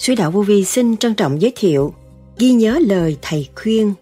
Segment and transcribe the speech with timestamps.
[0.00, 1.94] Suy đạo vô vi xin trân trọng giới thiệu
[2.38, 3.94] Ghi nhớ lời thầy khuyên.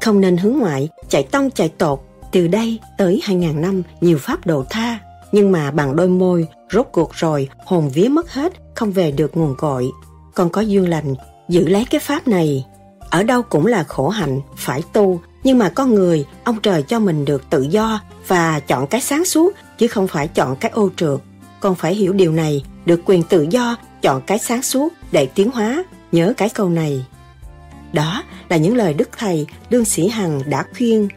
[0.00, 2.00] Không nên hướng ngoại, chạy tông chạy tột.
[2.32, 4.98] Từ đây tới 2.000 năm nhiều pháp độ tha.
[5.32, 9.36] Nhưng mà bằng đôi môi, rốt cuộc rồi hồn vía mất hết Không về được
[9.36, 9.90] nguồn cội.
[10.34, 11.14] Còn có duyên lành,
[11.48, 12.66] giữ lấy cái pháp này.
[13.10, 15.20] Ở đâu cũng là khổ hạnh, phải tu.
[15.44, 19.24] Nhưng mà con người, ông trời cho mình được tự do Và chọn cái sáng
[19.24, 21.20] suốt Chứ không phải chọn cái ô trượt.
[21.60, 25.50] Con phải hiểu điều này được quyền tự do chọn cái sáng suốt để tiến
[25.50, 27.06] hóa, nhớ cái câu này.
[27.92, 31.08] Đó là những lời Đức Thầy Lương Sĩ Hằng đã khuyên.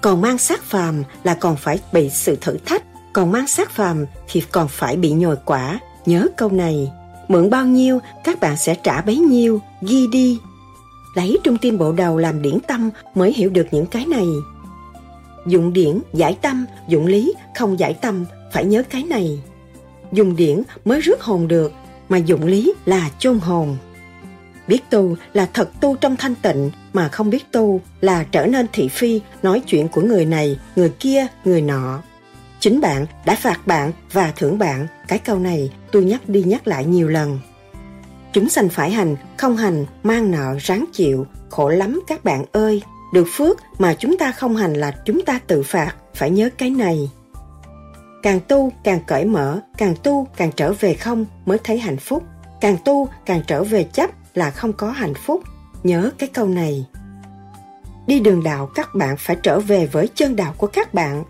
[0.00, 4.06] Còn mang xác phàm là còn phải bị sự thử thách, còn mang xác phàm
[4.28, 5.78] thì còn phải bị nhồi quả.
[6.06, 6.92] Nhớ câu này,
[7.28, 10.38] mượn bao nhiêu các bạn sẽ trả bấy nhiêu, ghi đi.
[11.14, 14.26] Lấy trung tim bộ đầu làm điển tâm mới hiểu được những cái này.
[15.46, 19.40] Dụng điển, giải tâm, dụng lý, không giải tâm, phải nhớ cái này
[20.14, 21.72] dùng điển mới rước hồn được,
[22.08, 23.76] mà dụng lý là chôn hồn.
[24.68, 28.66] Biết tu là thật tu trong thanh tịnh, mà không biết tu là trở nên
[28.72, 32.02] thị phi, nói chuyện của người này, người kia, người nọ.
[32.60, 36.66] Chính bạn đã phạt bạn và thưởng bạn, cái câu này tôi nhắc đi nhắc
[36.66, 37.38] lại nhiều lần.
[38.32, 42.82] Chúng sanh phải hành, không hành, mang nợ, ráng chịu, khổ lắm các bạn ơi.
[43.12, 46.70] Được phước mà chúng ta không hành là chúng ta tự phạt, phải nhớ cái
[46.70, 47.10] này.
[48.24, 52.22] Càng tu càng cởi mở, càng tu càng trở về không mới thấy hạnh phúc.
[52.60, 55.42] Càng tu càng trở về chấp là không có hạnh phúc.
[55.82, 56.86] Nhớ cái câu này.
[58.06, 61.24] Đi đường đạo các bạn phải trở về với chân đạo của các bạn.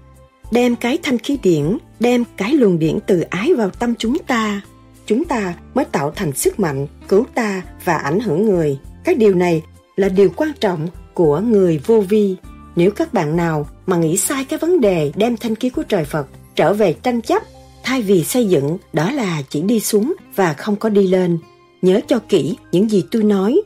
[0.51, 4.61] Đem cái thanh khí điển, đem cái luồng điển từ ái vào tâm chúng ta.
[5.07, 8.79] Chúng ta mới tạo thành sức mạnh, cứu ta và ảnh hưởng người.
[9.05, 9.63] Cái điều này
[9.97, 12.37] là điều quan trọng của người vô vi.
[12.77, 16.05] Nếu các bạn nào mà nghĩ sai cái vấn đề đem thanh khí của trời
[16.05, 16.27] Phật
[16.57, 17.43] trở về tranh chấp.
[17.83, 21.39] Thay vì xây dựng, đó là chỉ đi xuống và không có đi lên.
[21.83, 23.63] Nhớ cho kỹ những gì tôi nói.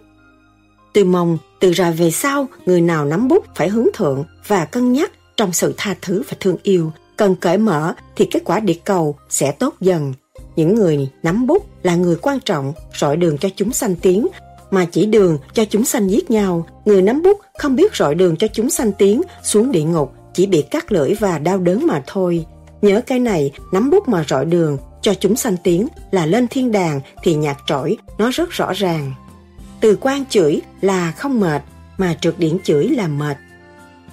[0.94, 4.92] Tôi mong, từ ra về sau, người nào nắm bút phải hướng thượng và cân
[4.92, 6.92] nhắc trong sự tha thứ và thương yêu.
[7.16, 10.14] Cần cởi mở thì kết quả địa cầu sẽ tốt dần.
[10.56, 14.26] Những người nắm bút là người quan trọng, rọi đường cho chúng sanh tiến.
[14.70, 18.36] Mà chỉ đường cho chúng sanh giết nhau, người nắm bút không biết rọi đường
[18.36, 22.02] cho chúng sanh tiến xuống địa ngục, chỉ bị cắt lưỡi và đau đớn mà
[22.06, 22.46] thôi.
[22.82, 26.72] Nhớ cái này, nắm bút mà rọi đường, cho chúng sanh tiếng là lên thiên
[26.72, 29.12] đàng thì nhạc trỗi, nó rất rõ ràng.
[29.80, 31.62] Từ quan chửi là không mệt,
[31.98, 33.36] mà trượt điển chửi là mệt.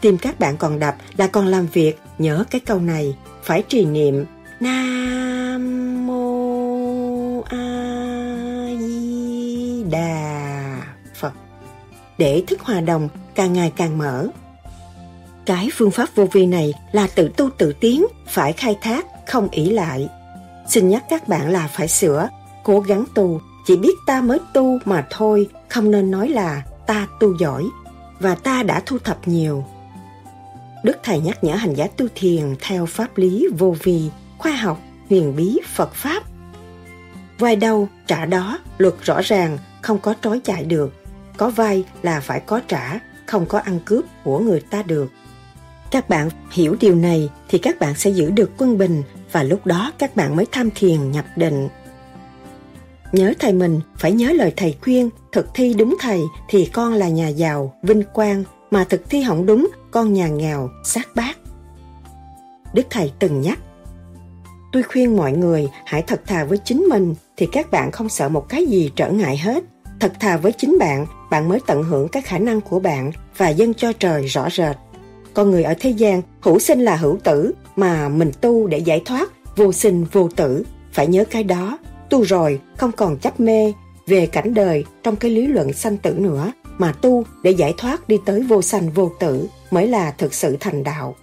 [0.02, 3.86] Tim các bạn còn đập là còn làm việc, nhớ cái câu này, phải trì
[3.86, 4.26] niệm
[4.60, 10.82] Nam Mô A Di Đà
[11.16, 11.34] Phật
[12.18, 14.28] để thức hòa đồng càng ngày càng mở.
[15.46, 19.48] Cái phương pháp vô vi này là tự tu tự tiến, phải khai thác, không
[19.52, 20.10] ỷ lại.
[20.68, 22.30] Xin nhắc các bạn là phải sửa,
[22.64, 27.08] cố gắng tu, chỉ biết ta mới tu mà thôi, không nên nói là ta
[27.20, 27.64] tu giỏi
[28.20, 29.66] và ta đã thu thập nhiều.
[30.84, 34.80] Đức Thầy nhắc nhở hành giả tu thiền theo pháp lý vô vi, khoa học,
[35.10, 36.24] huyền bí, Phật Pháp.
[37.40, 40.94] Vai đâu, trả đó, luật rõ ràng, không có trói chạy được.
[41.38, 45.12] Có vai là phải có trả, không có ăn cướp của người ta được.
[45.96, 49.66] Các bạn hiểu điều này thì các bạn sẽ giữ được quân bình và lúc
[49.66, 51.70] đó các bạn mới tham thiền nhập định.
[53.12, 57.10] Nhớ thầy mình phải nhớ lời thầy khuyên, thực thi đúng thầy thì con là
[57.10, 61.38] nhà giàu, vinh quang, mà thực thi hỏng đúng, con nhà nghèo, sát bát.
[62.74, 63.60] Đức Thầy từng nhắc,
[64.72, 68.30] tôi khuyên mọi người hãy thật thà với chính mình thì các bạn không sợ
[68.30, 69.64] một cái gì trở ngại hết.
[70.00, 73.50] Thật thà với chính bạn, bạn mới tận hưởng các khả năng của bạn và
[73.50, 74.76] dâng cho trời rõ rệt
[75.36, 79.02] con người ở thế gian, hữu sinh là hữu tử, mà mình tu để giải
[79.06, 80.64] thoát, vô sinh vô tử.
[80.94, 81.78] Phải nhớ cái đó,
[82.10, 83.74] tu rồi không còn chấp mê
[84.08, 88.08] về cảnh đời trong cái lý luận sanh tử nữa, mà tu để giải thoát
[88.08, 91.16] đi tới vô sanh vô tử mới là thực sự thành đạo.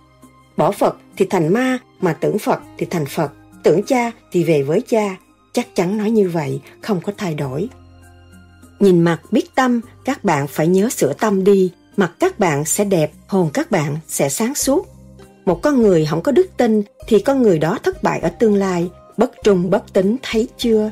[0.56, 3.32] Bỏ phật thì thành ma, mà tưởng phật thì thành phật.
[3.62, 5.16] Tưởng cha thì về với cha.
[5.52, 7.68] Chắc chắn nói như vậy, không có thay đổi.
[8.80, 12.84] Nhìn mặt biết tâm, các bạn phải nhớ sửa tâm đi mặt các bạn sẽ
[12.84, 14.88] đẹp, hồn các bạn sẽ sáng suốt.
[15.44, 18.54] Một con người không có đức tin thì con người đó thất bại ở tương
[18.54, 20.90] lai, bất trung bất tính thấy chưa?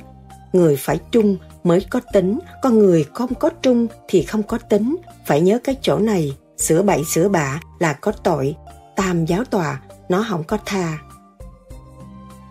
[0.52, 4.96] Người phải trung mới có tính, con người không có trung thì không có tính.
[5.26, 8.56] Phải nhớ cái chỗ này, sửa bậy sửa bạ là có tội.
[8.96, 10.98] Tam giáo tòa, nó không có tha.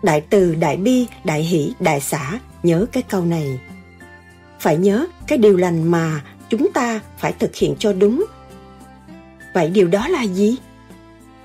[0.02, 3.60] Đại từ, đại bi, đại hỷ, đại xã, nhớ cái câu này.
[4.60, 8.24] Phải nhớ cái điều lành mà chúng ta phải thực hiện cho đúng
[9.54, 10.56] Vậy điều đó là gì?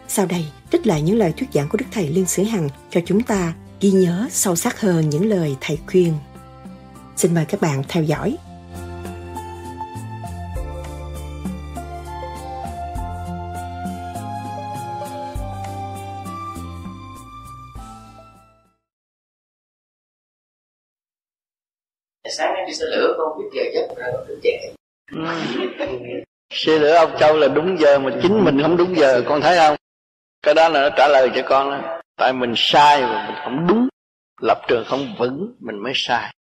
[0.07, 3.01] Sau đây, trích lại những lời thuyết giảng của Đức Thầy Liên Sĩ Hằng cho
[3.05, 6.13] chúng ta ghi nhớ sâu sắc hơn những lời thầy khuyên.
[7.15, 8.37] Xin mời các bạn theo dõi.
[22.37, 24.49] sáng em đi xe lửa con biết giờ giấc ra con trễ
[26.55, 29.57] xe lửa ông châu là đúng giờ mà chính mình không đúng giờ con thấy
[29.57, 29.75] không?
[30.41, 33.67] Cái đó là nó trả lời cho con đó tại mình sai và mình không
[33.67, 33.87] đúng
[34.41, 36.35] lập trường không vững mình mới sai.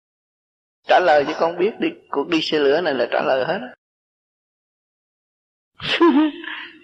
[0.87, 3.59] Trả lời cho con biết đi cuộc đi xe lửa này là trả lời hết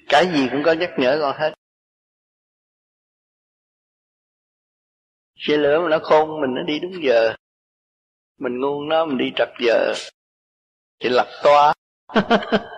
[0.09, 1.53] cái gì cũng có nhắc nhở con hết.
[5.35, 7.35] Xe lửa mà nó khôn mình nó đi đúng giờ.
[8.39, 9.93] Mình ngu nó mình đi trật giờ.
[10.99, 11.73] Thì lật toa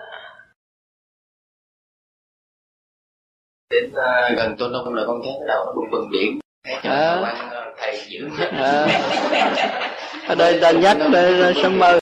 [3.70, 6.40] đến uh, gần tôn đông là con thấy cái đầu nó bừng bừng biển.
[6.64, 7.20] Thấy cho à.
[7.22, 7.36] quan
[7.76, 8.86] thầy giữ à.
[10.28, 11.98] ở đây ta nhắc đây sớm mơ.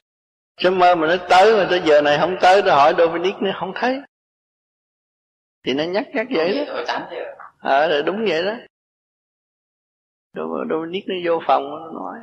[0.60, 3.50] Sớm mơ mà nó tới mà tới giờ này không tới nó hỏi Dominic nó
[3.60, 4.00] không thấy.
[5.62, 6.74] Thì nó nhắc nhắc vậy đó.
[7.60, 8.54] Ờ à, đúng vậy đó.
[10.70, 12.18] Dominic nó vô phòng nó nói.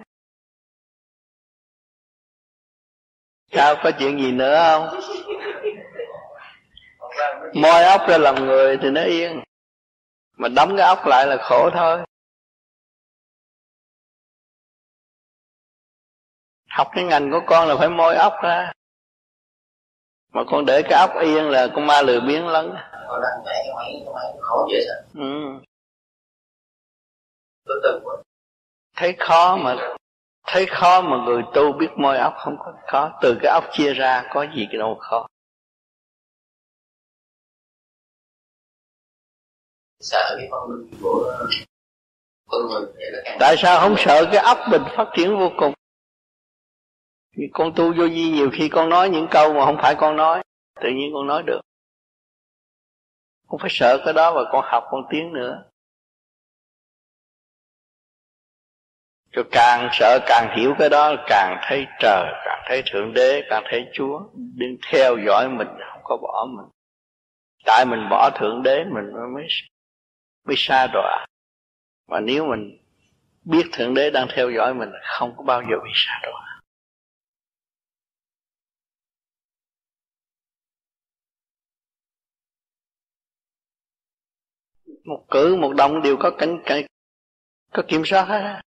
[3.52, 5.00] Sao có chuyện gì nữa không
[7.54, 9.44] moi ốc ra làm người thì nó yên.
[10.38, 12.00] Mà đóng cái ốc lại là khổ thôi.
[16.70, 18.72] Học cái ngành của con là phải moi ốc ra.
[20.34, 22.66] Mà con để cái ốc yên là con ma lừa biến lắm.
[25.14, 25.60] Ừ.
[28.96, 29.76] Thấy khó mà,
[30.48, 33.94] thấy khó mà người tu biết môi ốc không có khó từ cái ốc chia
[33.94, 35.28] ra, có gì cái đâu khó.
[40.06, 41.48] Sợ cái con đường của
[42.48, 42.86] con người
[43.40, 45.74] tại sao không sợ cái ốc mình phát triển vô cùng?
[47.54, 50.44] Con tu vô vi nhiều khi con nói những câu mà không phải con nói,
[50.82, 51.62] tự nhiên con nói được.
[53.48, 55.64] Không phải sợ cái đó và con học con tiến nữa.
[59.32, 63.64] Cho càng sợ càng hiểu cái đó, càng thấy trời, càng thấy thượng đế, càng
[63.70, 64.20] thấy chúa.
[64.34, 66.66] Đừng theo dõi mình, không có bỏ mình.
[67.66, 69.48] Tại mình bỏ thượng đế, mình mới
[70.46, 71.26] mới xa đọa.
[72.08, 72.78] Mà nếu mình
[73.44, 76.62] biết thượng đế đang theo dõi mình không có bao giờ bị xa đọa.
[85.06, 86.86] Một cử một động đều có cảnh, cảnh
[87.74, 88.62] có kiểm soát hết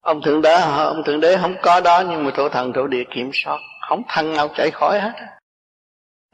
[0.00, 3.04] ông thượng đế ông thượng đế không có đó nhưng mà thổ thần thổ địa
[3.10, 3.58] kiểm soát.
[3.88, 5.12] Không thằng nào chạy khỏi hết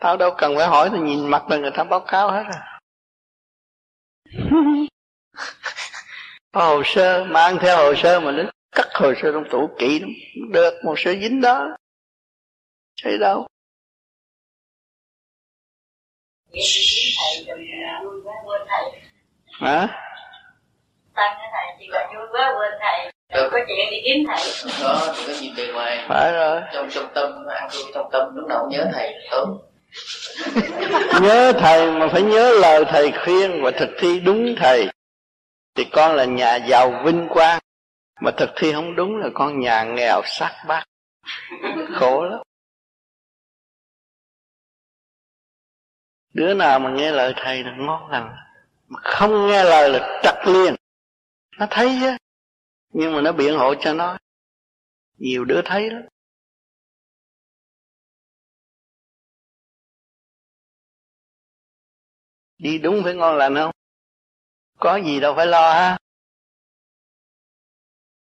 [0.00, 2.73] tao đâu cần phải hỏi tao nhìn mặt là người ta báo cáo hết à
[6.52, 10.10] hồ sơ mang theo hồ sơ mà nó cắt hồ sơ trong tủ kỹ lắm.
[10.52, 11.76] Được một sơ dính đó.
[13.02, 13.46] Thấy đâu?
[19.60, 19.88] Hả?
[21.14, 23.48] Tăng thầy chỉ gọi vui quá quên thầy được.
[23.52, 24.72] Có chuyện đi kiếm thầy.
[24.82, 26.04] Đó thì có chuyện bề ngoài.
[26.08, 26.60] Phải rồi.
[26.72, 29.14] Trong trong tâm ăn trong tâm lúc nào cũng nhớ thầy.
[29.30, 29.62] Tốt
[31.22, 34.88] nhớ thầy, mà phải nhớ lời thầy khuyên và thực thi đúng thầy.
[35.74, 37.60] Thì con là nhà giàu vinh quang,
[38.20, 40.84] mà thực thi không đúng là con nhà nghèo sát bát
[41.94, 42.40] khổ lắm.
[46.32, 48.36] Đứa nào mà nghe lời thầy là ngon lành,
[48.88, 50.74] mà không nghe lời là trật liền.
[51.58, 52.16] Nó thấy chứ,
[52.92, 54.18] nhưng mà nó biện hộ cho nó.
[55.18, 56.02] Nhiều đứa thấy lắm.
[62.58, 63.70] Đi đúng phải ngon lành không?
[64.78, 65.98] Có gì đâu phải lo ha.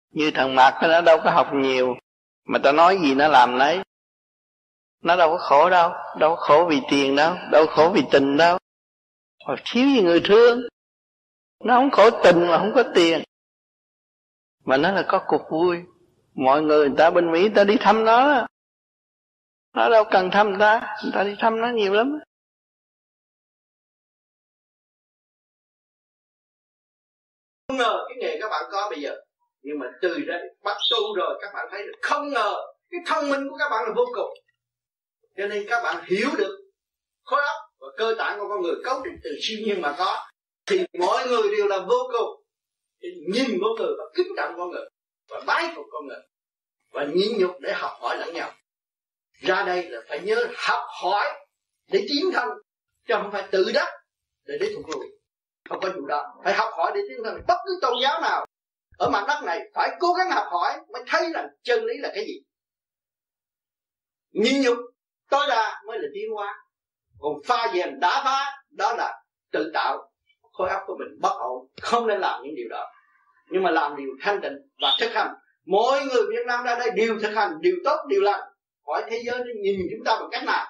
[0.09, 1.95] Như thằng mạc nó đâu có học nhiều,
[2.45, 3.81] mà ta nói gì nó làm nấy.
[5.01, 8.03] Nó đâu có khổ đâu đâu có khổ vì tiền đâu đâu có khổ vì
[8.11, 8.57] tình đâu.
[9.45, 10.61] Hoặc thiếu gì người thương.
[11.63, 13.23] Nó không khổ tình mà không có tiền.
[14.65, 15.77] Mà nó là có cuộc vui.
[16.35, 18.47] Mọi người người ta bên mỹ, người ta đi thăm nó
[19.73, 22.19] nó đâu cần thăm người ta người ta đi thăm nó nhiều lắm.
[27.71, 29.15] Không ngờ cái nghề các bạn có bây giờ.
[29.61, 31.93] Nhưng mà từ ra bắt tu rồi các bạn thấy được.
[32.01, 32.55] Không ngờ
[32.89, 34.33] cái thông minh của các bạn là vô cùng.
[35.37, 36.57] Cho nên các bạn hiểu được
[37.23, 40.27] khối óc và cơ tạng của con người cấu trúc từ siêu nhiên mà có,
[40.65, 42.43] thì mọi người đều là vô cùng.
[43.33, 44.85] Nhìn con người và kính trọng con người
[45.29, 46.19] và bái phục con người
[46.91, 48.51] và nhịn nhục để học hỏi lẫn nhau.
[49.39, 51.25] Ra đây là phải nhớ học hỏi
[51.91, 52.49] để tiến thân,
[53.07, 53.89] chứ không phải tự đắc
[54.45, 55.20] để để thuộc lùi
[55.71, 57.41] không có vụ đó phải học hỏi để tiến thân.
[57.47, 58.45] Bất cứ tôn giáo nào
[58.97, 62.09] ở mặt đất này phải cố gắng học hỏi mới thấy rằng chân lý là
[62.15, 62.41] cái gì.
[64.31, 64.77] Nhịn nhục,
[65.29, 66.55] tối đa mới là tiến hóa.
[67.19, 70.11] Còn pha dèm đá phá, đó là tự tạo.
[70.53, 72.87] Khối óc của mình bất ổn, không nên làm những điều đó.
[73.49, 75.33] Nhưng mà làm điều thanh tịnh và thực hành.
[75.65, 78.41] Mỗi người Việt Nam ra đây đều thực hành điều tốt điều lành.
[78.87, 80.65] Hỏi thế giới nó nhìn chúng ta bằng cách nào?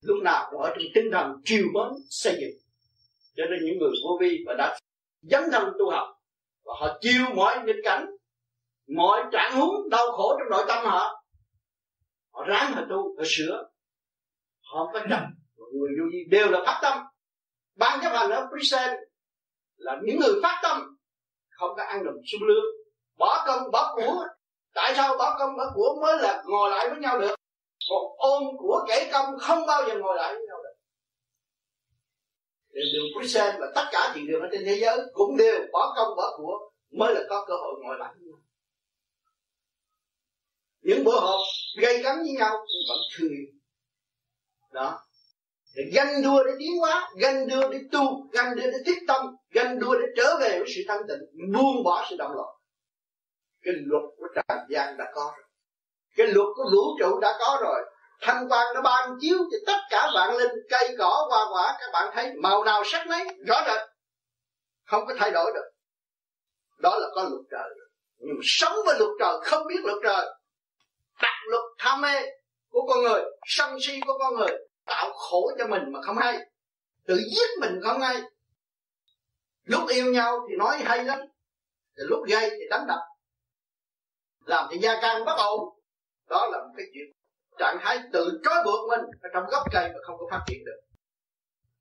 [0.00, 2.67] Lúc nào cũng ở trong tinh thần triều mến xây dựng
[3.38, 4.78] cho nên những người vô vi và đã
[5.22, 6.08] dấn thân tu học,
[6.64, 8.06] và họ chịu mọi nghịch cảnh,
[8.96, 11.18] mọi trạng huống đau khổ trong nội tâm họ
[12.38, 13.68] họ ráng họ tu, họ sửa.
[14.62, 15.20] Họ không có chấp.
[15.56, 16.98] Người vô vi đều là phát tâm.
[17.76, 18.90] Ban chấp hành ở Prisen
[19.76, 20.82] là những người phát tâm,
[21.50, 22.64] không có ăn đồng sung lương.
[23.18, 24.26] Bỏ công, bỏ của.
[24.74, 25.98] Tại sao bỏ công, bỏ của?
[26.02, 27.34] Mới là ngồi lại với nhau được.
[27.90, 30.67] Còn ôm của kể công không bao giờ ngồi lại với nhau được
[32.92, 35.92] đường đường sen và tất cả thiền đường ở trên thế giới cũng đều bỏ
[35.96, 38.38] công bỏ của mới là có cơ hội ngồi lại với nhau
[40.82, 41.40] những bữa họp
[41.80, 42.56] gây cấn với nhau
[42.88, 43.58] vẫn thương
[44.72, 45.00] đó.
[45.76, 49.26] Để ganh đua để tiến hóa, ganh đua để tu, ganh đua để thiết tâm,
[49.50, 52.48] ganh đua để trở về với sự thanh tịnh, buông bỏ sự động loạn.
[53.62, 55.46] Cái luật của trần gian đã có rồi.
[56.16, 57.80] Cái luật của vũ trụ đã có rồi
[58.20, 61.90] thanh quan nó ban chiếu cho tất cả vạn linh, cây, cỏ, hoa, quả, các
[61.92, 63.88] bạn thấy màu nào sắc nấy, rõ rệt.
[64.84, 65.70] Không có thay đổi được.
[66.78, 67.68] Đó là có luật trời.
[68.18, 70.26] Nhưng mà sống với luật trời, không biết luật trời.
[71.22, 72.22] Đặt luật tham mê
[72.70, 76.38] của con người, sân si của con người, tạo khổ cho mình mà không hay.
[77.06, 78.22] Tự giết mình không hay.
[79.64, 81.18] Lúc yêu nhau thì nói hay lắm,
[81.96, 82.98] thì lúc gây thì đánh đập.
[84.44, 85.60] Làm cho gia can bất ổn.
[86.28, 87.17] Đó là một cái chuyện
[87.58, 90.64] trạng thái tự trói buộc mình ở trong gốc cây mà không có phát triển
[90.66, 90.80] được.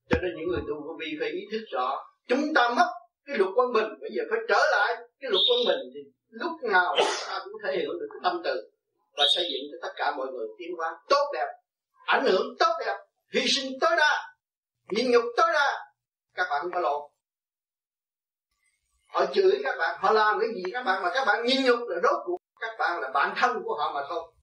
[0.10, 2.88] Cho nên những người tu vô vi phải ý thức rõ, chúng ta mất
[3.25, 6.51] cái luật quân bình, bây giờ phải trở lại cái luật quân bình thì lúc
[6.72, 6.96] nào
[7.27, 8.69] ta cũng thể hiểu được cái tâm từ
[9.17, 11.48] và xây dựng cho tất cả mọi người tiến hóa tốt đẹp,
[12.05, 12.98] ảnh hưởng tốt đẹp,
[13.34, 14.34] hy sinh tối đa,
[14.89, 15.86] nhịn nhục tối đa.
[16.34, 17.01] Các bạn không có lộn.
[19.07, 21.79] Họ chửi các bạn, họ làm cái gì các bạn mà các bạn nhịn nhục
[21.88, 24.34] là đốt cuộc các bạn là bạn thân của họ mà thôi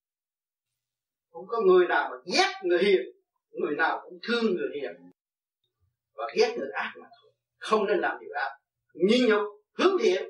[1.35, 3.01] không có người nào mà ghét người hiền,
[3.51, 4.93] người nào cũng thương người hiền.
[6.15, 8.51] Và ghét người ác mà thôi, không nên làm điều ác.
[8.95, 9.43] Nhìn nhục
[9.79, 10.23] hướng thiện,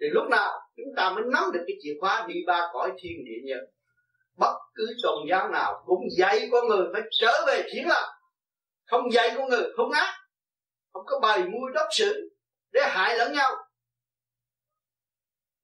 [0.00, 3.24] thì lúc nào chúng ta mới nắm được cái chìa khóa đi ba cõi thiên
[3.24, 3.58] địa nhân.
[4.36, 8.08] Bất cứ tôn giáo nào cũng dạy con người phải trở về thiện lành.
[8.86, 10.14] Không dạy con người không ác,
[10.92, 12.30] không có bày mưu đốc sự
[12.72, 13.56] để hại lẫn nhau,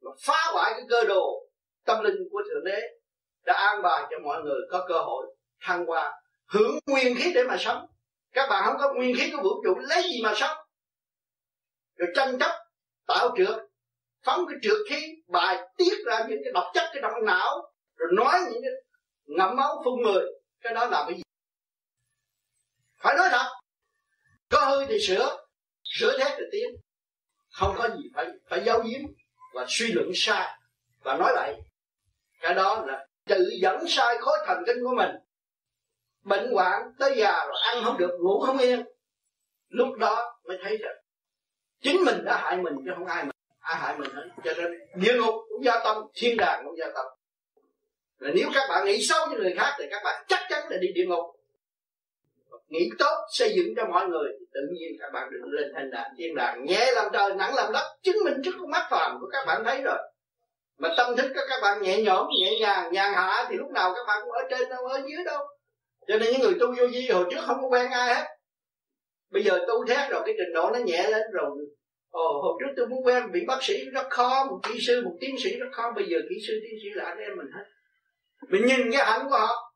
[0.00, 1.48] mà phá hoại cái cơ đồ
[1.84, 2.80] tâm linh của thượng đế
[3.44, 5.26] đã an bài cho mọi người có cơ hội
[5.60, 7.86] thăng hoa, hưởng nguyên khí để mà sống.
[8.32, 10.56] Các bạn không có nguyên khí của vũ trụ lấy gì mà sống?
[11.96, 12.50] Rồi tranh chấp,
[13.06, 13.56] tạo trượt,
[14.24, 18.08] phóng cái trượt khí, bài tiết ra những cái độc chất, cái trong não, rồi
[18.12, 18.70] nói những cái
[19.24, 20.24] ngậm máu phun người
[20.60, 21.22] cái đó là cái gì?
[22.98, 23.50] Phải nói thật,
[24.50, 25.36] có hơi thì sửa
[25.84, 26.70] sửa thét thì tiến.
[27.52, 29.00] Không có gì phải phải giấu giếm
[29.54, 30.58] và suy luận sai
[31.02, 31.54] và nói lại.
[32.40, 35.10] Cái đó là tự dẫn sai khối thần kinh của mình.
[36.24, 38.82] Bệnh hoạn tới già rồi ăn không được, ngủ không yên.
[39.68, 40.96] Lúc đó mới thấy rằng
[41.80, 44.28] chính mình đã hại mình chứ không ai mà, ai hại mình hết.
[44.44, 47.04] Cho nên địa ngục cũng gia tâm, thiên đàng cũng gia tâm.
[48.18, 50.76] Là nếu các bạn nghĩ xấu với người khác thì các bạn chắc chắn là
[50.80, 51.24] đi địa ngục.
[52.68, 55.90] Nghĩ tốt, xây dựng cho mọi người thì tự nhiên các bạn được lên thành
[55.90, 57.96] đàn thiên đàng, nhẹ làm trời, nặng làm đất.
[58.02, 59.98] Chứng minh trước con mắt phàm của các bạn thấy rồi
[60.78, 63.94] mà tâm thức các các bạn nhẹ nhõm, nhẹ nhàng, nhàn hạ thì lúc nào
[63.94, 65.46] các bạn cũng ở trên, đâu ở dưới đâu.
[66.08, 68.24] Cho nên những người tu vô vi hồi trước không có quen ai hết.
[69.30, 71.50] Bây giờ tu thét rồi, cái trình độ nó nhẹ lên rồi.
[72.10, 75.16] Ồ, hồi trước tôi muốn quen vị bác sĩ rất khó, một kỹ sư, một
[75.20, 75.92] tiến sĩ rất khó.
[75.96, 77.64] Bây giờ kỹ sư, tiến sĩ là anh em mình hết.
[78.48, 79.72] Mình nhìn cái hạnh của họ.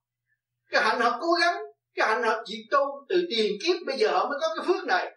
[0.70, 1.62] Cái hạnh họ cố gắng,
[1.94, 4.86] cái hạnh họ chịu tu từ tiền kiếp bây giờ họ mới có cái phước
[4.86, 5.12] này.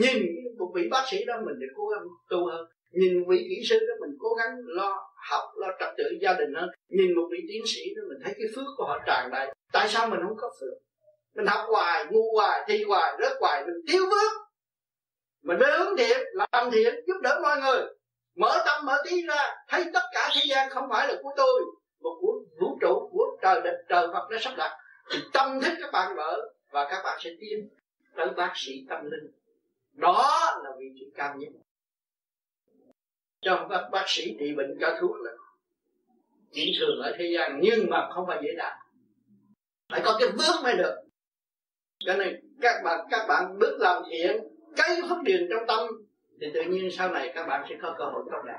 [0.00, 0.22] Nhìn
[0.58, 2.66] một vị bác sĩ đó mình để cố gắng tu hơn.
[2.90, 6.54] Nhìn vị kỹ sư đó mình cố gắng lo học, lo trật tự gia đình
[6.54, 9.54] hơn nhìn một vị tiến sĩ đó, mình thấy cái phước của họ tràn đầy.
[9.72, 10.78] Tại sao mình không có phước?
[11.34, 14.32] Mình học hoài, ngu hoài, thi hoài, rớt hoài, mình thiếu phước.
[15.42, 17.82] Mình mới hướng thiện làm thiện giúp đỡ mọi người.
[18.36, 21.62] Mở tâm, mở trí ra, thấy tất cả thế gian không phải là của tôi,
[22.00, 24.78] mà của vũ trụ, của trời đất, trời Phật nó sắp đặt.
[25.10, 26.36] Thì tâm thức các bạn mở,
[26.70, 27.68] và các bạn sẽ tiến
[28.16, 29.30] tới bác sĩ tâm linh.
[29.92, 31.48] Đó là vị trí cao nhất
[33.44, 35.30] cho các bác sĩ trị bệnh cho thuốc là
[36.52, 38.72] chuyện thường ở thế gian, nhưng mà không phải dễ đạt.
[39.92, 40.94] Phải có cái bước mới được.
[41.98, 44.36] Cho nên các bạn các bạn bước làm thiện
[44.76, 45.88] cái phát điền trong tâm,
[46.40, 48.58] thì tự nhiên sau này các bạn sẽ có cơ hội tốt đẹp.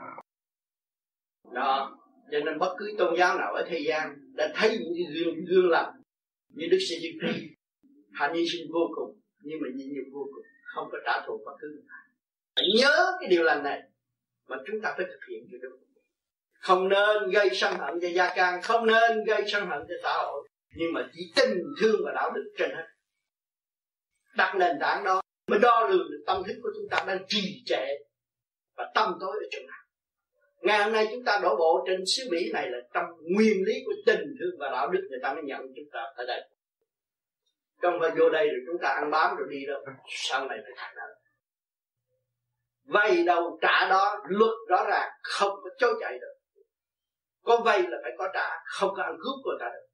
[1.54, 1.98] Đó,
[2.32, 5.70] cho nên bất cứ tôn giáo nào ở thế gian đã thấy những gương gương
[5.70, 5.94] lành
[6.54, 7.56] như đức sĩ Christ
[8.13, 10.44] hạ nhi sinh vô cùng, nhưng mà nhịn nhục vô cùng,
[10.75, 11.84] không có trả thù bất cứ người
[12.56, 13.82] phải nhớ cái điều lành này
[14.47, 15.79] mà chúng ta phải thực hiện cho đúng
[16.65, 20.13] không nên gây sân hận cho gia can, không nên gây sân hận cho xã
[20.13, 20.47] hội.
[20.75, 22.87] Nhưng mà chỉ tình thương và đạo đức trên hết.
[24.37, 27.63] Đặt nền tảng đó mới đo lường được tâm thức của chúng ta đang trì
[27.65, 27.85] trệ
[28.77, 29.81] và tâm tối ở chỗ nào.
[30.61, 33.73] Ngày hôm nay chúng ta đổ bộ trên xứ Mỹ này là trong nguyên lý
[33.85, 35.07] của tình thương và đạo đức.
[35.09, 36.49] Người ta mới nhận chúng ta ở đây.
[37.81, 39.85] Trong và vô đây rồi chúng ta ăn bám rồi đi đâu.
[40.07, 41.07] Sau này phải thành đạo
[42.86, 46.62] vay đâu trả đó, luật rõ ràng, không có chối chạy được.
[47.42, 49.88] Có vay là phải có trả, không có ăn cướp của người ta được.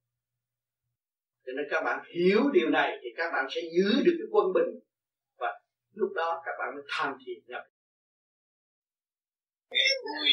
[1.45, 4.53] Cho nên các bạn hiểu điều này thì các bạn sẽ giữ được cái quân
[4.53, 4.79] bình.
[5.37, 5.61] Và
[5.93, 7.63] lúc đó các bạn mới tham thiền nhập.
[9.71, 10.29] Nghe vui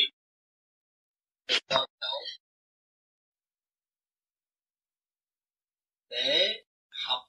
[6.09, 6.65] để
[7.07, 7.21] học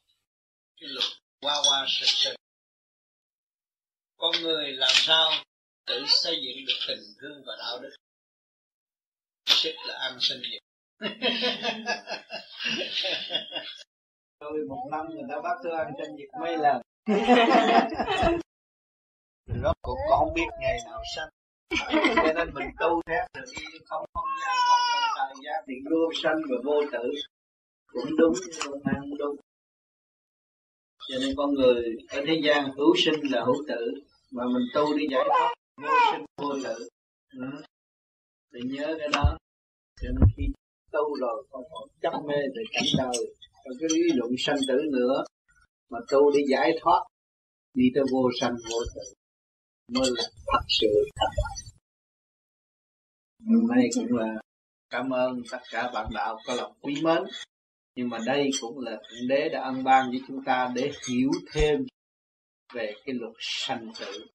[0.82, 1.06] cái luật
[1.42, 2.36] qua qua sạch sạch
[4.32, 5.32] con người làm sao
[5.88, 7.90] tự xây dựng được tình thương và đạo đức?
[9.46, 10.62] Sức là ăn sinh diệt
[14.40, 16.82] tôi một năm người ta bắt tôi ăn sinh diệt mấy lần.
[19.64, 21.30] Rốt cuộc con không biết ngày nào sanh.
[22.16, 23.44] Cho nên mình tu theo được
[23.86, 27.12] không không gian, không không thời gian thì vô sanh và vô tử.
[27.88, 28.34] Cũng đúng
[28.66, 29.36] nhưng ăn không đúng
[31.10, 33.92] cho nên con người ở thế gian hữu sinh là hữu tử
[34.32, 36.90] mà mình tu đi giải thoát, vô sinh vô tử.
[37.32, 37.62] Ừ.
[38.54, 39.38] thì nhớ cái đó.
[40.02, 40.44] Cho nên khi
[40.92, 43.36] tu rồi, con còn chấp mê về cảnh đời.
[43.64, 45.24] Còn cái lý luận sanh tử nữa.
[45.90, 47.04] Mà tu đi giải thoát,
[47.74, 49.02] đi tới vô sanh vô tử,
[49.94, 51.44] mới là thật sự thật.
[53.48, 54.42] Hôm nay cũng là
[54.90, 57.24] cảm ơn tất cả bạn đạo có lòng quý mến.
[57.96, 61.30] Nhưng mà đây cũng là thượng đế đã ân ban với chúng ta để hiểu
[61.54, 61.86] thêm
[62.74, 64.26] về cái luật sanh tử.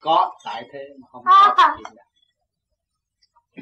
[0.00, 2.06] Có tại thế mà không có thiên đàng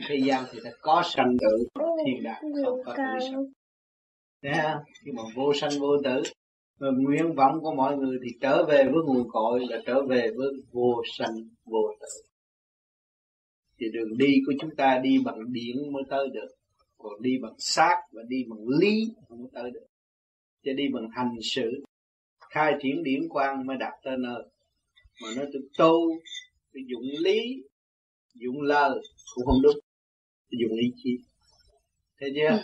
[0.08, 3.44] thế gian thì ta có sanh tử thiên đàng không có tử sanh.
[4.42, 4.82] Thấy không?
[5.02, 6.22] Nhưng mà vô sanh vô tử
[6.80, 10.30] mà nguyện vọng của mọi người thì trở về với nguồn cội là trở về
[10.36, 12.06] với vô sanh vô tử.
[13.78, 16.48] Thì đường đi của chúng ta đi bằng điện mới tới được.
[16.98, 19.86] Còn đi bằng xác và đi bằng lý không tới được.
[20.64, 21.84] Chứ đi bằng hành sự
[22.54, 24.42] khai triển điển quang mới đạt tới nơi.
[25.22, 25.92] Mà nó tôi tu
[26.72, 27.40] tôi dụng lý
[28.34, 28.98] dụng lời
[29.34, 29.76] cũng không đúng.
[30.50, 31.18] Tôi dùng ý chí.
[32.20, 32.48] Thấy chưa?
[32.48, 32.58] Ừ.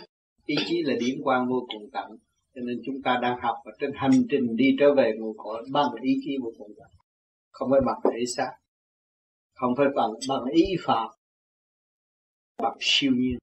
[0.45, 2.11] ý chí là điển quang vô cùng tận.
[2.55, 5.65] Cho nên chúng ta đang học và trên hành trình đi trở về nguồn cội
[5.71, 6.87] bằng ý chí vô cùng tận.
[7.51, 8.51] Không phải bằng thể xác.
[9.53, 11.07] Không phải bằng bằng ý phạm.
[12.57, 13.37] Bằng siêu nhiên.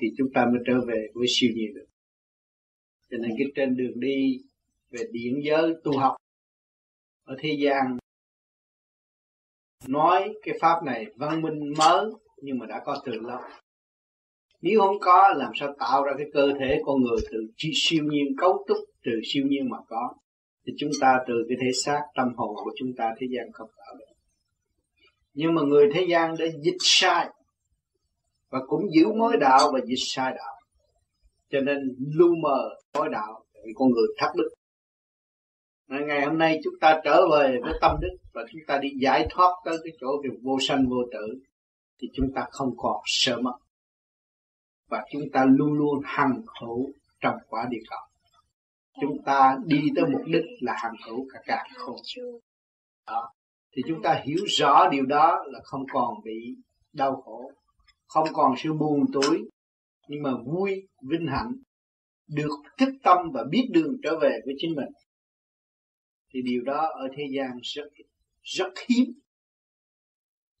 [0.00, 1.86] Thì chúng ta mới trở về với siêu nhiên được.
[3.10, 4.40] Cho nên cái trên đường đi
[4.94, 6.16] về điện giới tu học
[7.26, 7.98] ở thế gian.
[9.88, 12.04] Nói cái pháp này văn minh mới
[12.42, 13.40] nhưng mà đã có từ lâu.
[14.62, 17.38] Nếu không có, làm sao tạo ra cái cơ thể con người từ
[17.74, 20.14] siêu nhiên, cấu trúc từ siêu nhiên mà có?
[20.66, 23.68] Thì chúng ta từ cái thể xác tâm hồn của chúng ta thế gian không
[23.76, 24.14] tạo được.
[25.34, 27.28] Nhưng mà người thế gian đã dịch sai
[28.50, 30.54] và cũng giữ mối đạo và dịch sai đạo.
[31.50, 31.78] Cho nên
[32.14, 34.48] lu mờ mối đạo thì con người thắt đức
[36.06, 39.26] ngày hôm nay chúng ta trở về với tâm đức và chúng ta đi giải
[39.30, 41.40] thoát tới cái chỗ được vô sanh vô tử
[42.00, 43.54] thì chúng ta không còn sợ mất.
[44.90, 48.00] Và chúng ta luôn luôn hằng hữu trong quả địa cầu.
[49.00, 51.96] Chúng ta đi tới mục đích là hằng hữu cả cả không
[53.06, 53.32] đó.
[53.76, 56.56] Thì chúng ta hiểu rõ điều đó là không còn bị
[56.92, 57.50] đau khổ,
[58.06, 59.44] không còn sự buồn tuổi
[60.08, 61.52] nhưng mà vui, vinh hạnh,
[62.28, 64.88] được thức tâm và biết đường trở về với chính mình
[66.34, 67.88] thì điều đó ở thế gian rất
[68.42, 69.04] rất hiếm.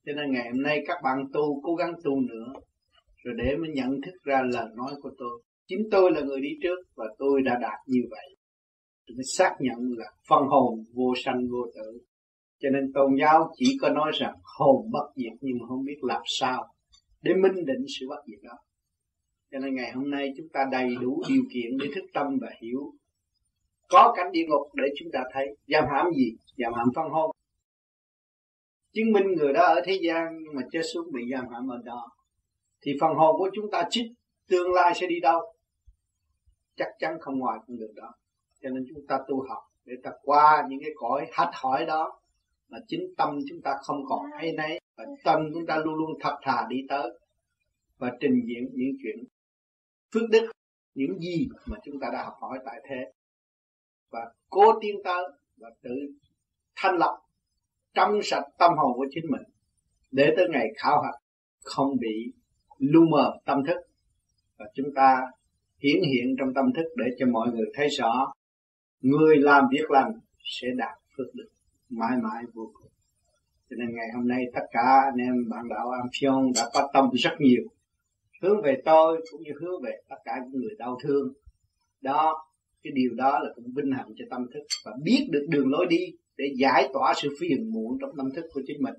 [0.06, 2.52] Cho nên ngày hôm nay các bạn tu, cố gắng tu nữa,
[3.24, 5.42] rồi để mới nhận thức ra lời nói của tôi.
[5.66, 8.36] Chính tôi là người đi trước và tôi đã đạt như vậy.
[9.06, 11.98] Tôi mới xác nhận là phân hồn vô sanh vô tử.
[12.60, 15.98] Cho nên tôn giáo chỉ có nói rằng hồn bất diệt nhưng mà không biết
[16.02, 16.64] làm sao
[17.22, 18.56] để minh định sự bất diệt đó.
[19.52, 22.48] Cho nên ngày hôm nay chúng ta đầy đủ điều kiện để thức tâm và
[22.62, 22.92] hiểu
[23.88, 25.56] có cảnh địa ngục để chúng ta thấy.
[25.68, 26.36] Giam hãm gì?
[26.56, 27.30] Giam hãm phân hồn
[28.92, 31.80] chứng minh người đó ở thế gian nhưng mà chết xuống bị giam hãm ở
[31.84, 32.08] đó.
[32.80, 34.06] Thì phần hồn của chúng ta chích
[34.48, 35.54] tương lai sẽ đi đâu?
[36.76, 38.12] Chắc chắn không ngoài con đường đó.
[38.62, 42.20] Cho nên chúng ta tu học để ta qua những cái cõi hạch hỏi đó
[42.68, 46.10] và chính tâm chúng ta không còn hay nấy và tâm chúng ta luôn luôn
[46.20, 47.18] thật thà đi tới
[47.98, 49.24] và trình diễn những chuyện
[50.14, 50.50] phước đức
[50.94, 53.12] những gì mà chúng ta đã học hỏi tại thế
[54.14, 55.22] và cố tiến tới
[55.56, 55.90] và tự
[56.76, 57.14] thanh lọc
[57.94, 59.42] trong sạch tâm hồn của chính mình
[60.10, 61.20] để tới ngày khảo hạch
[61.64, 62.32] không bị
[62.78, 63.76] lu mờ tâm thức.
[64.58, 65.20] Và chúng ta
[65.78, 68.32] hiển hiện trong tâm thức để cho mọi người thấy rõ
[69.00, 70.12] người làm việc lành
[70.44, 71.48] sẽ đạt phước đức
[71.88, 72.90] mãi mãi vô cùng.
[73.70, 76.90] Cho nên ngày hôm nay tất cả anh em bạn đạo Am Phiông đã có
[76.94, 77.62] tâm rất nhiều,
[78.42, 81.32] hướng về tôi cũng như hướng về tất cả những người đau thương.
[82.00, 82.46] Đó
[82.84, 85.86] cái điều đó là cũng vinh hạnh cho tâm thức và biết được đường lối
[85.90, 88.94] đi để giải tỏa sự phiền muộn trong tâm thức của chính mình.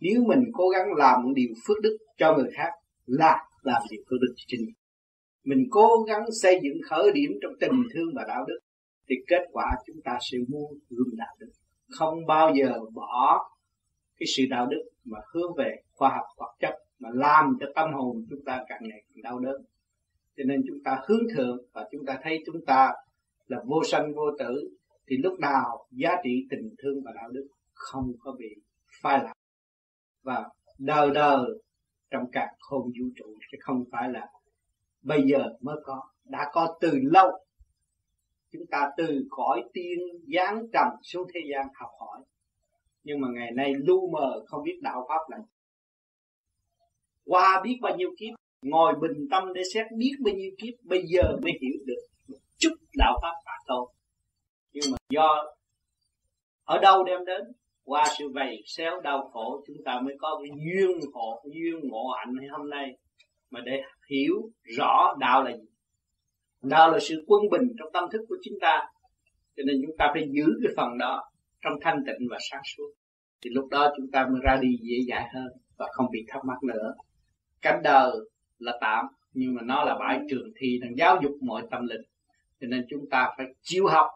[0.00, 2.70] Nếu mình cố gắng làm một điều phước đức cho người khác,
[3.06, 4.74] là làm điều phước đức cho chính mình.
[5.44, 8.58] Mình cố gắng xây dựng khởi điểm trong tình thương và đạo đức,
[9.08, 11.50] thì kết quả chúng ta sẽ mua gương đạo đức.
[11.88, 13.48] Không bao giờ bỏ
[14.18, 17.92] cái sự đạo đức mà hướng về khoa học vật chất mà làm cho tâm
[17.92, 19.62] hồn chúng ta càng ngày càng đau đớn.
[20.36, 22.92] Cho nên chúng ta hướng thượng và chúng ta thấy chúng ta
[23.52, 24.70] là vô sanh, vô tử,
[25.06, 28.48] thì lúc nào giá trị tình thương và đạo đức không có bị
[29.02, 29.32] phai lạc.
[30.22, 31.44] Và đời đời
[32.10, 34.26] trong cả khôn vũ trụ, chứ không phải là
[35.02, 37.30] bây giờ mới có, đã có từ lâu.
[38.52, 39.98] Chúng ta từ cõi tiên
[40.36, 42.20] giáng trầm xuống thế gian học hỏi.
[43.04, 45.38] Nhưng mà ngày nay lu mờ, không biết đạo pháp là
[47.24, 51.02] qua biết bao nhiêu kiếp, ngồi bình tâm để xét biết bao nhiêu kiếp, bây
[51.06, 53.86] giờ mới hiểu được một chút đạo pháp thôi
[54.72, 55.52] nhưng mà do
[56.64, 57.40] ở đâu đem đến,
[57.84, 62.08] qua sự vầy xéo đau khổ, chúng ta mới có cái duyên hộ, duyên ngộ
[62.18, 62.96] hạnh hôm nay,
[63.50, 64.34] mà để hiểu
[64.76, 65.66] rõ đạo là gì.
[66.62, 68.88] Đạo là sự quân bình trong tâm thức của chúng ta,
[69.56, 71.22] cho nên chúng ta phải giữ cái phần đó
[71.62, 72.92] trong thanh tịnh và sáng suốt.
[73.44, 76.44] Thì lúc đó chúng ta mới ra đi dễ dãi hơn và không bị thắc
[76.44, 76.94] mắc nữa.
[77.62, 78.12] Cánh đời
[78.58, 82.02] là tạm, nhưng mà nó là bãi trường thi đang giáo dục mọi tâm linh
[82.62, 84.06] cho nên chúng ta phải chịu học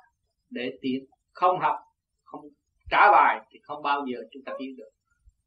[0.50, 1.04] để tiến.
[1.32, 1.76] Không học,
[2.24, 2.40] không
[2.90, 4.88] trả bài thì không bao giờ chúng ta tiến được.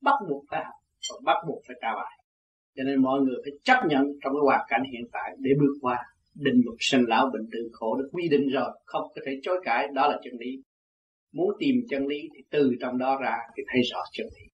[0.01, 0.75] Bắt buộc phải học
[1.09, 2.19] và bắt buộc phải trả bài.
[2.75, 5.73] Cho nên mọi người phải chấp nhận trong cái hoàn cảnh hiện tại để bước
[5.81, 5.97] qua
[6.35, 8.71] định luật sinh lão bệnh tử khổ được quy định rồi.
[8.85, 10.63] Không có thể chối cãi, đó là chân lý.
[11.33, 14.47] Muốn tìm chân lý thì từ trong đó ra thì thấy rõ chân lý.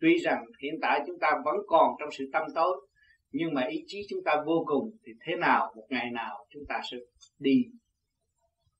[0.00, 2.86] Tuy rằng hiện tại chúng ta vẫn còn trong sự tâm tối,
[3.32, 6.62] nhưng mà ý chí chúng ta vô cùng thì thế nào, một ngày nào chúng
[6.68, 6.96] ta sẽ
[7.44, 7.64] đi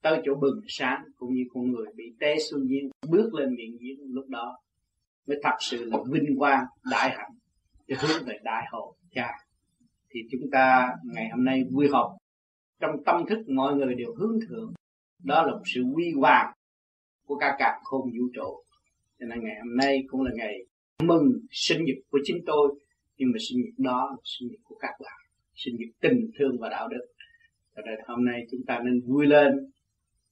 [0.03, 3.77] tới chỗ bừng sáng cũng như con người bị té xuân nhiên bước lên miệng
[3.81, 4.59] giếng lúc đó
[5.27, 7.33] mới thật sự là vinh quang, đại hạnh
[7.87, 9.31] để hướng về đại hội cha.
[10.11, 12.17] Thì chúng ta ngày hôm nay vui học
[12.81, 14.73] trong tâm thức mọi người đều hướng thượng,
[15.25, 16.53] đó là một sự quy hoàng
[17.27, 18.63] của cả cả khôn vũ trụ.
[19.19, 20.55] Cho nên ngày hôm nay cũng là ngày
[21.03, 22.81] mừng sinh nhật của chính tôi,
[23.17, 25.21] nhưng mà sinh nhật đó là sinh nhật của các bạn,
[25.55, 27.07] sinh nhật tình thương và đạo đức
[27.75, 29.71] cho nên hôm nay chúng ta nên vui lên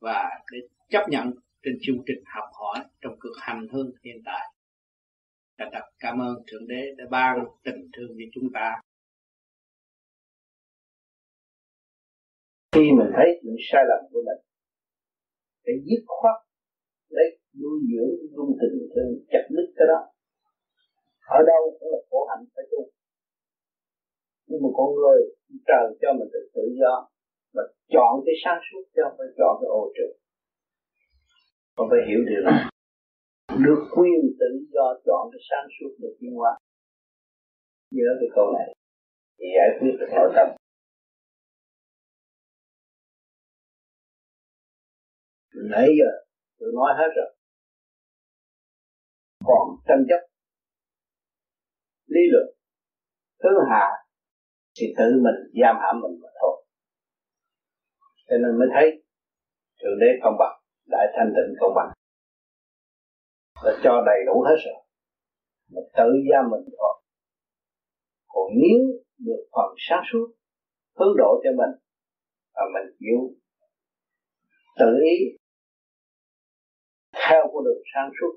[0.00, 1.30] và để chấp nhận
[1.62, 4.52] trên chương trình học hỏi trong cuộc hành hương hiện tại
[5.58, 8.80] Thật thật cảm ơn Thượng Đế đã ban tình thương cho chúng ta.
[12.72, 14.40] Khi mình thấy những sai lầm của mình,
[15.64, 16.38] phải dứt khoát
[17.08, 17.28] lấy
[17.60, 20.00] nuôi dưỡng dung tình thương chặt đứt cái đó.
[21.38, 22.80] Ở đâu cũng là khổ hạnh phải tu.
[24.46, 25.20] Nhưng mà con người
[25.68, 27.08] trời cho mình được tự do
[27.54, 27.62] mà
[27.94, 30.10] chọn cái sáng suốt chứ không phải chọn cái ô trực,
[31.76, 32.60] con phải hiểu điều này,
[33.66, 36.52] được quyền tự do chọn cái sáng suốt để tiến hóa.
[37.90, 38.68] Nhớ cái câu này.
[39.38, 40.48] Thì giải quyết được nội tâm.
[45.70, 46.10] Nãy giờ
[46.58, 47.36] tôi nói hết rồi.
[49.44, 50.26] Còn tranh chấp
[52.06, 52.56] lý luận
[53.42, 53.86] thứ hạ
[54.76, 56.61] thì tự mình giam hãm mình mà thôi
[58.32, 58.86] cho nên mới thấy
[59.78, 61.90] thượng đế công bằng đại thanh tịnh công bằng.
[63.64, 64.78] Là cho đầy đủ hết rồi.
[65.72, 66.94] Mà tự gia mình thôi.
[68.32, 68.80] Còn nếu
[69.18, 70.26] được phần sáng suốt
[70.98, 71.72] hướng độ cho mình,
[72.54, 73.18] và mình chịu
[74.78, 75.16] tự ý
[77.12, 78.34] theo con đường sáng suốt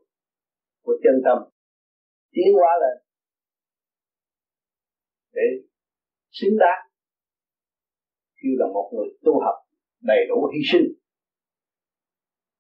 [0.83, 1.37] của chân tâm,
[2.31, 3.05] tiến hóa lên
[5.33, 5.47] để
[6.31, 6.89] xứng đáng
[8.41, 9.64] như là một người tu học
[10.09, 10.87] đầy đủ hy sinh.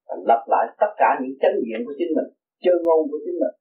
[0.07, 2.29] Và lặp lại tất cả những chánh niệm của chính mình
[2.63, 3.55] chơi ngôn của chính mình.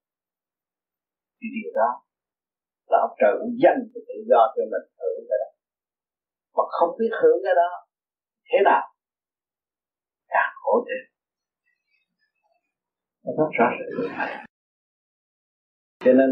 [1.39, 1.91] Thì điều đó
[2.91, 5.51] là ông trời cũng dành cái tự do cho mình hưởng cái đó
[6.57, 7.71] mà không biết hưởng cái đó
[8.51, 8.85] thế nào,
[10.29, 11.03] càng khổ thêm.
[13.25, 13.69] Nó rất rõ
[16.05, 16.31] cho nên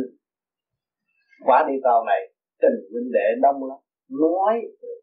[1.46, 2.20] quả đi tàu này,
[2.62, 3.78] tình huynh đệ đông lắm.
[4.08, 4.54] Nói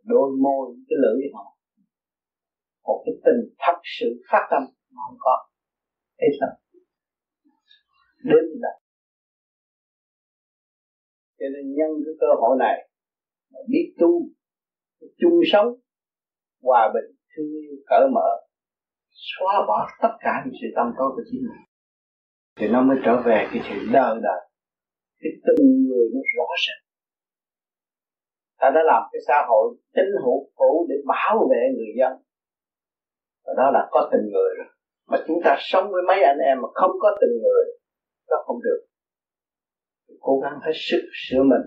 [0.03, 1.57] đôi môi, cái lưỡi họ
[2.83, 4.61] một cái tình thật sự phát tâm
[4.93, 5.35] mà không có.
[6.19, 6.49] Thế sao
[8.23, 8.69] đến là
[11.39, 12.89] cho nên nhân cái cơ hội này
[13.67, 14.11] biết tu,
[14.99, 15.67] chung sống,
[16.61, 18.29] hòa bình, thương yêu, cởi mở,
[19.09, 21.63] xóa bỏ tất cả những sự tâm tối của chính mình,
[22.57, 24.49] thì nó mới trở về cái sự đời đời
[25.21, 26.83] cái từng người nó rõ ràng.
[28.59, 29.65] Ta đã làm cái xã hội
[29.95, 32.13] chính hữu cũ để bảo vệ người dân
[33.49, 34.69] và đó là có tình người rồi.
[35.09, 37.65] Mà chúng ta sống với mấy anh em mà không có tình người
[38.29, 38.79] đó không được.
[40.19, 41.65] Cố gắng hết sức sửa mình.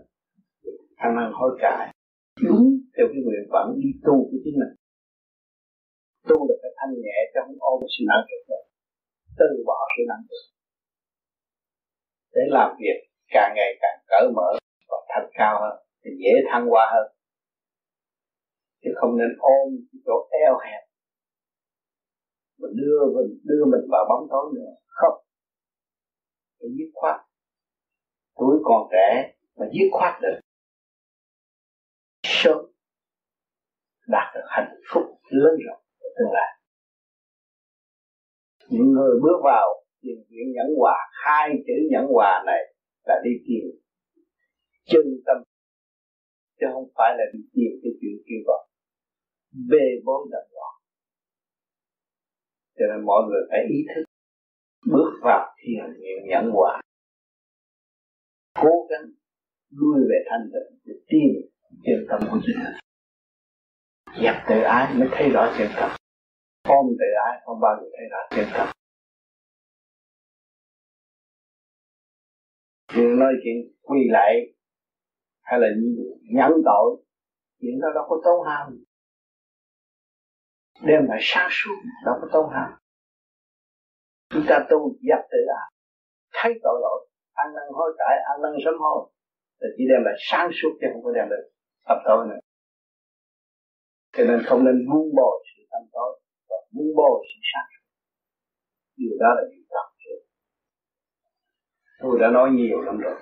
[0.96, 1.94] Ăn năn hối cải.
[2.46, 2.64] Đúng.
[2.96, 4.74] Theo cái nguyện vọng đi tu của chính mình.
[6.28, 8.64] Tu là phải thanh nhẹ cho không ôm sự nặng trịch nữa.
[9.38, 10.52] Từ bỏ sự nặng trịch
[12.34, 14.48] để làm việc càng ngày càng cởi mở
[14.88, 17.06] và thành cao hơn thì dễ thăng hoa hơn.
[18.82, 20.82] Chứ không nên ôm cái chỗ eo hẹp
[22.62, 24.72] và đưa mình đưa mình vào bóng tối nữa.
[24.86, 25.24] Không.
[26.58, 27.20] Phải dứt khoát.
[28.38, 30.38] Tuổi còn trẻ mà dứt khoát được.
[32.22, 32.58] Sớm
[34.08, 36.50] đạt được hạnh phúc lớn rộng ở tương lai.
[38.68, 43.30] Những người bước vào tìm chuyện nhẫn hòa, hai chữ nhẫn hòa này là đi
[43.46, 43.64] tìm
[44.84, 45.36] chân tâm,
[46.60, 48.68] chứ không phải là đi tìm cái chuyện kêu gọi.
[49.70, 50.71] Bê bối đậm loạn
[52.76, 54.04] cho nên mọi người phải ý thức.
[54.92, 56.80] Bước vào thiền niệm nhận quả
[58.54, 59.10] cố gắng
[59.70, 61.50] lui về thanh tịnh để tìm
[61.84, 62.76] chân tâm của chính mình.
[64.24, 65.90] Dập tự ái mới thấy rõ chân tâm.
[66.68, 68.68] Ôm tự ái không bao giờ thấy rõ chân tâm.
[72.96, 74.34] Nhưng nói chuyện quy lại
[75.42, 75.68] hay là
[76.22, 77.04] nhẫn tội.
[77.60, 78.70] Chuyện đó đâu có tốn hao
[80.86, 82.78] đem lại sáng suốt đâu có tốn hao
[84.30, 85.72] chúng ta tu dập tự ái
[86.32, 89.10] thấy tội lỗi, ăn năn hối cải, ăn năn sớm hối
[89.58, 91.40] là chỉ đem lại sáng suốt chứ không có đem lại
[91.88, 92.40] tập tối nữa.
[94.12, 97.84] Cho nên không nên buông bỏ sự tâm tối và buông bỏ sự sáng suốt.
[98.96, 100.18] Điều đó là điều cần thiết.
[101.98, 103.16] Tôi đã nói nhiều lắm rồi.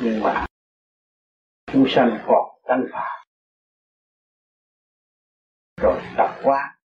[0.00, 0.46] Nhưng mà
[1.72, 3.27] chúng sanh còn tăng phạm
[5.82, 6.78] rồi tập quá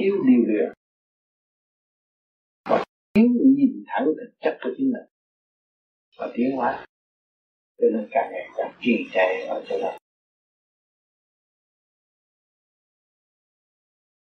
[0.00, 0.72] thiếu điều luyện.
[3.14, 5.06] Thiếu nhìn thẳng thực chất của chính mình.
[6.18, 6.86] Và tiến hóa.
[7.78, 9.96] Cho nên càng ngày càng trì trệ ở chỗ đó.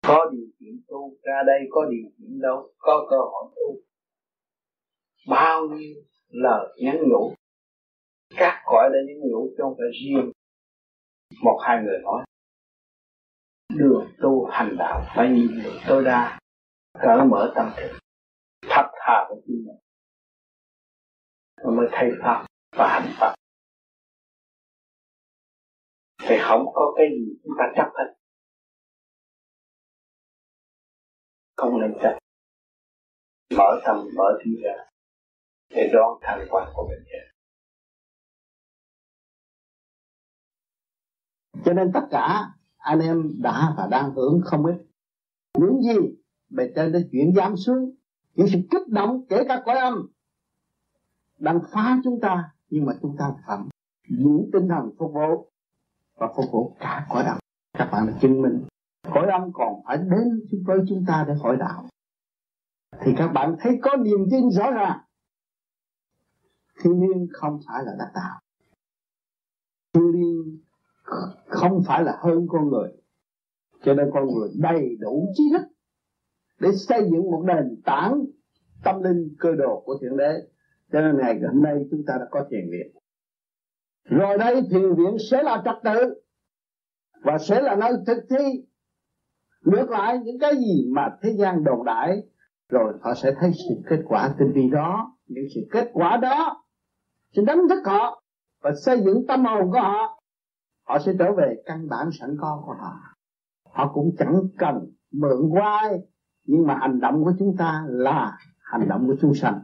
[0.06, 3.80] Có điều kiện tu, ra đây có điều kiện đâu, có cơ hội tu.
[5.28, 5.94] Bao nhiêu
[6.28, 7.34] lời nhắn nhủ.
[8.36, 10.32] Các cõi đã nhắn nhủ trong phải riêng
[11.44, 12.24] một hai người nói,
[13.74, 16.38] đường tu hành đạo phải nhìn được tối đa,
[16.92, 17.98] cỡ mở tâm thức,
[18.62, 19.76] thật thà với chính mình
[21.64, 23.34] nó mới thay pháp và hành pháp
[26.28, 28.14] thì không có cái gì chúng ta chấp hết.
[31.56, 32.18] Không nên chấp.
[33.56, 34.84] Mở tâm, mở trí ra
[35.68, 37.23] để đón thành quả của mình.
[41.64, 44.76] Cho nên tất cả anh em đã và đang hưởng không ít.
[45.58, 46.16] Những gì
[46.50, 47.94] bề trên đã chuyển giám xuống,
[48.34, 49.94] những sự kích động, kể cả cõi âm,
[51.38, 53.58] đang phá chúng ta, nhưng mà chúng ta phải
[54.08, 55.50] giữ tinh thần phục vụ
[56.14, 57.38] và phục vụ cả cõi âm.
[57.78, 58.64] Các bạn đã chứng minh,
[59.14, 61.88] cõi âm còn phải đến với chúng ta để hỏi đạo.
[63.00, 64.98] Thì các bạn thấy có niềm tin rõ ràng.
[66.82, 68.40] Thiên nhiên không phải là đắc đạo
[69.94, 70.58] thiên nhiên
[71.46, 72.88] không phải là hơn con người.
[73.84, 75.66] Cho nên con người đầy đủ trí thức
[76.60, 78.24] để xây dựng một nền tảng
[78.84, 80.32] tâm linh cơ đồ của thượng đế.
[80.92, 82.92] Cho nên ngày hôm nay chúng ta đã có thiền viện.
[84.04, 86.22] Rồi đây thiền viện sẽ là trật tự
[87.22, 88.64] và sẽ là nơi thực thi
[89.60, 92.22] ngược lại những cái gì mà thế gian đồn đại.
[92.68, 94.34] Rồi họ sẽ thấy sự kết quả.
[94.38, 96.64] Tinh vi đó, những sự kết quả đó
[97.36, 98.22] sẽ đánh thức họ
[98.62, 100.23] và xây dựng tâm hồn của họ
[100.86, 102.92] họ sẽ trở về căn bản sẵn có của họ.
[103.70, 105.98] Họ cũng chẳng cần mượn quay,
[106.46, 109.60] nhưng mà hành động của chúng ta là hành động của chúng sanh.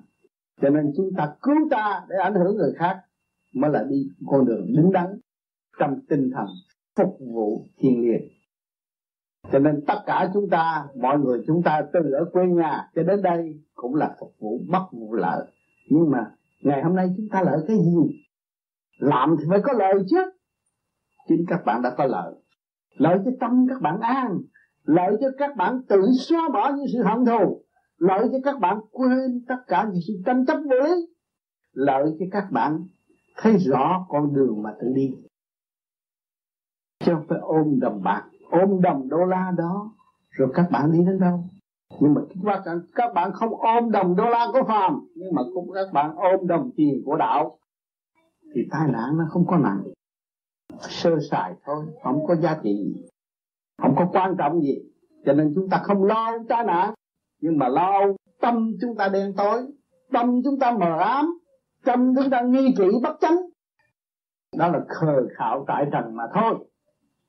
[0.62, 3.00] Cho nên chúng ta cứu ta để ảnh hưởng người khác
[3.54, 5.06] mới là đi con đường đứng đắn
[5.78, 6.46] trong tinh thần
[6.96, 8.22] phục vụ thiên liêng.
[9.52, 13.02] Cho nên tất cả chúng ta, mọi người chúng ta từ ở quê nhà cho
[13.02, 15.46] đến đây cũng là phục vụ bất vụ lợi.
[15.90, 16.30] Nhưng mà
[16.62, 18.24] ngày hôm nay chúng ta lợi cái gì?
[18.98, 20.30] Làm thì phải có lợi chứ
[21.30, 22.34] chính các bạn đã có lợi.
[22.96, 24.38] Lợi cho tâm các bạn an.
[24.84, 27.64] Lợi cho các bạn tự xóa bỏ những sự hận thù.
[27.98, 31.06] Lợi cho các bạn quên tất cả những sự tranh chấp vô lý.
[31.72, 32.86] Lợi cho các bạn
[33.36, 35.14] thấy rõ con đường mà tự đi.
[37.04, 39.92] Chứ không phải ôm đồng bạc, ôm đồng đô la đó,
[40.30, 41.44] rồi các bạn đi đến đâu?
[42.00, 45.42] Nhưng mà các bạn các bạn không ôm đồng đô la của phàm nhưng mà
[45.54, 47.58] cũng các bạn ôm đồng tiền của đạo,
[48.54, 49.82] thì tai nạn nó không có nặng
[50.80, 53.02] sơ sài thôi, không có giá trị gì.
[53.82, 54.78] Không có quan trọng gì,
[55.24, 56.94] cho nên chúng ta không lo tai nạn.
[57.40, 58.00] Nhưng mà lo
[58.40, 59.66] tâm chúng ta đen tối,
[60.12, 61.38] tâm chúng ta mờ ám,
[61.84, 63.36] tâm chúng ta nghi kỵ bất chánh.
[64.56, 66.54] Đó là khờ khảo tại trần mà thôi.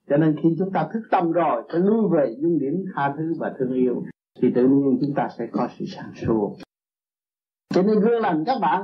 [0.10, 3.34] Cho nên khi chúng ta thức tâm rồi, phải lui về dung điểm tha thứ
[3.40, 4.04] và thương yêu,
[4.42, 6.56] thì tự nhiên chúng ta sẽ có sự sáng suốt.
[7.74, 8.84] Cho nên gương lành các bạn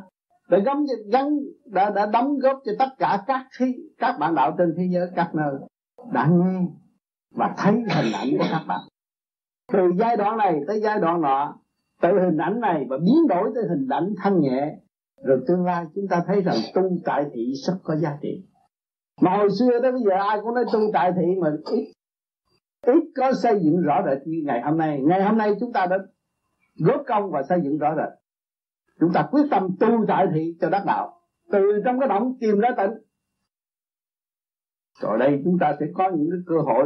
[0.50, 3.66] đã gắn gắn đã đã đóng góp cho tất cả các thi,
[3.98, 5.56] các bạn đạo trên thế giới các nơi
[6.14, 6.68] đã nghe
[7.36, 8.80] và thấy hình ảnh của các bạn.
[9.74, 11.58] Từ giai đoạn này tới giai đoạn nọ
[12.02, 14.78] từ hình ảnh này và biến đổi tới hình ảnh thanh nhẹ
[15.24, 18.44] rồi tương lai chúng ta thấy rằng tu tại thị rất có giá trị.
[19.22, 21.94] Mà hồi xưa tới bây giờ ai cũng nói tu tại thị mà ít
[22.86, 25.02] ít có xây dựng rõ rệt như ngày hôm nay.
[25.04, 25.98] Ngày hôm nay chúng ta đã
[26.76, 28.17] góp công và xây dựng rõ rệt
[29.00, 32.60] chúng ta quyết tâm tu tại thị cho đắc đạo, từ trong cái động tìm
[32.60, 32.92] ra tịnh
[35.02, 36.86] rồi đây chúng ta sẽ có những cái cơ hội,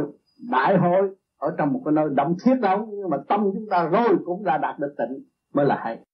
[0.50, 3.84] đại hội ở trong một cái nơi động thiết đâu nhưng mà tâm chúng ta
[3.84, 6.04] rồi cũng đã đạt được tịnh mới là hay.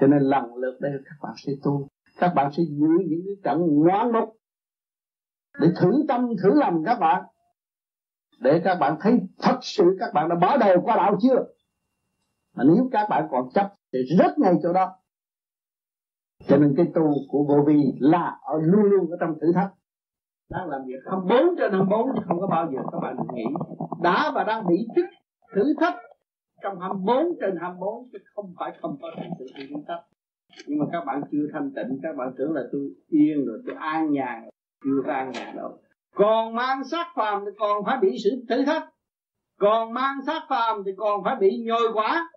[0.00, 3.34] Cho nên lần lượt đây các bạn sẽ tu, các bạn sẽ giữ những cái
[3.44, 4.36] trận ngoan mục
[5.60, 7.24] để thử tâm, thử lòng các bạn,
[8.40, 11.44] để các bạn thấy thật sự các bạn đã bỏ đầu qua đạo chưa.
[12.56, 14.96] Mà nếu các bạn còn chấp thì rất ngay chỗ đó
[16.48, 19.70] cho nên cái tu của vô vi là ở luôn luôn ở trong thử thách.
[20.50, 23.44] Đang làm việc 24 trên 24 chứ không có bao giờ các bạn nghĩ.
[24.02, 25.04] Đã và đang bị chức
[25.54, 25.94] thử thách
[26.62, 30.04] trong 24 trên 24 chứ không phải không có sự thử thách.
[30.66, 33.76] Nhưng mà các bạn chưa thanh tịnh, các bạn tưởng là tôi yên rồi, tôi
[33.78, 34.48] an nhàn
[34.84, 35.78] chưa an nhàn đâu.
[36.14, 38.88] Còn mang sát phàm thì còn phải bị sự thử thách.
[39.60, 42.30] Còn mang sát phàm thì còn phải bị nhồi quả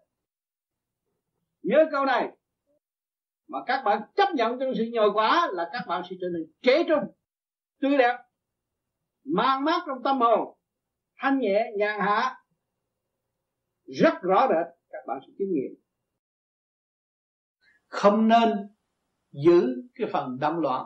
[1.63, 2.31] nhớ câu này
[3.49, 6.51] mà các bạn chấp nhận trong sự nhồi quả là các bạn sẽ trở nên
[6.61, 7.03] kế trung
[7.81, 8.17] tươi đẹp,
[9.23, 10.57] mang mát trong tâm hồn,
[11.17, 12.35] thanh nhẹ, nhàn hạ,
[13.85, 15.71] rất rõ rệt, các bạn sẽ kinh nghiệm.
[17.87, 18.69] Không nên
[19.31, 20.85] giữ cái phần động loạn,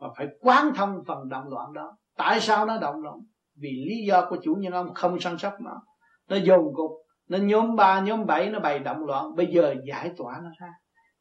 [0.00, 1.96] mà phải quán thông phần động loạn đó.
[2.16, 3.16] Tại sao nó động loạn?
[3.54, 5.82] Vì lý do của chủ nhân ông không săn sóc nó.
[6.28, 6.90] Nó dồn cục,
[7.28, 10.72] nó nhóm ba, nhóm bảy, nó bày động loạn, bây giờ giải tỏa nó ra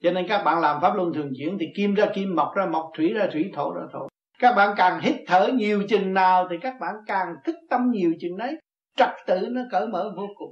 [0.04, 2.66] cho nên các bạn làm pháp luân thường chuyển thì kim ra kim, mọc ra
[2.66, 4.08] mọc, thủy ra thủy, thổ ra thổ.
[4.40, 8.14] Các bạn càng hít thở nhiều chừng nào thì các bạn càng thức tâm nhiều
[8.20, 8.56] chừng đấy.
[8.98, 10.52] Trật tự nó cởi mở vô cùng.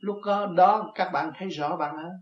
[0.00, 0.16] Lúc
[0.56, 2.12] đó các bạn thấy rõ bạn hơn.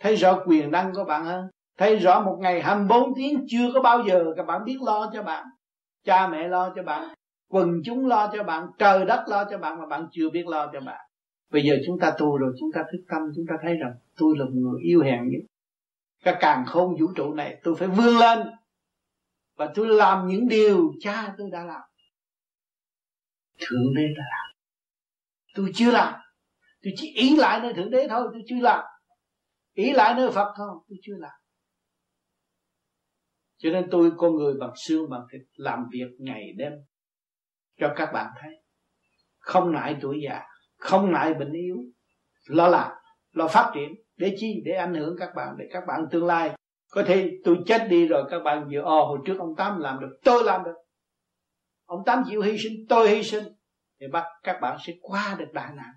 [0.00, 1.46] Thấy rõ quyền năng của bạn hơn.
[1.78, 5.22] Thấy rõ một ngày 24 tiếng chưa có bao giờ các bạn biết lo cho
[5.22, 5.44] bạn.
[6.04, 7.14] Cha mẹ lo cho bạn.
[7.50, 8.66] Quần chúng lo cho bạn.
[8.78, 11.00] Trời đất lo cho bạn mà bạn chưa biết lo cho bạn.
[11.52, 14.34] Bây giờ chúng ta tu rồi, chúng ta thức tâm, chúng ta thấy rằng tôi
[14.38, 15.40] là một người yêu hèn nhất.
[16.22, 18.38] Cả càng khôn vũ trụ này, tôi phải vươn lên.
[19.56, 21.82] Và tôi làm những điều cha tôi đã làm.
[23.58, 24.56] Thượng đế đã làm.
[25.54, 26.20] Tôi chưa làm.
[26.82, 28.84] Tôi chỉ ý lại nơi thượng đế thôi, tôi chưa làm.
[29.72, 31.38] Ý lại nơi phật thôi, tôi chưa làm.
[33.56, 36.72] Cho nên tôi con người bằng xương, bằng thịt làm việc ngày đêm
[37.76, 38.50] cho các bạn thấy.
[39.38, 40.42] Không ngại tuổi già,
[40.76, 41.76] không ngại bệnh yếu.
[42.46, 42.92] Lo làm,
[43.32, 44.62] lo phát triển để chi?
[44.64, 46.56] Để ảnh hưởng các bạn, để các bạn tương lai.
[46.90, 49.80] Có thể tôi chết đi rồi các bạn vừa ồ ờ, hồi trước ông tám
[49.80, 50.74] làm được, tôi làm được.
[51.84, 53.44] Ông tám chịu hy sinh, tôi hy sinh.
[54.00, 55.92] Thì bắt các bạn sẽ qua được đại nạn.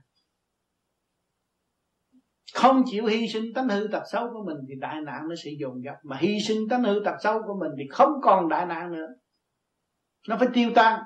[2.54, 5.52] Không chịu hy sinh tánh hư tật xấu của mình thì đại nạn nó sẽ
[5.60, 5.96] dồn dập.
[6.04, 9.08] Mà hy sinh tánh hư tật xấu của mình thì không còn đại nạn nữa.
[10.28, 11.00] Nó phải tiêu tan.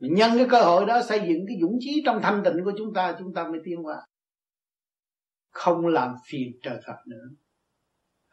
[0.00, 2.72] Mình nhân cái cơ hội đó xây dựng cái dũng chí trong thanh tịnh của
[2.78, 4.06] chúng ta chúng ta mới tiến qua
[5.54, 7.24] không làm phiền trời Phật nữa.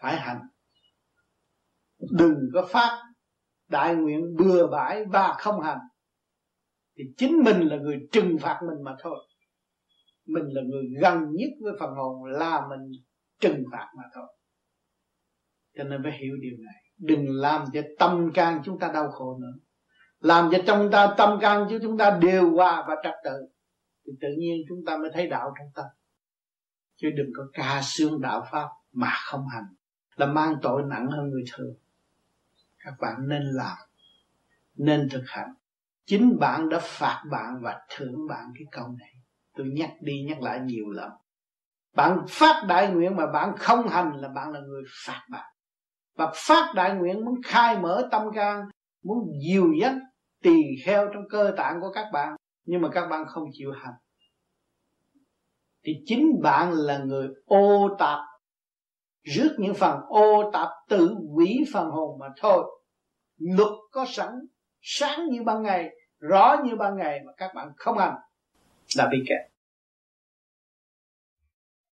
[0.02, 0.42] Phải hành
[2.12, 3.04] đừng có phát
[3.68, 5.80] đại nguyện bừa bãi và không hành
[6.98, 9.18] thì chính mình là người trừng phạt mình mà thôi.
[10.26, 12.92] Mình là người gần nhất với phần hồn là mình
[13.40, 14.28] trừng phạt mà thôi.
[15.78, 16.84] Cho nên phải hiểu điều này.
[16.98, 19.54] Đừng làm cho tâm can chúng ta đau khổ nữa.
[20.20, 23.48] Làm cho trong ta tâm can chứ chúng ta đều hòa và trật tự.
[24.06, 25.86] Thì tự nhiên chúng ta mới thấy đạo trong tâm
[27.02, 29.66] chứ đừng có ca xương đạo pháp mà không hành,
[30.16, 31.76] là mang tội nặng hơn người thường.
[32.84, 33.78] Các bạn nên làm,
[34.76, 35.54] nên thực hành.
[36.06, 39.14] Chính bạn đã phạt bạn và thưởng bạn cái câu này.
[39.56, 41.12] Tôi nhắc đi nhắc lại nhiều lần.
[41.96, 45.54] Bạn phát đại nguyện mà bạn không hành là bạn là người phạt bạn.
[46.16, 48.62] Và phát đại nguyện muốn khai mở tâm can,
[49.04, 49.94] muốn dìu dắt,
[50.44, 52.36] tỳ kheo trong cơ tạng của các bạn,
[52.66, 53.94] nhưng mà các bạn không chịu hành
[55.84, 58.20] thì chính bạn là người ô tạp,
[59.24, 62.82] rước những phần ô tạp tự hủy phần hồn mà thôi.
[63.38, 64.30] Luật có sẵn,
[64.82, 68.16] sáng như ban ngày, rõ như ban ngày mà các bạn không ăn
[68.98, 69.52] là bị kẹt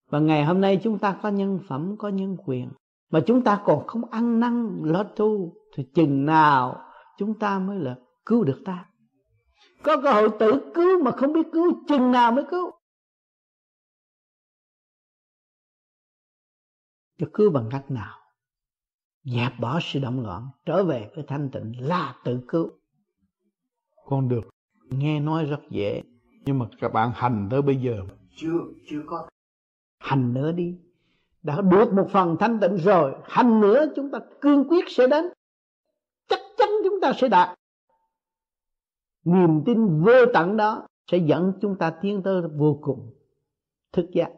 [0.10, 2.70] và ngày hôm nay chúng ta có nhân phẩm, có nhân quyền.
[3.12, 6.82] Mà chúng ta còn không ăn năn lo tu, thì chừng nào
[7.18, 8.86] chúng ta mới là cứu được ta?
[9.84, 12.72] Có cơ hội tự cứu mà không biết cứu, chừng nào mới cứu?
[17.18, 18.18] Cho cứu bằng cách nào?
[19.24, 22.70] Dẹp bỏ sự động loạn trở về với thanh tịnh là tự cứu.
[24.05, 24.49] Con được.
[24.89, 26.01] Nghe nói rất dễ
[26.45, 28.01] nhưng mà các bạn hành tới bây giờ.
[28.36, 28.59] Chưa
[28.89, 29.28] chưa có.
[29.99, 30.78] Hành nữa đi.
[31.43, 35.26] Đã được một phần thanh tịnh rồi hành nữa chúng ta cương quyết sẽ đến.
[36.28, 37.57] Chắc chắn chúng ta sẽ đạt.
[39.26, 43.13] Niềm tin vô tận đó sẽ dẫn chúng ta tiến tới vô cùng
[43.91, 44.32] thức giác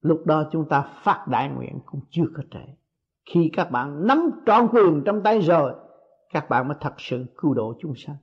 [0.00, 2.74] lúc đó chúng ta phát đại nguyện cũng chưa có trễ.
[3.34, 5.74] Khi các bạn nắm trọn quyền trong tay rồi,
[6.32, 8.16] các bạn mới thật sự cứu độ chúng sanh.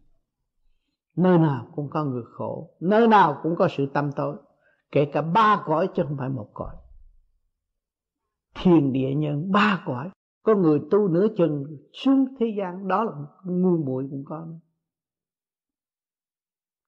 [1.16, 4.36] Nơi nào cũng có người khổ, nơi nào cũng có sự tâm tối,
[4.92, 6.76] kể cả ba cõi chứ không phải một cõi.
[8.56, 10.10] Thiên địa nhân, ba cõi,
[10.44, 13.12] có người tu nửa chừng xuống thế gian, đó là
[13.44, 14.48] ngu muội cũng có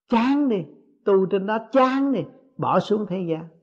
[0.10, 0.66] chán đi,
[1.06, 2.22] tu trên đó chán đi,
[2.58, 3.59] bỏ xuống thế gian.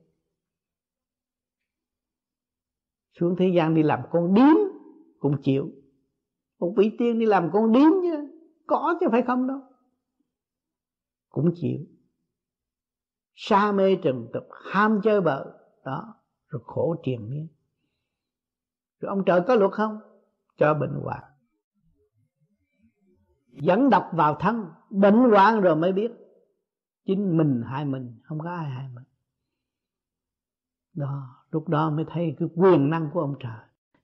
[3.19, 4.55] Xuống thế gian đi làm con điếm
[5.19, 5.71] cũng chịu.
[6.59, 8.27] Một vị tiên đi làm con điếm chứ,
[8.67, 9.59] có chứ phải không đâu.
[11.29, 11.79] Cũng chịu.
[13.35, 15.45] Sa mê trần tục, ham chơi bợ
[15.85, 16.15] đó,
[16.47, 17.47] rồi khổ triền miên.
[18.99, 19.99] Rồi ông trời có luật không?
[20.57, 21.23] Cho bệnh hoạn.
[23.61, 26.11] Dẫn độc vào thân, bệnh hoạn rồi mới biết.
[27.05, 29.03] Chính mình hại mình, không có ai hại mình
[30.97, 33.59] đó, lúc đó mới thấy cái quyền năng của ông trời.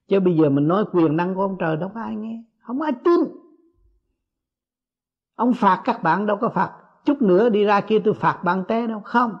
[0.08, 2.80] Chứ bây giờ mình nói quyền năng của ông trời, đâu có ai nghe, không
[2.80, 3.20] ai tin.
[5.34, 6.72] Ông phạt các bạn đâu có phạt.
[7.04, 9.00] Chút nữa đi ra kia tôi phạt bạn té đâu.
[9.00, 9.32] Không.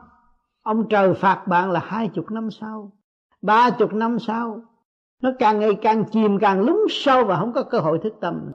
[0.62, 2.92] Ông trời phạt bạn là hai chục năm sau,
[3.42, 4.62] ba chục năm sau.
[5.22, 8.52] Nó càng ngày càng chìm càng lún sâu và không có cơ hội thức tâm.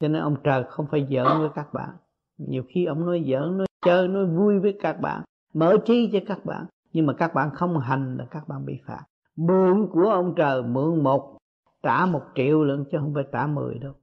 [0.00, 1.90] Cho nên ông trời không phải giỡn với các bạn.
[2.38, 5.22] Nhiều khi ông nói giỡn, nói chơi, nói vui với các bạn,
[5.54, 8.80] mở trí cho các bạn nhưng mà các bạn không hành là các bạn bị
[8.86, 9.04] phạt.
[9.36, 11.38] Mượn của ông trời, mượn một,
[11.82, 13.94] trả một triệu lượng chứ không phải trả mười đâu.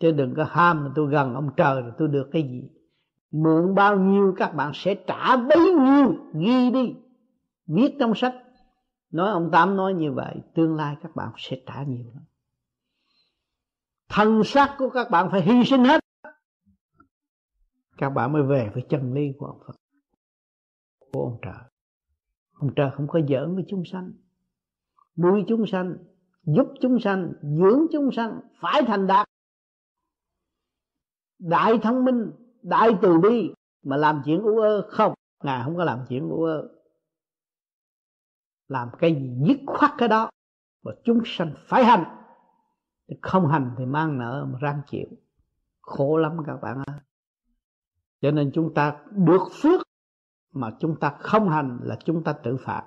[0.00, 2.70] Chứ đừng có ham là tôi gần ông trời rồi tôi được cái gì.
[3.30, 6.94] Mượn bao nhiêu các bạn sẽ trả bấy nhiêu, ghi đi.
[7.66, 8.34] Viết trong sách.
[9.10, 12.22] Nói ông tám nói như vậy, tương lai các bạn sẽ trả nhiều lắm.
[14.08, 16.00] Thân xác của các bạn phải hy sinh hết.
[17.96, 19.74] Các bạn mới về với chân lý của ông Phật
[21.16, 21.70] của ông trời.
[22.52, 24.12] Ông trời không có giỡn với chúng sanh.
[25.16, 25.96] Nuôi chúng sanh,
[26.42, 29.26] giúp chúng sanh, dưỡng chúng sanh phải thành đạt.
[31.38, 33.50] Đại thông minh, đại từ bi
[33.82, 35.14] mà làm chuyện u ơ không?
[35.42, 36.68] Ngài không có làm chuyện u ơ.
[38.68, 40.30] Làm cái gì dứt khoát cái đó
[40.82, 42.04] và chúng sanh phải hành.
[43.22, 45.08] Không hành thì mang nợ mà răng chịu.
[45.80, 47.00] Khổ lắm các bạn ơi.
[48.20, 49.82] Cho nên chúng ta được phước
[50.56, 52.82] mà chúng ta không hành là chúng ta tự phạt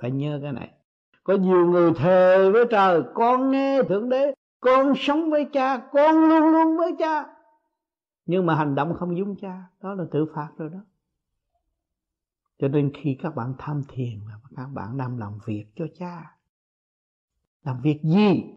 [0.00, 0.72] phải nhớ cái này.
[1.24, 6.28] Có nhiều người thề với trời, con nghe thượng đế, con sống với cha, con
[6.28, 7.26] luôn luôn với cha.
[8.26, 10.78] Nhưng mà hành động không giống cha, đó là tự phạt rồi đó.
[12.58, 16.36] Cho nên khi các bạn tham thiền là các bạn đang làm việc cho cha,
[17.64, 18.54] làm việc gì?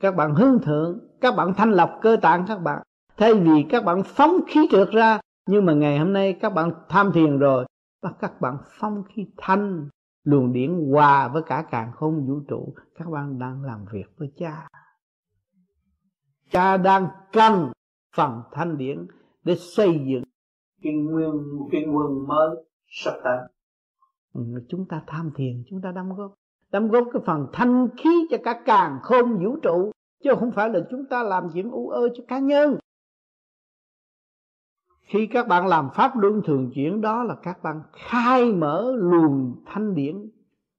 [0.00, 2.82] Các bạn hướng thượng, các bạn thanh lọc cơ tạng các bạn.
[3.16, 6.72] Thay vì các bạn phóng khí trượt ra, nhưng mà ngày hôm nay các bạn
[6.88, 7.66] tham thiền rồi
[8.00, 9.88] và các bạn phong khí thanh
[10.24, 14.32] luồng điển hòa với cả càng không vũ trụ các bạn đang làm việc với
[14.36, 14.68] cha.
[16.50, 17.72] Cha đang cần
[18.16, 19.06] phần thanh điển
[19.44, 20.22] để xây dựng
[20.82, 21.32] cái nguyên
[21.72, 22.48] cái nguyên mới
[22.86, 23.38] sắp tới.
[24.32, 26.34] Ừ, chúng ta tham thiền chúng ta đóng góp.
[26.72, 29.90] Đóng góp cái phần thanh khí cho cả càng không vũ trụ
[30.24, 32.78] chứ không phải là chúng ta làm chuyện u ơ cho cá nhân
[35.12, 39.62] khi các bạn làm pháp luân thường chuyển, đó là các bạn khai mở luồng
[39.66, 40.30] thanh điển.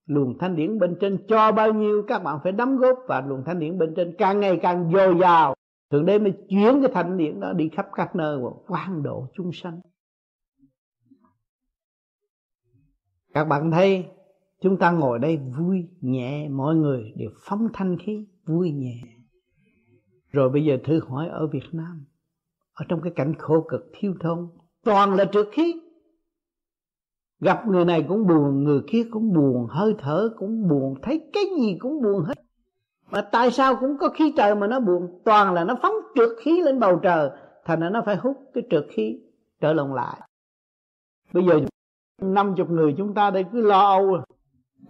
[0.06, 3.44] Luồng thanh điển bên trên cho bao nhiêu, các bạn phải đóng góp và luồng
[3.46, 5.56] thanh điển bên trên càng ngày càng dồi dào.
[5.92, 9.28] Thượng đế mới chuyển cái thanh điển đó đi khắp các nơi và quan độ
[9.34, 9.82] chúng sanh.
[13.34, 14.06] Các bạn thấy,
[14.62, 19.02] chúng ta ngồi đây vui, nhẹ, mọi người đều phóng thanh khí, vui nhẹ.
[20.32, 22.06] Rồi bây giờ thử hỏi ở Việt Nam
[22.74, 24.48] ở trong cái cảnh khổ cực thiếu thốn
[24.84, 25.82] toàn là trượt khí.
[27.40, 31.44] Gặp người này cũng buồn, người kia cũng buồn, hơi thở cũng buồn, thấy cái
[31.60, 32.34] gì cũng buồn hết.
[33.12, 35.22] Mà tại sao cũng có khí trời mà nó buồn?
[35.26, 37.30] Toàn là nó phóng trượt khí lên bầu trời,
[37.66, 39.20] thành ra nó phải hút cái trượt khí
[39.62, 40.22] trở lộn lại.
[41.34, 41.60] Bây giờ
[42.22, 44.22] năm chục người chúng ta đây cứ lo âu à.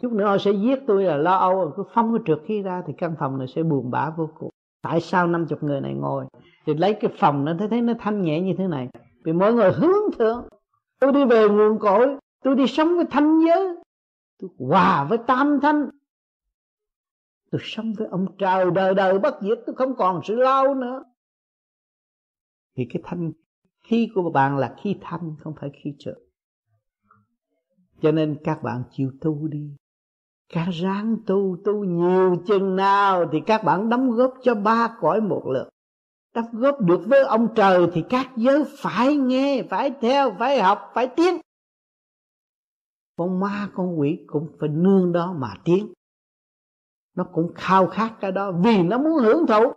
[0.02, 1.66] chút nữa họ sẽ giết tôi là lo âu à.
[1.76, 4.50] cứ phóng cái trượt khí ra thì căn phòng này sẽ buồn bã vô cùng.
[4.82, 6.26] Tại sao năm chục người này ngồi?
[6.66, 8.90] Thì lấy cái phòng nó thấy thấy nó thanh nhẹ như thế này.
[9.24, 10.48] Vì mọi người hướng thượng.
[11.00, 12.08] Tôi đi về nguồn cội.
[12.44, 13.76] Tôi đi sống với thanh giới.
[14.40, 15.90] Tôi hòa với tam thanh
[17.52, 19.60] tôi sống với ông trời đời đời bất diệt.
[19.66, 21.04] Tôi không còn sự lao nữa.
[22.76, 23.32] Thì cái thanh
[23.84, 26.20] khí của bạn là khí thanh, không phải khí trợ
[28.02, 29.76] cho nên các bạn chịu tu đi.
[30.54, 35.22] Các ráng tu tu nhiều chừng nào thì các bạn đóng góp cho ba cõi
[35.22, 35.70] một lượt
[36.34, 40.92] đắp góp được với ông trời thì các giới phải nghe, phải theo, phải học,
[40.94, 41.42] phải tiến.
[43.18, 45.94] Con ma, con quỷ cũng phải nương đó mà tiến.
[47.16, 49.74] Nó cũng khao khát cái đó vì nó muốn hưởng thụ.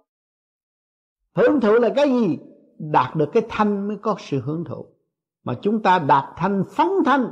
[1.35, 2.39] Hưởng thụ là cái gì?
[2.79, 4.87] Đạt được cái thanh mới có sự hưởng thụ.
[5.45, 7.31] Mà chúng ta đạt thanh phóng thanh,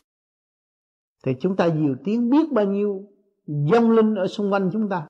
[1.25, 3.09] thì chúng ta nhiều tiếng biết bao nhiêu
[3.47, 5.07] dông linh ở xung quanh chúng ta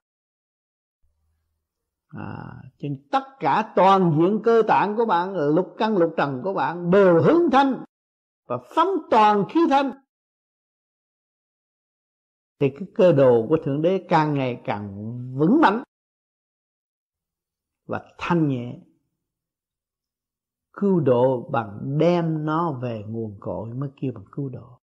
[2.18, 6.52] à, trên tất cả toàn diện cơ tạng của bạn lục căn lục trần của
[6.54, 7.84] bạn đều hướng thanh
[8.46, 9.92] và phóng toàn khí thanh.
[12.60, 14.94] Thì cái cơ đồ của thượng đế càng ngày càng
[15.38, 15.82] vững mạnh
[17.86, 18.78] và thanh nhẹ.
[20.72, 24.78] Cứu độ bằng đem nó về nguồn cội mới kêu bằng cứu độ.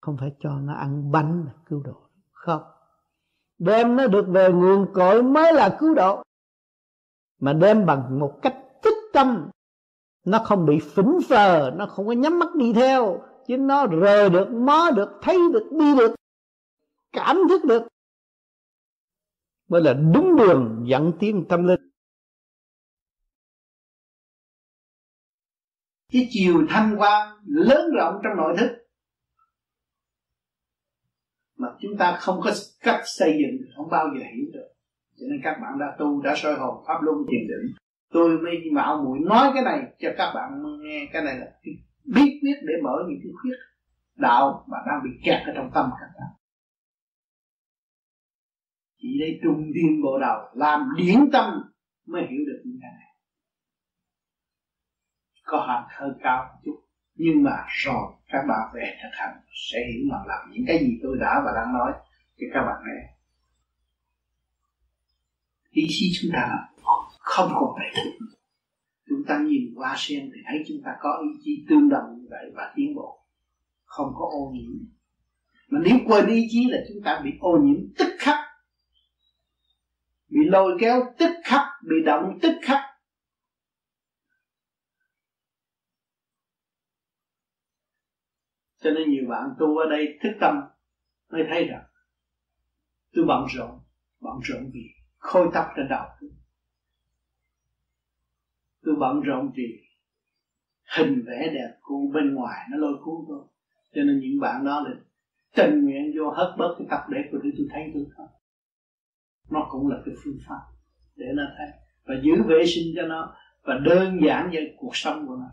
[0.00, 2.02] Không phải cho nó ăn bánh là cứu độ.
[2.30, 2.62] Không.
[3.58, 6.22] Đem nó được về nguồn cội mới là cứu độ
[7.38, 9.50] mà đem bằng một cách tích tâm.
[10.24, 13.22] Nó không bị phỉnh phờ, nó không có nhắm mắt đi theo.
[13.46, 16.14] Chứ nó rờ được, mó được, thấy được, đi được,
[17.12, 17.82] cảm thức được.
[19.68, 21.90] Mới là đúng đường dẫn tiến tâm linh.
[26.12, 28.68] Cái chiều thanh quan lớn rộng trong nội thức.
[31.56, 34.68] Mà chúng ta không có cách xây dựng, không bao giờ hiểu được
[35.20, 37.74] cho nên các bạn đã tu, đã soi hồn pháp luân thiền định.
[38.12, 41.46] Tôi mới mạo muội nói cái này cho các bạn nghe, cái này là
[42.04, 43.56] biết biết để mở những cái khuyết
[44.16, 46.28] đạo mà đang bị kẹt ở trong tâm các bạn.
[49.00, 51.72] Chỉ đây trung điên bộ đầu làm điển tâm
[52.06, 53.08] mới hiểu được những cái này.
[55.44, 56.80] Có hạt hơi cao một chút,
[57.14, 59.40] nhưng mà rồi các bạn về thực hành
[59.70, 61.92] sẽ hiểu mà làm những cái gì tôi đã và đang nói
[62.36, 63.17] cho các bạn nghe
[65.78, 66.48] ý chí chúng ta
[67.18, 68.04] không còn vậy
[69.08, 72.26] chúng ta nhìn qua sen thì thấy chúng ta có ý chí tương đồng như
[72.30, 73.26] vậy và tiến bộ.
[73.84, 74.70] Không có ô nhiễm.
[75.68, 78.38] Mà nếu quên ý chí là chúng ta bị ô nhiễm tức khắc,
[80.28, 82.80] bị lôi kéo tức khắc, bị động tức khắc.
[88.80, 90.54] Cho nên nhiều bạn tu ở đây thức tâm
[91.32, 91.84] mới thấy rằng
[93.12, 93.80] tôi bận rộn
[94.20, 96.04] bận rộn vì khôi tóc trên đầu.
[98.84, 99.84] Tôi bận rộn vì
[100.96, 103.44] hình vẽ đẹp của bên ngoài nó lôi cuốn tôi
[103.94, 104.90] cho nên những bạn đó là
[105.54, 108.28] tình nguyện vô hết bớt cái tập để của tôi tôi thấy tôi không
[109.50, 110.60] nó cũng là cái phương pháp
[111.16, 111.68] để nó thấy.
[112.04, 115.50] Và giữ vệ sinh cho nó và đơn giản về cuộc sống của nó.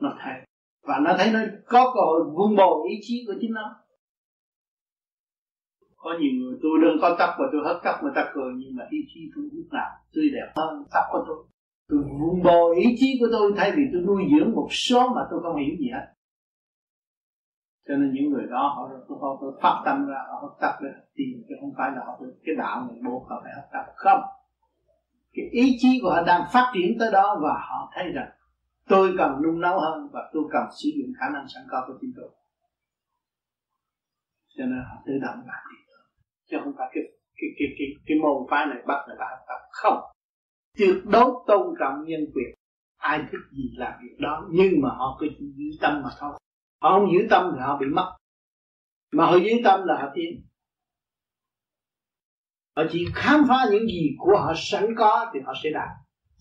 [0.00, 0.34] Nó thấy.
[0.82, 3.76] Và nó thấy nó có cơ hội vun bồi ý chí của chính nó
[6.02, 8.76] có nhiều người tôi đơn có tóc và tôi hất tóc người ta cười nhưng
[8.76, 11.38] mà ý chí tôi lúc nào tươi đẹp hơn tóc của tôi.
[11.88, 15.22] Tôi vun bồi ý chí của tôi thay vì tôi nuôi dưỡng một số mà
[15.30, 16.06] tôi không hiểu gì hết.
[17.88, 20.90] Cho nên những người đó họ họ, họ phát tâm ra họ hấp tấp để
[21.14, 24.20] tìm chứ không phải là họ cái đạo này buộc họ phải hấp tấp không.
[25.32, 28.30] Cái ý chí của họ đang phát triển tới đó và họ thấy rằng
[28.88, 31.94] tôi cần nung nấu hơn và tôi cần sử dụng khả năng sẵn có của
[32.00, 32.30] chính tôi.
[34.56, 35.79] Cho nên họ tự động làm đi
[36.50, 37.04] chứ không phải cái
[37.36, 39.60] cái cái cái cái môn phái này bắt người ta học tập.
[39.70, 39.98] Không.
[40.78, 42.54] Tuyệt đối tôn trọng nhân quyền,
[42.96, 46.32] ai thích gì làm việc đó, nhưng mà họ cứ giữ tâm mà thôi.
[46.82, 48.16] Họ không giữ tâm thì họ bị mất.
[49.12, 50.46] Mà họ giữ tâm là họ tiến.
[52.76, 55.88] Họ chỉ khám phá những gì của họ sẵn có thì họ sẽ đạt.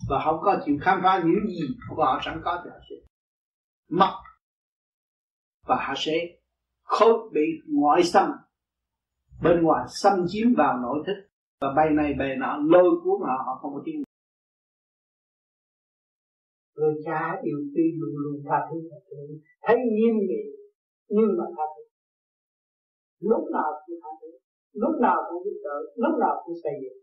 [0.09, 2.95] Và không có chịu khám phá những gì của họ sẵn có thì họ sẽ
[3.89, 4.21] mất.
[5.67, 6.13] Và họ sẽ
[6.83, 8.31] khối bị ngoại xâm
[9.43, 11.17] bên ngoài xâm chiếm vào nội thức
[11.61, 14.03] và bay này bay nọ, lôi cuốn họ họ không có tiếng.
[16.75, 18.77] Người cha yêu quý luôn luôn tha thứ
[19.61, 20.43] thấy nghiêm nghị,
[21.09, 21.83] nhưng mà tha thứ.
[23.29, 24.31] Lúc nào cũng tha thứ.
[24.73, 26.99] Lúc nào cũng giúp đỡ, lúc nào cũng xây dựng.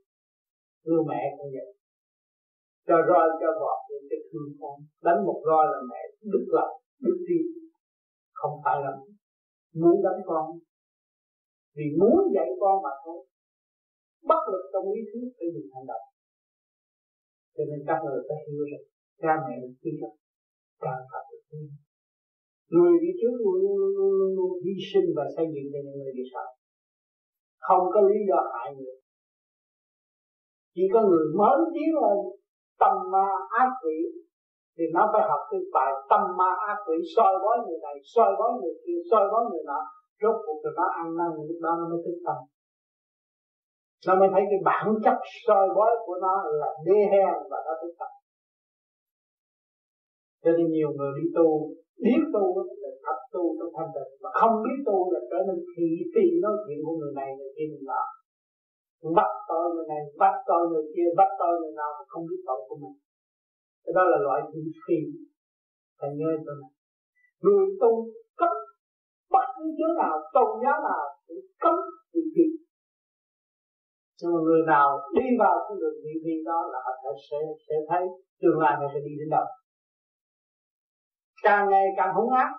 [0.84, 1.76] Người mẹ cũng vậy
[2.86, 4.76] cho roi, cho vọt những cái thương con.
[5.06, 6.00] Đánh một roi là mẹ
[6.32, 6.74] đứt lòng
[7.04, 7.44] đứt tim
[8.40, 8.92] không phải là
[9.80, 10.44] muốn đánh con
[11.76, 13.20] vì muốn dạy con mà thôi.
[14.30, 16.06] Bất lực trong lý thuyết phải dùng hành động.
[17.54, 18.86] Cho nên các người phải hiểu rằng,
[19.22, 20.12] cha mẹ là khi rất
[20.84, 21.66] càng phải được tin
[22.74, 25.98] người đi trước luôn luôn luôn luôn luôn hy sinh và xây dựng cho những
[26.00, 26.48] người đi sau.
[27.66, 28.96] Không có lý do hại người.
[30.74, 32.18] Chỉ có người mới tiến lên,
[32.82, 33.28] tâm ma
[33.62, 33.98] ác quỷ,
[34.76, 38.30] thì nó phải học cái bài tâm ma ác quỷ, soi bói người này, soi
[38.38, 39.80] bói người kia, soi bói người nọ
[40.22, 42.38] rốt cuộc rồi nó ăn năn lúc đó nó mới thức tâm.
[44.06, 47.72] Nó mới thấy cái bản chất soi bói của nó là đê hèn và nó
[47.80, 48.12] thức tâm.
[50.42, 51.48] Cho nên nhiều người đi tu,
[52.04, 52.44] biết tu
[52.82, 56.24] là thật tu trong thanh tịnh, mà không biết tu là trở nên thị phi
[56.44, 58.02] nói chuyện của người này, người kia người nọ.
[59.18, 62.40] Bắt tội người này, bắt tội người kia, bắt tội người nào mà không biết
[62.48, 62.96] tội của mình.
[63.84, 64.98] Cái đó là loại thị phi.
[65.98, 66.70] Thầy nhớ cho này
[67.44, 67.90] người tu
[68.40, 68.52] cấp
[69.34, 71.74] bất cứ chỗ nào, tôn giáo nào cũng cấm
[72.12, 72.46] thị phi
[74.22, 77.74] nhưng mà người nào đi vào cái đường thị phi đó là họ sẽ sẽ
[77.88, 78.02] thấy
[78.40, 79.46] tương lai họ sẽ đi đến đâu.
[81.42, 82.50] Càng ngày càng hung ác,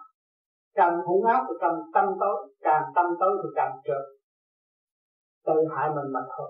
[0.73, 4.03] càng hung ác thì càng tâm tối, càng tâm tối thì càng trượt.
[5.45, 6.49] Tự hại mình mà thôi.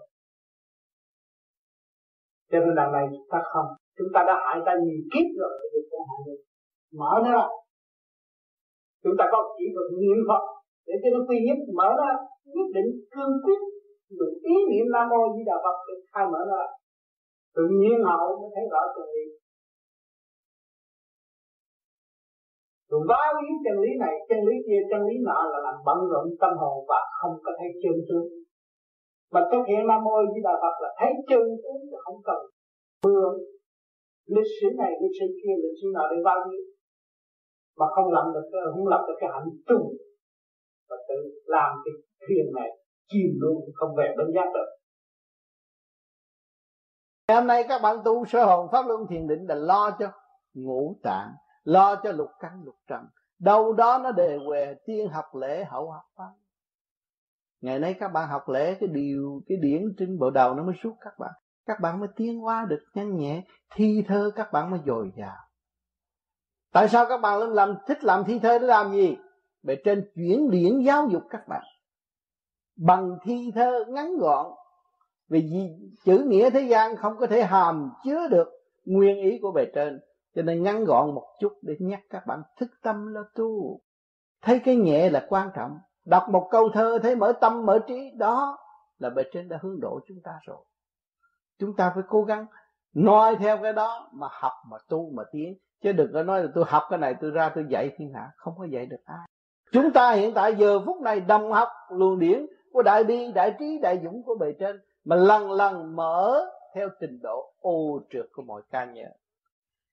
[2.52, 3.66] Cho nên đằng này chúng ta không.
[3.98, 6.42] Chúng ta đã hại ta nhiều kiếp rồi, thì không hại được
[7.00, 7.48] mở nó ra
[9.04, 10.44] chúng ta có chỉ được niệm phật
[10.88, 12.12] để cho nó quy nhất, mở ra
[12.54, 13.62] quyết định cương quyết
[14.18, 16.64] dùng ý niệm nam mô di đà phật để khai mở ra.
[17.56, 19.26] Tự nhiên hậu mới thấy rõ chân lý.
[22.90, 26.00] Rồi bao nhiêu chân lý này, chân lý kia, chân lý nọ là làm bận
[26.12, 28.28] rộn tâm hồn và không có thấy chân tướng.
[29.34, 32.40] Mà thực hiện nam mô di đà phật là thấy chân tướng thì không cần.
[33.06, 33.26] Mưa
[34.36, 36.64] lịch sử này, lịch sử kia, lịch sử nọ để bao nhiêu?
[37.78, 39.92] Mà không làm được, không lập được cái hạnh tu.
[40.90, 41.16] Và tự
[41.46, 41.94] làm cái
[42.28, 42.70] thuyền này,
[43.10, 44.70] chìm luôn, không về bên giác được.
[47.28, 50.12] Ngày hôm nay các bạn tu sơ hồn pháp luân thiền định là lo cho
[50.54, 51.32] ngũ tạng,
[51.64, 53.02] lo cho lục căn, lục trần.
[53.40, 56.32] Đâu đó nó đề về tiên học lễ hậu học pháp.
[57.62, 60.76] ngày nay các bạn học lễ cái điều, cái điển trên bộ đầu nó mới
[60.84, 61.32] suốt các bạn.
[61.66, 63.44] Các bạn mới tiến hóa được nhanh nhẹ,
[63.76, 65.47] thi thơ các bạn mới dồi dào
[66.72, 69.18] tại sao các bạn làm, thích làm thi thơ để làm gì?
[69.64, 71.64] Bề trên chuyển điển giáo dục các bạn.
[72.76, 74.46] Bằng thi thơ ngắn gọn.
[75.30, 75.50] Vì
[76.06, 78.48] chữ nghĩa thế gian không có thể hàm chứa được
[78.86, 80.00] nguyên ý của bề trên.
[80.36, 83.80] Cho nên ngắn gọn một chút để nhắc các bạn thức tâm là tu.
[84.42, 85.78] Thấy cái nhẹ là quan trọng.
[86.06, 88.58] Đọc một câu thơ thấy mở tâm, mở trí, đó
[89.00, 90.66] là bề trên đã hướng độ chúng ta rồi.
[91.60, 92.46] Chúng ta phải cố gắng
[92.94, 96.50] noi theo cái đó mà học, mà tu, mà tiến chứ đừng có nói là
[96.56, 98.32] tôi học cái này, tôi ra tôi dạy thiên hạ.
[98.38, 99.28] Không có dạy được ai.
[99.72, 103.56] Chúng ta hiện tại giờ phút này đồng học luồng điển của đại bi, đại
[103.60, 108.26] trí, đại dũng của bề trên mà lần lần mở theo trình độ ô trượt
[108.32, 109.08] của mọi ca nhớ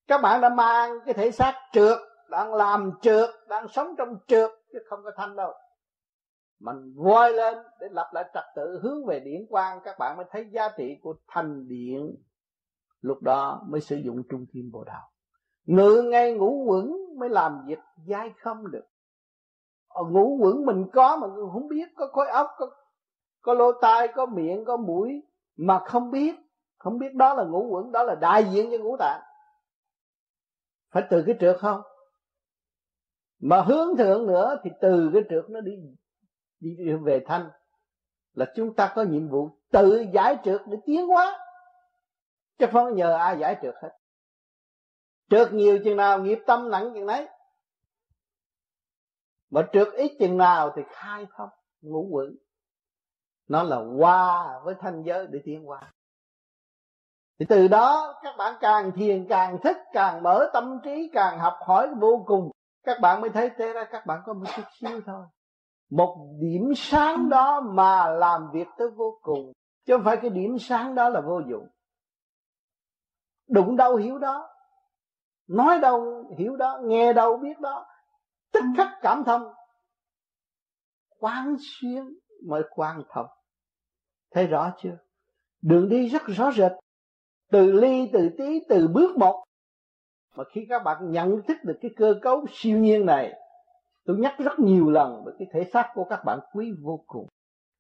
[0.06, 1.98] các bạn đã mang cái thể xác trượt,
[2.30, 5.52] đang làm trượt, đang sống trong trượt chứ không có thanh đâu.
[6.60, 10.26] Mình voi lên để lập lại trật tự, hướng về điển quang, các bạn mới
[10.30, 12.16] thấy giá trị của thành điện
[13.00, 15.10] lúc đó mới sử dụng trung thiên bồ đạo
[15.64, 18.84] ngự ngay ngủ quẩn mới làm việc dai không được.
[19.88, 22.70] Ờ, Ở ngủ quẩn mình có mà không biết, có khối óc, có
[23.42, 25.22] có lỗ tai, có miệng, có mũi
[25.56, 26.34] mà không biết.
[26.78, 29.20] Không biết đó là ngủ quẩn, đó là đại diện cho ngũ tạng.
[30.90, 31.82] Phải từ cái trượt không?
[33.40, 35.72] Mà hướng thượng nữa thì từ cái trượt nó đi
[36.60, 37.50] đi về thanh.
[38.34, 41.38] Là chúng ta có nhiệm vụ tự giải trượt để tiến hóa.
[42.58, 43.90] Chứ không nhờ ai giải trượt hết
[45.30, 47.28] trượt nhiều chừng nào nghiệp tâm nặng chừng đấy
[49.50, 51.48] mà trượt ít chừng nào thì khai thông,
[51.80, 52.36] ngũ quẩn.
[53.48, 55.92] Nó là qua với thanh giới để tiến qua
[57.38, 61.54] thì từ đó các bạn càng thiền, càng thích càng mở tâm trí, càng học
[61.66, 62.50] hỏi vô cùng.
[62.84, 65.26] Các bạn mới thấy thế ra các bạn có một chút xíu thôi.
[65.90, 69.52] Một điểm sáng đó mà làm việc tới vô cùng.
[69.86, 71.68] Chứ không phải cái điểm sáng đó là vô dụng.
[73.48, 74.48] Đụng đâu hiểu đó
[75.46, 77.86] nói đâu hiểu đó nghe đâu biết đó.
[78.52, 79.42] Tức khắc cảm thông.
[81.18, 83.26] Quán xuyên mới quan thông.
[84.30, 84.98] Thấy rõ chưa?
[85.62, 86.72] Đường đi rất rõ rệt.
[87.50, 89.44] Từ ly từ tí từ bước một.
[90.36, 93.32] Mà khi các bạn nhận thức được cái cơ cấu siêu nhiên này
[94.04, 97.28] tôi nhắc rất nhiều lần về cái thể xác của các bạn quý vô cùng.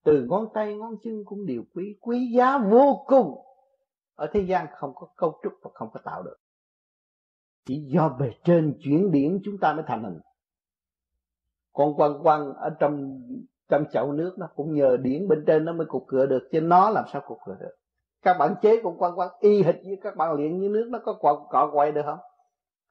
[0.04, 3.40] Từ ngón tay ngón chân cũng đều quý quý giá vô cùng.
[4.14, 6.36] Ở thế gian không có cấu trúc và không có tạo được
[7.66, 10.20] chỉ do bề trên chuyển điển chúng ta mới thành hình.
[11.72, 13.20] Con quăng quăng ở trong
[13.68, 16.60] trong chậu nước nó cũng nhờ điển bên trên nó mới cục cửa được chứ
[16.60, 17.74] nó làm sao cục cửa được?
[18.22, 20.98] Các bạn chế con quăng quăng y hệt như các bạn luyện như nước nó
[21.04, 22.18] có cọ, cọ quay được không?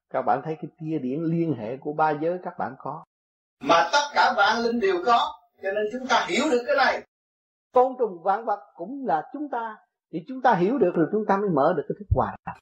[0.09, 3.03] Các bạn thấy cái tia điển liên hệ của ba giới các bạn có.
[3.63, 5.19] Mà tất cả vạn linh đều có
[5.63, 7.07] cho nên chúng ta hiểu được cái này.
[7.74, 9.78] Côn trùng vạn vật cũng là chúng ta.
[10.11, 12.57] Thì chúng ta hiểu được rồi chúng ta mới mở được cái thức đồng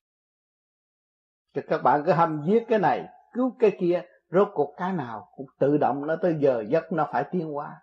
[1.55, 5.27] thì các bạn cứ hâm giết cái này, cứu cái kia, rốt cuộc cái nào
[5.35, 7.81] cũng tự động nó tới giờ giấc nó phải tiến hóa.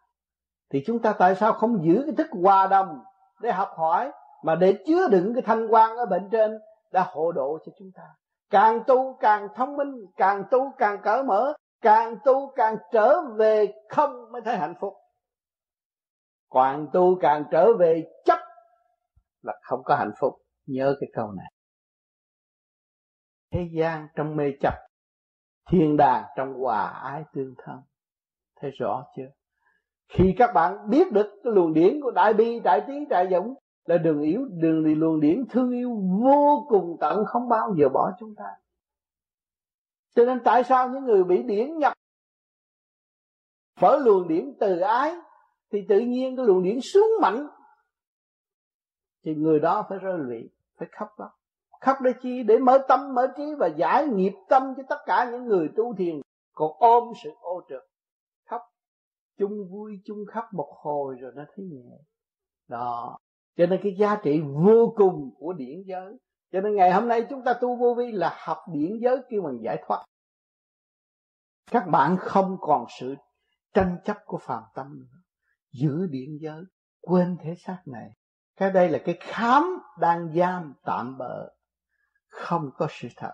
[0.70, 3.02] Thì chúng ta tại sao không giữ cái thức hòa đồng
[3.40, 4.12] để học hỏi
[4.42, 6.58] mà để chứa đựng cái thanh quan ở bên trên
[6.92, 8.02] đã hộ độ cho chúng ta?
[8.50, 13.72] Càng tu càng thông minh, càng tu càng cởi mở, càng tu càng trở về
[13.88, 14.94] không mới thấy hạnh phúc.
[16.54, 18.38] Càng tu càng trở về chấp
[19.42, 20.34] là không có hạnh phúc.
[20.66, 21.46] Nhớ cái câu này
[23.50, 24.74] thế gian trong mê chấp,
[25.70, 27.76] thiên đàng trong hòa ái tương thân.
[28.60, 29.28] Thấy rõ chưa?
[30.08, 33.54] Khi các bạn biết được cái luồng điển của đại bi, đại trí đại dũng
[33.84, 35.90] là đường yếu, đường đi luồng điển thương yêu
[36.24, 38.44] vô cùng tận, không bao giờ bỏ chúng ta.
[40.14, 41.92] Cho nên tại sao những người bị điển nhập,
[43.80, 45.14] phở luồng điển từ ái,
[45.72, 47.46] thì tự nhiên cái luồng điển xuống mạnh,
[49.24, 51.37] thì người đó phải rơi lụy, phải khóc đó
[51.80, 55.28] khắp để chi để mở tâm, mở trí và giải nghiệp tâm cho tất cả
[55.32, 56.20] những người tu thiền.
[56.54, 57.82] Còn ôm sự ô trượt
[58.50, 58.62] khóc
[59.38, 61.98] chung vui chung khóc một hồi rồi nó thấy nhẹ.
[62.68, 63.18] Đó.
[63.56, 66.18] Cho nên cái giá trị vô cùng của điển giới.
[66.52, 69.42] Cho nên ngày hôm nay chúng ta tu vô vi là học điển giới kêu
[69.42, 70.04] bằng giải thoát.
[71.70, 73.14] Các bạn không còn sự
[73.74, 75.18] tranh chấp của phàm tâm nữa.
[75.72, 76.62] Giữ điển giới,
[77.00, 78.10] quên thế xác này.
[78.56, 81.48] Cái đây là cái khám đang giam tạm bỡ
[82.38, 83.32] không có sự thật.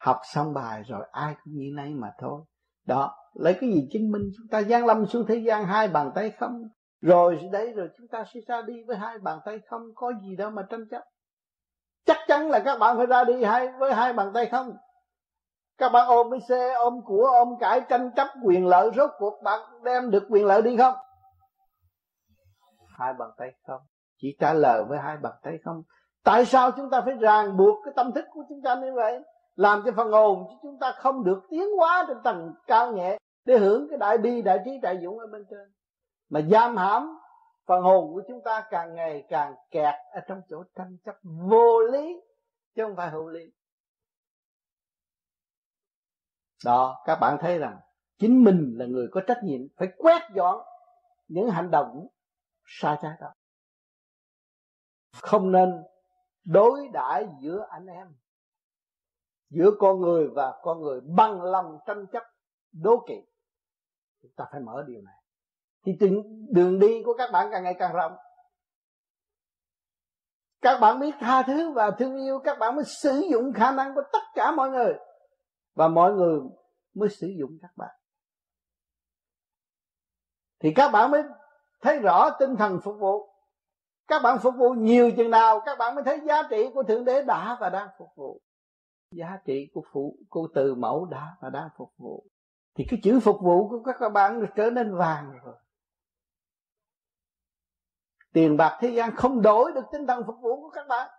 [0.00, 2.40] Học xong bài rồi ai cũng như nấy mà thôi.
[2.86, 6.10] Đó, lấy cái gì chứng minh chúng ta giáng lâm xuống thế gian hai bàn
[6.14, 6.62] tay không?
[7.00, 9.82] Rồi đấy, rồi chúng ta sẽ ra đi với hai bàn tay không?
[9.94, 11.02] Có gì đâu mà tranh chấp.
[12.06, 14.72] Chắc chắn là các bạn phải ra đi hai, với hai bàn tay không?
[15.78, 19.42] Các bạn ôm cái xe, ôm của, ôm cải, tranh chấp quyền lợi, rốt cuộc
[19.42, 20.94] bạn đem được quyền lợi đi không?
[22.98, 23.80] Hai bàn tay không?
[24.16, 25.82] Chỉ trả lời với hai bàn tay không?
[26.22, 29.20] Tại sao chúng ta phải ràng buộc cái tâm thức của chúng ta như vậy?
[29.56, 33.18] Làm cho phần hồn chứ chúng ta không được tiến hóa trên tầng cao nhẹ
[33.44, 35.72] để hưởng cái đại bi, đại trí, đại dũng ở bên trên.
[36.30, 37.18] Mà giam hãm,
[37.66, 41.80] phần hồn của chúng ta càng ngày càng kẹt ở trong chỗ tranh chấp vô
[41.80, 42.20] lý,
[42.74, 43.52] chứ không phải hữu lý.
[46.64, 47.76] Đó, các bạn thấy rằng
[48.18, 50.60] chính mình là người có trách nhiệm phải quét dọn
[51.28, 52.06] những hành động
[52.66, 53.32] sai trái đó.
[55.12, 55.82] Không nên
[56.44, 58.14] đối đãi giữa anh em
[59.50, 62.22] giữa con người và con người bằng lòng tranh chấp
[62.72, 63.14] đố kỵ.
[64.22, 65.14] Chúng ta phải mở điều này.
[65.84, 68.16] Thì đường, đường đi của các bạn càng ngày càng rộng.
[70.60, 73.94] Các bạn biết tha thứ và thương yêu các bạn mới sử dụng khả năng
[73.94, 74.94] của tất cả mọi người.
[75.74, 76.40] Và mọi người
[76.94, 77.90] mới sử dụng các bạn.
[80.58, 81.22] Thì các bạn mới
[81.80, 83.31] thấy rõ tinh thần phục vụ
[84.06, 87.04] các bạn phục vụ nhiều chừng nào, các bạn mới thấy giá trị của thượng
[87.04, 88.40] đế đã và đang phục vụ.
[89.10, 92.26] Giá trị của phụ của từ mẫu đã và đang phục vụ.
[92.74, 95.54] Thì cái chữ phục vụ của các bạn trở nên vàng rồi.
[98.32, 101.10] Tiền bạc thế gian không đổi được tinh thần phục vụ của các bạn.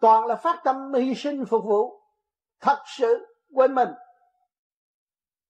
[0.00, 2.02] Toàn là phát tâm hy sinh phục vụ.
[2.60, 3.88] Thật sự quên mình.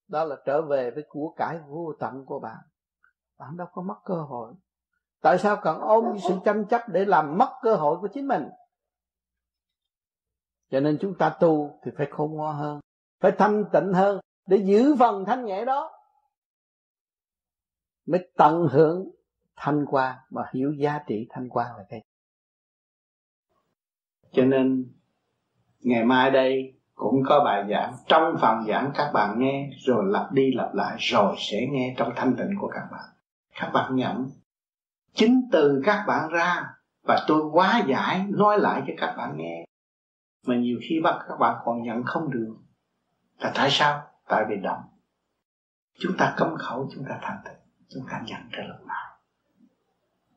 [0.09, 2.59] Đó là trở về với của cải vô tận của bạn.
[3.39, 4.55] Bạn đâu có mất cơ hội
[5.23, 8.49] tại sao cần ôm sự tranh chấp để làm mất cơ hội của chính mình?
[10.71, 12.81] Cho nên chúng ta tu thì phải khôn ngoan hơn,
[13.21, 15.91] phải thanh tịnh hơn để giữ phần thanh nhẹ đó.
[18.07, 19.11] Mới tận hưởng
[19.57, 22.03] thanh quan mà hiểu giá trị thanh quan là cái.
[24.33, 24.93] Cho nên
[25.81, 30.33] ngày mai đây cũng có bài giảng, trong phần giảng các bạn nghe, rồi lặp
[30.33, 33.05] đi lặp lại, rồi sẽ nghe trong thanh tịnh của các bạn.
[33.61, 34.31] Các bạn nhận
[35.15, 39.65] chính từ các bạn ra và tôi quá giải nói lại cho các bạn nghe.
[40.47, 42.57] Mà nhiều khi bắt các bạn còn nhận không được.
[43.39, 44.03] Là tại sao?
[44.29, 44.83] Tại vì động.
[45.99, 49.19] Chúng ta cấm khẩu, chúng ta thành tịnh chúng ta nhận ra lúc nào.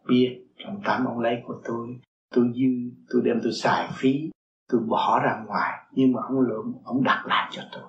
[0.07, 1.99] Biết trong tám ông lấy của tôi
[2.29, 4.29] tôi dư, tôi đem tôi xài phí,
[4.69, 5.87] tôi bỏ ra ngoài.
[5.91, 7.83] Nhưng mà ông lượng ông đặt lại cho tôi.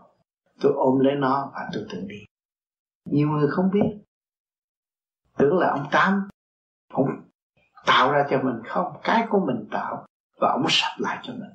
[0.61, 2.24] Tôi ôm lấy nó và tôi tự đi.
[3.05, 3.99] Nhiều người không biết.
[5.39, 6.28] Tưởng là ông tám
[6.97, 7.09] ông
[7.86, 10.07] tạo ra cho mình không cái của mình tạo
[10.40, 11.51] và ông sắp lại cho mình.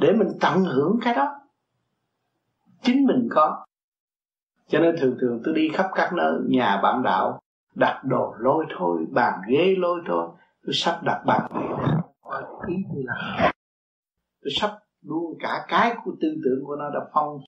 [0.00, 1.40] Để mình tận hưởng cái đó.
[2.82, 3.64] Chính mình có.
[4.68, 7.40] Cho nên thường thường tôi đi khắp các nơi nhà bạn đạo
[7.74, 10.28] đặt đồ lôi thôi bàn ghế lôi thôi
[10.66, 11.58] tôi sắp đặt bàn ghế
[12.66, 13.52] ý tôi là
[14.42, 14.70] tôi sắp
[15.02, 17.38] luôn cả cái của tư tưởng của nó đã phong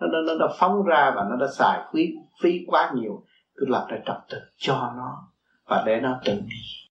[0.00, 2.08] nó, nó, nó đã phóng ra và nó đã xài phí
[2.42, 3.24] phí quá nhiều.
[3.56, 5.28] Tôi lập lại trật tự cho nó
[5.66, 6.85] và để nó tự đi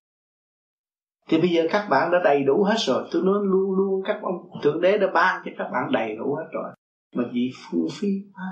[1.30, 3.08] thì bây giờ các bạn đã đầy đủ hết rồi.
[3.12, 6.36] Tôi nói luôn luôn, các ông thượng đế đã ban cho các bạn đầy đủ
[6.36, 6.72] hết rồi.
[7.16, 8.46] Mà chỉ phung phí quá,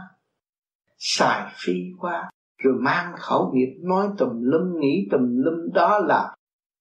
[0.98, 6.36] xài phí quá, rồi mang khẩu nghiệp, nói tùm lum, nghĩ tùm lum, đó là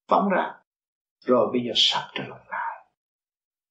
[0.09, 0.55] phóng ra.
[1.25, 2.87] Rồi bây giờ sắp trở lại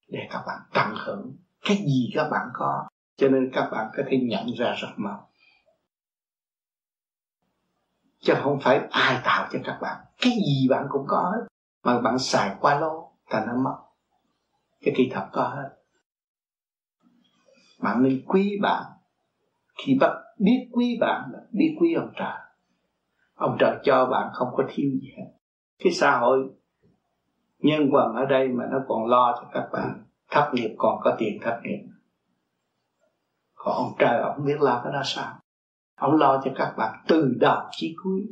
[0.08, 2.88] để các bạn tận hưởng cái gì các bạn có.
[3.16, 5.28] Cho nên các bạn có thể nhận ra rất mau.
[8.20, 9.96] Chứ không phải ai tạo cho các bạn.
[10.20, 11.46] Cái gì bạn cũng có hết
[11.84, 13.76] mà bạn xài qua lô thành nó mất.
[14.80, 15.68] Cái kỳ thật có hết.
[17.82, 18.84] Bạn nên quý bạn.
[19.78, 22.38] Khi bạn biết quý bạn là biết quý ông trời.
[23.34, 25.32] Ông trời cho bạn không có thiếu gì hết.
[25.78, 26.50] Cái xã hội
[27.58, 31.16] nhân quần ở đây mà nó còn lo cho các bạn, thất nghiệp còn có
[31.18, 31.88] tiền thất nghiệp.
[33.54, 35.38] Còn ông trời ông biết lo cái đó sao?
[35.96, 38.31] Ông lo cho các bạn từ đầu chí cuối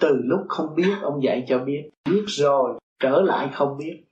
[0.00, 1.90] từ lúc không biết, ông dạy cho biết.
[2.04, 4.04] Biết rồi, trở lại không biết.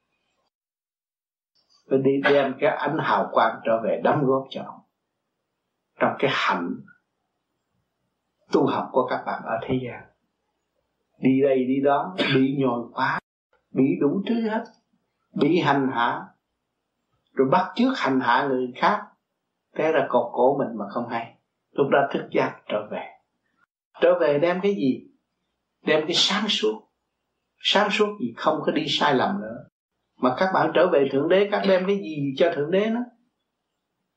[1.87, 4.81] Và đi đem cái ánh hào quang trở về đóng góp cho ông.
[6.01, 6.77] Trong cái hạnh
[8.53, 10.03] tu học của các bạn ở thế gian.
[11.19, 13.21] Đi đây, đi đó, bị nhồi quá,
[13.75, 14.65] bị đủ thứ hết,
[15.35, 16.27] bị hành hạ.
[17.33, 19.07] Rồi bắt trước hành hạ người khác.
[19.75, 21.35] Thế là cột cổ mình mà không hay.
[21.73, 23.07] Lúc đó thức giác trở về.
[24.01, 25.07] Trở về đem cái gì?
[25.87, 26.83] Đem cái sáng suốt.
[27.59, 29.57] Sáng suốt gì không có đi sai lầm nữa.
[30.21, 33.01] Mà các bạn trở về thượng đế, các đem cái gì cho thượng đế nó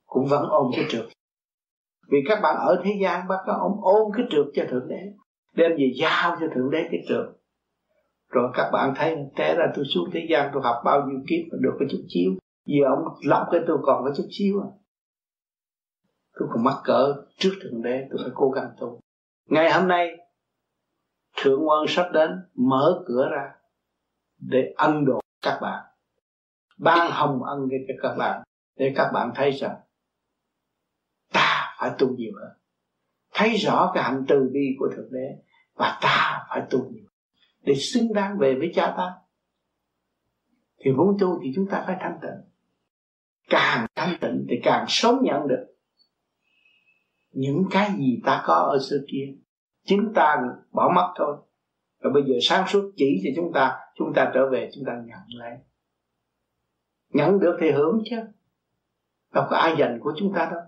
[0.05, 1.05] cũng vẫn ôm cái trượt.
[2.11, 5.01] Vì các bạn ở thế gian, bác có ông ôm cái trượt cho thượng đế,
[5.55, 7.25] đem về giao cho thượng đế cái trượt.
[8.29, 11.39] Rồi các bạn thấy té ra tôi xuống thế gian, tôi học bao nhiêu kiếp
[11.51, 12.31] mà được cái chút chiếu
[12.65, 14.69] giờ ông lọc cái tôi còn có chút chiếu à.
[16.39, 18.99] Tôi còn mắc cỡ trước thượng đế, tôi phải cố gắng tu.
[19.49, 20.17] Ngày hôm nay
[21.41, 23.51] thượng quân sắp đến, mở cửa ra
[24.37, 25.85] để ân độ các bạn.
[26.77, 28.43] Ban hồng ân cho các bạn,
[28.75, 29.75] để các bạn thấy rằng
[31.33, 32.51] ta phải tu nhiều hơn.
[33.33, 37.05] Thấy rõ cái hạnh từ bi của thượng đế và ta phải tu nhiều
[37.61, 39.13] để xứng đáng về với cha ta,
[40.77, 42.51] thì muốn tu thì chúng ta phải thanh tịnh.
[43.49, 45.65] Càng thanh tịnh thì càng sớm nhận được
[47.31, 49.33] những cái gì ta có ở xưa kia
[49.85, 50.37] chính ta
[50.71, 51.37] bỏ mất thôi.
[52.01, 54.93] Rồi bây giờ sáng suốt chỉ cho chúng ta chúng ta trở về, chúng ta
[54.93, 55.57] nhận lấy
[57.13, 58.17] nhận được thì hưởng chứ.
[59.33, 60.61] Đâu có ai dành của chúng ta đâu.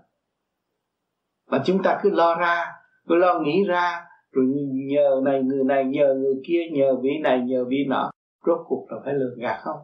[1.50, 2.64] Mà chúng ta cứ lo ra,
[3.08, 7.40] cứ lo nghĩ ra, rồi nhờ này người này, nhờ người kia, nhờ vị này,
[7.40, 8.10] nhờ vị nọ.
[8.46, 9.80] Rốt cuộc là phải lừa gạt không?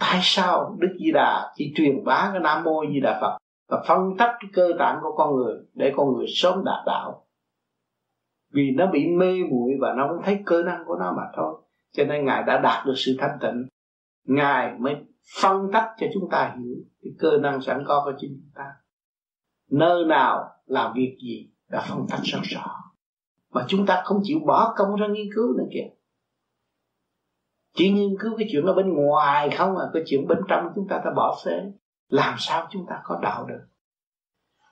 [0.00, 3.84] Tại sao đức di đà chỉ truyền bá cái nam mô di đà phật và
[3.88, 7.27] phân tách cái cơ tạng của con người để con người sớm đạt đạo?
[8.50, 11.54] Vì nó bị mê muội và nó không thấy cơ năng của nó mà thôi.
[11.92, 13.68] Cho nên ngài đã đạt được sự thanh tịnh.
[14.24, 14.96] Ngài mới
[15.40, 18.64] phân tách cho chúng ta hiểu cái cơ năng sẵn có của chính chúng ta.
[19.70, 22.66] Nơi nào làm việc gì đã phân tách rất rõ.
[23.50, 25.88] Mà chúng ta không chịu bỏ công ra nghiên cứu nữa kìa.
[27.74, 30.88] Chỉ nghiên cứu cái chuyện ở bên ngoài không à cái chuyện bên trong chúng
[30.88, 31.72] ta ta bỏ phế
[32.08, 33.60] làm sao chúng ta có đạo được?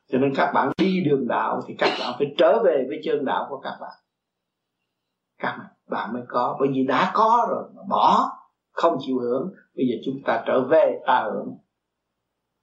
[0.09, 3.25] Cho nên các bạn đi đường đạo thì các bạn phải trở về với chân
[3.25, 3.93] đạo của các bạn.
[5.39, 6.57] Các bạn mới có.
[6.61, 8.39] Bởi vì đã có rồi mà bỏ,
[8.73, 11.59] không chịu hưởng, bây giờ chúng ta trở về ta hưởng.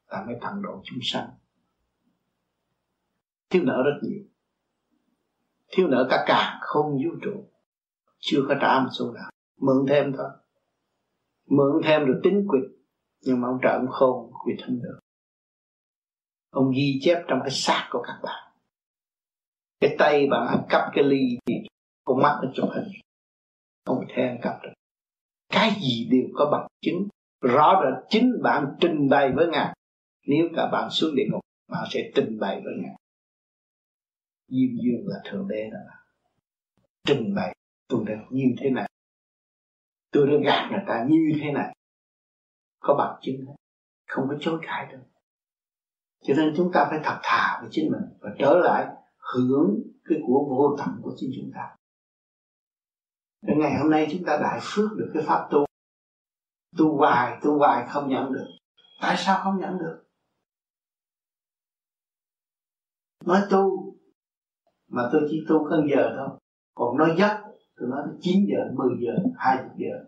[0.09, 1.29] Ta mới tận độ chúng sanh.
[3.49, 4.23] Thiếu nợ rất nhiều.
[5.71, 7.49] Thiếu nợ cả cả không vũ trụ.
[8.19, 9.31] Chưa có trả một số nào.
[9.57, 10.29] Mượn thêm thôi.
[11.47, 12.63] Mượn thêm rồi tính quyệt
[13.21, 14.99] nhưng mà ông trợ ông không quyệt không được
[16.53, 18.51] ông ghi chép trong cái xác của các bạn.
[19.79, 21.53] Cái tay bạn ăn cắp cái ly thì
[22.05, 23.01] con mắt nó chụp hình.
[23.83, 24.73] Ông thể ăn cắp được
[25.53, 27.07] cái gì đều có bằng chứng.
[27.41, 29.75] Rõ là chính bạn trình bày với ngài.
[30.27, 31.41] Nếu cả bạn xuống địa ngục,
[31.71, 32.95] bạn sẽ trình bày với ngài.
[34.47, 35.79] Diêm dương là thượng đế đó.
[37.07, 37.55] Trình bày,
[37.87, 38.89] tôi đã như thế này.
[40.11, 41.75] Tôi đã gạt người ta như thế này.
[42.79, 43.53] Có bằng chứng hết
[44.07, 45.03] không có chối cãi được
[46.23, 48.87] cho nên chúng ta phải thật thà với chính mình và trở lại
[49.33, 51.75] hưởng cái của vô tận của chính chúng ta.
[53.41, 55.65] Đến ngày hôm nay chúng ta đại phước được cái pháp tu.
[56.77, 58.47] Tu hoài, tu hoài không nhận được.
[59.01, 60.03] Tại sao không nhận được?
[63.25, 63.93] Nói tu
[64.87, 66.39] Mà tôi chỉ tu cân giờ thôi.
[66.75, 67.43] Còn nói giấc
[67.75, 70.05] Tôi nói 9 giờ, 10 giờ, 20 giờ.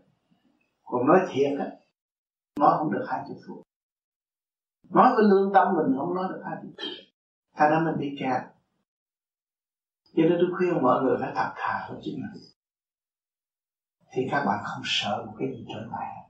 [0.84, 1.66] Còn nói thiệt á
[2.59, 3.64] Nói không được 20 phút.
[4.90, 7.06] Nói cái lương tâm mình không nói được 20 phút
[7.56, 8.42] Thành ra mình bị kẹt
[10.16, 12.44] cho nên tôi khuyên mọi người phải thật thà với chính mình.
[14.12, 16.26] Thì các bạn không sợ một cái gì trở lại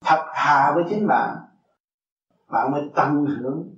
[0.00, 1.36] thật thà với chính bạn
[2.48, 3.74] bạn mới tận hưởng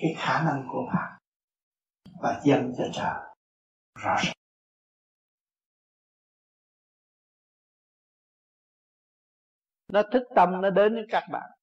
[0.00, 1.18] cái khả năng của bạn
[2.20, 3.14] và dâng cho trời
[3.98, 4.34] rõ ràng.
[9.92, 11.53] Nó thức tâm, nó đến với các bạn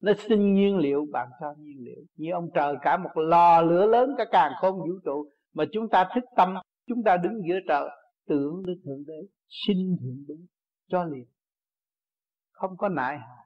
[0.00, 2.04] nó xin nhiên liệu, bạn cho nhiên liệu.
[2.16, 5.88] Như ông trời cả một lò lửa lớn, cả càng không vũ trụ, mà chúng
[5.88, 6.54] ta thức tâm,
[6.86, 7.88] chúng ta đứng giữa trời,
[8.26, 10.34] tưởng đến thượng đế, xin thượng đế
[10.88, 11.26] cho liền.
[12.50, 13.44] Không có nại hà,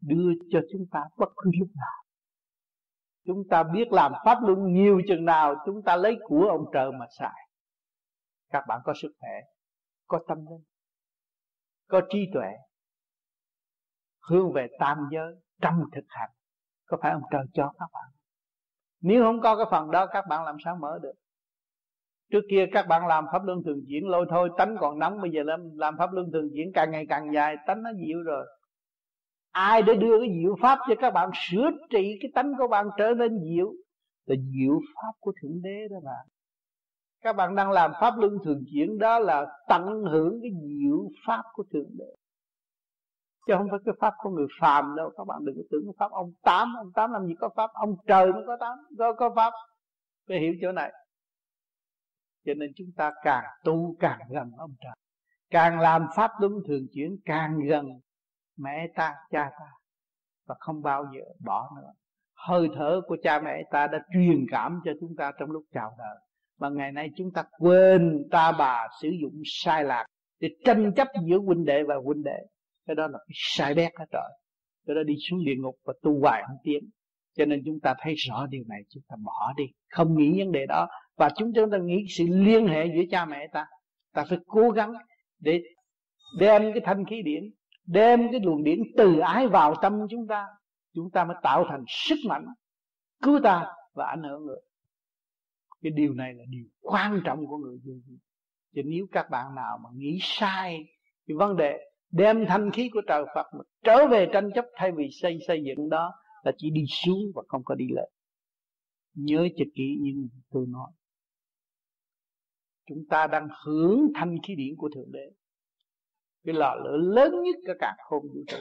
[0.00, 2.04] đưa cho chúng ta bất cứ lúc nào.
[3.26, 6.92] Chúng ta biết làm pháp luân nhiều chừng nào, chúng ta lấy của ông trời
[6.92, 7.48] mà xài.
[8.50, 9.40] Các bạn có sức khỏe,
[10.06, 10.64] có tâm linh,
[11.88, 12.48] có trí tuệ,
[14.28, 16.30] hướng về tam giới trăm thực hành
[16.86, 18.10] có phải ông trời cho các bạn?
[19.02, 21.12] Nếu không có cái phần đó các bạn làm sao mở được?
[22.32, 25.30] Trước kia các bạn làm pháp luân thường chuyển lôi thôi tánh còn nóng bây
[25.30, 28.46] giờ làm, làm pháp luân thường chuyển càng ngày càng dài tánh nó dịu rồi.
[29.50, 32.86] Ai để đưa cái diệu pháp cho các bạn sửa trị cái tánh của bạn
[32.98, 33.72] trở nên dịu?
[34.26, 36.16] Là diệu pháp của thượng đế đó mà
[37.22, 41.42] các bạn đang làm pháp luân thường chuyển đó là tận hưởng cái diệu pháp
[41.52, 42.14] của thượng đế
[43.50, 45.10] chứ không phải cái pháp của người phàm đâu.
[45.16, 46.74] Các bạn đừng có tưởng cái pháp ông tám.
[46.76, 47.70] Ông tám làm gì có pháp?
[47.72, 49.52] Ông trời mới có tám, có có pháp.
[50.28, 50.92] Phải hiểu chỗ này.
[52.46, 54.94] Cho nên chúng ta càng tu càng gần ông trời.
[55.50, 57.86] Càng làm pháp luân thường chuyển, càng gần
[58.58, 59.66] mẹ ta, cha ta.
[60.46, 61.92] Và không bao giờ bỏ nữa.
[62.34, 65.94] Hơi thở của cha mẹ ta đã truyền cảm cho chúng ta trong lúc chào
[65.98, 66.16] đời.
[66.58, 70.06] Mà ngày nay chúng ta quên ta bà sử dụng sai lạc
[70.40, 72.46] để tranh chấp giữa huynh đệ và huynh đệ
[72.90, 74.30] cái đó là cái sai bét hết trời
[74.86, 76.90] cái đó đi xuống địa ngục và tu hoài không tiến.
[77.36, 79.64] Cho nên chúng ta thấy rõ điều này, chúng ta bỏ đi.
[79.90, 80.88] Không nghĩ vấn đề đó.
[81.16, 83.66] Và chúng ta nghĩ sự liên hệ giữa cha mẹ ta.
[84.14, 84.92] Ta phải cố gắng
[85.38, 85.62] để
[86.38, 87.42] đem cái thanh khí điển,
[87.86, 90.46] đem cái luồng điển từ ái vào tâm chúng ta.
[90.94, 92.46] Chúng ta mới tạo thành sức mạnh
[93.22, 94.60] cứu ta và ảnh hưởng người.
[95.82, 98.16] Cái điều này là điều quan trọng của người vô vi.
[98.74, 100.78] Chứ nếu các bạn nào mà nghĩ sai
[101.26, 104.92] cái vấn đề đem thanh khí của trời Phật mà trở về tranh chấp thay
[104.96, 108.08] vì xây xây dựng đó là chỉ đi xuống và không có đi lên.
[109.14, 110.90] Nhớ cho kỹ như tôi nói.
[112.88, 115.30] Chúng ta đang hưởng thanh khí điển của thượng đế.
[116.44, 118.56] Cái lò lửa lớn nhất cả cả không vũ trụ.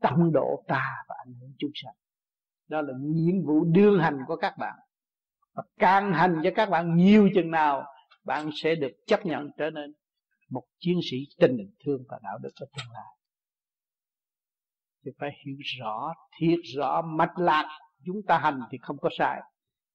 [0.00, 1.94] Tâm độ ta và ảnh hưởng chúng sanh.
[2.68, 4.78] Đó là nhiệm vụ đương hành của các bạn.
[5.54, 7.84] Và càng hành cho các bạn nhiều chừng nào,
[8.24, 9.92] bạn sẽ được chấp nhận trở nên
[10.50, 13.16] một chiến sĩ tình thương và đạo đức ở tương lai.
[15.04, 17.78] Thì phải hiểu rõ, thiệt rõ, mạch lạc.
[18.06, 19.40] Chúng ta hành thì không có sai.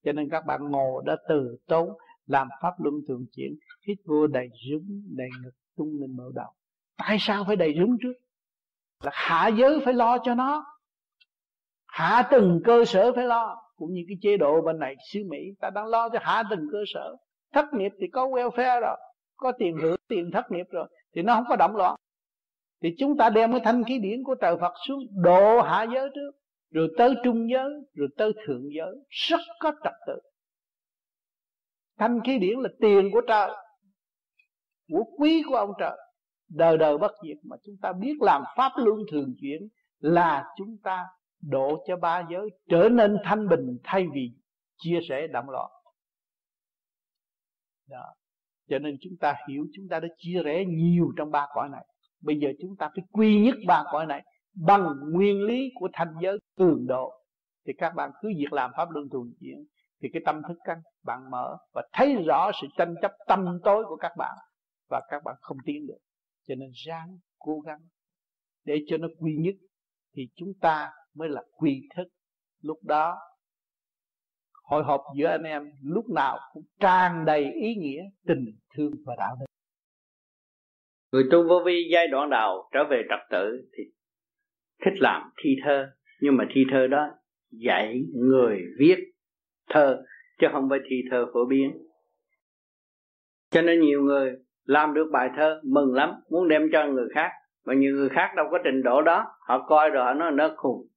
[0.03, 1.89] Cho nên các bạn ngồi đã từ tốn,
[2.25, 3.51] làm pháp luân thường chuyển.
[3.87, 6.53] Hít vô đầy rúng, đầy ngực, tung lên mở đầu
[6.97, 8.13] tại sao phải đầy rúng trước?
[9.03, 10.65] Là hạ giới phải lo cho nó.
[11.87, 13.61] Hạ từng cơ sở phải lo.
[13.75, 16.67] Cũng như cái chế độ bên này, xứ Mỹ, ta đang lo cho hạ từng
[16.71, 17.15] cơ sở.
[17.53, 18.97] Thất nghiệp thì có welfare rồi
[19.37, 21.95] có tiền hưởng, tiền thất nghiệp rồi, thì nó không có động loạn.
[22.83, 26.09] Thì chúng ta đem cái thanh khí điển của trời Phật xuống, độ hạ giới
[26.15, 26.31] trước,
[26.71, 28.95] rồi tới trung giới, rồi tới thượng giới.
[29.09, 30.19] Rất có trật tự.
[31.97, 33.51] Thanh khí điển là tiền của trời,
[34.91, 35.97] của quý của ông trời.
[36.49, 39.61] Đời đời bất diệt mà chúng ta biết làm pháp luân thường chuyển
[39.99, 41.05] là chúng ta
[41.41, 44.31] độ cho ba giới trở nên thanh bình thay vì
[44.77, 45.71] chia sẻ động loạn.
[47.89, 48.13] Đó
[48.69, 51.85] cho nên chúng ta hiểu chúng ta đã chia rẽ nhiều trong ba cõi này.
[52.21, 54.23] Bây giờ chúng ta phải quy nhất ba cõi này
[54.65, 57.11] bằng nguyên lý của thanh giới cường độ.
[57.67, 59.65] Thì các bạn cứ việc làm pháp luân thường chuyển.
[60.01, 63.83] Thì cái tâm thức các bạn mở và thấy rõ sự tranh chấp tâm tối
[63.87, 64.37] của các bạn
[64.89, 65.97] và các bạn không tiến được.
[66.47, 67.79] Cho nên ráng cố gắng.
[68.65, 69.55] Để cho nó quy nhất
[70.15, 72.07] thì chúng ta mới là quy thức.
[72.61, 73.17] Lúc đó
[74.65, 78.45] hội họp giữa anh em lúc nào cũng tràn đầy ý nghĩa, tình
[78.75, 79.45] thương và đạo đức.
[81.11, 83.83] Người tu vô vi giai đoạn đầu trở về trật tự thì
[84.85, 85.87] thích làm thi thơ,
[86.21, 87.07] nhưng mà thi thơ đó
[87.51, 88.97] dạy người viết
[89.69, 90.03] thơ,
[90.39, 91.77] chứ không phải thi thơ phổ biến.
[93.49, 97.31] Cho nên nhiều người làm được bài thơ mừng lắm, muốn đem cho người khác,
[97.65, 100.53] mà nhiều người khác đâu có trình độ đó, họ coi rồi họ nói nó
[100.57, 100.87] khùng.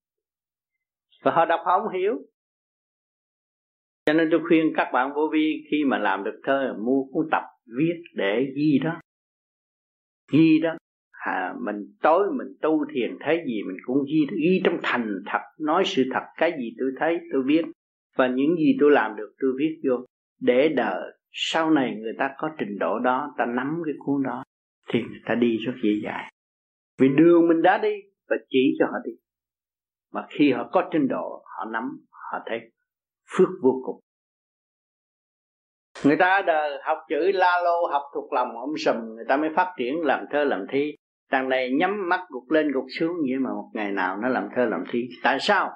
[1.22, 2.14] Và họ đọc họ không hiểu
[4.09, 7.28] cho nên tôi khuyên các bạn vô vi khi mà làm được thơ mua cuốn
[7.30, 7.42] tập
[7.78, 9.00] viết để ghi đó.
[10.32, 10.76] Ghi đó.
[11.11, 15.38] À, mình tối mình tu thiền thấy gì mình cũng ghi ghi trong thành thật
[15.61, 17.62] nói sự thật cái gì tôi thấy tôi viết
[18.16, 20.04] và những gì tôi làm được tôi viết vô.
[20.40, 24.44] Để đợi sau này người ta có trình độ đó ta nắm cái cuốn đó
[24.92, 26.28] thì người ta đi rất dễ dàng.
[26.98, 27.94] Vì đường mình đã đi
[28.28, 29.12] và chỉ cho họ đi.
[30.12, 32.61] Mà khi họ có trình độ họ nắm họ thấy
[33.36, 34.00] phước vô cùng.
[36.04, 39.50] Người ta đời học chữ la lô học thuộc lòng ông sùm người ta mới
[39.56, 40.94] phát triển làm thơ làm thi.
[41.30, 44.48] Đằng này nhắm mắt gục lên gục xuống vậy mà một ngày nào nó làm
[44.56, 45.08] thơ làm thi.
[45.22, 45.70] Tại sao?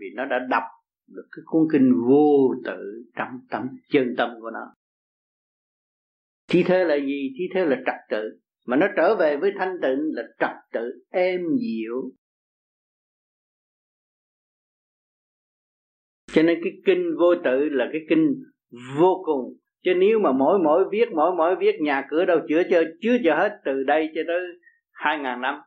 [0.00, 0.62] Vì nó đã đọc
[1.08, 4.74] được cái cuốn kinh vô tự trong tâm, chân tâm của nó.
[6.48, 7.34] Thi thơ là gì?
[7.38, 8.38] Thi thơ là trật tự.
[8.66, 12.12] Mà nó trở về với thanh tịnh là trật tự, êm dịu.
[16.32, 18.34] Cho nên cái kinh vô tự là cái kinh
[18.98, 19.54] vô cùng.
[19.84, 23.16] Chứ nếu mà mỗi mỗi viết, mỗi mỗi viết, nhà cửa đâu chữa chưa chứa
[23.24, 24.40] cho hết từ đây cho tới
[24.92, 25.60] hai ngàn năm.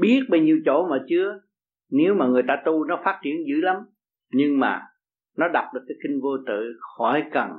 [0.00, 1.40] Biết bao nhiêu chỗ mà chứa.
[1.90, 3.76] Nếu mà người ta tu nó phát triển dữ lắm,
[4.32, 4.82] nhưng mà
[5.36, 7.50] nó đọc được cái kinh vô tự, khỏi cần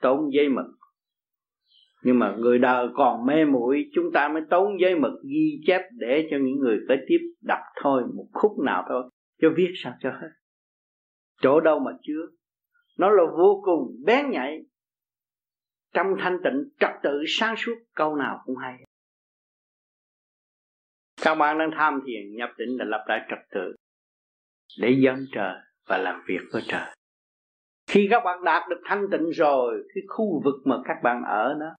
[0.00, 0.66] tốn giấy mực.
[2.04, 5.80] Nhưng mà người đời còn mê muội, chúng ta mới tốn giấy mực, ghi chép
[5.98, 9.02] để cho những người kế tiếp đọc thôi, một khúc nào thôi,
[9.42, 10.28] cho viết sao cho hết
[11.42, 12.26] chỗ đâu mà chứa
[12.98, 14.64] nó là vô cùng bén nhạy.
[15.94, 18.84] Trong thanh tịnh, trật tự, sáng suốt, câu nào cũng hay.
[21.22, 23.74] Các bạn đang tham thiền, nhập định là lập lại trật tự.
[24.80, 25.54] Để dân trời
[25.86, 26.94] và làm việc với trời.
[27.86, 31.54] Khi các bạn đạt được thanh tịnh rồi, cái khu vực mà các bạn ở
[31.60, 31.74] đó,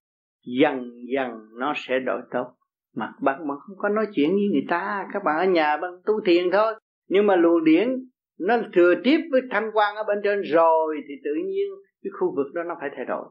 [0.45, 2.55] dần dần nó sẽ đổi tốt.
[2.95, 5.91] Mà bạn mà không có nói chuyện với người ta, các bạn ở nhà bạn
[6.05, 6.73] tu thiền thôi.
[7.07, 11.13] Nhưng mà luồng điển nó thừa tiếp với thanh quan ở bên trên rồi thì
[11.23, 11.67] tự nhiên
[12.03, 13.25] cái khu vực đó nó phải thay đổi.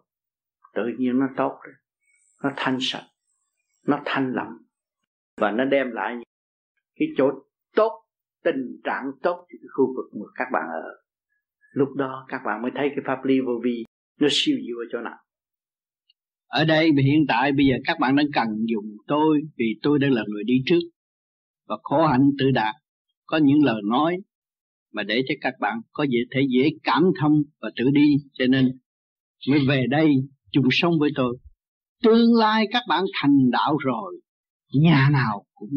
[0.74, 1.74] Tự nhiên nó tốt rồi.
[2.42, 3.06] Nó thanh sạch.
[3.86, 4.56] Nó thanh lặng
[5.36, 6.16] và nó đem lại
[6.98, 7.30] cái chỗ
[7.74, 8.04] tốt,
[8.44, 11.02] tình trạng tốt cho cái khu vực mà các bạn ở.
[11.72, 13.84] Lúc đó các bạn mới thấy cái pháp lý vô vi
[14.20, 15.16] nó siêu diệu ở chỗ nào.
[16.46, 20.12] Ở đây hiện tại bây giờ các bạn đang cần dùng tôi vì tôi đang
[20.12, 20.80] là người đi trước.
[21.68, 22.74] Và khổ hạnh tự đạt.
[23.26, 24.18] Có những lời nói
[24.92, 28.16] mà để cho các bạn có dễ, thể dễ cảm thông và tự đi.
[28.32, 28.78] Cho nên
[29.48, 30.08] mới về đây
[30.52, 31.38] chung sống với tôi.
[32.02, 34.20] Tương lai các bạn thành đạo rồi,
[34.72, 35.70] nhà nào cũng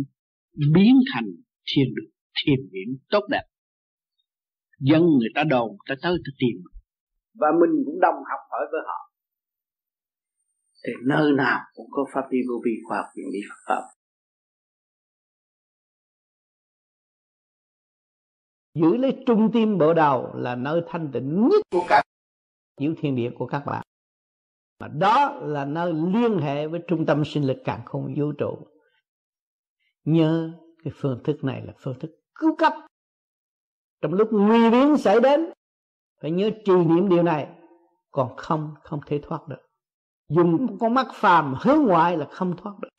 [0.74, 1.26] biến thành
[1.66, 3.44] thiên đường thiền viện tốt đẹp.
[4.80, 6.64] Dân người ta đồn ta tới ta tìm.
[7.40, 9.12] Và mình cũng đồng học hỏi với họ.
[10.88, 13.95] Thì nơi nào cũng có pháp lý vô vi khoa học, viện lý Phật pháp.
[18.76, 22.02] Giữ lấy trung tim bộ đầu là nơi thanh tịnh nhất của các
[22.80, 23.84] giữ thiên địa của các bạn.
[24.80, 28.58] Mà đó là nơi liên hệ với trung tâm sinh lực càng không vũ trụ.
[30.04, 30.52] Nhớ
[30.84, 32.74] cái phương thức này là phương thức cứu cấp.
[34.02, 35.50] Trong lúc nguy biến xảy đến,
[36.22, 37.48] phải nhớ trì niệm điều này,
[38.12, 39.68] còn không không thể thoát được.
[40.30, 42.90] Dùng con mắt phàm hướng ngoại là không thoát được.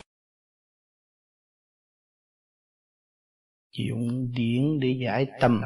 [3.79, 5.61] Dụng điển để giải tâm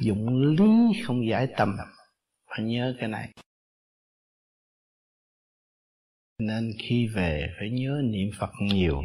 [0.00, 1.76] dụng lý không giải tâm
[2.46, 3.32] phải nhớ cái này.
[6.38, 9.02] Nên khi về phải nhớ niệm phật nhiều.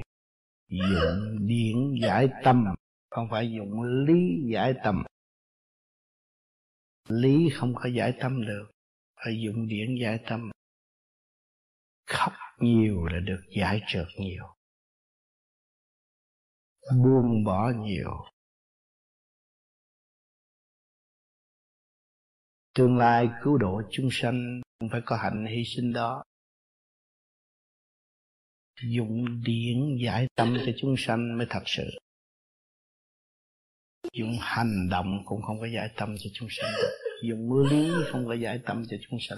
[0.67, 2.65] Dụng điển giải tâm
[3.09, 5.03] không phải dụng lý giải tâm
[7.09, 8.71] lý không có giải tâm được.
[9.15, 10.51] Phải dụng điển giải tâm
[12.07, 14.58] khóc nhiều là được giải trượt nhiều
[16.97, 18.11] buông bỏ nhiều.
[22.73, 26.23] Tương lai cứu độ chúng sanh cũng phải có hạnh hy sinh đó.
[28.83, 31.83] Dụng điển giải tâm cho chúng sanh mới thật sự.
[34.13, 36.71] Dùng hành động cũng không có giải tâm cho chúng sanh.
[37.23, 39.37] Dùng mưa lý không có giải tâm cho chúng sanh.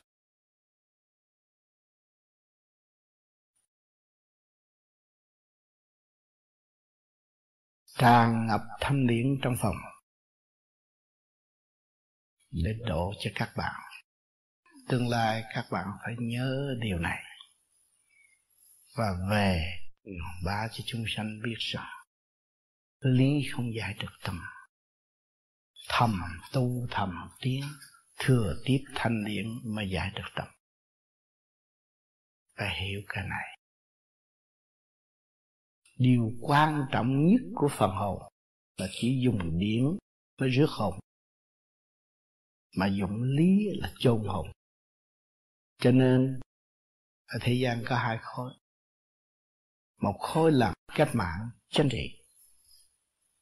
[8.02, 9.76] Tràn ngập thanh điển trong phòng
[12.52, 13.82] để độ cho các bạn.
[14.88, 17.24] Tương lai các bạn phải nhớ điều này.
[18.98, 19.80] Và về
[20.46, 21.90] ba cho chúng sanh biết rằng
[23.00, 24.42] lý không giải được tâm.
[25.90, 26.22] Thầm
[26.54, 27.64] tu thầm tiến,
[28.18, 29.46] thừa tiếp thanh điển
[29.76, 30.48] mà giải được tâm.
[32.58, 33.51] Phải hiểu cái này
[35.98, 38.22] điều quan trọng nhất của phần hồn
[38.78, 39.84] là chỉ dùng điển
[40.40, 41.00] mới rước hồn,
[42.78, 44.48] mà dụng lý là chôn hồn.
[45.78, 46.40] Cho nên,
[47.28, 48.54] ở thế gian có hai khối.
[49.98, 52.24] Một khối là cách mạng chân trị.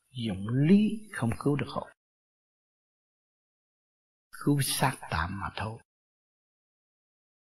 [0.10, 1.88] Dụng lý không cứu được hồn.
[4.32, 5.82] Cứu xác tạm mà thôi.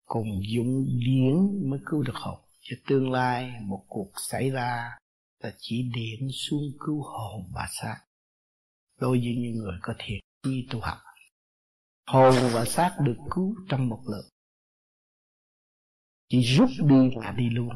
[0.05, 0.23] Còn
[0.53, 1.35] dụng điển
[1.69, 4.97] mới cứu được hồn cho tương lai một cuộc xảy ra
[5.39, 7.97] là chỉ điện xuống cứu hồn và xác.
[8.99, 10.97] Đối với những người có thiện chi tu học,
[12.07, 14.29] hồn và xác được cứu trong một lượt
[16.29, 17.69] chỉ rút đi là đi luôn.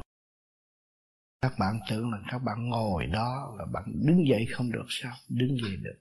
[1.42, 5.16] Các bạn tưởng là các bạn ngồi đó là bạn đứng dậy không được sao?
[5.30, 6.00] Đứng dậy được.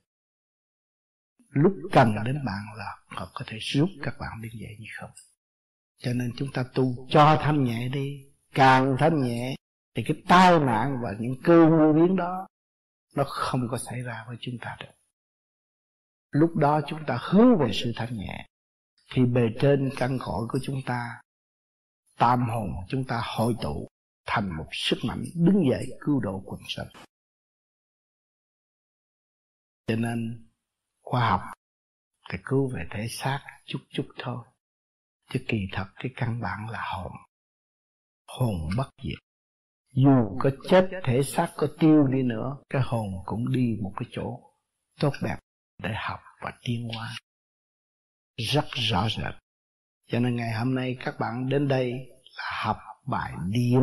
[1.48, 5.10] Lúc cần đến bạn là họ có thể giúp các bạn đứng dậy như không.
[5.98, 8.27] Cho nên chúng ta tu cho thanh nhẹ đi
[8.58, 9.54] càng thanh nhẹ,
[9.94, 12.46] thì cái tai nạn và những cơ ngu biến đó,
[13.14, 14.92] nó không có xảy ra với chúng ta được.
[16.30, 18.46] Lúc đó chúng ta hướng về sự thanh nhẹ,
[19.14, 21.20] thì bề trên căn cõi của chúng ta,
[22.16, 23.88] tam hồn chúng ta hội tụ
[24.26, 26.88] thành một sức mạnh đứng dậy cứu độ quần sanh.
[29.86, 30.48] Cho nên,
[31.02, 31.40] khoa học
[32.30, 34.44] thì cứu về thể xác chút chút thôi,
[35.30, 37.12] chứ kỳ thật cái căn bản là hồn
[38.28, 39.18] hồn bất diệt.
[39.92, 44.08] Dù có chết thể xác có tiêu đi nữa cái hồn cũng đi một cái
[44.12, 44.40] chỗ.
[45.00, 45.36] Tốt đẹp
[45.82, 47.16] để học và tiến hóa
[48.36, 49.34] rất rõ rệt.
[50.06, 51.92] Cho nên ngày hôm nay các bạn đến đây
[52.36, 52.76] là học
[53.06, 53.82] bài điển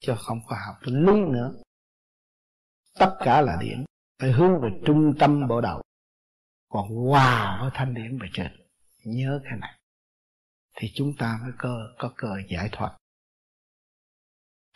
[0.00, 1.52] chứ không có học lý nữa.
[2.98, 3.84] Tất cả là điển.
[4.20, 5.82] Phải hướng về trung tâm bộ đầu.
[6.68, 8.52] Còn hòa với thanh điển về trên.
[9.04, 9.78] Nhớ cái này.
[10.76, 12.96] Thì chúng ta mới cơ có cơ giải thoát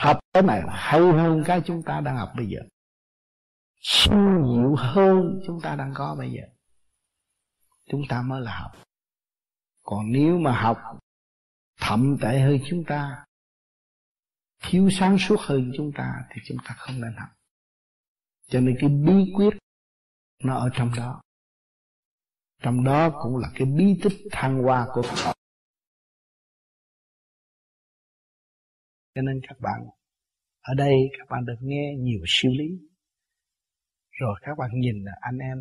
[0.01, 2.61] học cái này hay hơn cái chúng ta đang học bây giờ.
[3.81, 4.15] Siêu
[4.55, 6.43] diệu hơn chúng ta đang có bây giờ.
[7.87, 8.73] Chúng ta mới là học.
[9.83, 10.79] Còn nếu mà học
[11.81, 13.25] thậm tệ hơn chúng ta,
[14.63, 17.29] thiếu sáng suốt hơn chúng ta thì chúng ta không nên học.
[18.49, 19.55] Cho nên cái bí quyết
[20.45, 21.21] nó ở trong đó.
[22.63, 25.35] Trong đó cũng là cái bí tích thăng hoa của Phật.
[29.21, 29.81] Cho nên các bạn,
[30.61, 32.69] ở đây các bạn được nghe nhiều siêu lý.
[34.11, 35.59] Rồi các bạn nhìn là anh em,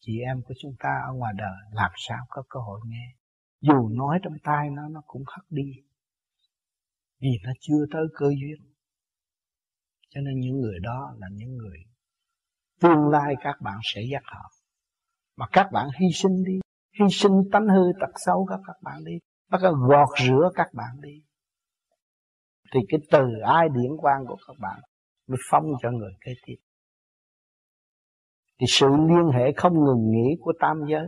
[0.00, 3.14] chị em của chúng ta ở ngoài đời làm sao có cơ hội nghe.
[3.60, 5.72] Dù nói trong tai nó nó cũng hất đi,
[7.20, 8.72] vì nó chưa tới cơ duyên.
[10.08, 11.78] Cho nên những người đó là những người
[12.80, 14.50] tương lai các bạn sẽ dắt họ.
[15.36, 16.58] Mà các bạn hy sinh đi,
[17.00, 19.18] hy sinh tánh hư tật xấu các các bạn đi,
[19.50, 21.23] bắt đầu gọt rửa các bạn đi
[22.74, 24.80] thì cái từ ai điển quan của các bạn
[25.26, 26.56] mới phong cho người kế tiếp.
[28.60, 31.06] Thì sự liên hệ không ngừng nghỉ của tam giới,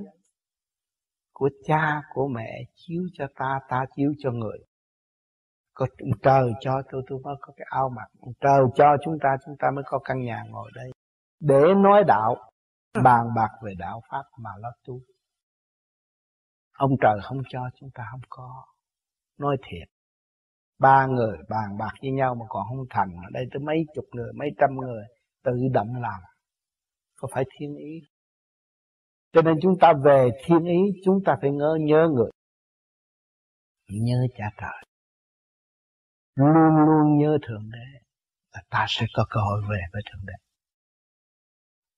[1.32, 4.58] của cha, của mẹ chiếu cho ta ta chiếu cho người.
[5.74, 5.86] Có
[6.22, 9.68] trời cho tôi tôi mới có cái áo mặc trời cho chúng ta chúng ta
[9.74, 10.90] mới có căn nhà ngồi đây.
[11.40, 12.36] Để nói đạo,
[13.04, 15.00] bàn bạc về đạo pháp mà lo tu.
[16.72, 18.64] Ông trời không cho, chúng ta không có.
[19.38, 19.95] Nói thiệt
[20.78, 23.08] ba người bàn bạc với nhau mà còn không thành.
[23.24, 25.02] Ở đây tới mấy chục người, mấy trăm người
[25.44, 26.20] tự động làm.
[27.16, 28.00] Có phải thiên ý?
[29.32, 32.30] Cho nên chúng ta về thiên ý, chúng ta phải nhớ nhớ người.
[33.88, 34.86] Nhớ cha trời
[36.36, 38.00] luôn luôn nhớ thượng đế.
[38.54, 40.32] Và ta sẽ có cơ hội về với thượng đế.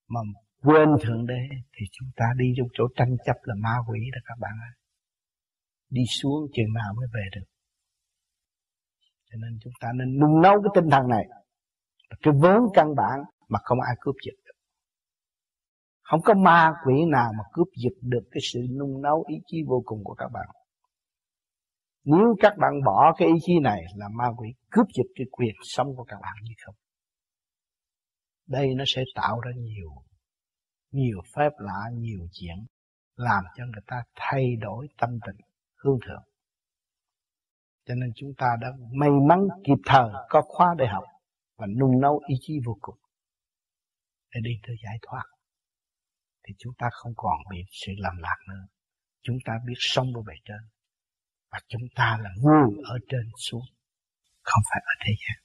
[0.07, 0.19] Mà
[0.63, 4.19] quên thượng đế thì chúng ta đi trong chỗ tranh chấp là ma quỷ đó
[4.25, 4.73] các bạn ơi.
[5.89, 7.58] Đi xuống chừng nào mới về được
[9.29, 11.25] cho nên chúng ta nên nung nấu cái tinh thần này.
[12.21, 14.53] Cái vốn căn bản mà không ai cướp giật được.
[16.01, 19.63] Không có ma quỷ nào mà cướp giật được cái sự nung nấu ý chí
[19.67, 20.47] vô cùng của các bạn.
[22.03, 25.55] Nếu các bạn bỏ cái ý chí này là ma quỷ cướp giật cái quyền
[25.63, 26.75] sống của các bạn như không?
[28.47, 29.89] Đây nó sẽ tạo ra nhiều
[30.91, 32.65] nhiều phép lạ, nhiều chuyện,
[33.15, 35.35] làm cho người ta thay đổi tâm tình
[35.83, 36.23] hương thượng
[37.85, 41.03] cho nên chúng ta đã may mắn kịp thời, có khóa để học
[41.57, 42.97] và nung nấu ý chí vô cùng
[44.31, 45.23] để đi tới giải thoát.
[46.43, 48.67] Thì chúng ta không còn bị sự lầm lạc nữa.
[49.21, 50.69] Chúng ta biết sống với bề trên
[51.51, 53.65] và chúng ta là người ở trên xuống,
[54.41, 55.43] không phải ở thế gian.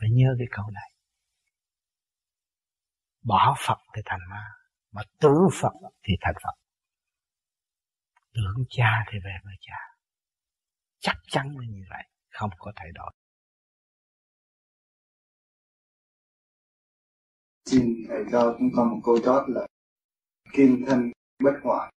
[0.00, 0.92] Phải nhớ cái câu này.
[3.22, 4.44] Bỏ Phật thì thành ma,
[4.92, 5.72] mà tưởng Phật
[6.02, 6.54] thì thành Phật.
[8.34, 9.91] Tưởng cha thì về với cha
[11.02, 13.10] chắc chắn là như vậy không có thay đổi.
[17.66, 19.66] Xin thầy cho chúng con một câu chót là
[20.52, 21.10] kim thân
[21.44, 21.92] bất hoại.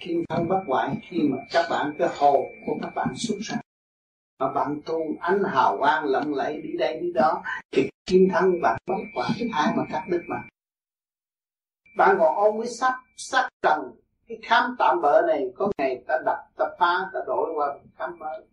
[0.00, 3.60] Kim thân bất hoại khi mà các bạn cái hồn của các bạn xuất ra.
[4.38, 8.60] Mà bạn tu ánh hào quang lộng lẫy đi đây đi đó thì kim thân
[8.62, 10.36] bạn bất hoại ai mà cắt đứt mà
[11.96, 14.00] bạn còn ôm với sắc sắc trần
[14.30, 18.18] cái khám tạm bỡ này có ngày ta đập ta phá ta đổi qua khám
[18.18, 18.46] mới.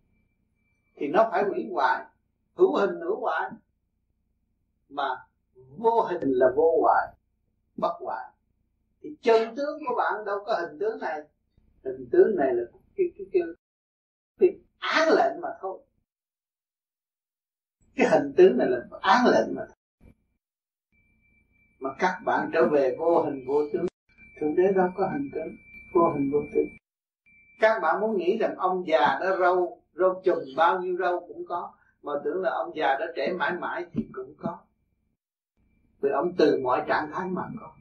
[0.96, 2.06] Thì nó phải hủy hoại.
[2.56, 3.52] Hữu hình hữu hoại.
[4.90, 5.10] Mà
[5.78, 7.08] vô hình là vô hoại
[7.76, 8.26] bất hoại.
[9.02, 11.22] Thì chân tướng của bạn đâu có hình tướng này.
[11.84, 12.64] Hình tướng này là
[12.96, 13.42] cái cái cái,
[14.40, 14.50] cái
[14.80, 15.80] án lệnh mà thôi.
[17.96, 19.76] Cái hình tướng này là án lệnh mà thôi.
[21.80, 23.86] mà các bạn trở về vô hình vô tướng.
[24.40, 26.68] Thượng đế đâu có hình tướng vô hình vô tướng
[27.60, 31.46] các bạn muốn nghĩ rằng ông già đó râu râu chùm bao nhiêu râu cũng
[31.50, 31.72] có
[32.04, 34.58] mà tưởng là ông già đó trẻ mãi mãi thì cũng có.
[36.02, 37.72] Vì ông từ mọi trạng thái mà có.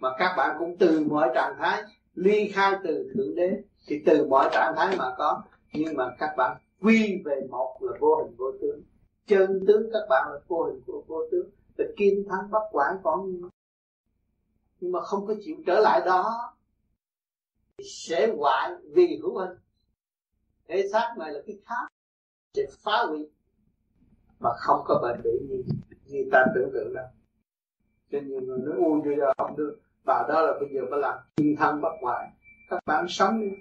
[0.00, 1.82] Mà các bạn cũng từ mọi trạng thái
[2.14, 5.42] ly khai từ thượng đế thì từ mọi trạng thái mà có.
[5.72, 8.82] Nhưng mà các bạn quy về một là vô hình vô tướng.
[9.26, 11.50] Chân tướng các bạn là vô hình vô, vô tướng.
[11.76, 13.40] Là kim thắng bất quản còn.
[14.80, 16.52] Nhưng mà không có chịu trở lại đó
[17.84, 19.58] sẽ hoại vì hữu hình.
[20.68, 21.86] Thể xác này là cái khác.
[22.54, 23.30] Sẽ phá hủy.
[24.40, 25.62] Mà không có bệnh bỉ như,
[26.06, 27.06] như ta tưởng tượng đâu.
[28.12, 29.80] Cho nhiều người nói ui bây giờ không được.
[30.04, 32.30] Bà đó là bây giờ mới làm thiên thân bất hoại
[32.70, 33.56] các bạn sống đi.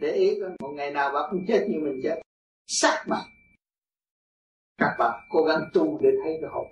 [0.00, 2.20] Để ý coi một ngày nào bà cũng chết như mình chết.
[2.66, 3.16] Xác mà
[4.78, 6.66] các bạn cố gắng tu để thấy cái hồn.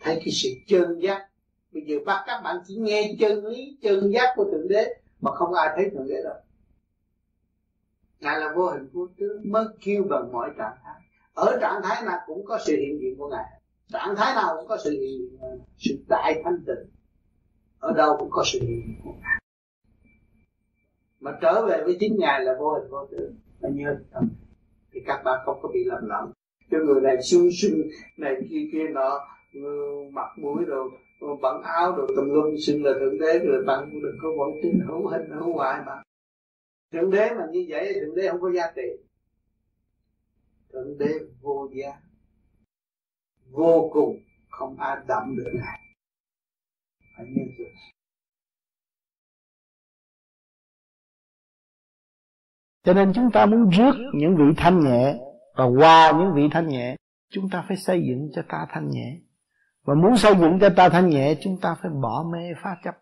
[0.00, 1.28] Thấy cái sự chân giác.
[1.72, 5.30] Bây giờ bắt các bạn chỉ nghe chân lý chân giác của thượng đế mà
[5.32, 6.34] không ai thấy thượng đế đâu.
[8.20, 11.00] Ngài là vô hình vô tướng, mới kêu bằng mọi trạng thái.
[11.34, 13.44] Ở trạng thái nào cũng có sự hiện diện của ngài.
[13.92, 15.38] Trạng thái nào cũng có sự hiện diện
[15.78, 16.90] sự đại thanh tịnh,
[17.78, 19.40] ở đâu cũng có sự hiện diện của ngài.
[21.20, 23.34] Mà trở về với chính ngài là vô hình vô tướng.
[23.60, 23.96] Mà nhớ
[24.92, 26.32] thì các bạn không có bị lầm lẫn.
[26.70, 27.80] Cho người này sung xương
[28.16, 29.20] này kia kia nọ
[30.12, 30.90] mặt mũi rồi
[31.42, 34.60] bận áo rồi tùm lum xưng là thượng đế rồi bạn cũng đừng có vội
[34.62, 36.02] tin hữu hình hữu hoại mà
[36.92, 38.82] thượng đế mà như vậy thượng đế không có giá trị.
[40.72, 41.92] Thượng đế vô giá.
[43.50, 44.16] Vô cùng
[44.50, 45.80] không ai đậm được ngài.
[47.16, 47.64] Phải nhớ chưa?
[52.84, 55.18] Cho nên chúng ta muốn rước những vị thanh nhẹ
[55.54, 56.96] và qua những vị thanh nhẹ,
[57.30, 59.18] chúng ta phải xây dựng cho ta thanh nhẹ
[59.82, 62.94] và muốn xây dựng cho ta thanh nhẹ, chúng ta phải bỏ mê phá chấp.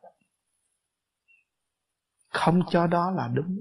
[2.28, 3.57] Không cho đó là đúng.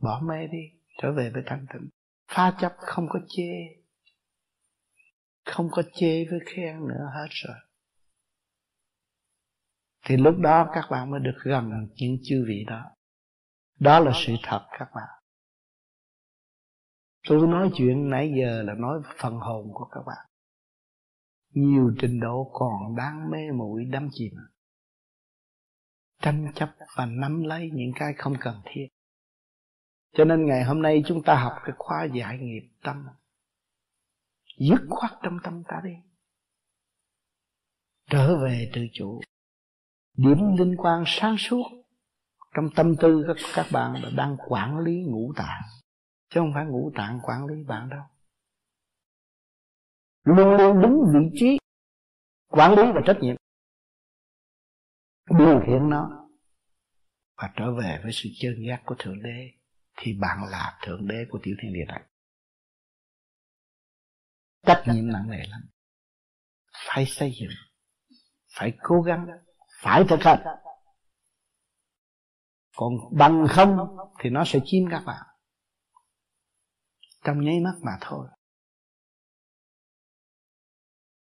[0.00, 1.88] Bỏ mê đi, trở về với thanh tịnh.
[2.28, 3.52] Phá chấp không có chê.
[5.44, 7.56] Không có chê với khen nữa hết rồi.
[10.04, 12.84] Thì lúc đó các bạn mới được gần những chư vị đó.
[13.80, 15.08] Đó là sự thật các bạn.
[17.28, 20.27] Tôi nói chuyện nãy giờ là nói phần hồn của các bạn
[21.50, 24.34] nhiều trình độ còn đang mê muội đắm chìm.
[26.22, 28.88] Tranh chấp và nắm lấy những cái không cần thiết.
[30.12, 33.06] Cho nên ngày hôm nay chúng ta học cái khóa giải nghiệp tâm.
[34.58, 35.92] Dứt khoát trong tâm ta đi.
[38.10, 39.20] Trở về tự chủ.
[40.16, 41.64] Điểm linh quan sáng suốt
[42.54, 45.62] trong tâm tư các các bạn là đang quản lý ngũ tạng.
[46.30, 48.02] Chứ không phải ngũ tạng quản lý bạn đâu
[50.24, 51.58] luôn luôn đúng vị trí
[52.48, 53.36] quản lý và trách nhiệm.
[55.38, 56.28] Điều khiển nó.
[57.36, 59.50] Và trở về với sự chân giác của thượng đế
[59.96, 62.02] thì bạn là thượng đế của tiểu thiên địa này.
[64.66, 65.60] Trách nhiệm nặng nề lắm.
[66.72, 67.50] Phải xây dựng
[68.58, 69.26] phải cố gắng
[69.82, 70.42] phải thực hành.
[72.76, 73.76] Còn bằng không
[74.20, 75.26] thì nó sẽ chiếm các bạn.
[77.24, 78.28] Trong nháy mắt mà thôi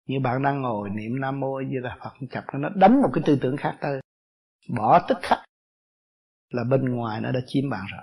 [0.07, 3.25] như bạn đang ngồi niệm nam mô như là phật chập nó đánh một cái
[3.27, 4.01] tư tưởng khác tới.
[4.77, 5.39] Bỏ tức khắc
[6.51, 8.01] là bên ngoài nó đã chiếm bạn rồi.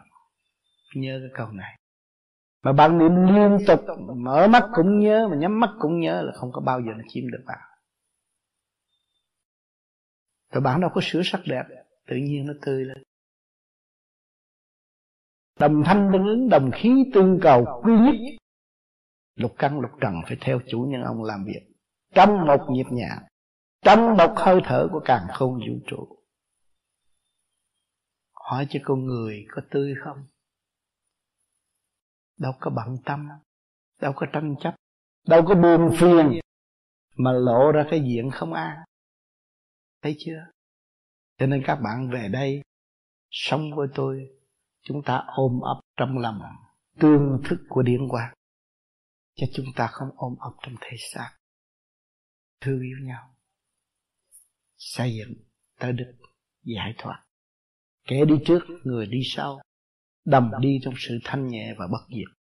[0.95, 1.77] Nhớ cái câu này.
[2.63, 3.79] Mà bạn niệm liên tục,
[4.17, 7.03] mở mắt cũng nhớ, mà nhắm mắt cũng nhớ là không có bao giờ nó
[7.07, 7.59] chiếm được bạn.
[10.51, 11.63] Rồi bạn đâu có sửa sắc đẹp,
[12.07, 12.97] tự nhiên nó tươi lên.
[15.59, 18.15] Đồng thanh tương ứng, đồng khí tương cầu, quy nhất.
[19.35, 21.70] Lục căn, lục trần phải theo chủ nhân ông làm việc
[22.15, 23.23] trong một nhịp nhàng,
[23.81, 26.17] trong một hơi thở của càng không vũ trụ.
[28.33, 30.25] Hỏi cho con người có tươi không?
[32.37, 33.29] Đâu có bận tâm,
[34.01, 34.75] đâu có tranh chấp,
[35.27, 36.39] đâu có buồn phiền
[37.15, 38.77] mà lộ ra cái diện không an.
[40.01, 40.45] Thấy chưa?
[41.37, 42.61] Cho nên các bạn về đây,
[43.29, 44.29] sống với tôi,
[44.83, 46.41] chúng ta ôm ấp trong lòng
[46.99, 48.33] tương thức của điển quang
[49.35, 51.37] cho chúng ta không ôm ấp trong thể xác
[52.61, 53.35] thương yêu nhau,
[54.77, 55.33] xây dựng
[55.79, 56.13] tới đức
[56.63, 57.25] giải thoát.
[58.03, 59.61] Kẻ đi trước, người đi sau,
[60.25, 62.37] đầm đi trong sự thanh nhẹ và bất diệt,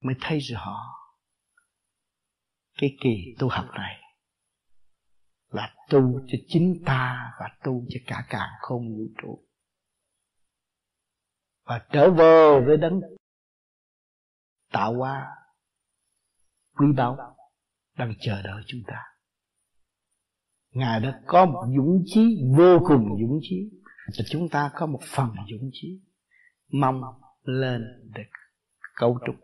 [0.00, 0.76] mới thấy rõ
[2.74, 4.00] cái kỳ tu học này
[5.48, 9.46] là tu cho chính ta và tu cho cả càng không vũ trụ.
[11.64, 13.00] Và trở về với đấng
[14.72, 15.28] tạo hóa,
[16.76, 17.39] quý báu
[18.00, 18.96] đang chờ đợi chúng ta.
[20.70, 23.70] Ngài đã có một dũng chí vô cùng dũng chí.
[24.18, 26.00] Và chúng ta có một phần dũng chí.
[26.68, 27.00] Mong
[27.42, 27.82] lên
[28.14, 28.22] để
[28.94, 29.34] cấu trúc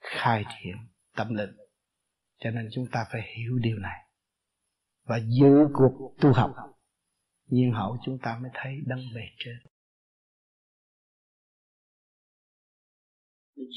[0.00, 0.76] khai triển,
[1.16, 1.50] tâm linh.
[2.38, 3.98] Cho nên chúng ta phải hiểu điều này.
[5.04, 6.54] Và giữ cuộc tu học.
[7.46, 9.56] Nhiên hậu chúng ta mới thấy đấng bề trên.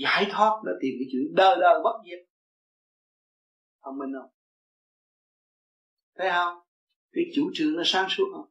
[0.04, 2.33] Giải thoát là tìm cái chuyện đời đời bất diệt
[3.84, 4.30] thông minh không?
[6.18, 6.58] Thấy không?
[7.12, 8.50] Cái chủ trương nó sáng suốt không?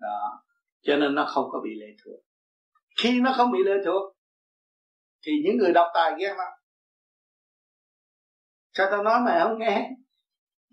[0.00, 0.42] Đó.
[0.80, 2.20] Cho nên nó không có bị lệ thuộc.
[3.02, 4.16] Khi nó không bị lệ thuộc
[5.26, 6.52] thì những người đọc tài ghét lắm.
[8.72, 9.90] Sao tao nói mày không nghe?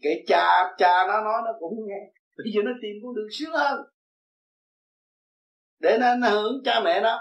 [0.02, 2.14] Kể cha cha nó nói nó cũng nghe.
[2.38, 3.80] Bây giờ nó tìm con đường sướng hơn.
[5.80, 7.20] Để nó, nó hưởng cha mẹ nó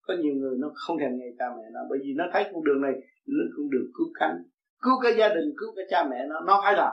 [0.00, 2.64] có nhiều người nó không thèm nghe cha mẹ nó bởi vì nó thấy con
[2.64, 2.92] đường này
[3.26, 4.36] nó con đường cứu cánh
[4.84, 6.92] cứu cả gia đình, cứu cả cha mẹ nó nó phải làm.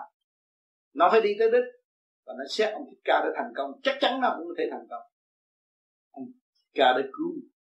[0.93, 1.67] Nó phải đi tới đích
[2.25, 3.71] và nó xét ông thích ca để thành công.
[3.83, 5.03] Chắc chắn nó cũng có thể thành công.
[6.11, 6.25] Ông
[6.73, 7.31] ca để cứu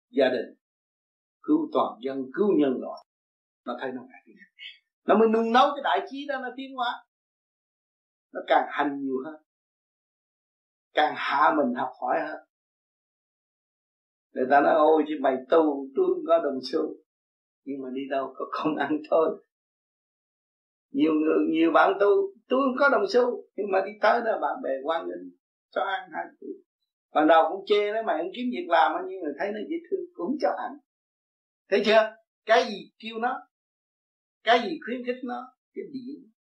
[0.09, 0.55] gia đình,
[1.43, 3.05] cứu toàn dân, cứu nhân loại.
[3.65, 4.35] Nó thấy nó phải
[5.05, 7.05] nó mới nung nấu cái đại trí đó, nó tiến hóa.
[8.33, 9.35] Nó càng hành nhiều hơn.
[10.93, 12.39] Càng hạ mình học hỏi hơn.
[14.33, 16.95] Người ta nói, ôi, chứ mày tu tôi không có đồng xu.
[17.65, 19.45] Nhưng mà đi đâu có không ăn thôi
[20.95, 22.07] nhiều người, nhiều bạn tu
[22.49, 25.31] tôi không có đồng xu, nhưng mà đi tới đó bạn bè quan nghênh
[25.69, 26.49] cho ăn hai tuổi
[27.13, 29.77] ban đầu cũng chê nó mày không kiếm việc làm nhưng người thấy nó dễ
[29.89, 30.71] thương, cũng cho ăn.
[31.69, 32.15] Thấy chưa?
[32.45, 33.47] Cái gì kêu nó?
[34.43, 35.41] Cái gì khuyến khích nó?
[35.73, 36.31] Cái điểm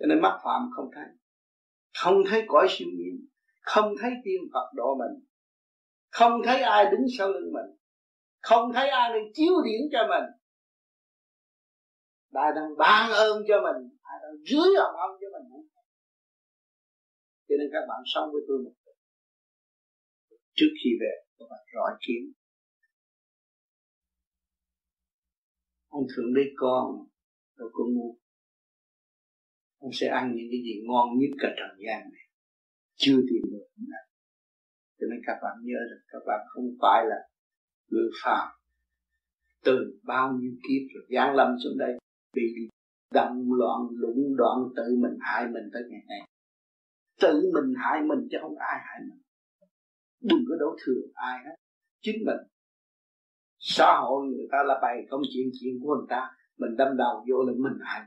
[0.00, 1.04] cho nên mắt phạm không thấy.
[2.02, 3.26] Không thấy cõi siêu nhiên,
[3.60, 5.24] không thấy tiên phật độ mình,
[6.10, 7.76] không thấy ai đứng sau lưng mình,
[8.40, 10.24] không thấy ai đang chiếu điển cho mình
[12.32, 15.46] ai đang ban ơn cho mình ai đang dưới lòng ông cho mình
[17.48, 18.72] cho nên các bạn sống với tôi một
[20.54, 22.32] trước khi về các bạn rõ kiếm,
[25.88, 26.86] ông thượng đế con
[27.56, 28.18] rồi con ngu
[29.78, 32.22] ông sẽ ăn những cái gì ngon nhất cả trần gian này.
[32.94, 33.66] Chưa tìm được
[35.00, 37.16] cho nên các bạn nhớ rằng các bạn không phải là
[37.90, 38.48] người phàm.
[39.64, 42.01] Từ bao nhiêu kiếp rồi gian lâm xuống đây
[42.32, 42.68] bị
[43.14, 46.28] động loạn lũng đoạn, tự mình hại mình tới ngày nay.
[47.20, 49.22] Tự mình hại mình chứ không ai hại mình.
[50.20, 51.54] Đừng có đổ thừa ai hết.
[52.00, 52.38] Chính mình.
[53.58, 56.30] Xã hội người ta là bày công chuyện chuyện của người ta.
[56.58, 58.00] Mình đâm đầu vô là mình hại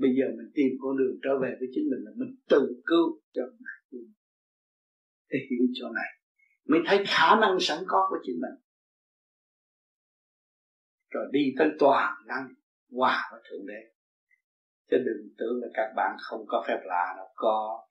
[0.00, 3.20] bây giờ mình tìm con đường trở về với chính mình là mình tự cứu
[3.32, 3.42] cho
[3.90, 4.12] mình.
[5.30, 6.10] Để hiểu chỗ này.
[6.68, 8.56] Mới thấy khả năng sẵn có của chính mình
[11.10, 12.48] rồi đi tới toàn năng,
[12.92, 13.80] hòa với thượng đế.
[14.90, 17.86] Chứ đừng tưởng là các bạn không có phép lạ đâu, có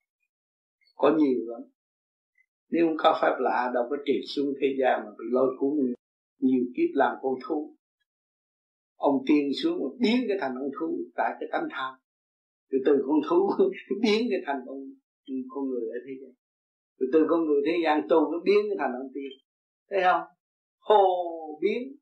[0.95, 1.61] có nhiều lắm.
[2.69, 5.69] Nếu không có phép lạ, đâu có triệt xuống thế gian mà bị lôi cuốn
[6.39, 7.75] nhiều kiếp làm con thú.
[8.95, 11.93] Ông tiên xuống biến cái thành ông thú tại cái tánh tham.
[12.71, 13.49] Từ từ con thú
[14.01, 14.83] biến cái thành ông
[15.49, 16.31] con người ở thế gian.
[16.99, 19.31] Từ từ con người thế gian tu nó biến cái thành ông tiên.
[19.89, 20.21] Thấy không?
[20.79, 21.03] Hồ
[21.61, 21.98] biến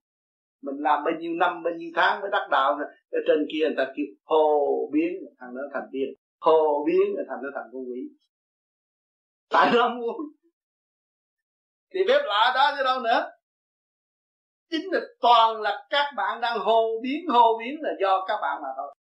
[0.61, 3.65] mình làm bao nhiêu năm bao nhiêu tháng mới đắc đạo này, ở trên kia
[3.65, 6.13] người ta kêu hồ biến thằng đó thành tiên.
[6.39, 7.99] Hồ biến thành nó thành con quỷ.
[9.49, 10.15] Tại nó muốn?
[11.93, 13.31] Thì phép lạ đó chứ đâu nữa.
[14.69, 18.61] Chính là toàn là các bạn đang hồ biến hồ biến là do các bạn
[18.61, 18.95] mà thôi.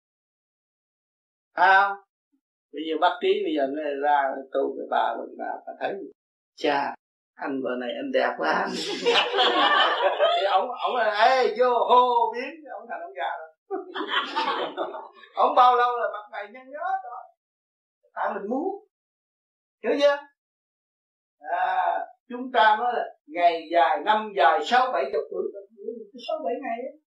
[1.52, 1.90] À
[2.72, 4.22] bây giờ bác trí bây giờ nó ra
[4.52, 5.94] tu với bà mình bà bà thấy.
[6.54, 6.94] Cha
[7.34, 8.68] anh vợ này anh đẹp quá.
[10.36, 13.48] Thì ông ông là ê vô hô biến ông thành ông già rồi
[15.34, 17.22] ông bao lâu là mặt mày nhăn nhớ rồi
[18.14, 18.84] tại mình muốn.
[19.82, 20.16] Hiểu chưa?
[21.38, 21.98] À
[22.28, 25.42] chúng ta nói là ngày dài năm dài sáu bảy chục tuổi.
[26.28, 27.02] Sáu bảy ngày ấy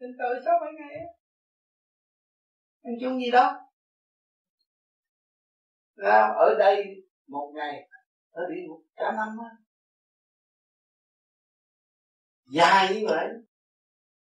[0.00, 1.06] trên trời sáu bảy ngày ấy
[2.84, 3.60] anh chung gì đó,
[5.96, 6.84] ra ở đây
[7.28, 7.88] một ngày
[8.32, 9.50] ở địa ngục cả năm á.
[12.46, 13.28] Dài như vậy.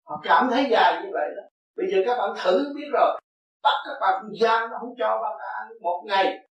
[0.03, 1.43] Họ cảm thấy dài như vậy đó.
[1.75, 3.21] Bây giờ các bạn thử biết rồi.
[3.63, 6.49] Bắt các bạn giam nó không cho bạn ăn một ngày.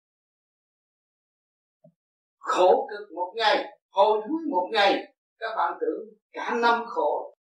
[2.38, 5.14] Khổ cực một ngày hồi thúi một ngày.
[5.40, 7.36] Các bạn tưởng cả năm khổ.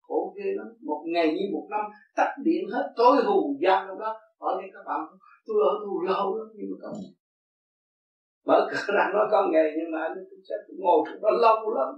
[0.00, 0.66] Khổ ghê lắm.
[0.80, 1.80] Một ngày như một năm,
[2.16, 4.20] tắt điện hết, tối hù giam trong đó.
[4.38, 5.00] Ở đây các bạn,
[5.46, 7.00] tôi ở tù lâu lắm nhưng mà không
[8.50, 10.14] mở cửa ra nói con nghề nhưng mà anh
[10.48, 11.90] sẽ ngồi trong đó lâu lắm.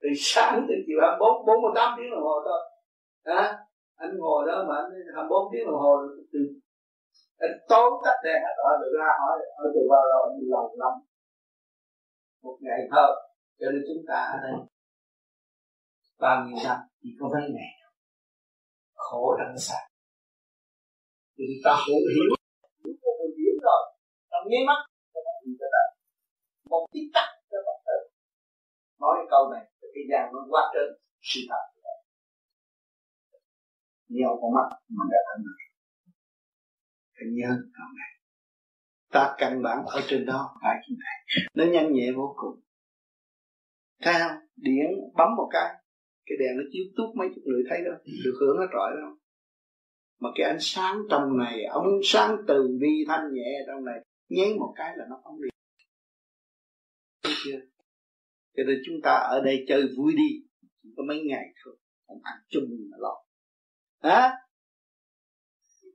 [0.00, 2.60] Từ sáng từ chiều hai bốn bốn mươi tám tiếng đồng hồ thôi.
[3.40, 3.42] À,
[4.04, 5.92] anh ngồi đó mà anh hai bốn tiếng đồng hồ
[6.32, 6.40] từ
[7.44, 10.64] anh tối tắt đèn hết rồi được ra hỏi ở từ bao lâu anh lâu
[10.82, 10.94] lắm?
[12.42, 13.10] Một ngày thôi
[13.58, 14.54] cho nên chúng ta ở đây
[16.20, 17.72] bao nhiêu năm chỉ có mấy ngày?
[18.94, 19.80] Khổ đằng xa
[21.38, 22.30] thì ta cũng hiểu
[22.82, 22.92] chúng
[23.38, 23.82] hiểu rồi.
[24.30, 24.80] Trong nháy mắt
[26.70, 27.98] một tí tắc cho bạn tự
[29.00, 30.88] nói câu này cái gian nó quá trên
[31.20, 31.64] sự thật.
[34.08, 35.58] Nhiều con mắt mà đã thành được
[37.14, 38.12] cái nhân câu này.
[39.12, 41.16] Ta căn bản ở trên đó, phải như này
[41.54, 42.60] nó nhanh nhẹ vô cùng.
[44.00, 45.74] Cao điện bấm một cái
[46.26, 47.92] cái đèn nó chiếu tút mấy chục người thấy đó,
[48.24, 49.16] được hưởng nó trọi đâu
[50.20, 54.54] mà cái ánh sáng trong này ông sáng từ bi thanh nhẹ trong này, nháy
[54.54, 55.49] một cái là nó không đi
[57.44, 57.60] chưa
[58.56, 60.46] cho nên chúng ta ở đây chơi vui đi.
[60.82, 61.76] Chỉ có mấy ngày thôi.
[62.06, 63.24] Không ăn chung mà lo.
[64.02, 64.32] Hả?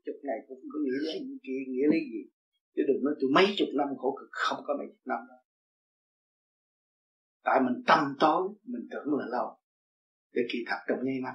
[0.05, 2.29] Chục ngày cũng có nghĩa lấy gì kia nghĩa lấy gì.
[2.75, 5.37] Chứ đừng nói tôi mấy chục năm khổ cực không có mấy chục năm đâu.
[7.43, 9.57] Tại mình tâm tối mình tưởng là lâu
[10.33, 11.33] để kỳ thật trong nháy mắt.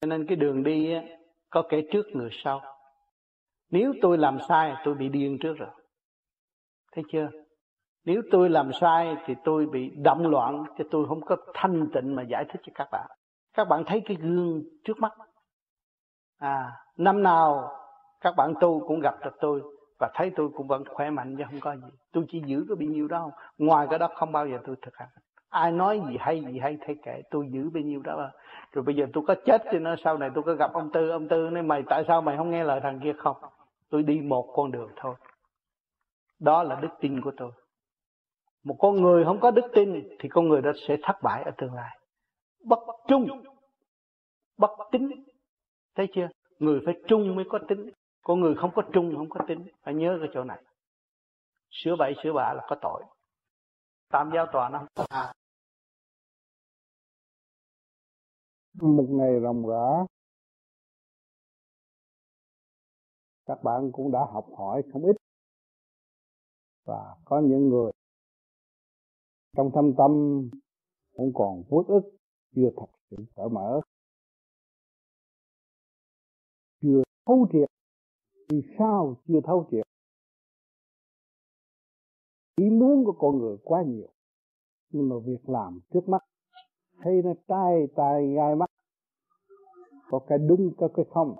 [0.00, 1.02] Cho nên cái đường đi á,
[1.50, 2.60] có kẻ trước người sau.
[3.70, 5.85] Nếu tôi làm sai tôi bị điên trước rồi
[6.96, 7.28] thấy chưa?
[8.04, 12.14] Nếu tôi làm sai thì tôi bị động loạn, chứ tôi không có thanh tịnh
[12.16, 13.06] mà giải thích cho các bạn.
[13.54, 15.12] Các bạn thấy cái gương trước mắt.
[16.38, 17.70] À năm nào
[18.20, 19.62] các bạn tu cũng gặp được tôi
[20.00, 21.88] và thấy tôi cũng vẫn khỏe mạnh chứ không có gì.
[22.12, 24.76] Tôi chỉ giữ cái bao nhiêu đó không ngoài cái đó không bao giờ tôi
[24.82, 25.08] thực hành.
[25.48, 28.30] Ai nói gì hay gì hay thấy kệ, tôi giữ bao nhiêu đó
[28.72, 31.10] rồi bây giờ tôi có chết thì nó sau này tôi có gặp ông tư
[31.10, 33.36] ông tư nói, mày tại sao mày không nghe lời thằng kia không?
[33.90, 35.14] Tôi đi một con đường thôi
[36.38, 37.52] đó là đức tin của tôi.
[38.64, 41.50] Một con người không có đức tin thì con người đó sẽ thất bại ở
[41.58, 41.98] tương lai.
[42.64, 43.26] Bất trung.
[44.56, 45.24] Bất tính
[45.94, 46.28] thấy chưa?
[46.58, 47.90] Người phải trung mới có tính
[48.22, 50.62] con người không có trung, không có tính phải nhớ cái chỗ này.
[51.70, 53.04] Sửa bậy, sửa bạ là có tội.
[54.08, 55.32] Tam giáo tòa nó không có
[58.80, 60.06] một ngày ròng rã,
[63.46, 65.16] các bạn cũng đã học hỏi không ít
[66.86, 67.92] và có những người
[69.56, 70.10] trong thâm tâm
[71.16, 72.02] cũng còn uất ức,
[72.54, 73.80] chưa thật sự cởi mở.
[76.82, 77.68] Chưa thấu triệt,
[78.48, 79.86] vì sao chưa thấu triệt?
[82.56, 84.08] Ý muốn của con người quá nhiều,
[84.90, 86.22] nhưng mà việc làm trước mắt
[87.02, 88.70] thấy nó trai tai gai mắt.
[90.10, 91.36] Có cái đúng, có cái không,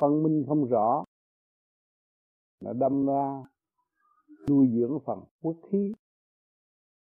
[0.00, 1.04] phân minh không rõ,
[2.60, 3.42] nó đâm ra
[4.48, 5.92] nuôi dưỡng phần quốc khí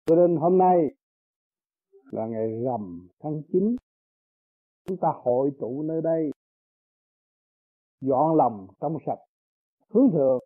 [0.05, 0.77] cho nên hôm nay
[2.11, 3.75] là ngày rằm tháng 9
[4.87, 6.31] chúng ta hội tụ nơi đây,
[8.01, 9.19] dọn lòng trong sạch,
[9.89, 10.39] hướng thượng.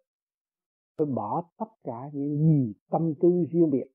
[0.98, 3.88] Phải bỏ tất cả những gì tâm tư riêng biệt,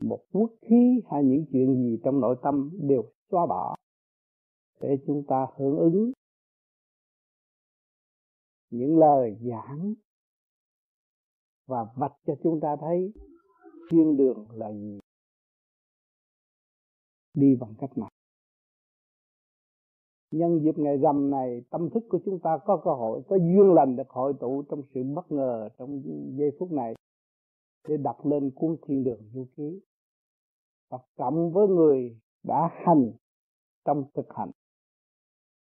[0.00, 3.76] một quốc khí hay những chuyện gì trong nội tâm đều xóa bỏ,
[4.80, 6.12] để chúng ta hưởng ứng
[8.70, 9.94] những lời giảng
[11.70, 13.12] và vạch cho chúng ta thấy
[13.90, 14.98] thiên đường là gì.
[17.34, 18.08] Đi bằng cách nào?
[20.30, 23.74] Nhân dịp ngày rằm này, tâm thức của chúng ta có cơ hội, có duyên
[23.74, 26.02] lành được hội tụ trong sự bất ngờ trong
[26.38, 26.94] giây phút này
[27.88, 29.80] để đặt lên cuốn thiên đường du ký.
[30.90, 33.12] Và cộng với người đã hành
[33.84, 34.50] trong thực hành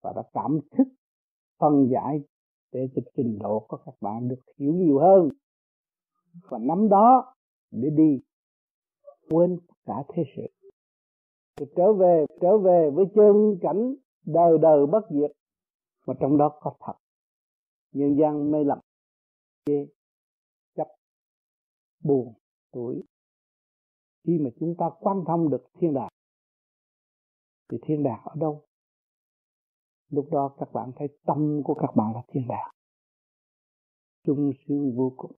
[0.03, 0.89] và đã cảm thức
[1.59, 2.23] phân giải
[2.73, 5.29] để cho trình độ của các bạn được hiểu nhiều hơn
[6.43, 7.35] và nắm đó
[7.71, 8.21] để đi,
[9.31, 10.43] quên cả thế sự.
[11.57, 13.95] Thì trở về trở về với chân cảnh
[14.27, 15.31] đời đời bất diệt,
[16.07, 16.95] mà trong đó có thật.
[17.93, 18.79] Nhân gian mê lầm,
[19.67, 19.87] chê,
[20.75, 20.89] chấp,
[22.05, 22.35] buồn
[22.73, 23.03] tuổi
[24.25, 26.09] khi mà chúng ta quan thông được thiên đàng
[27.69, 28.65] thì thiên đàng ở đâu?
[30.11, 32.71] Lúc đó các bạn thấy tâm của các bạn là thiên đàng
[34.25, 35.33] trung sướng vô cùng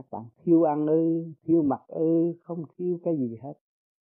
[0.00, 3.52] các bạn thiếu ăn ư thiếu mặc ư, không thiếu cái gì hết.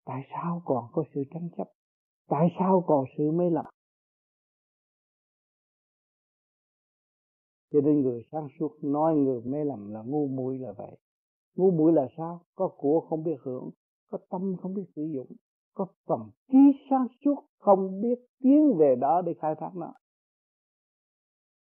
[0.04, 1.68] Tại sao còn có sự tranh chấp?
[2.28, 3.64] Tại sao còn sự mê lầm?
[7.72, 10.98] Cho nên người sáng suốt nói người mê lầm là ngu muội là vậy.
[11.56, 12.40] Ngu muội là sao?
[12.54, 13.70] Có của không biết hưởng,
[14.10, 15.32] có tâm không biết sử dụng,
[15.74, 16.58] có phần trí
[16.90, 19.92] sáng suốt không biết tiến về đó để khai thác nó.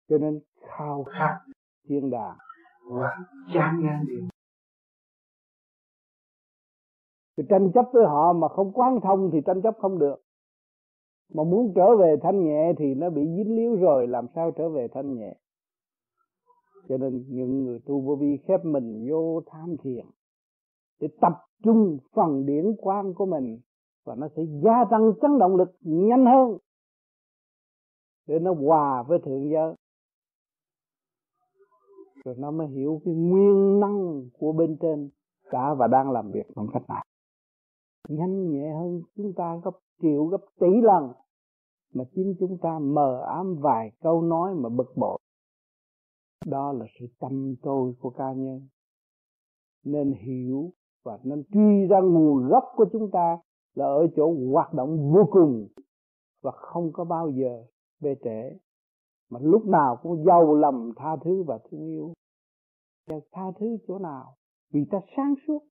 [0.09, 1.39] Cho nên khao khát
[1.89, 2.37] thiên đàng
[2.91, 3.17] và
[3.55, 4.29] chán ngán điều
[7.37, 10.17] thì tranh chấp với họ mà không quán thông thì tranh chấp không được.
[11.35, 14.69] Mà muốn trở về thanh nhẹ thì nó bị dính líu rồi, làm sao trở
[14.69, 15.37] về thanh nhẹ?
[16.89, 20.07] Cho nên những người tu vô vi khép mình vô tham thiền
[21.01, 21.33] để tập
[21.63, 23.61] trung phần điển quang của mình
[24.05, 26.59] và nó sẽ gia tăng chấn động lực nhanh hơn
[28.27, 29.75] để nó hòa với thượng giới
[32.25, 35.11] rồi nó mới hiểu cái nguyên năng của bên trên
[35.51, 37.07] cả và đang làm việc bằng cách này.
[38.09, 41.13] Nhanh nhẹ hơn chúng ta gấp triệu, gấp tỷ lần
[41.95, 45.19] mà chính chúng ta mờ ám vài câu nói mà bực bội.
[46.47, 48.69] Đó là sự tâm tôi của cá nhân.
[49.85, 50.73] Nên hiểu
[51.05, 53.39] và nên truy ra nguồn gốc của chúng ta
[53.75, 55.69] là ở chỗ hoạt động vô cùng
[56.43, 57.65] và không có bao giờ
[58.01, 58.59] bê trễ
[59.31, 62.13] mà lúc nào cũng giàu lòng tha thứ và thương yêu.
[63.11, 64.35] Và tha thứ chỗ nào?
[64.73, 65.63] Vì ta sáng suốt.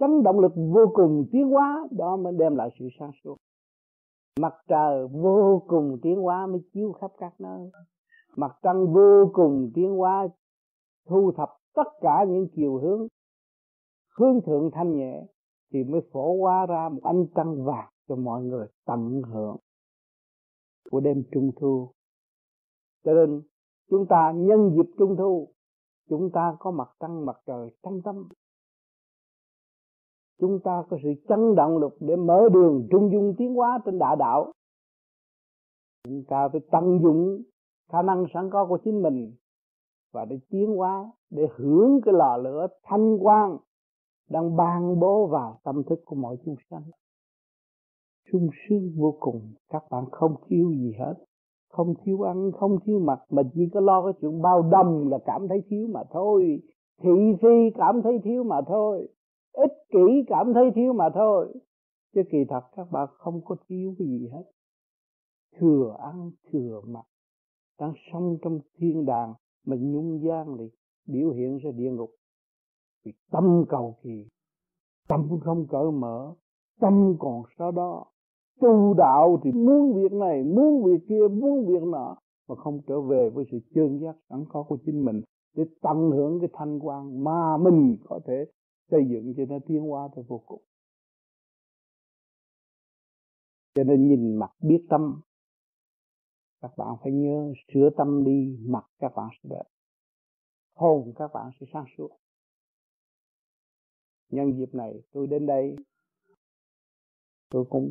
[0.00, 3.36] Chấn động lực vô cùng tiến hóa, đó mới đem lại sự sáng suốt.
[4.40, 7.70] Mặt trời vô cùng tiến hóa mới chiếu khắp các nơi.
[8.36, 10.28] Mặt trăng vô cùng tiến hóa
[11.08, 13.06] thu thập tất cả những chiều hướng.
[14.18, 15.26] Hướng thượng thanh nhẹ
[15.72, 19.56] thì mới phổ hóa ra một ánh trăng vàng cho mọi người tận hưởng
[20.90, 21.90] của đêm trung thu
[23.06, 23.42] cho nên,
[23.90, 25.48] chúng ta nhân dịp trung thu,
[26.08, 28.28] chúng ta có mặt trăng, mặt trời, trăng tâm.
[30.40, 33.98] Chúng ta có sự chấn động lực để mở đường trung dung tiến hóa trên
[33.98, 34.52] đại đạo.
[36.04, 37.42] Chúng ta phải tận dụng
[37.92, 39.34] khả năng sẵn có của chính mình
[40.12, 43.58] và để tiến hóa, để hưởng cái lò lửa thanh quang
[44.30, 46.82] đang ban bố vào tâm thức của mọi chúng sanh.
[48.32, 51.14] Sung sướng vô cùng, các bạn không thiếu gì hết
[51.68, 55.18] không thiếu ăn, không thiếu mặc, mà chỉ có lo cái chuyện bao đồng là
[55.26, 56.62] cảm thấy thiếu mà thôi.
[57.02, 57.10] Thị
[57.42, 59.08] phi cảm thấy thiếu mà thôi.
[59.52, 61.54] Ích kỷ cảm thấy thiếu mà thôi.
[62.14, 64.44] Chứ kỳ thật các bạn không có thiếu cái gì hết.
[65.58, 67.04] Thừa ăn, thừa mặc.
[67.80, 69.34] Đang sống trong thiên đàng
[69.66, 70.64] mà nhung gian thì
[71.06, 72.10] biểu hiện ra địa ngục.
[73.04, 74.28] Vì tâm cầu kỳ,
[75.08, 76.34] tâm không cởi mở,
[76.80, 78.04] tâm còn sau đó
[78.60, 82.16] tu đạo thì muốn việc này, muốn việc kia, muốn việc nọ,
[82.48, 85.22] mà không trở về với sự chân giác sẵn có của chính mình
[85.54, 88.44] để tận hưởng cái thanh quan mà mình có thể
[88.90, 90.62] xây dựng cho nó tiến hóa tới vô cùng.
[93.74, 95.20] Cho nên nhìn mặt biết tâm,
[96.60, 99.64] các bạn phải nhớ sửa tâm đi, mặt các bạn sẽ đẹp,
[100.74, 102.10] hồn các bạn sẽ sáng suốt.
[104.30, 105.76] Nhân dịp này, tôi đến đây,
[107.50, 107.90] tôi cũng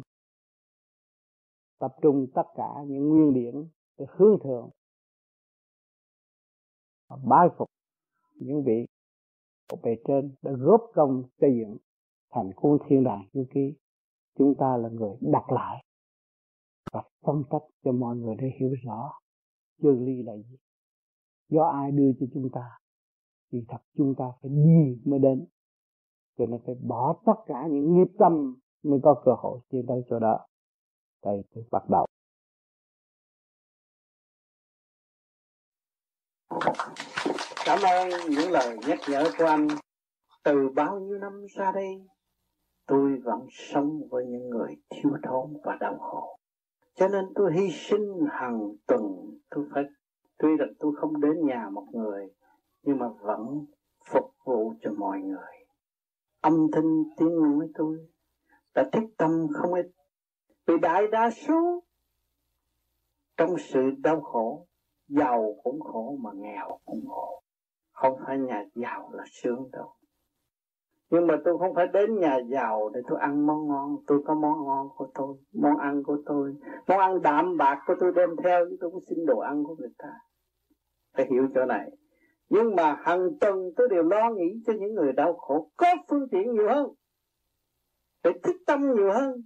[1.80, 3.56] tập trung tất cả những nguyên điển
[3.98, 4.70] để hướng thượng
[7.10, 7.68] và bái phục
[8.36, 8.86] những vị
[9.70, 11.78] của bề trên đã góp công xây dựng
[12.32, 13.74] thành khuôn thiên đàng như ký.
[14.38, 15.86] Chúng ta là người đặt lại
[16.92, 19.12] và phân tích cho mọi người để hiểu rõ
[19.82, 20.58] chân lý là gì.
[21.50, 22.80] Do ai đưa cho chúng ta,
[23.52, 25.46] thì thật chúng ta phải đi mới đến.
[26.38, 30.02] Cho nên phải bỏ tất cả những nghiệp tâm mới có cơ hội tiến tới
[30.10, 30.48] chỗ đó
[31.26, 32.06] đây tôi bắt đầu
[37.66, 39.68] cảm ơn những lời nhắc nhở của anh.
[40.44, 42.08] Từ bao nhiêu năm ra đây,
[42.86, 46.38] tôi vẫn sống với những người thiếu thốn và đau khổ.
[46.96, 49.02] Cho nên tôi hy sinh hàng tuần.
[49.50, 49.84] Tôi phải,
[50.38, 52.28] tuy rằng tôi không đến nhà một người,
[52.84, 53.66] nhưng mà vẫn
[54.12, 55.66] phục vụ cho mọi người.
[56.42, 57.98] Âm thanh tiếng nói tôi
[58.76, 59.86] đã thích tâm không ít
[60.68, 61.84] vì đại đa số,
[63.38, 64.68] trong sự đau khổ,
[65.08, 67.42] giàu cũng khổ mà nghèo cũng khổ.
[67.92, 69.94] Không phải nhà giàu là sướng đâu.
[71.10, 73.98] Nhưng mà tôi không phải đến nhà giàu để tôi ăn món ngon.
[74.08, 76.56] Tôi có món ngon của tôi, món ăn của tôi.
[76.88, 79.76] Món ăn đạm bạc của tôi đem theo, chứ tôi cũng xin đồ ăn của
[79.76, 80.10] người ta.
[81.14, 81.92] Phải hiểu chỗ này.
[82.50, 86.28] Nhưng mà hàng tuần tôi đều lo nghĩ cho những người đau khổ có phương
[86.32, 86.88] tiện nhiều hơn,
[88.24, 89.42] để thích tâm nhiều hơn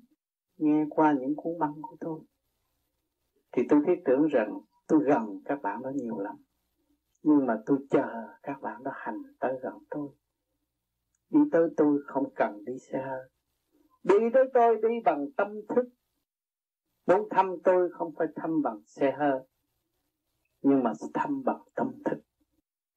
[0.60, 2.20] nghe qua những cuốn băng của tôi,
[3.52, 6.36] thì tôi thấy tưởng rằng tôi gần các bạn đó nhiều lắm.
[7.24, 8.08] Nhưng mà tôi chờ
[8.44, 10.10] các bạn đó hành tới gần tôi.
[11.30, 13.30] Đi tới tôi không cần đi xe hơi.
[14.04, 15.86] Đi tới tôi đi bằng tâm thức.
[17.06, 19.40] Muốn thăm tôi không phải thăm bằng xe hơi,
[20.62, 22.18] nhưng mà thăm bằng tâm thức.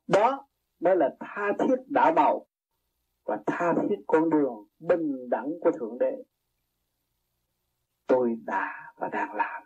[0.06, 0.48] Đó
[0.80, 2.47] mới là tha thiết đạo bầu
[3.24, 6.22] và tha thiết con đường bình đẳng của thượng đế
[8.12, 9.62] tôi đã và đang làm.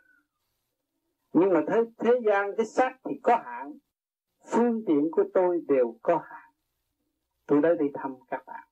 [1.32, 3.72] Nhưng mà thế, thế gian cái xác thì có hạn
[4.46, 6.52] phương tiện của tôi đều có hạn.
[7.46, 8.68] Tôi đã đi thăm các bạn.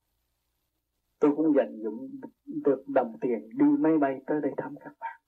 [1.19, 2.09] Tôi cũng dành dụng
[2.45, 5.21] được đồng tiền đi máy bay tới đây thăm các bạn.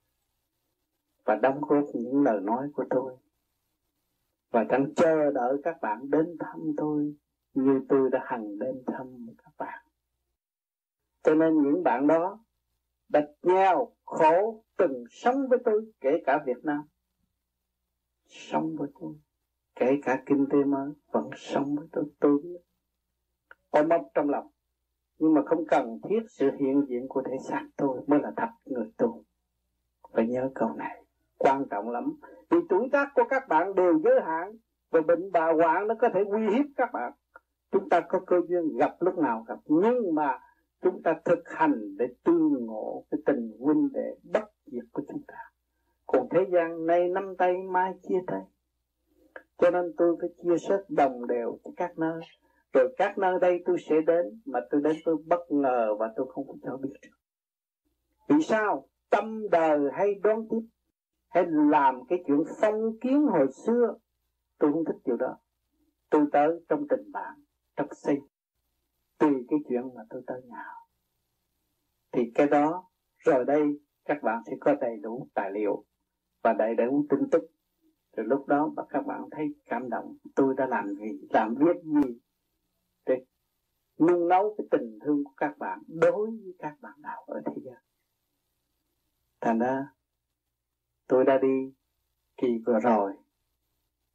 [1.24, 3.16] Và đóng góp những lời nói của tôi.
[4.50, 7.14] Và đang chờ đợi các bạn đến thăm tôi
[7.54, 9.84] như tôi đã hằng đến thăm các bạn.
[11.22, 12.38] Cho nên những bạn đó
[13.08, 16.82] đã nghèo, khổ, từng sống với tôi, kể cả Việt Nam.
[18.26, 19.14] Sống với tôi,
[19.74, 22.58] kể cả kinh tế mới, vẫn sống với tôi tôi biết.
[23.70, 24.46] Ôm ấp trong lòng,
[25.18, 28.48] nhưng mà không cần thiết sự hiện diện của thể xác tôi mới là thật
[28.64, 29.24] người tu
[30.12, 31.04] phải nhớ câu này,
[31.38, 32.20] quan trọng lắm.
[32.50, 34.56] Vì tuổi tác của các bạn đều giới hạn,
[34.90, 37.12] và bệnh bà hoạn nó có thể uy hiếp các bạn.
[37.70, 40.38] Chúng ta có cơ duyên gặp lúc nào gặp, nhưng mà
[40.82, 45.22] chúng ta thực hành để tương ngộ cái tình huynh đệ bất diệt của chúng
[45.26, 45.34] ta.
[46.06, 48.40] Còn thế gian nay năm tay, mai chia tay.
[49.58, 52.20] Cho nên tôi phải chia sớt đồng đều cho các nơi.
[52.72, 56.26] Rồi các nơi đây tôi sẽ đến, mà tôi đến tôi bất ngờ và tôi
[56.28, 57.16] không có cho biết được.
[58.28, 58.88] Vì sao?
[59.10, 60.60] Tâm đời hay đón tiếp,
[61.28, 63.94] hay làm cái chuyện phong kiến hồi xưa,
[64.58, 65.36] tôi không thích điều đó.
[66.10, 67.34] Tôi tới trong tình bạn,
[67.76, 68.20] trong sinh
[69.18, 70.78] tùy cái chuyện mà tôi tới nào
[72.12, 73.62] thì cái đó, rồi đây
[74.04, 75.84] các bạn sẽ có đầy đủ tài liệu
[76.42, 77.42] và đầy đủ tin tức.
[78.16, 81.76] Rồi lúc đó mà các bạn thấy cảm động, tôi đã làm gì, làm biết
[81.82, 82.18] gì
[83.06, 83.24] để
[83.98, 87.52] nung nấu cái tình thương của các bạn đối với các bạn nào ở thế
[87.64, 87.82] gian.
[89.40, 89.84] Thành ra,
[91.06, 91.72] tôi đã đi
[92.36, 93.12] kỳ vừa rồi.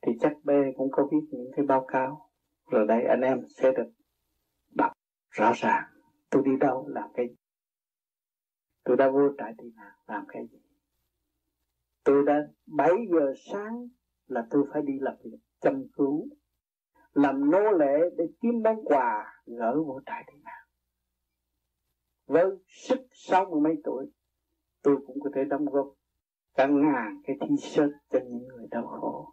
[0.01, 2.29] Thì chắc B cũng có viết những cái báo cáo.
[2.71, 3.91] Rồi đây anh em sẽ được
[5.33, 5.83] rõ ràng,
[6.29, 7.35] tôi đi đâu làm cái gì?
[8.83, 10.57] Tôi đã vô trại tị nạn làm cái gì?
[12.03, 13.87] Tôi đã 7 giờ sáng
[14.27, 16.27] là tôi phải đi làm việc chăm cứu,
[17.13, 20.67] làm nô lệ để kiếm món quà gỡ vô trại tị nạn.
[22.25, 24.05] Với sức sáu mươi mấy tuổi,
[24.81, 25.93] tôi cũng có thể đóng góp
[26.55, 29.29] cả ngàn cái thi sơ cho những người đau khổ,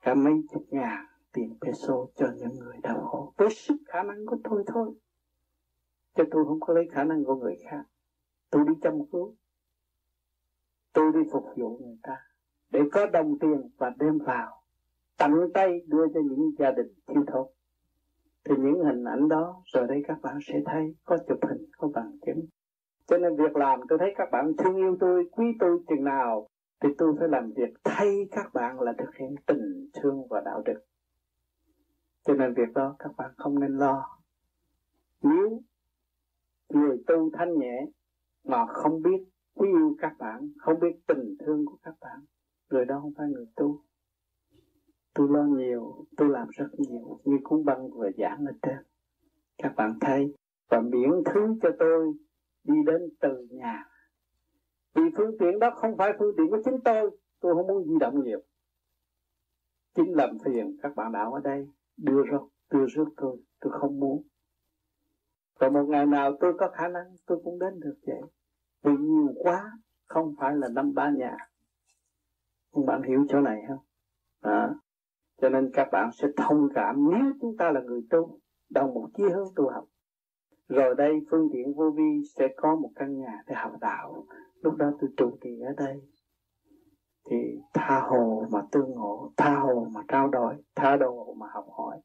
[0.00, 1.06] cả mấy chục ngàn
[1.38, 3.32] tiền peso cho những người đau khổ.
[3.36, 4.94] Với sức khả năng của tôi thôi.
[6.14, 7.84] Cho tôi không có lấy khả năng của người khác.
[8.50, 9.36] Tôi đi chăm cứu.
[10.92, 12.16] Tôi đi phục vụ người ta.
[12.70, 14.62] Để có đồng tiền và đem vào.
[15.18, 17.46] Tận tay đưa cho những gia đình thiếu thốn.
[18.44, 21.88] Thì những hình ảnh đó, rồi đây các bạn sẽ thấy có chụp hình, có
[21.94, 22.46] bằng chứng.
[23.06, 26.48] Cho nên việc làm, tôi thấy các bạn thương yêu tôi, quý tôi chừng nào,
[26.82, 30.62] thì tôi phải làm việc thay các bạn là thực hiện tình thương và đạo
[30.64, 30.84] đức
[32.28, 34.18] cho nên việc đó các bạn không nên lo.
[35.22, 35.62] Nếu
[36.68, 37.86] người tu thanh nhẹ
[38.44, 39.24] mà không biết
[39.54, 42.20] quý yêu các bạn, không biết tình thương của các bạn,
[42.70, 43.82] người đó không phải người tu.
[45.14, 48.78] Tôi lo nhiều tôi làm rất nhiều, như cuốn băng vừa giảng ở trên.
[49.58, 50.34] Các bạn thấy,
[50.68, 52.12] và miễn thứ cho tôi
[52.64, 53.84] đi đến từ nhà.
[54.94, 57.10] Vì phương tiện đó không phải phương tiện của chính tôi
[57.40, 58.40] tôi không muốn di động nhiều.
[59.94, 61.66] Chính làm phiền các bạn đạo ở đây
[61.98, 62.38] đưa ra
[62.70, 64.22] đưa rước tôi tôi không muốn.
[65.60, 68.20] Và một ngày nào tôi có khả năng tôi cũng đến được vậy.
[68.82, 69.72] Vì nhiều quá
[70.06, 71.36] không phải là năm ba nhà.
[72.72, 73.84] Các bạn hiểu chỗ này không?
[74.40, 74.74] À,
[75.40, 79.08] cho nên các bạn sẽ thông cảm nếu chúng ta là người tu đồng một
[79.16, 79.84] chí hướng tu học.
[80.68, 84.26] Rồi đây phương tiện vô vi sẽ có một căn nhà để học đạo.
[84.62, 86.02] Lúc đó tôi trụ trì ở đây
[87.30, 87.36] thì
[87.74, 92.00] tha hồ mà tương ngộ tha hồ mà trao đổi tha đồ mà học hỏi.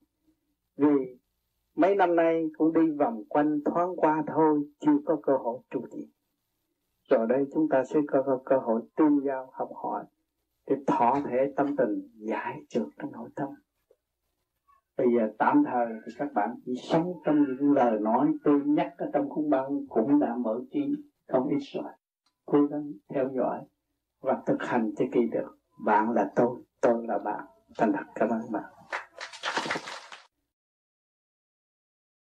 [0.77, 1.17] Vì
[1.75, 5.85] mấy năm nay cũng đi vòng quanh thoáng qua thôi chưa có cơ hội trụ
[5.91, 6.13] trì
[7.09, 10.05] rồi đây chúng ta sẽ có, có cơ hội tương giao học hỏi
[10.67, 13.49] để thọ thể tâm tình giải trượt trong nội tâm.
[14.97, 18.93] Bây giờ tạm thời thì các bạn chỉ sống trong những lời nói tôi nhắc
[18.97, 20.95] ở trong khung băng cũng đã mở trí
[21.27, 21.91] không ít rồi.
[22.45, 23.61] Cố gắng theo dõi
[24.23, 25.57] và thực hành cho kỳ được.
[25.85, 27.45] Bạn là tôi tôi là bạn.
[27.77, 28.63] Thành thật, cảm ơn bạn.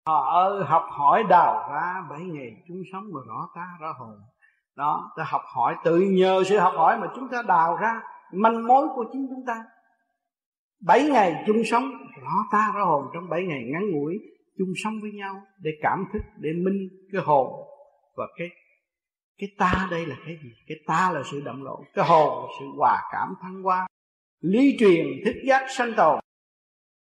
[0.08, 4.20] Họ ơi, học hỏi đào ra bảy ngày chúng sống mà rõ ta rõ hồn.
[4.76, 8.02] Đó, ta học hỏi tự nhờ sự học hỏi mà chúng ta đào ra
[8.34, 9.64] manh mối của chính chúng ta.
[10.86, 11.84] Bảy ngày chung sống,
[12.22, 13.06] rõ ta, rõ hồn.
[13.14, 14.14] Trong bảy ngày ngắn ngủi,
[14.58, 17.48] chung sống với nhau để cảm thức, để minh cái hồn
[18.16, 18.48] và cái
[19.40, 20.50] cái ta đây là cái gì?
[20.68, 23.88] Cái ta là sự động lộ, cái hồn là sự hòa cảm thăng hoa.
[24.40, 26.20] Lý truyền thức giác sanh tồn.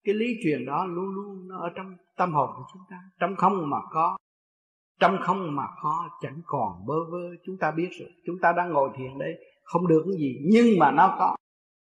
[0.04, 2.96] Cái lý truyền đó luôn luôn nó ở trong tâm hồn của chúng ta.
[3.20, 4.16] Trong không mà có,
[5.00, 7.36] trong không mà có chẳng còn bơ vơ.
[7.46, 9.34] Chúng ta biết rồi, chúng ta đang ngồi thiền đây,
[9.64, 11.36] không được cái gì, nhưng mà nó có.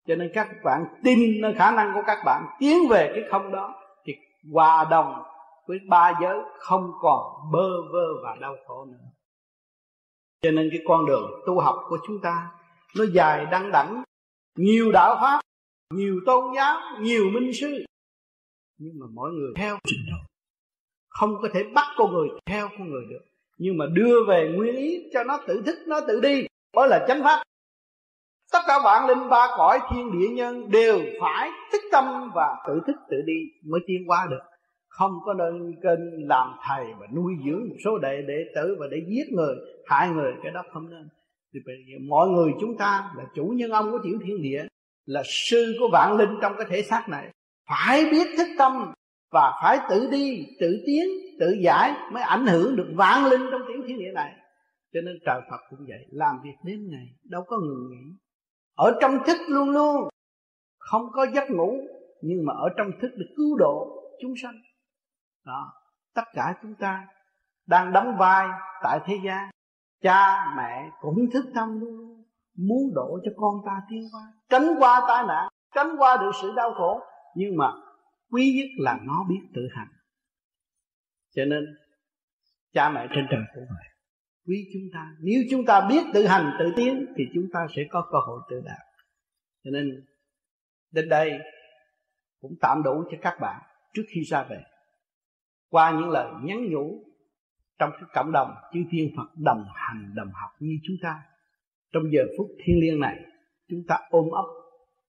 [0.08, 3.52] Cho nên các bạn tin nơi khả năng của các bạn tiến về cái không
[3.52, 3.74] đó,
[4.04, 4.14] thì
[4.52, 5.22] hòa đồng
[5.66, 9.10] với ba giới không còn bơ vơ và đau khổ nữa
[10.42, 12.50] cho nên cái con đường tu học của chúng ta,
[12.96, 14.02] nó dài đăng đẳng,
[14.58, 15.40] nhiều đạo pháp,
[15.94, 17.84] nhiều tôn giáo, nhiều minh sư.
[18.78, 20.16] Nhưng mà mỗi người theo trình độ.
[21.08, 23.24] Không có thể bắt con người theo con người được.
[23.58, 26.46] Nhưng mà đưa về nguyên ý cho nó tự thích nó tự đi.
[26.76, 27.42] Đó là chánh pháp.
[28.52, 32.80] Tất cả bạn linh ba cõi thiên địa nhân đều phải thích tâm và tự
[32.86, 34.49] thích tự đi mới tiến qua được
[35.00, 38.86] không có nên kênh làm thầy và nuôi dưỡng một số đệ đệ tử và
[38.90, 39.56] để giết người,
[39.86, 41.08] hại người, cái đó không nên.
[41.54, 44.66] Thì bây giờ mọi người chúng ta là chủ nhân ông của tiểu thiên địa,
[45.06, 47.30] là sư của vạn linh trong cái thể xác này.
[47.68, 48.92] Phải biết thức tâm
[49.32, 51.04] và phải tự đi, tự tiến,
[51.40, 54.32] tự giải mới ảnh hưởng được vạn linh trong tiểu thiên địa này.
[54.92, 58.16] Cho nên trời Phật cũng vậy, làm việc đến ngày, đâu có ngừng nghỉ.
[58.74, 60.08] Ở trong thức luôn luôn,
[60.78, 61.78] không có giấc ngủ,
[62.22, 64.54] nhưng mà ở trong thức được cứu độ chúng sanh
[65.44, 65.72] đó,
[66.14, 67.06] tất cả chúng ta
[67.66, 68.48] đang đóng vai
[68.82, 69.50] tại thế gian.
[70.02, 72.24] Cha, mẹ cũng thức tâm luôn.
[72.56, 76.52] Muốn độ cho con ta tiến qua tránh qua tai nạn, tránh qua được sự
[76.56, 77.00] đau khổ.
[77.34, 77.72] Nhưng mà
[78.30, 79.88] quý nhất là nó biết tự hành.
[81.34, 81.64] Cho nên,
[82.72, 83.88] cha, mẹ trên trời cũng vậy.
[84.46, 87.82] Quý chúng ta, nếu chúng ta biết tự hành, tự tiến, thì chúng ta sẽ
[87.90, 88.80] có cơ hội tự đạt.
[89.64, 90.06] Cho nên,
[90.92, 91.38] đến đây
[92.40, 93.62] cũng tạm đủ cho các bạn
[93.94, 94.62] trước khi ra về
[95.70, 97.04] qua những lời nhắn nhủ
[97.78, 101.22] trong cái cộng đồng, chư thiên Phật đồng hành, đồng học như chúng ta.
[101.92, 103.16] Trong giờ phút thiêng liêng này,
[103.68, 104.44] chúng ta ôm ấp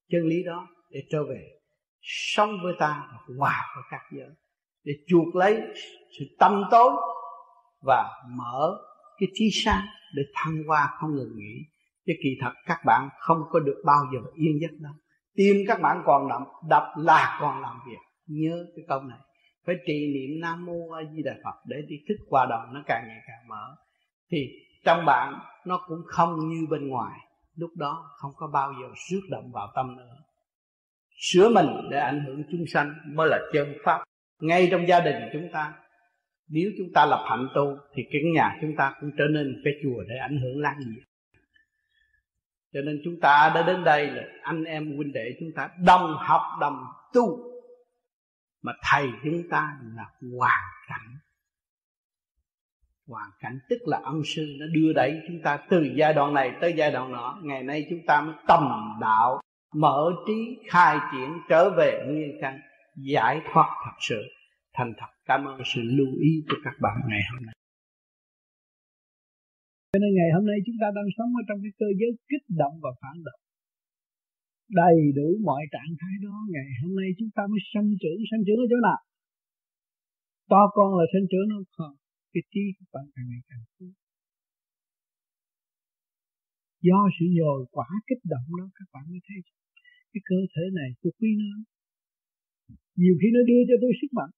[0.10, 1.50] chân lý đó để trở về
[2.02, 4.30] sống với ta và hòa với các giới,
[4.84, 5.62] để chuộc lấy
[6.20, 6.92] sự tâm tối
[7.82, 8.78] và mở
[9.20, 9.86] cái trí sáng
[10.16, 11.66] để thăng hoa không ngừng nghỉ
[12.06, 14.94] chứ kỳ thật các bạn không có được bao giờ yên giấc đâu.
[15.36, 17.98] Tim các bạn còn đập đập là còn làm việc.
[18.28, 19.20] Nhớ cái câu này
[19.66, 22.84] phải trì niệm nam mô a di đà phật để đi thức qua đầu nó
[22.88, 23.76] càng ngày càng mở.
[24.32, 24.48] Thì
[24.86, 27.20] trong bạn nó cũng không như bên ngoài.
[27.56, 30.18] Lúc đó không có bao giờ rước động vào tâm nữa.
[31.20, 34.04] Sửa mình để ảnh hưởng chúng sanh mới là chân pháp.
[34.42, 35.74] Ngay trong gia đình chúng ta,
[36.48, 39.74] nếu chúng ta lập hạnh tu thì cái nhà chúng ta cũng trở nên cái
[39.84, 41.04] chùa để ảnh hưởng lan nhiệt
[42.74, 46.16] cho nên chúng ta đã đến đây là anh em huynh đệ chúng ta đồng
[46.18, 47.51] học đồng tu
[48.62, 50.06] mà thầy chúng ta là
[50.38, 51.18] hoàn cảnh.
[53.08, 56.52] Hoàn cảnh tức là ân sư nó đưa đẩy chúng ta từ giai đoạn này
[56.62, 57.40] tới giai đoạn nọ.
[57.44, 58.64] Ngày nay chúng ta mới tầm
[59.02, 59.42] đạo,
[59.76, 62.60] mở trí, khai triển, trở về nguyên căn,
[62.96, 64.22] giải thoát thật sự.
[64.74, 67.56] Thành thật, cảm ơn sự lưu ý của các bạn ngày hôm nay.
[69.94, 72.46] Cho nên ngày hôm nay chúng ta đang sống ở trong cái cơ giới kích
[72.50, 73.42] động và phản động
[74.82, 76.36] đầy đủ mọi trạng thái đó.
[76.54, 78.20] Ngày hôm nay chúng ta mới sanh trưởng.
[78.30, 79.00] Sanh trưởng ở chỗ nào?
[80.52, 81.68] To con là sanh trưởng không?
[81.78, 81.96] Không.
[82.34, 83.92] Cái trí các bạn càng ngày càng tốt
[86.88, 89.40] do sự nhồi quả kích động đó, các bạn mới thấy
[90.12, 91.52] cái cơ thể này tôi quý nó.
[93.02, 94.34] Nhiều khi nó đưa cho tôi sức mạnh.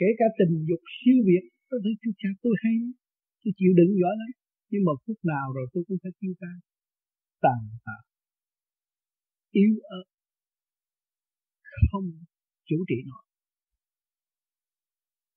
[0.00, 2.74] Kể cả tình dục siêu việt, tôi thấy chú cha, tôi hay
[3.40, 4.30] tôi chịu đựng giỏi lắm.
[4.70, 6.56] Nhưng mà phút nào rồi tôi cũng phải tiêu tan
[7.44, 7.98] tàn tạ
[9.50, 10.06] yếu ớt
[11.90, 12.06] không
[12.68, 13.24] chủ trị nổi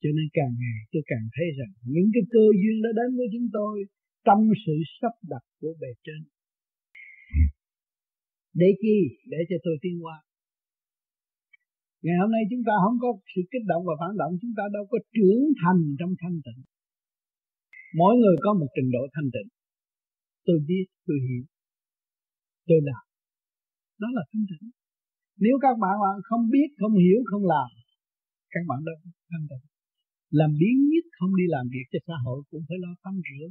[0.02, 3.28] cho nên càng ngày tôi càng thấy rằng những cái cơ duyên đã đến với
[3.34, 3.74] chúng tôi
[4.28, 6.22] trong sự sắp đặt của bề trên.
[8.54, 8.98] Để chi?
[9.32, 10.18] Để cho tôi tiến qua
[12.06, 14.64] ngày hôm nay chúng ta không có sự kích động và phản động, chúng ta
[14.76, 16.62] đâu có trưởng thành trong thanh tịnh.
[18.00, 19.50] Mỗi người có một trình độ thanh tịnh.
[20.46, 21.44] Tôi biết, tôi hiểu
[22.68, 23.04] tôi làm
[24.02, 24.68] đó là thanh tịnh.
[25.44, 25.96] Nếu các bạn
[26.30, 27.70] không biết, không hiểu, không làm,
[28.54, 28.98] các bạn đâu
[29.32, 29.66] thanh tịnh.
[30.40, 33.48] Làm biến nhất không đi làm việc cho xã hội cũng phải lo tắm rửa.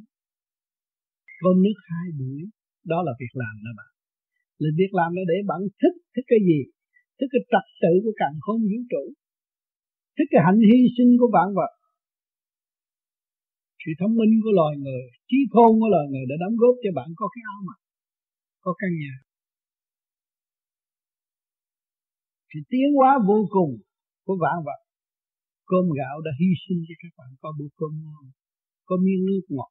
[1.40, 2.40] Cơm nước hai buổi,
[2.90, 3.90] đó là việc làm đó bạn.
[4.62, 6.60] Là việc làm là để bạn thích thích cái gì?
[7.18, 9.04] Thích cái trật tự của càng không vũ trụ.
[10.16, 11.72] Thích cái hạnh hy sinh của vạn vật
[13.82, 16.90] sự thông minh của loài người, trí khôn của loài người đã đóng góp cho
[16.98, 17.79] bạn có cái áo mặc
[18.64, 19.14] có căn nhà.
[22.50, 23.72] Thì tiến hóa vô cùng
[24.26, 24.80] của vạn vật.
[25.70, 28.24] Cơm gạo đã hy sinh cho các bạn, có bữa cơm ngon,
[28.88, 29.70] có miếng nước ngọt.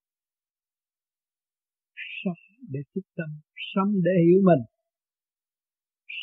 [2.20, 2.42] Sống
[2.74, 3.30] để thức tâm,
[3.72, 4.64] sống để hiểu mình.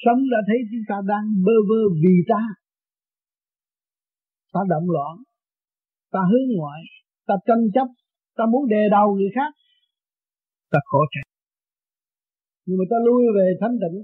[0.02, 2.43] Sống đã thấy chúng ta đang bơ vơ vì ta.
[4.52, 5.14] Ta động loạn,
[6.12, 6.80] ta hướng ngoại,
[7.26, 7.88] ta tranh chấp,
[8.36, 9.52] ta muốn đề đầu người khác.
[10.70, 11.26] Ta khổ chạy
[12.66, 13.98] nhưng mà ta lui về thanh tịnh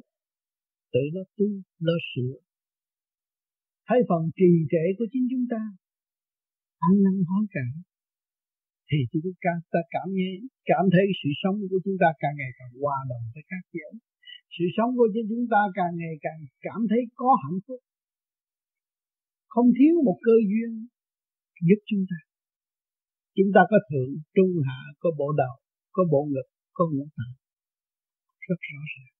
[0.92, 1.48] tự nó tu
[1.86, 2.34] nó sửa.
[3.88, 5.62] Thấy phần trì trệ của chính chúng ta.
[6.88, 7.72] Ăn năn hối cải.
[8.88, 10.32] Thì chúng ta, ta cảm thấy
[10.70, 13.92] cảm thấy sự sống của chúng ta càng ngày càng hòa đồng với các giới.
[14.54, 17.80] Sự sống của chúng ta càng ngày càng cảm thấy có hạnh phúc.
[19.54, 20.70] Không thiếu một cơ duyên
[21.68, 22.18] giúp chúng ta.
[23.36, 25.54] Chúng ta có thượng trung hạ có bộ đầu
[25.94, 27.41] có bộ ngực có ngũ tạng
[28.48, 29.12] rất rõ ràng.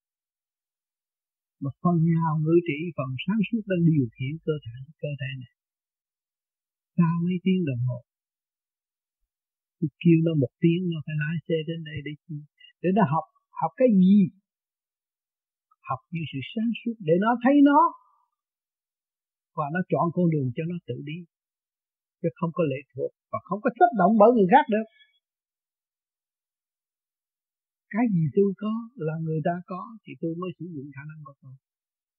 [1.62, 5.30] Mà phần nào ngữ trị phần sáng suốt đang điều khiển cơ thể cơ thể
[5.42, 5.52] này.
[6.98, 7.98] Ta mấy tiếng đồng hồ.
[9.78, 12.38] Tôi kêu nó một tiếng, nó phải lái xe đến đây để chi,
[12.82, 13.26] để nó học
[13.60, 14.18] học cái gì?
[15.88, 17.80] Học như sự sáng suốt để nó thấy nó.
[19.56, 21.18] Và nó chọn con đường cho nó tự đi.
[22.20, 24.86] Chứ không có lệ thuộc và không có xúc động bởi người khác được
[27.92, 28.72] cái gì tôi có
[29.06, 31.54] là người ta có thì tôi mới sử dụng khả năng của tôi.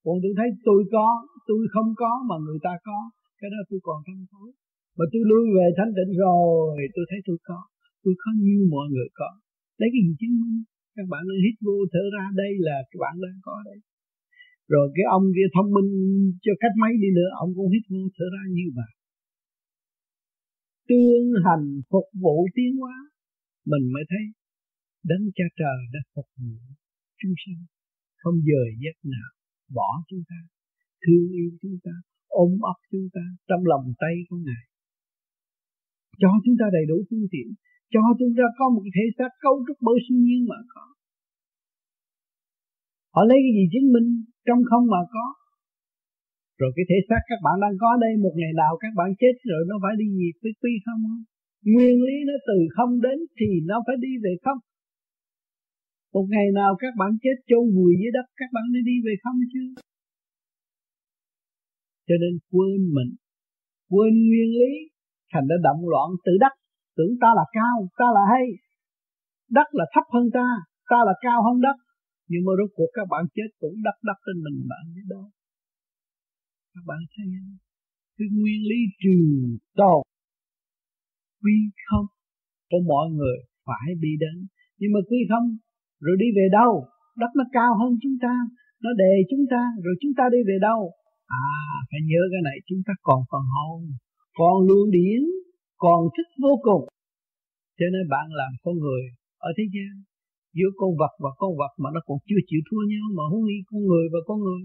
[0.04, 1.08] Còn tôi thấy tôi có,
[1.50, 3.00] tôi không có mà người ta có,
[3.40, 4.50] cái đó tôi còn thanh thối
[4.98, 7.60] mà tôi lui về thanh tịnh rồi, tôi thấy tôi có.
[8.04, 9.30] Tôi có như mọi người có.
[9.80, 10.58] Lấy cái gì chứng minh?
[10.96, 13.80] Các bạn đang hít vô thở ra, đây là các bạn đang có đây
[14.74, 15.90] rồi cái ông kia thông minh
[16.46, 18.92] cho cách mấy đi nữa, ông cũng hít vô thở ra như vậy
[20.90, 22.96] tương hành phục vụ tiến hóa,
[23.66, 24.43] mình mới thấy
[25.10, 26.56] đấng cha trời đã phục vụ
[27.20, 27.62] chúng sanh.
[28.22, 29.32] Không dời giấc nào,
[29.78, 30.40] bỏ chúng ta.
[31.04, 31.96] Thương yêu chúng ta,
[32.44, 34.64] ôm ấp chúng ta trong lòng tay của ngài.
[36.22, 37.48] Cho chúng ta đầy đủ phương tiện.
[37.94, 40.86] Cho chúng ta có một cái thể xác cấu trúc bởi siêu nhiên mà có.
[43.16, 44.10] Họ lấy cái gì chứng minh
[44.48, 45.26] trong không mà có?
[46.60, 49.36] Rồi cái thể xác các bạn đang có đây, một ngày nào các bạn chết
[49.50, 51.24] rồi nó phải đi gì với quy không không?
[51.74, 54.60] Nguyên lý nó từ không đến thì nó phải đi về không?
[56.14, 59.14] Một ngày nào các bạn chết chôn vùi dưới đất, các bạn mới đi về
[59.24, 59.64] không chứ?
[62.08, 63.12] Cho nên quên mình,
[63.92, 64.74] quên nguyên lý,
[65.32, 66.54] thành đã động loạn tự đắc
[66.98, 68.46] tưởng ta là cao, ta là hay.
[69.58, 70.48] Đất là thấp hơn ta
[70.92, 71.78] ta là cao hơn đất.
[72.32, 75.24] Nhưng mà rốt cuộc các bạn chết cũng đắp đắp trên mình bạn biết đó
[76.74, 77.58] các bạn thấy không?
[78.18, 79.18] Cái nguyên lý trừ
[79.80, 80.02] tồn
[81.42, 81.58] quy
[81.88, 82.08] không.
[82.70, 83.38] Của mọi người
[83.68, 84.38] phải đi đến.
[84.80, 85.48] Nhưng mà quy không?
[86.06, 86.72] Rồi đi về đâu?
[87.22, 88.36] Đất nó cao hơn chúng ta,
[88.84, 90.82] nó đề chúng ta, rồi chúng ta đi về đâu?
[91.28, 91.50] À
[91.90, 93.80] phải nhớ cái này, chúng ta còn phần hồn,
[94.40, 95.22] còn luôn điển,
[95.84, 96.84] còn thích vô cùng.
[97.80, 99.04] Cho nên bạn làm con người
[99.48, 99.94] ở thế gian,
[100.58, 103.46] giữa con vật và con vật mà nó còn chưa chịu thua nhau, mà huống
[103.46, 104.62] nghĩ con người và con người.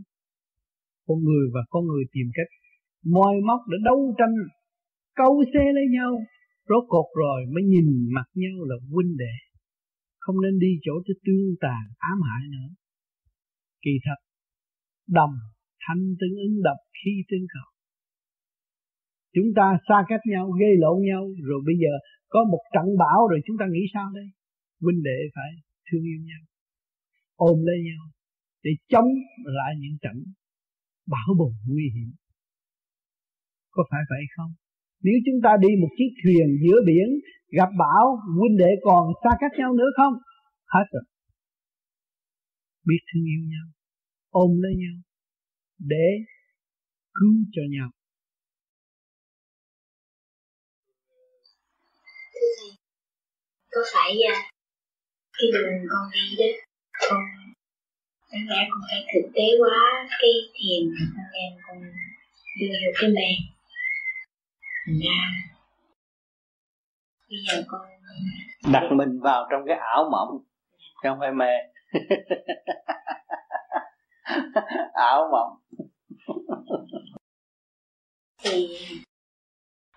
[1.06, 2.50] Con người và con người tìm cách
[3.14, 4.34] moi móc để đấu tranh,
[5.20, 6.12] câu xe lấy nhau.
[6.68, 7.86] Rốt cột rồi mới nhìn
[8.16, 9.34] mặt nhau là huynh đệ
[10.28, 12.68] không nên đi chỗ tới tương tàn, ám hại nữa.
[13.84, 14.18] Kỳ thật,
[15.18, 15.34] đồng
[15.84, 17.68] thanh tương ứng đập khi tương cầu
[19.34, 21.92] chúng ta xa cách nhau gây lộn nhau, rồi bây giờ
[22.28, 24.28] có một trận bão rồi chúng ta nghĩ sao đây?
[24.80, 25.50] Huynh đệ phải
[25.86, 26.42] thương yêu nhau,
[27.36, 28.04] ôm lấy nhau
[28.64, 29.10] để chống
[29.58, 30.16] lại những trận
[31.06, 32.10] bão bùng nguy hiểm.
[33.70, 34.52] Có phải vậy không?
[35.04, 37.08] Nếu chúng ta đi một chiếc thuyền giữa biển
[37.58, 38.04] gặp bão
[38.38, 40.14] huynh đệ còn xa cách nhau nữa không?
[40.74, 41.04] Hết rồi.
[42.86, 43.66] Biết thương yêu nhau
[44.30, 44.96] ôm lấy nhau
[45.78, 46.06] để
[47.14, 47.90] cứu cho nhau.
[53.70, 54.36] Có phải à,
[55.32, 56.50] cái đường con đi đó
[57.08, 57.22] con
[58.32, 60.82] đáng lẽ con phải thực tế quá cái thiền
[61.16, 61.82] con em con
[62.60, 63.57] đưa được cái mềm
[64.88, 65.18] thành ra
[67.28, 67.80] bây giờ con
[68.72, 70.28] đặt mình vào trong cái ảo mộng
[71.02, 71.52] chứ không phải mê.
[74.92, 75.58] Ảo mộng.
[78.42, 78.78] Thì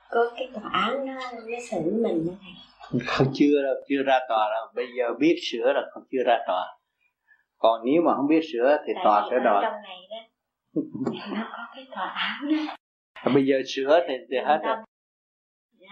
[0.10, 2.54] có cái tòa án nó nó xử mình như này.
[3.08, 4.68] Không chưa đâu chưa ra tòa đâu.
[4.76, 6.78] Bây giờ biết sửa là còn chưa ra tòa.
[7.58, 9.64] Còn nếu mà không biết sửa thì Tại tòa sẽ đòi.
[9.64, 10.18] trong này đó
[11.36, 12.58] nó có cái tòa án đó
[13.34, 14.78] bây giờ sửa thì, thì hết rồi.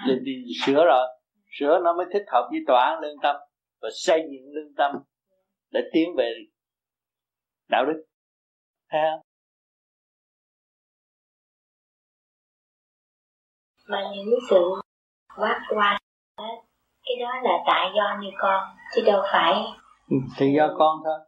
[0.08, 0.32] Thì, thì
[0.66, 1.08] sửa rồi.
[1.60, 3.36] Sửa nó mới thích hợp với tòa án lương tâm
[3.82, 4.92] và xây dựng lương tâm
[5.72, 6.34] để tiến về
[7.70, 8.04] đạo đức.
[8.92, 9.22] Thấy không?
[13.88, 14.62] Mà những sự
[15.38, 16.00] quát qua
[17.04, 18.64] cái đó là tại do như con
[18.96, 19.54] chứ đâu phải.
[20.10, 21.20] Ừ, thì do con thôi.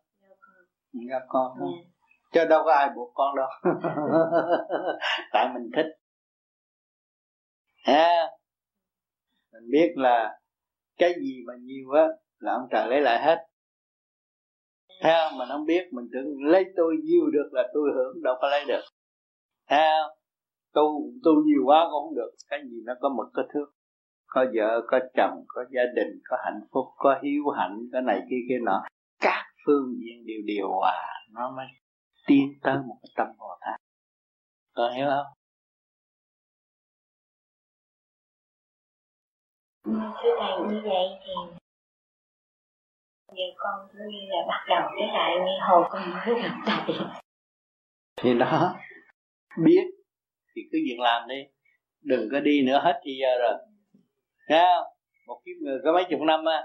[0.93, 1.69] Do con thôi.
[1.83, 1.90] Ừ.
[2.31, 3.47] chứ đâu có ai buộc con đâu.
[5.33, 5.85] Tại mình thích.
[7.85, 8.27] Ha
[9.53, 10.39] mình biết là
[10.97, 12.07] cái gì mà nhiều á
[12.39, 13.37] là ông trời lấy lại hết.
[15.01, 15.37] Thấy không?
[15.39, 18.65] Mình không biết mình tưởng lấy tôi nhiều được là tôi hưởng đâu có lấy
[18.67, 18.81] được.
[19.69, 20.17] Thấy không?
[20.73, 22.31] Tu tu nhiều quá cũng không được.
[22.49, 23.65] Cái gì nó có mực có thước.
[24.25, 28.19] Có vợ có chồng có gia đình có hạnh phúc có hiếu hạnh cái này
[28.29, 28.83] kia kia nọ.
[29.21, 31.65] Các phương diện đều điều hòa nó mới
[32.31, 33.81] tiến tới một cái tâm bồ tát
[34.73, 35.25] con hiểu không?
[39.83, 39.91] Ừ,
[40.23, 41.31] thưa thầy như vậy thì
[43.27, 46.95] giờ con như là bắt đầu cái lại như hồi con mới gặp thầy.
[48.15, 48.75] Thì đó
[49.63, 49.83] biết.
[50.55, 51.43] Thì cứ việc làm đi.
[52.01, 53.53] Đừng có đi nữa hết thì giờ rồi.
[54.47, 54.87] Thấy không?
[55.27, 56.63] một kiếp người có mấy chục năm á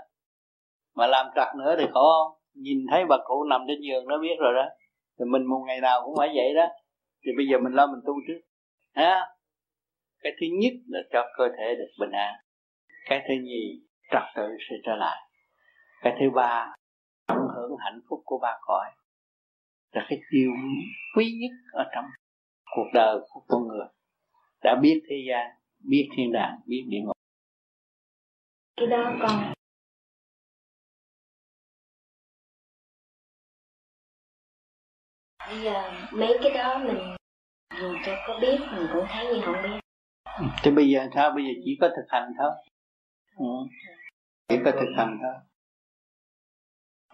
[0.95, 2.41] mà làm trật nữa thì khổ không?
[2.55, 4.69] Nhìn thấy bà cụ nằm trên giường nó biết rồi đó
[5.19, 6.67] thì mình một ngày nào cũng phải vậy đó.
[7.25, 8.41] Thì bây giờ mình lo mình tu trước.
[8.95, 9.37] Ha
[10.27, 12.35] cái thứ nhất là cho cơ thể được bình an.
[13.09, 13.83] Cái thứ nhì,
[14.13, 15.31] trật tự sẽ trở lại.
[16.03, 16.75] Cái thứ ba,
[17.27, 18.91] tận hưởng hạnh phúc của ba cõi.
[19.93, 20.51] Là cái điều
[21.17, 22.05] quý nhất ở trong
[22.77, 23.87] cuộc đời của con người.
[24.63, 25.51] Đã biết thế gian,
[25.91, 27.17] biết thiên đàng, biết địa ngục.
[28.77, 29.56] Cái đó con
[35.49, 37.17] bây giờ mấy cái đó mình
[37.81, 39.81] dù cho có biết, mình cũng thấy như không biết.
[40.63, 41.31] Thì bây giờ sao?
[41.35, 42.51] Bây giờ chỉ có thực hành thôi.
[43.39, 43.47] Ừ.
[44.49, 45.35] chỉ có thực hành thôi.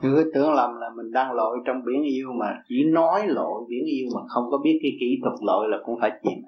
[0.01, 3.85] Cứ tưởng lầm là mình đang lội trong biển yêu mà chỉ nói lội biển
[3.87, 6.39] yêu mà không có biết cái kỹ thuật lội là cũng phải chìm.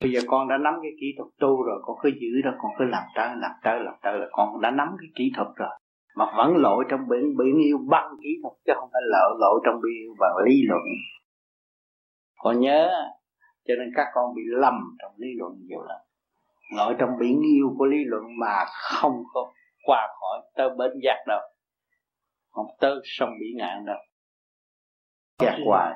[0.00, 2.72] Bây giờ con đã nắm cái kỹ thuật tu rồi, con cứ giữ đó, con
[2.78, 5.78] cứ làm tới làm tới làm tới là con đã nắm cái kỹ thuật rồi
[6.16, 9.60] mà vẫn lội trong biển biển yêu bằng kỹ thuật chứ không phải lội lội
[9.64, 10.82] trong biển yêu bằng lý luận.
[12.38, 12.90] Con nhớ
[13.64, 15.98] cho nên các con bị lầm trong lý luận nhiều lắm.
[16.76, 19.52] Lội trong biển yêu của lý luận mà không có
[19.84, 21.40] qua khỏi tới bến giác đâu.
[22.50, 23.98] Không tới sông biển ngạn đâu.
[25.38, 25.92] Giác hoài.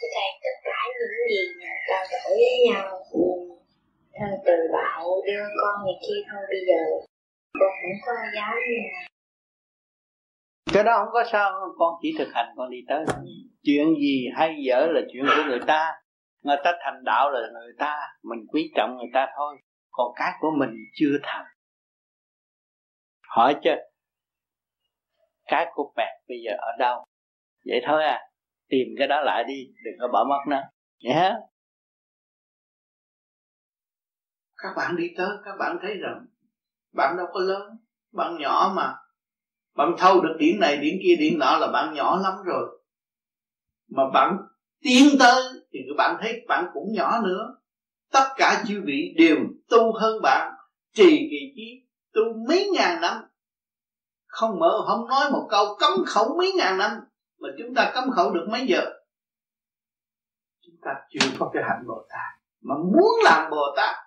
[0.00, 3.00] Thưa thầy tất cả những gì mà trao đổi với nhau
[4.14, 6.80] Ờ, từ đạo đưa con này kia thôi, bây giờ
[7.60, 9.06] con cũng có giá như này.
[10.72, 13.04] cái đó không có sao, con chỉ thực hành, con đi tới.
[13.62, 15.92] Chuyện gì hay dở là chuyện của người ta.
[16.42, 19.56] Người ta thành đạo là người ta, mình quý trọng người ta thôi.
[19.90, 21.46] Còn cái của mình chưa thành.
[23.28, 23.70] Hỏi chứ,
[25.44, 27.04] cái của bẹt bây giờ ở đâu?
[27.66, 28.20] Vậy thôi à
[28.68, 30.62] tìm cái đó lại đi, đừng có bỏ mất nó.
[31.00, 31.32] Nhé
[34.64, 36.26] các bạn đi tới, các bạn thấy rằng
[36.92, 37.62] bạn đâu có lớn,
[38.12, 38.94] bạn nhỏ mà.
[39.76, 42.80] Bạn thâu được điểm này điểm kia điểm nọ là bạn nhỏ lắm rồi.
[43.90, 44.36] Mà bạn
[44.82, 45.42] tiến tới
[45.72, 47.56] thì các bạn thấy bạn cũng nhỏ nữa.
[48.12, 49.36] Tất cả chư vị đều
[49.68, 50.52] tu hơn bạn,
[50.94, 53.24] trì kỳ chí tu mấy ngàn năm.
[54.26, 56.90] Không mở, không nói một câu, cấm khẩu mấy ngàn năm
[57.40, 58.82] mà chúng ta cấm khẩu được mấy giờ?
[60.66, 64.03] Chúng ta chưa có cái hạnh bồ tát, mà muốn làm bồ tát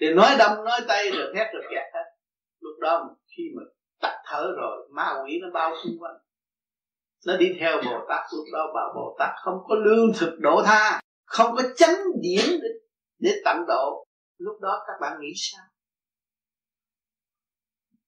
[0.00, 2.04] thì nói đâm, nói tay rồi thét rồi kẹt hết.
[2.60, 3.62] Lúc đó khi mà
[4.00, 6.16] tắt thở rồi, ma quỷ nó bao xung quanh.
[7.26, 8.24] Nó đi theo bồ tát.
[8.32, 12.44] Lúc đó bà bồ tát không có lương thực độ tha, không có chánh điển
[12.62, 12.68] để
[13.18, 14.06] để tận độ.
[14.38, 15.64] Lúc đó các bạn nghĩ sao?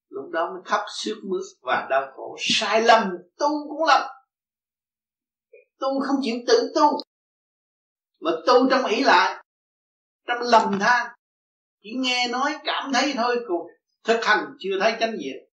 [0.09, 2.36] Lúc đó mới khóc sướt mướt và đau khổ.
[2.39, 4.02] Sai lầm, tu cũng lầm.
[5.78, 6.98] Tu không chịu tự tu.
[8.20, 9.44] Mà tu trong ý lại,
[10.27, 11.17] trong lầm than
[11.82, 13.66] chỉ nghe nói cảm thấy thôi còn
[14.05, 15.48] thực hành chưa thấy chánh diện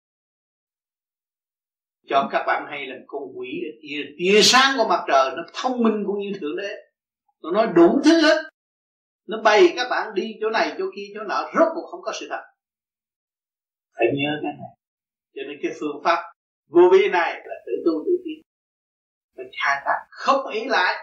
[2.07, 3.47] cho các bạn hay là con quỷ
[3.81, 6.69] tia, tia sáng của mặt trời nó thông minh cũng như thượng đế.
[7.41, 8.43] Nó nói đủ thứ hết.
[9.27, 12.11] Nó bày các bạn đi chỗ này chỗ kia chỗ nọ rốt cuộc không có
[12.19, 12.41] sự thật.
[13.97, 14.69] Phải nhớ cái này.
[15.35, 16.19] Cho nên cái phương pháp
[16.67, 18.41] vô vi này là tự tu tự tiến.
[19.35, 20.95] Mình khai thác không ý lại.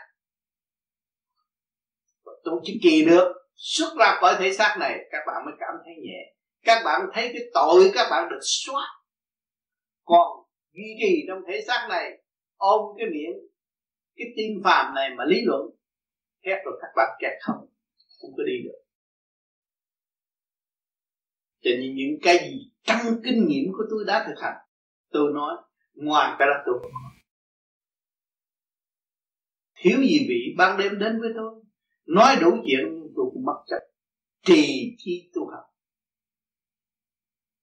[2.44, 5.94] Tu chỉ kỳ được xuất ra khỏi thể xác này, các bạn mới cảm thấy
[6.02, 6.34] nhẹ.
[6.62, 8.86] Các bạn thấy cái tội các bạn được xóa.
[10.04, 12.22] Còn duy trì trong thể xác này,
[12.56, 13.38] ôm cái miệng,
[14.16, 15.60] cái tim phàm này mà lý luận
[16.44, 17.66] khép rồi các bạn kẹt không
[18.20, 18.78] không có đi được.
[21.60, 24.56] Cho nên những cái gì trong kinh nghiệm của tôi đã thực hành,
[25.10, 25.56] tôi nói,
[25.94, 27.12] ngoài cái đó tôi không nói.
[29.76, 31.62] Thiếu gì vị ban đêm đến với tôi,
[32.06, 33.82] nói đủ chuyện tôi cũng mất trách
[34.46, 35.64] trì chi tu học.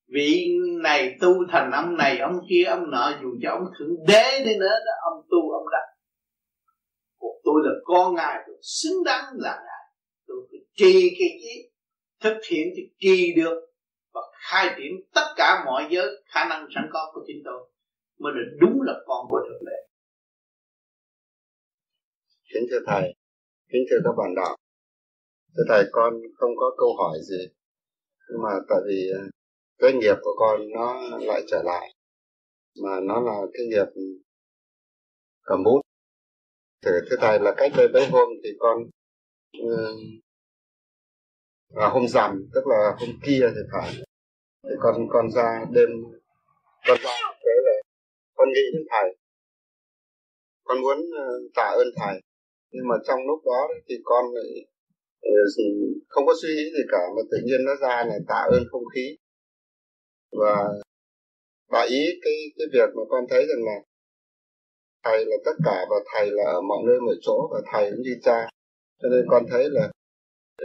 [0.07, 0.48] Vị
[0.84, 4.52] này tu thành ông này, ông kia, ông nọ, dù cho ông thượng đế đi
[4.60, 5.86] nữa đó, ông tu, ông đắc.
[7.19, 9.95] Còn tôi là con ngài, tôi xứng đáng là ngài.
[10.27, 11.69] Tôi phải trì cái gì
[12.19, 13.65] thực hiện thì trì được
[14.14, 17.69] và khai triển tất cả mọi giới khả năng sẵn có của chính tôi,
[18.19, 19.77] mới là đúng là con của thượng đế.
[22.53, 23.15] Kính thưa thầy,
[23.72, 24.56] kính thưa các bạn đạo
[25.55, 27.47] thưa thầy con không có câu hỏi gì.
[28.30, 29.21] Nhưng mà tại vì ờ,
[29.77, 31.93] cái nghiệp của con nó lại trở lại.
[32.84, 34.01] Mà nó là cái nghiệp
[35.43, 35.81] cầm bút.
[36.85, 38.77] Thưa, thưa thầy là cách đây mấy hôm thì con
[39.69, 39.93] ờ,
[41.76, 43.93] à, hôm rằm tức là hôm kia thì phải.
[44.63, 45.89] Thì con con ra đêm
[46.88, 47.73] con ra thế là
[48.35, 49.17] con nghĩ đến thầy.
[50.63, 52.21] Con muốn ờ, tạ ơn thầy.
[52.71, 54.65] Nhưng mà trong lúc đó thì con lại
[55.22, 55.30] Ờ,
[56.08, 58.84] không có suy nghĩ gì cả, mà tự nhiên nó ra này tạ ơn không
[58.96, 59.18] khí.
[60.32, 60.68] Và
[61.72, 63.78] bà ý cái cái việc mà con thấy rằng là
[65.04, 68.02] thầy là tất cả và thầy là ở mọi nơi mọi chỗ và thầy cũng
[68.02, 68.50] như cha.
[69.02, 69.91] Cho nên con thấy là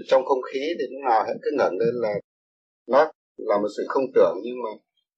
[0.07, 2.15] trong không khí thì lúc nào hãy cứ ngẩng lên là
[2.89, 4.71] nó là một sự không tưởng, nhưng mà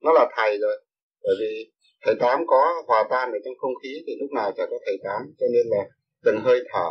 [0.02, 0.84] nó là thầy rồi.
[1.22, 1.70] Bởi vì
[2.04, 4.96] thầy tám có hòa tan ở trong không khí thì lúc nào chả có thầy
[5.04, 5.22] tám.
[5.38, 5.84] Cho nên là
[6.24, 6.90] từng hơi thở,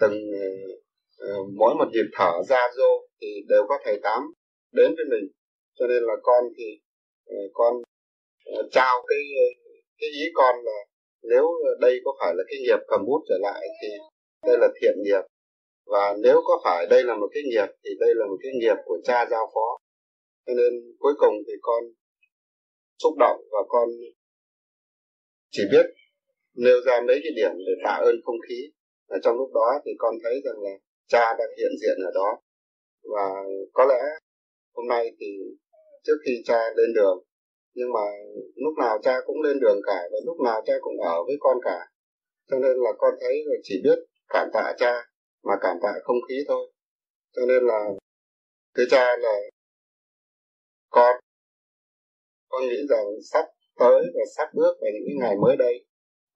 [0.00, 0.14] từng
[1.16, 1.28] Ờ,
[1.58, 4.22] mỗi một nhịp thở ra vô thì đều có thầy tám
[4.72, 5.30] đến với mình.
[5.74, 6.80] Cho nên là con thì
[7.26, 7.74] ờ, con
[8.44, 9.18] ờ, trao cái
[9.98, 10.78] cái ý con là
[11.22, 11.44] nếu
[11.80, 13.88] đây có phải là cái nghiệp cầm bút trở lại thì
[14.46, 15.22] đây là thiện nghiệp.
[15.86, 18.76] Và nếu có phải đây là một cái nghiệp thì đây là một cái nghiệp
[18.84, 19.78] của cha giao phó.
[20.46, 21.84] Cho nên cuối cùng thì con
[23.02, 23.88] xúc động và con
[25.50, 25.86] chỉ biết
[26.54, 28.70] nêu ra mấy cái điểm để tạ ơn không khí.
[29.08, 30.70] Và trong lúc đó thì con thấy rằng là
[31.08, 32.40] cha đang hiện diện ở đó.
[33.14, 33.42] Và
[33.72, 34.02] có lẽ
[34.74, 35.26] hôm nay thì
[36.04, 37.18] trước khi cha lên đường,
[37.74, 38.06] nhưng mà
[38.54, 41.58] lúc nào cha cũng lên đường cả và lúc nào cha cũng ở với con
[41.64, 41.78] cả.
[42.50, 44.92] Cho nên là con thấy là chỉ biết cảm tạ cha
[45.42, 46.72] mà cảm tạ không khí thôi.
[47.32, 47.84] Cho nên là
[48.76, 49.34] thưa cha là
[50.90, 51.16] con
[52.48, 53.44] con nghĩ rằng sắp
[53.78, 55.84] tới và sắp bước vào những ngày mới đây.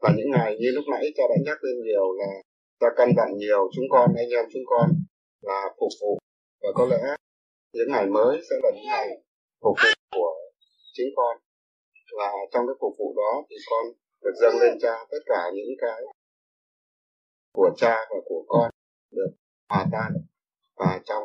[0.01, 2.27] Và những ngày như lúc nãy cha đã nhắc lên nhiều là
[2.81, 4.91] ta căn dặn nhiều chúng con, anh em chúng con
[5.41, 6.19] là phục vụ.
[6.63, 7.03] Và có lẽ
[7.73, 9.09] những ngày mới sẽ là những ngày
[9.63, 10.35] phục vụ của
[10.93, 11.37] chính con.
[12.19, 13.85] Và trong cái phục vụ đó thì con
[14.23, 16.03] được dâng lên cha tất cả những cái
[17.53, 18.71] của cha và của con
[19.11, 19.31] được
[19.69, 20.13] hòa tan.
[20.77, 21.23] Và trong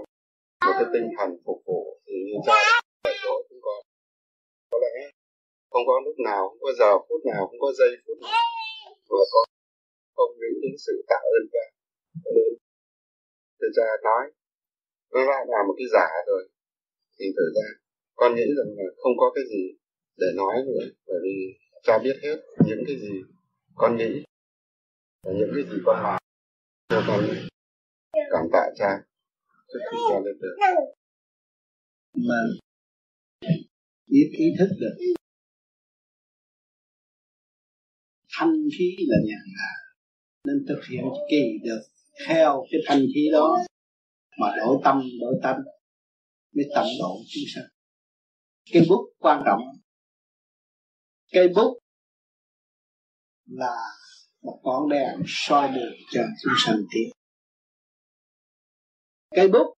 [0.66, 2.54] một cái tinh thần phục vụ thì như cha
[3.04, 3.86] dạy dỗ chúng con,
[4.72, 5.10] có lẽ
[5.72, 8.42] không có lúc nào, không có giờ phút nào, không có giây phút nào
[9.10, 9.55] mà con
[10.16, 11.66] không nghĩ đến sự tạ ơn cha
[13.60, 14.24] nên cha nói
[15.14, 16.50] nó ra là một cái giả rồi.
[17.20, 17.68] Thì thời ra,
[18.16, 19.64] con nghĩ rằng là không có cái gì
[20.18, 21.36] để nói nữa bởi vì
[21.84, 22.38] cha biết hết
[22.68, 23.14] những cái gì
[23.76, 24.24] con nghĩ
[25.24, 26.20] và những cái gì con làm
[26.90, 27.20] cho con
[28.32, 28.90] cảm tạ cha.
[29.68, 30.56] Trước khi cha lên được.
[32.14, 32.40] Mà
[34.08, 34.96] biết ý thức được
[38.38, 39.85] thanh khí là nhàn hạ
[40.46, 41.82] nên thực hiện kỳ được
[42.28, 43.58] theo cái thanh khí đó
[44.40, 45.56] mà đổi tâm đổi tâm
[46.56, 47.70] mới tận độ chúng sanh.
[48.74, 49.62] Cây bút quan trọng.
[51.32, 51.80] Cây bút
[53.46, 53.76] là
[54.42, 57.10] một ngọn đèn soi đường cho chúng sanh tiến.
[59.36, 59.78] Cây bút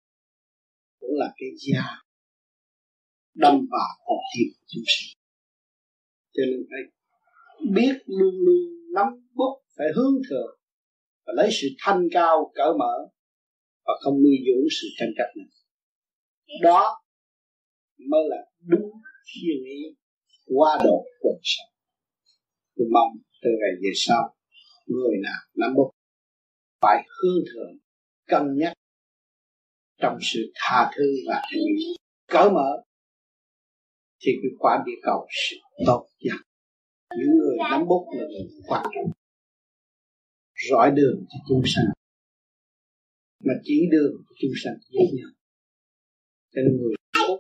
[0.99, 1.83] cũng là cái da
[3.33, 5.17] đâm vào hồn thịt chúng sanh.
[6.33, 6.81] Cho nên phải
[7.73, 10.59] biết luôn luôn nắm bút phải hướng thượng
[11.25, 12.95] và lấy sự thanh cao, cởi mở
[13.85, 15.47] và không nuôi dưỡng sự tranh chấp này.
[16.61, 17.01] Đó
[18.09, 18.91] mới là đúng
[19.25, 19.95] thiên ý
[20.45, 21.77] qua độ quần sanh
[22.77, 24.35] tôi mong từ ngày về sau,
[24.85, 25.91] người nào nắm bút
[26.81, 27.77] phải hướng thượng,
[28.27, 28.73] cân nhắc
[30.01, 31.41] trong sự tha thứ và
[32.27, 32.83] cởi mở
[34.19, 36.37] thì cái quả địa cầu sẽ tốt nhất.
[37.17, 39.11] Những người nắm bút là người quan trọng
[40.69, 41.89] rọi đường cho chúng sanh,
[43.45, 45.29] mà chỉ đường cho chúng sanh dễ nhau
[46.57, 46.93] cho nên người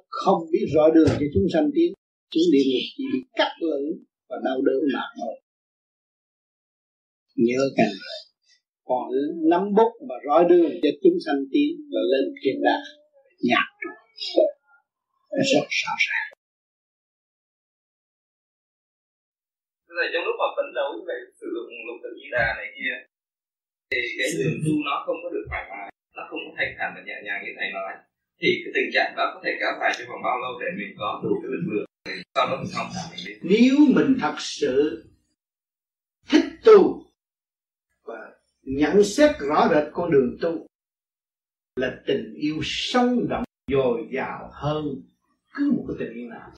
[0.09, 1.93] không biết rõ đường cho chúng sanh tiến,
[2.31, 3.85] chúng địa ngục chỉ bị cắt lưỡi
[4.29, 5.35] và đau đớn mà thôi.
[7.35, 8.21] Nhớ càng này
[8.89, 9.07] còn
[9.51, 12.85] nắm bút và rõ đường cho chúng sanh tiến và lên thiên đàng
[13.49, 14.51] nhạc rồi.
[15.51, 16.26] Rất rõ ràng.
[20.01, 22.93] Là trong lúc mà phấn đấu về sử dụng lục tự di đà này kia,
[23.89, 25.87] thì cái đường tu nó không có được thoải mái,
[26.17, 27.93] nó không có thanh thản và nhẹ nhàng như thầy nói.
[28.41, 30.91] Thì cái tình trạng đó có thể kéo dài trong vòng bao lâu để mình
[30.99, 31.87] có đủ cái lực lượng
[32.35, 35.05] sau đó mình không thả mình nếu mình thật sự
[36.29, 37.03] thích tu
[38.03, 40.67] và nhận xét rõ rệt con đường tu
[41.75, 44.85] là tình yêu sống động, dồi dào hơn
[45.53, 46.51] cứ một cái tình yêu nào.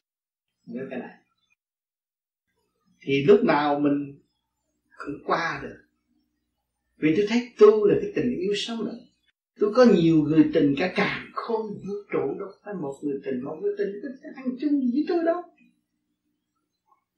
[0.65, 1.15] Nhớ cái này
[3.01, 4.19] thì lúc nào mình
[4.97, 5.77] cũng qua được.
[6.97, 8.99] Vì tôi thấy tu là cái tình yêu sống động
[9.59, 12.49] tôi có nhiều người tình cả càng khôn vũ trụ đâu.
[12.63, 15.41] Phải một người tình, một người tình có ăn chung gì với tôi đâu.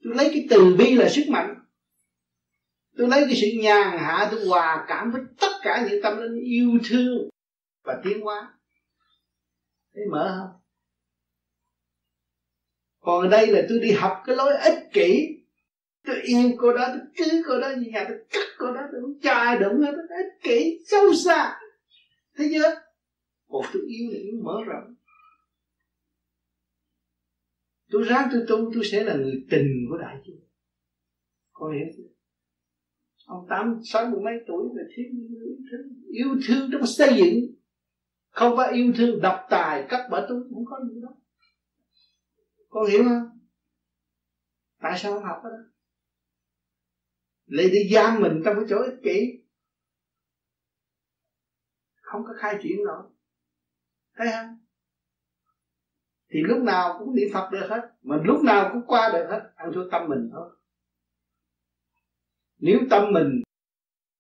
[0.04, 1.56] Tôi lấy cái từ bi là sức mạnh.
[2.98, 6.44] Tôi lấy cái sự nhàn hạ, tôi hòa cảm với tất cả những tâm linh
[6.44, 7.30] yêu thương
[7.84, 8.54] và tiến hóa.
[9.96, 10.62] Thấy mở không?
[13.00, 15.41] Còn ở đây là tôi đi học cái lối ích kỷ
[16.06, 19.02] tôi yêu cô đó tôi cứ cô đó như nhà tôi cắt cô đó tôi
[19.02, 21.60] không cho ai đụng hết tôi ích kỷ, sâu xa.
[22.38, 22.82] Thấy chưa?
[23.48, 24.96] Còn tôi yêu là yêu mở rộng.
[27.92, 30.42] Tôi ráng tôi tu tôi sẽ là người tình của đại chúng
[31.62, 32.04] có hiểu chưa
[33.26, 35.06] ông tám, sáu mươi mấy tuổi là thiếu
[35.46, 37.56] yêu thương yêu thương trong xây dựng.
[38.30, 41.10] Không phải yêu thương độc tài cắt bỏ tôi cũng có gì đó
[42.70, 43.40] con hiểu không?
[44.82, 45.50] Tại sao không học đó?
[47.52, 49.44] Lấy đi giam mình trong cái chỗ ích kỷ.
[52.02, 53.04] Không có khai triển nổi
[54.18, 54.58] thấy không?
[56.30, 57.82] Thì lúc nào cũng niệm phật được hết.
[58.02, 59.52] Mà lúc nào cũng qua được hết.
[59.56, 60.50] Ăn thua tâm mình thôi.
[62.58, 63.42] Nếu tâm mình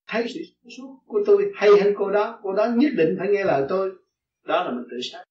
[0.08, 0.40] thấy sự
[0.78, 3.91] suốt của tôi hay hơn cô đó cô đó nhất định phải nghe lời tôi.
[4.44, 5.24] Đó là mình tự sát.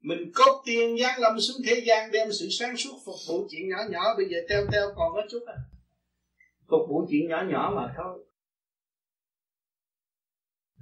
[0.00, 3.68] Mình cốt tiên giáng lâm xuống thế gian đem sự sáng suốt phục vụ chuyện
[3.68, 4.14] nhỏ nhỏ.
[4.16, 5.56] Bây giờ teo teo còn có chút à
[6.72, 8.24] phục vụ chuyện nhỏ nhỏ mà thôi.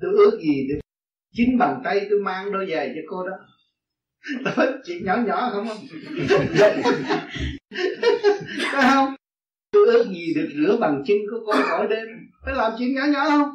[0.00, 0.80] Tôi ước gì được
[1.32, 3.36] chính bàn tay tôi mang đôi giày cho cô đó.
[4.56, 5.78] Tôi chuyện nhỏ nhỏ, không không?
[8.72, 9.14] Phải không?
[9.70, 12.08] Tôi ước gì được rửa bằng chân của con mỗi đêm.
[12.44, 13.54] Phải làm chuyện nhỏ nhỏ không?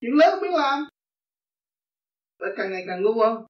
[0.00, 0.84] Chuyện lớn biết làm.
[2.40, 3.46] Phải càng ngày càng ngu không?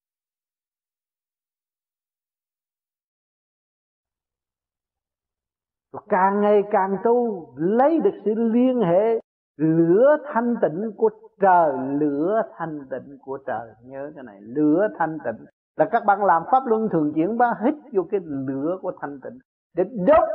[5.97, 9.20] Và càng ngày càng tu, lấy được sự liên hệ,
[9.56, 11.10] lửa thanh tịnh của
[11.40, 13.68] trời, lửa thanh tịnh của trời.
[13.82, 15.47] Nhớ cái này, lửa thanh tịnh.
[15.77, 19.20] Là các bạn làm pháp luân thường chuyển bạn hít vô cái lửa của thanh
[19.20, 19.39] tịnh
[19.77, 20.28] để đốt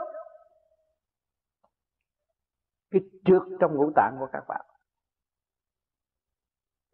[2.91, 4.61] cái trượt trong ngũ tạng của các bạn.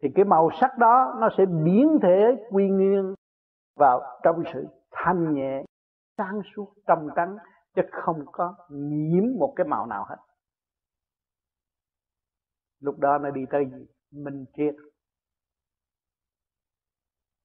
[0.02, 3.14] Thì cái màu sắc đó, nó sẽ biến thể quy nguyên
[3.76, 5.64] vào trong sự thanh nhẹ,
[6.18, 7.36] sáng suốt, trong trắng
[7.78, 10.16] chứ không có nhiễm một cái màu nào hết.
[12.80, 14.74] Lúc đó nó đi tới gì minh triết.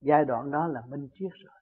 [0.02, 1.60] Giai đoạn đó là minh triết rồi.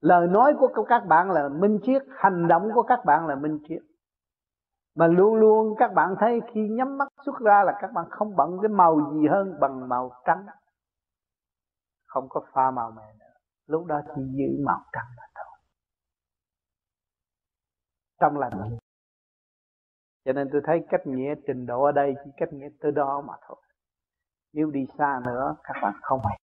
[0.00, 3.58] Lời nói của các bạn là minh triết, hành động của các bạn là minh
[3.68, 3.82] triết.
[4.94, 8.36] Mà luôn luôn các bạn thấy khi nhắm mắt xuất ra là các bạn không
[8.36, 10.46] bận cái màu gì hơn bằng màu trắng.
[12.06, 13.34] Không có pha màu mè nữa.
[13.66, 15.27] Lúc đó chỉ giữ màu trắng thôi
[18.20, 18.78] trong lành.
[20.24, 23.22] Cho nên tôi thấy cách nghĩa trình độ ở đây chỉ cách nghĩa tới đó
[23.26, 23.56] mà thôi.
[24.52, 26.38] Nếu đi xa nữa, các bạn không hay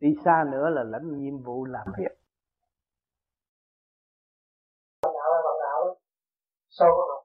[0.00, 2.12] đi xa nữa là lãnh nhiệm vụ làm việc.
[5.02, 5.96] Bạn đạo là bạn đạo
[6.68, 7.24] sau có học.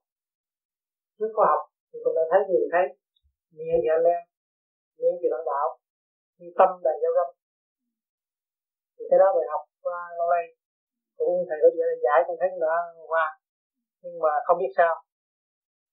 [1.19, 1.61] Trước có học
[1.93, 2.85] thì tôi đã thấy gì thấy.
[3.51, 4.21] Nghe vậy lên.
[4.97, 5.67] Nghe gì bạn đạo.
[6.37, 7.29] Như tâm đầy dao găm.
[8.95, 10.45] Thì cái đó bài học qua lâu nay
[11.25, 12.75] cũng thầy có dạy giải con thấy đã
[13.11, 13.25] qua.
[14.03, 14.93] Nhưng mà không biết sao.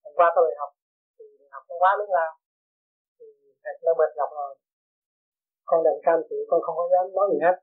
[0.04, 0.70] Hôm qua tôi học,
[1.16, 1.24] thì
[1.54, 2.32] học nó quá lớn lao.
[3.16, 3.26] Thì
[3.62, 4.52] thầy nó mệt nhọc rồi.
[5.68, 7.56] Con đành cam chịu, con không có dám nói gì hết.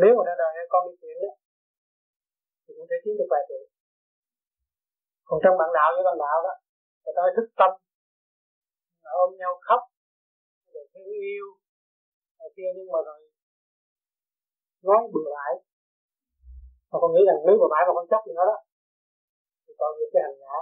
[0.00, 1.32] Nếu mà ra đời con đi chuyện đó
[2.62, 3.64] thì cũng thể kiếm được vài triệu.
[5.28, 6.54] Còn trong bạn đạo với bạn đạo đó,
[7.02, 7.70] người ta thức tâm.
[9.22, 9.82] Ôm nhau khóc,
[10.72, 11.46] rồi thương yêu,
[12.38, 13.18] này kia, nhưng mà rồi
[14.88, 15.52] nói bừa lại
[16.90, 18.58] mà con nghĩ rằng nếu mà mãi mà con chấp thì nó đó,
[19.64, 20.56] thì con như cái hành ngã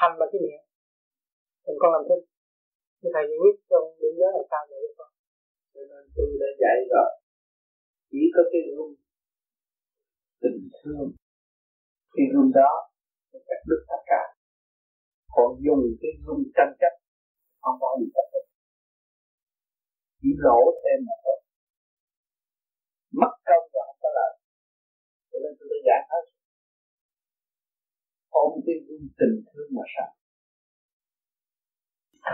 [0.00, 0.64] hành là cái miệng,
[1.64, 2.22] mình con làm thinh
[3.00, 4.80] như thầy chỉ biết trong những giới là sao vậy?
[4.98, 5.10] Con
[5.72, 7.10] cho nên tôi đã dạy rồi
[8.10, 8.94] chỉ có cái gương
[10.42, 11.08] tình thương.
[12.14, 12.72] Cái gương đó
[13.30, 14.22] sẽ cắt đứt tất cả
[15.34, 16.94] còn dùng cái gương tranh chấp,
[17.62, 18.44] không có gì cắt đứt
[20.20, 21.38] chỉ lỗ thêm mà thôi
[23.20, 24.33] mất công và không có lợi
[25.34, 26.24] cho nên tôi đã giải hết
[28.42, 30.08] ôm cái gương tình thương mà sao?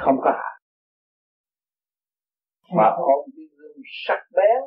[0.04, 0.56] Không có hại.
[2.76, 4.60] Mà ôm cái gương sắc bén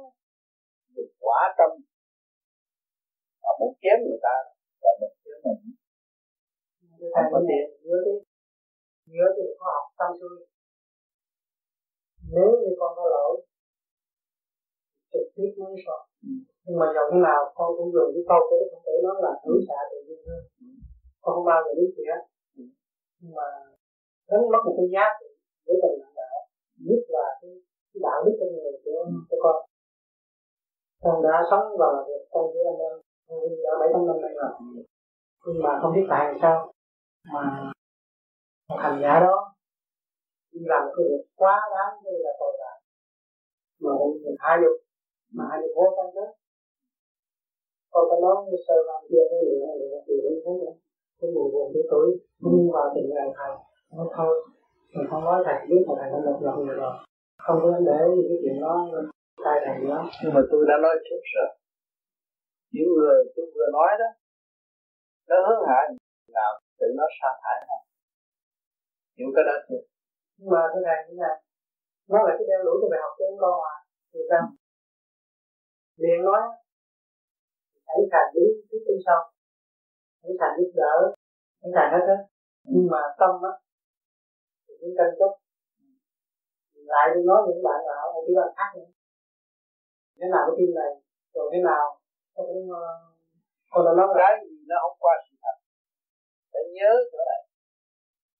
[0.95, 1.72] được quả tâm.
[3.43, 4.35] Mà muốn chém người ta
[4.84, 5.61] là mình chém mình.
[7.15, 8.15] Không có tiền nhớ đi.
[9.14, 10.47] Nhớ thì có học tâm tôi.
[12.35, 13.35] Nếu như con có lỗi
[15.11, 16.01] trực tiếp nói rồi.
[16.65, 19.57] Nhưng mà thế nào con cũng dùng cái câu của đức tử nói là hữu
[19.68, 20.41] xạ tự nhiên hơn.
[21.22, 22.22] Con không bao giờ biết gì hết.
[22.57, 22.64] Ừ.
[23.22, 23.48] nhưng mà
[24.30, 25.30] đánh mất một cái giá trị
[25.65, 26.38] với tình bạn đạo
[26.88, 27.52] nhất là cái,
[27.90, 29.15] cái đạo đức con người của ừ.
[29.30, 29.57] của con.
[31.03, 32.95] Con đã sống và làm việc con với anh em
[33.65, 34.52] đã bảy tám năm nay rồi.
[35.45, 36.73] Nhưng mà không biết tại sao
[37.34, 37.72] mà
[38.69, 39.35] một hành giả đó
[40.52, 42.53] đi làm cái việc quá đáng như là tội
[43.84, 44.77] lỗi mà mình hai dục
[45.35, 46.27] mà hai dục vô tâm đó
[47.94, 50.74] con có nói như sơ làm kia cái liệu này là điều như thế nữa
[51.20, 52.07] cái mùi buồn cái tuổi
[52.40, 53.52] nhưng vào tình ngày thầy
[53.98, 54.34] nó thôi.
[54.94, 56.94] Mình không nói thầy biết thầy đã lập lòng rồi.
[57.45, 58.74] Không có để gì cái chuyện đó
[59.44, 61.49] sai thầy nữa nhưng mà tôi đã nói trước rồi.
[62.74, 64.10] Những người tôi vừa nói đó
[65.30, 65.84] nó hướng hại
[66.38, 67.78] nào tự nó sa thải nó
[69.18, 69.84] hiểu cái đó chưa
[70.38, 71.36] nhưng mà thế này thế này.
[72.11, 73.76] Nó là cái đeo đuổi cái bài học cho con à
[74.14, 74.44] thì sao?
[76.02, 76.41] Liền nói
[77.88, 79.19] hãy thành lý cái tinh sau
[80.23, 80.95] hãy thành giúp đỡ.
[81.61, 82.18] Hãy thành hết á.
[82.72, 83.53] Nhưng mà tâm á
[84.65, 85.31] thì cũng cân chấp
[86.91, 88.89] lại tôi nói những bạn nào ở địa bàn khác nữa.
[90.18, 90.91] Thế nào cái tim này
[91.34, 91.85] rồi thế nào
[92.34, 92.99] nó cũng uh,
[93.72, 95.55] còn là nó cái gì nó không qua sự thật
[96.51, 97.41] phải nhớ chỗ này.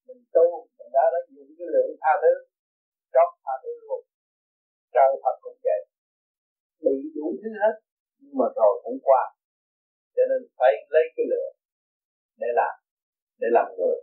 [0.08, 0.46] Mình tu
[0.78, 2.34] mình đã đã dùng cái lượng tha thứ
[3.14, 4.02] chót tha thứ luôn.
[4.94, 5.82] Trời Phật cũng vậy.
[6.84, 7.76] Bị đủ thứ hết
[8.40, 9.22] mà rồi cũng qua.
[10.16, 11.48] Cho nên phải lấy cái lửa
[12.42, 12.74] để làm
[13.42, 14.00] để làm người.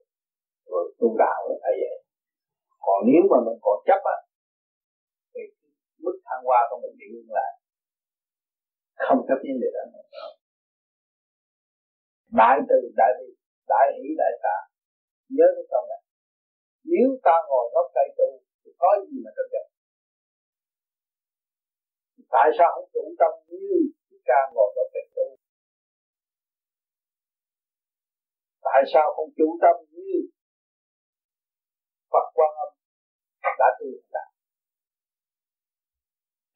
[0.71, 1.97] Rồi tu đạo là phải vậy.
[2.85, 4.17] Còn nếu mà mình còn chấp á,
[5.33, 5.43] thì
[6.05, 7.53] mức thăng hoa của mình bị ngưng lại.
[9.07, 9.85] Không chấp những điều đó
[12.41, 13.29] đại từ, đại bi,
[13.73, 14.57] đại hỷ, đại tạ
[15.37, 16.03] nhớ cái câu này.
[16.93, 18.29] Nếu ta ngồi gốc cây tu,
[18.63, 19.67] thì có gì mà chấp nhận?
[22.35, 23.77] Tại sao không trụ tâm như
[24.31, 25.27] ca ngồi đó cây tu.
[28.67, 30.11] Tại sao không chủ tâm như
[32.13, 32.71] Phật quan âm
[33.61, 34.29] đã tu đạt?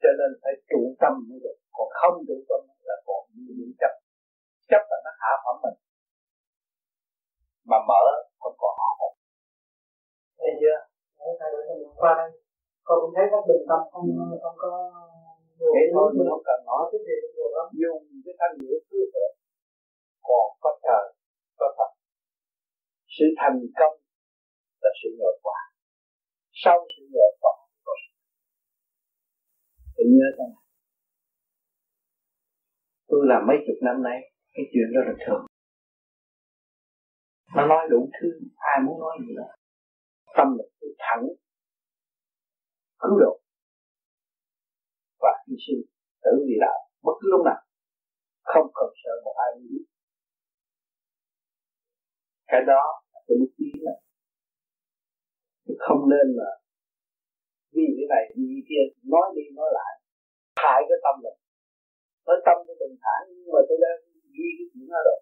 [0.01, 3.93] cho nên phải chủ tâm mới được còn không chủ tâm là còn như chấp.
[4.69, 5.77] Chấp là nó hạ phẩm mình.
[7.69, 8.03] Mà mở
[8.41, 9.13] không còn họ hồn
[10.39, 10.77] thấy chưa?
[11.39, 12.29] Thay đổi trong qua đây
[12.87, 14.05] con cũng thấy các bình tâm không
[14.43, 14.71] không có
[15.59, 19.07] thế thôi mình không cần nói cái gì cũng được dùng cái thanh điệu phước
[19.15, 19.31] được
[20.27, 21.05] còn có trời
[21.59, 21.91] có Phật.
[23.15, 23.95] Sự thành công
[24.83, 25.59] là sự nhờ quả.
[26.63, 27.53] Sau sự nhờ quả
[27.85, 27.93] có
[29.95, 30.53] sự nhớ rằng
[33.07, 34.17] tôi làm mấy chục năm nay
[34.53, 35.45] cái chuyện đó là thường.
[37.55, 39.47] Nó nói đủ thứ ai muốn nói gì đó.
[40.37, 41.23] Tâm lực tôi thẳng
[42.99, 43.44] cứu độ
[45.25, 45.81] và hy sinh
[46.23, 46.79] tự vì đạo.
[47.05, 47.59] Bất cứ lúc nào
[48.51, 49.83] không cần sợ một ai biết
[52.51, 53.99] cái đó là cái mức tiến này.
[55.85, 56.51] Không nên là
[57.75, 58.83] vì cái này vì cái kia
[59.13, 59.93] nói đi nói lại
[60.63, 61.37] hại cái tâm mình.
[62.27, 63.99] Nói tâm tôi bình thản nhưng mà tôi đang
[64.35, 65.19] ghi cái chuyện đó rồi.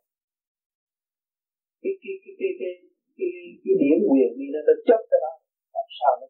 [1.81, 2.73] Cái cái cái cái cái
[3.17, 3.30] cái,
[3.63, 5.34] cái điểm quyền đi nó chấp cái đó.
[5.75, 6.27] Làm sao nó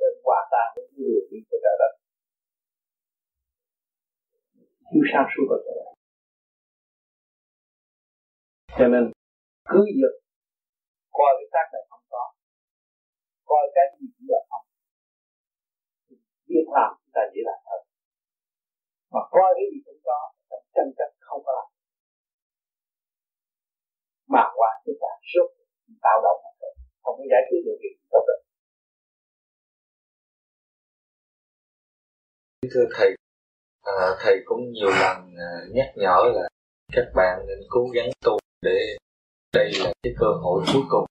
[0.00, 1.92] lên hòa tan với cái điều kiện của trời đất
[4.88, 5.82] thiếu sáng suốt của trời
[8.78, 9.04] cho nên,
[9.70, 10.14] cứ việc
[11.18, 12.24] coi cái xác này không có,
[13.50, 14.64] coi cái gì cũng là không
[16.48, 17.80] biết làm chúng ta chỉ là thật.
[19.12, 20.18] Mà coi cái gì cũng có
[20.74, 21.68] chân chất không có làm.
[24.34, 25.48] Mà qua chúng ta suốt
[26.04, 26.40] tạo động
[27.02, 28.40] không có giải quyết được việc tốt được.
[32.74, 33.21] Thưa thầy
[33.82, 36.48] à, thầy cũng nhiều lần ờ, nhắc nhở là
[36.92, 38.96] các bạn nên cố gắng tu để
[39.52, 41.04] đây là cái cơ hội cuối cùng.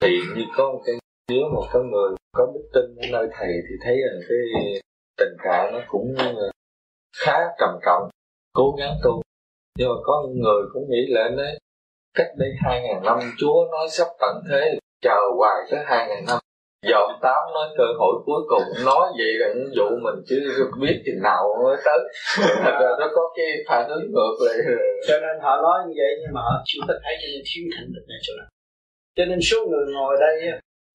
[0.00, 0.94] Thì như có một cái
[1.28, 4.80] nếu một cái người có đức tin ở nơi thầy thì thấy rằng cái
[5.16, 6.50] tình trạng nó cũng ờ,
[7.16, 8.10] khá trầm trọng
[8.52, 9.22] cố gắng tu.
[9.78, 11.58] Nhưng mà có người cũng nghĩ lên đấy
[12.14, 16.24] cách đây hai ngàn năm chúa nói sắp tận thế chờ hoài tới hai ngàn
[16.26, 16.38] năm
[16.88, 20.36] giờ ông tám nói cơ hội cuối cùng, nói vậy là dụ mình chứ
[20.80, 22.00] biết chừng nào mới tới.
[22.64, 24.56] Thật ra nó có cái phản ứng ngược lại.
[25.08, 27.64] Cho nên họ nói như vậy nhưng mà họ chưa có thấy cho nên thiếu
[27.74, 28.48] thành tựu này chỗ nào
[29.16, 30.34] cho nên số người ngồi đây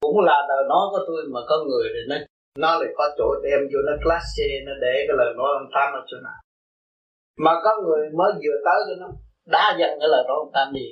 [0.02, 2.16] cũng là đời nói của tôi mà có người thì nó
[2.58, 5.70] nó lại có chỗ đem vô, nó class C, nó để cái lời nói ông
[5.76, 6.40] tám ở chỗ nào.
[7.38, 9.08] Mà có người mới vừa tới cho nó
[9.46, 10.86] đa dần cái lời nói ông tám đi.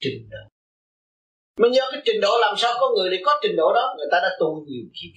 [0.00, 0.44] Trình độ
[1.60, 3.94] mà nhớ cái trình độ làm sao có người lại có trình độ đó.
[3.96, 5.14] Người ta đã tu nhiều kiếp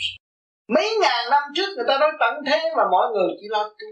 [0.68, 3.90] mấy ngàn năm trước người ta nói tận thế mà mọi người chỉ lo tu.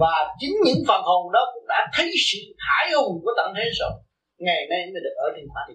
[0.00, 3.64] Và chính những phần hồn đó cũng đã thấy sự hải hùng của tận thế
[3.80, 3.90] rồi.
[4.38, 5.74] Ngày nay mới được ở trên quả địa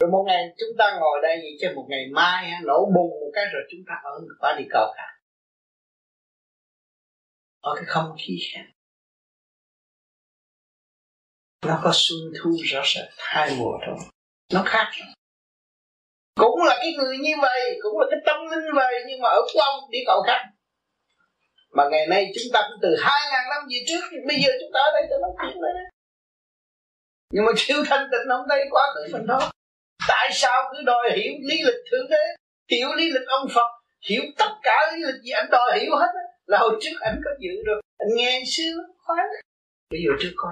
[0.00, 3.30] rồi một ngày chúng ta ngồi đây vậy chứ một ngày mai nổ bùng một
[3.34, 4.10] cái rồi chúng ta ở
[4.40, 5.06] quả địa cầu cả
[7.60, 8.64] ở cái không khí khác
[11.66, 13.96] nó có xuân thu rõ rệt hai mùa thôi.
[14.52, 14.90] Nó khác
[16.34, 19.40] cũng là cái người như vậy, cũng là cái tâm linh vậy, nhưng mà ở
[19.52, 20.44] của ông đi cầu khác.
[21.70, 24.70] Mà ngày nay chúng ta cũng từ hai ngàn năm về trước bây giờ chúng
[24.74, 25.72] ta ở đây cho nó chuyện đấy.
[27.32, 29.50] Nhưng mà siêu thanh tịnh ông đây quá khứ mình đó
[30.08, 32.24] tại sao cứ đòi hiểu lý lịch thượng đế?
[32.70, 33.70] Hiểu lý lịch ông phật,
[34.08, 36.12] hiểu tất cả lý lịch gì anh đòi hiểu hết
[36.46, 39.26] là hồi trước anh có dự rồi anh nghe xưa khoái.
[39.90, 40.48] Bây giờ chưa có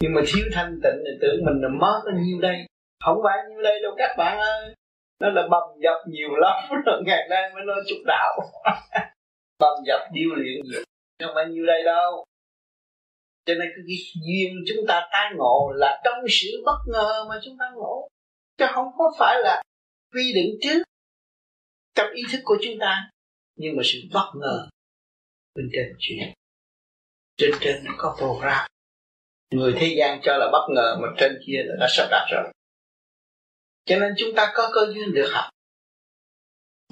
[0.00, 2.66] nhưng mà thiếu thanh tịnh thì tưởng mình là mất có nhiêu đây?
[3.04, 4.74] Không phải nhiêu đây đâu các bạn ơi.
[5.20, 8.38] Nó là bầm dập nhiều lắm, rồi ngày nay mới nói chút đạo.
[9.58, 10.82] Bầm dập điêu luyện nhiều
[11.22, 12.24] không phải nhiêu đây đâu.
[13.44, 13.96] Cho nên cái
[14.26, 18.08] duyên chúng ta tái ngộ là trong sự bất ngờ mà chúng ta ngộ.
[18.58, 19.62] Chứ không có phải là
[20.12, 20.82] quy định trước
[21.94, 23.10] trong ý thức của chúng ta.
[23.56, 24.68] Nhưng mà sự bất ngờ
[25.54, 26.32] bên trên chuyện.
[27.36, 28.66] Trên trên nó có program
[29.50, 32.52] người thế gian cho là bất ngờ, mà trên kia là đã sắp đặt rồi.
[33.84, 35.44] Cho nên chúng ta có cơ duyên được học,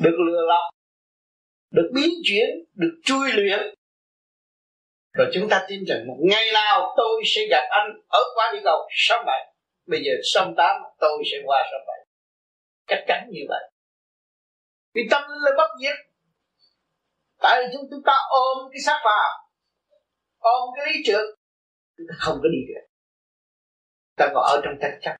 [0.00, 0.74] được lừa lọc,
[1.70, 3.74] được biến chuyển, được chui luyện.
[5.12, 8.60] Rồi chúng ta tin rằng một ngày nào tôi sẽ gặp anh ở qua địa
[8.64, 9.54] cầu sớm bảy
[9.86, 12.06] bây giờ sông tám, tôi sẽ qua sông bảy
[12.86, 13.70] chắc chắn như vậy.
[14.94, 15.96] Vì tâm là bất diệt.
[17.38, 19.48] Tại vì chúng ta ôm cái xác vào,
[20.38, 21.24] ôm cái lý trượt
[21.96, 22.84] chúng ta không có đi được.
[24.16, 25.16] Ta ngồi ở trong tranh chấp.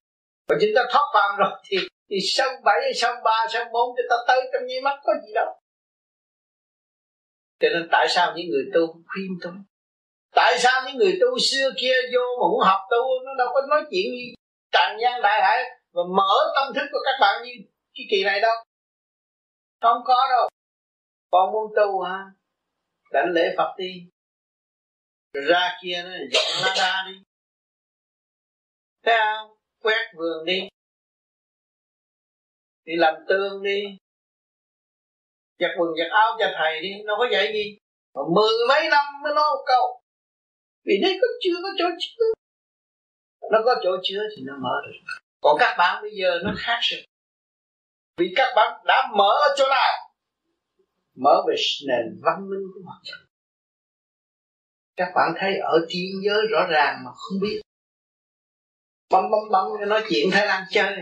[0.49, 1.77] Và chúng ta thoát phàm rồi, thì
[2.11, 5.33] thì sau bảy sau ba sau bốn chúng ta tới trong nháy mắt có gì
[5.35, 5.47] đâu.
[7.61, 9.51] Cho nên tại sao những người tu khuyên tu
[10.35, 13.61] tại sao những người tu xưa kia vô mà muốn học tu, nó đâu có
[13.71, 14.35] nói chuyện gì?
[14.73, 17.53] Tràn gian đại hải và mở tâm thức của các bạn như
[17.95, 18.55] cái kỳ này đâu.
[19.81, 20.49] Không có đâu.
[21.31, 22.19] Con muốn tu ha
[23.13, 24.11] đánh lễ phật đi
[25.35, 27.23] ra kia nó dọn lá đa đi.
[29.03, 29.57] Thấy không?
[29.83, 30.69] Quét vườn đi.
[32.85, 33.83] Đi làm tương đi.
[35.59, 37.79] Giặt quần, giặt áo cho thầy đi, nó có dạy gì?
[38.15, 40.01] Mà mười mấy năm mới nói một câu.
[40.85, 42.25] Vì đấy có chưa có chỗ chứa.
[43.53, 45.15] Nó có chỗ chứa thì nó mở được.
[45.41, 47.07] Còn các bạn bây giờ nó khác rồi.
[48.17, 50.11] Vì các bạn đã mở ở chỗ nào?
[51.15, 51.55] Mở về
[51.89, 53.24] nền văn minh của mặt trời
[54.97, 57.61] các bạn thấy ở trí nhớ rõ ràng mà không biết.
[59.11, 60.97] Bấm bấm bấm nói chuyện thái lan chơi.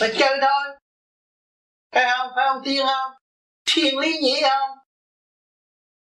[0.00, 0.78] Mà chơi thôi.
[1.92, 2.30] Phải không?
[2.36, 3.12] Phải không tiên không?
[3.64, 4.78] Thiên lý nhỉ không?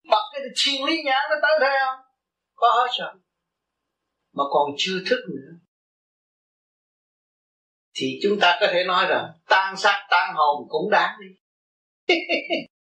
[0.10, 2.06] Bật cái thiên lý nhãn nó tới đây không?
[2.56, 3.14] Có hết rồi.
[4.34, 5.52] Mà còn chưa thức nữa.
[7.94, 11.28] Thì chúng ta có thể nói rằng tan xác, tan hồn cũng đáng đi.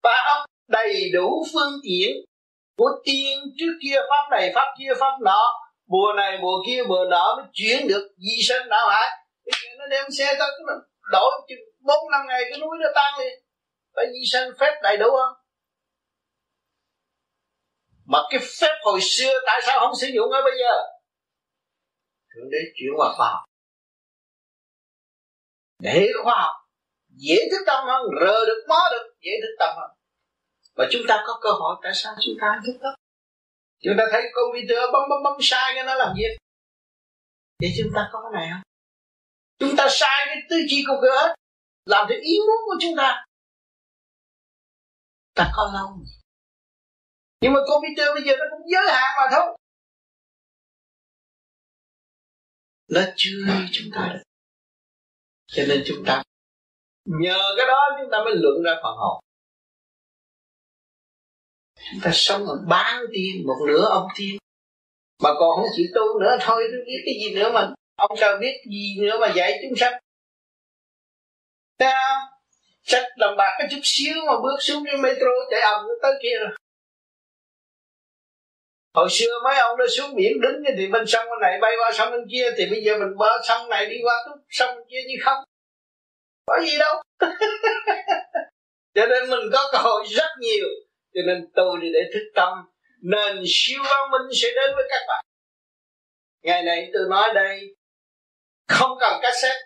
[0.04, 0.50] Phải không?
[0.68, 2.29] Đầy đủ phương tiện
[2.80, 5.42] của tiên trước kia pháp này, pháp kia pháp nọ.
[5.88, 9.08] Mùa này mùa kia mùa nọ mới chuyển được di sinh đạo hải.
[9.46, 10.74] Bây giờ nó đem xe tới, nó
[11.12, 11.32] đổi
[11.80, 13.44] bốn năm ngày cái núi nó tan liền.
[13.96, 15.34] Phải di sinh phép đầy đủ không?
[18.06, 20.74] Mà cái phép hồi xưa tại sao không sử dụng ở bây giờ?
[22.36, 23.44] Thượng đế chuyển qua khoa học.
[25.80, 26.56] Để khoa học
[27.10, 29.99] dễ thức tâm hơn, rờ được, mó được, dễ thức tâm hơn
[30.80, 32.94] và chúng ta có cơ hội tại sao chúng ta thức tâm
[33.84, 36.38] chúng ta thấy computer bấm bấm bấm, sai cái nó làm việc
[37.60, 38.62] vậy chúng ta có cái này không?
[39.60, 41.34] Chúng ta sai cái tư duy của cửa
[41.86, 43.26] làm theo ý muốn của chúng ta.
[45.36, 45.88] Ta có lâu
[47.42, 49.58] nhưng mà computer bây giờ nó cũng giới hạn mà thôi.
[52.90, 54.24] Nó chưa chúng ta được.
[55.48, 56.24] Cho nên chúng ta
[57.06, 59.24] nhờ cái đó chúng ta mới luận ra phần hồn
[61.91, 64.38] chúng ta sống ở bán tiên một nửa ông tiên.
[65.24, 68.38] Mà còn không chịu tu nữa, thôi tôi biết cái gì nữa mà ông sao
[68.38, 69.94] biết gì nữa mà dạy chúng sanh.
[71.80, 72.40] Thấy không?
[72.84, 76.38] Sách đồng bạc cái chút xíu mà bước xuống cái metro chạy ầm tới kia
[76.40, 76.49] rồi.
[78.94, 81.91] Hồi xưa mấy ông nó xuống biển đứng thì bên sông bên này bay qua
[81.94, 84.14] sông bên kia, Thì bây giờ mình bơ sông này đi qua
[84.49, 85.44] sông bên kia như không.
[86.45, 87.02] Có gì đâu.
[88.95, 90.68] Cho nên mình có cơ hội rất nhiều.
[91.14, 92.53] Cho nên tu đi để thức tâm.
[93.02, 95.26] Nền siêu văn minh sẽ đến với các bạn.
[96.41, 97.76] Ngày này tôi nói đây,
[98.68, 99.60] Không cần cassette,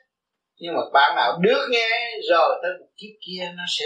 [0.55, 3.85] Nhưng mà bạn nào được nghe Rồi tới một chiếc kia nó sẽ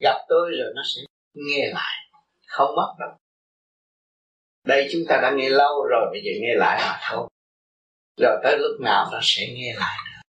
[0.00, 1.00] Gặp tôi rồi nó sẽ
[1.34, 1.96] nghe lại.
[2.46, 3.10] Không mất đâu.
[4.64, 7.28] Đây chúng ta đã nghe lâu rồi, bây giờ nghe lại mà thôi.
[8.20, 10.20] Rồi tới lúc nào nó sẽ nghe lại nữa.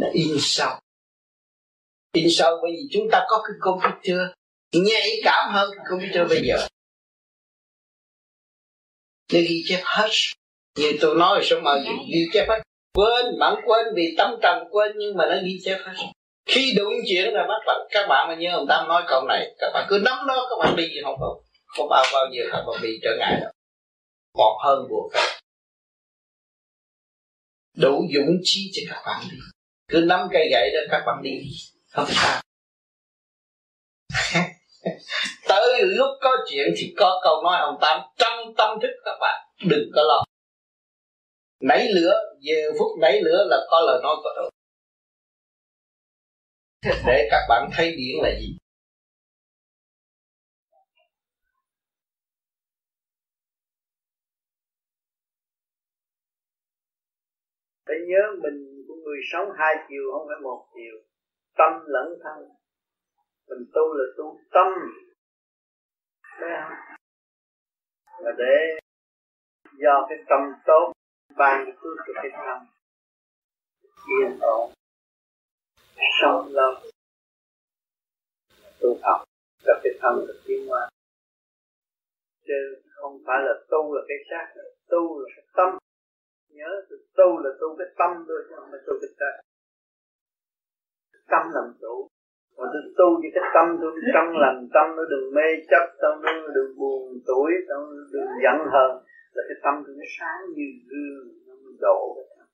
[0.00, 0.80] Nó in sâu.
[2.12, 3.56] In sâu bởi vì chúng ta có cái
[4.02, 4.32] chưa
[4.72, 6.68] nhạy cảm hơn computer bây giờ.
[9.32, 10.08] Nó ghi chép hết.
[10.78, 11.70] Như tôi nói số mà
[12.08, 12.62] ghi chép hết?
[12.94, 15.94] Quên, bạn quên vì tâm trần quên, nhưng mà nó ghi chép hết.
[16.46, 19.54] Khi đụng chuyện là bắt bạn các bạn mà nhớ ông tam nói câu này,
[19.58, 22.64] các bạn cứ nắm nó, các bạn đi không không không bao bao giờ các
[22.66, 23.52] bạn bị trở ngại đâu.
[24.32, 25.12] Còn hơn buộc
[27.76, 29.36] đủ dũng chí cho các bạn đi.
[29.88, 31.40] Cứ nắm cây gậy đó, các bạn đi.
[31.90, 32.42] Không sao.
[35.48, 39.48] tới lúc có chuyện thì có câu nói ông tam trong tâm thức các bạn,
[39.70, 40.24] đừng có lo.
[41.60, 44.50] Nảy lửa, giờ phút nảy lửa là có lời nói của tôi
[47.06, 48.58] để các bạn thấy điển là gì?
[57.86, 60.96] Phải nhớ mình của người sống hai chiều, không phải một chiều.
[61.56, 62.57] Tâm lẫn thân
[63.48, 64.68] mình tu là tu tâm.
[66.38, 66.98] Thấy không?
[68.24, 68.78] Là để
[69.78, 70.92] do cái tâm tốt
[71.36, 72.66] ban cái phước cho cái tâm
[74.08, 74.72] yên ổn.
[76.22, 76.74] Sống lâu.
[78.80, 79.24] Tu học
[79.64, 80.88] cho cái tâm được tiến hóa.
[82.46, 85.78] Chứ không phải là tu là cái xác, tu là cái tâm.
[86.48, 89.40] Nhớ từ tu là tu cái tâm thôi, chứ không phải tu cái xác.
[91.28, 92.08] Tâm làm chủ
[92.58, 96.14] mà tôi tu với cái tâm tôi trong lành tâm nó đừng mê chấp tâm
[96.22, 98.92] nó đừng buồn tuổi tâm nó đừng giận hờn.
[99.34, 102.46] Là cái tâm tôi nó sáng như gương nó mới độ cái tâm.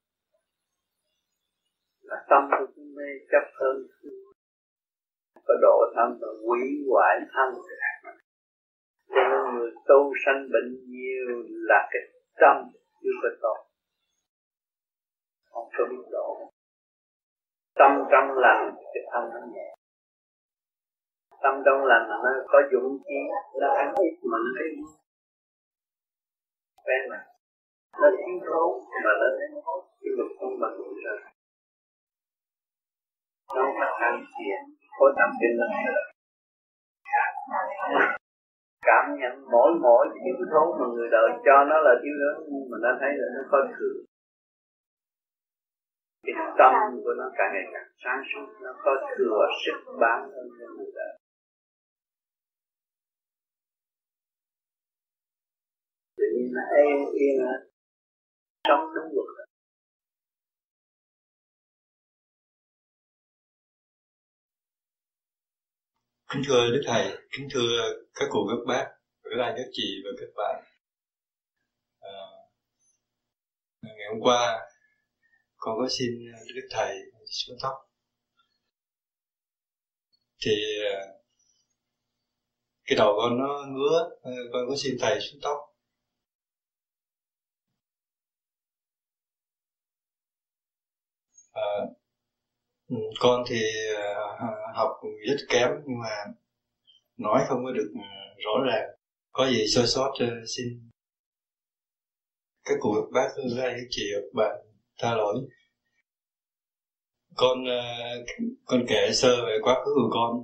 [2.02, 3.76] Là tâm tôi cứ mê chấp hơn.
[5.46, 7.48] Có độ thân và quỷ hoại thân.
[9.14, 12.02] Cho nên người tu sanh bệnh nhiều là cái
[12.40, 12.56] tâm
[13.02, 13.58] chưa có tốt
[15.50, 16.50] không có biết độ.
[17.74, 19.74] Tâm trong lành cái thân nó nhẹ
[21.44, 23.18] tâm đông lành nó có dũng khí
[23.60, 24.68] nó ăn ít mà nó thấy
[26.84, 27.20] quen mà
[28.00, 28.70] nó thiếu thốn
[29.04, 29.48] mà nó thấy
[30.00, 31.20] cái luật không bằng rồi
[33.54, 34.60] nó phải ăn tiền
[34.98, 35.66] có tâm kinh nó
[38.88, 42.66] cảm nhận mỗi mỗi thiếu thốn mà người đời cho nó là thiếu thốn nhưng
[42.70, 43.96] mà nó thấy là nó có thừa
[46.26, 46.72] cái tâm
[47.04, 51.23] của nó càng ngày càng sáng suốt, nó có thừa sức bán hơn người đời
[56.24, 57.36] tự nhiên nó yên yên
[58.68, 59.48] trong đúng luật.
[66.32, 68.86] Kính thưa đức thầy kính thưa các cụ các bác
[69.22, 70.64] các anh các chị và các bạn.
[72.00, 72.16] À,
[73.82, 74.68] ngày hôm qua
[75.56, 76.10] con có xin
[76.54, 76.96] đức thầy
[77.30, 77.72] xuống tóc.
[80.44, 80.52] Thì
[80.92, 81.00] à,
[82.84, 84.10] cái đầu con nó ngứa
[84.52, 85.73] con có xin thầy xuống tóc.
[91.54, 91.62] À,
[93.20, 93.60] con thì
[93.96, 94.90] ờ, học
[95.28, 96.24] rất kém nhưng mà
[97.16, 98.00] nói không có được ừ,
[98.44, 98.88] rõ ràng.
[99.32, 100.26] Có gì sơ sót ờ,
[100.56, 100.90] xin
[102.64, 104.02] các cụ bác các chị
[104.32, 104.56] bạn
[104.98, 105.34] tha lỗi.
[107.36, 107.64] Con
[108.64, 110.42] con kể sơ về quá khứ của con.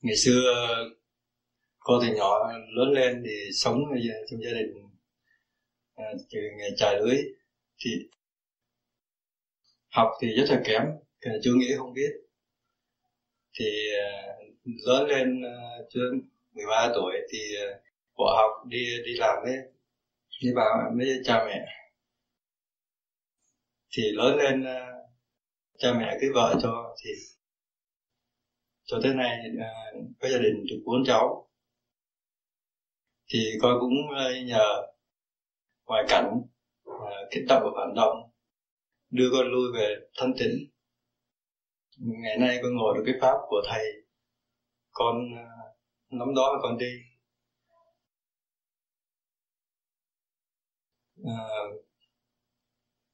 [0.00, 0.54] Ngày xưa
[1.78, 3.78] con từ nhỏ lớn lên thì sống
[4.30, 4.92] trong gia đình
[6.30, 7.16] từ nghề trải lưới.
[7.84, 7.90] Thì
[9.92, 10.82] học thì rất là kém
[11.44, 12.10] chưa nghĩ, không biết.
[13.58, 13.66] Thì
[13.98, 14.32] ờ,
[14.86, 16.10] lớn lên ờ, chưa
[16.52, 17.80] 13 tuổi thì ờ,
[18.16, 19.56] bỏ học đi đi làm đấy
[20.42, 21.66] đi vào với cha mẹ.
[23.96, 24.64] Thì lớn lên
[25.78, 27.10] cha mẹ cưới vợ cho, thì,
[28.84, 29.38] cho tới nay
[30.20, 31.48] có gia đình được bốn cháu.
[33.32, 33.92] Thì con cũng
[34.46, 34.82] nhờ
[35.86, 36.42] ngoại cảnh
[37.30, 38.31] kích động và phản động
[39.12, 40.70] đưa con lui về thanh tịnh.
[41.98, 43.84] Ngày nay con ngồi được cái pháp của thầy.
[44.90, 45.46] Con à,
[46.10, 46.92] nắm đó con đi.
[51.24, 51.38] À,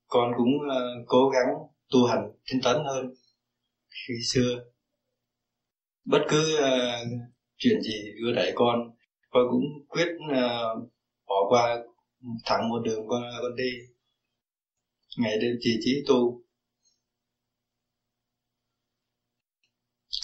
[0.06, 1.54] con cũng uh, cố gắng
[1.90, 3.14] tu hành tinh tấn hơn
[3.90, 4.64] khi xưa.
[6.04, 7.08] Bất cứ uh,
[7.56, 8.90] chuyện gì đưa đẩy con
[9.30, 10.90] con cũng quyết uh,
[11.26, 11.82] bỏ qua
[12.44, 13.70] thẳng một đường con con đi
[15.16, 16.42] ngày đêm trì trí tu.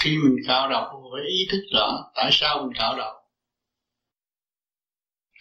[0.02, 3.24] Khi mình cao đầu phải ý thức rõ tại sao mình cao đầu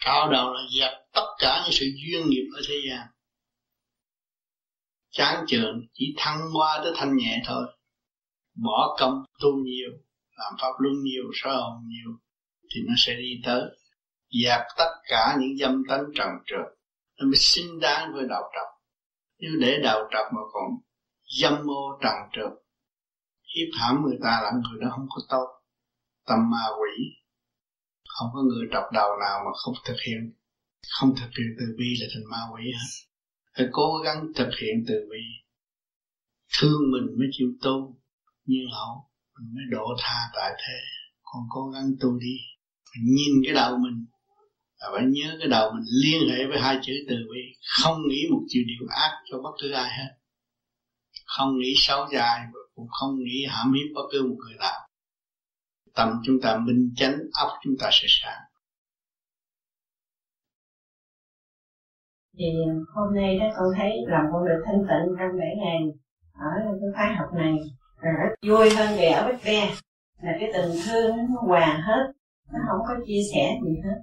[0.04, 3.06] Cao đầu là dẹp tất cả những sự duyên nghiệp ở thế gian.
[5.10, 7.66] Chán chường chỉ thăng hoa tới thanh nhẹ thôi.
[8.54, 9.90] Bỏ công, tu nhiều,
[10.36, 12.18] làm pháp luân nhiều, sơ hồn nhiều,
[12.74, 13.62] thì nó sẽ đi tới.
[14.44, 16.78] Dẹp tất cả những dâm tánh trần trượt.
[17.18, 18.73] Nó mới xứng đáng với đạo trọc
[19.38, 20.68] nếu để đạo trọc mà còn
[21.40, 22.52] dâm mô trần trượt,
[23.54, 25.46] hiếp hãm người ta là người đó không có tốt,
[26.26, 27.04] tâm ma quỷ.
[28.08, 30.32] Không có người trọc đầu nào mà không thực hiện,
[31.00, 32.90] không thực hiện từ bi là thành ma quỷ hết.
[33.56, 35.24] Phải cố gắng thực hiện từ bi.
[36.58, 37.96] Thương mình mới chịu tu
[38.44, 40.78] nhiên hậu, mình mới độ tha tại thế.
[41.22, 42.36] Còn cố gắng tu đi
[42.94, 44.06] mình nhìn cái đầu mình
[44.80, 47.40] và phải nhớ cái đầu mình liên hệ với hai chữ từ bi.
[47.82, 50.10] Không nghĩ một chiều điều ác cho bất cứ ai hết.
[51.24, 54.88] Không nghĩ xấu dài ai, cũng không nghĩ hãm hiếp bất cứ một người nào.
[55.94, 58.42] Tâm chúng ta minh chánh, óc chúng ta sẽ sáng.
[62.38, 62.44] Thì
[62.94, 65.78] hôm nay đó con thấy lòng con được thanh tịnh trong bảy ngày
[66.32, 67.54] ở cái khóa học này.
[67.96, 69.74] Rất vui hơn về ở Bách Ve
[70.22, 72.12] là cái tình thương nó hòa hết.
[72.52, 73.98] Nó không có chia sẻ gì hết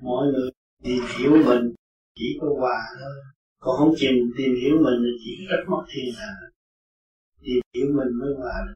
[0.00, 0.50] mọi người
[0.84, 1.74] tìm hiểu mình
[2.18, 3.14] chỉ có hòa thôi.
[3.58, 6.32] Còn không chịu tìm hiểu mình thì chỉ rất mất thiên hạ.
[7.40, 8.74] Tìm hiểu mình mới hòa được.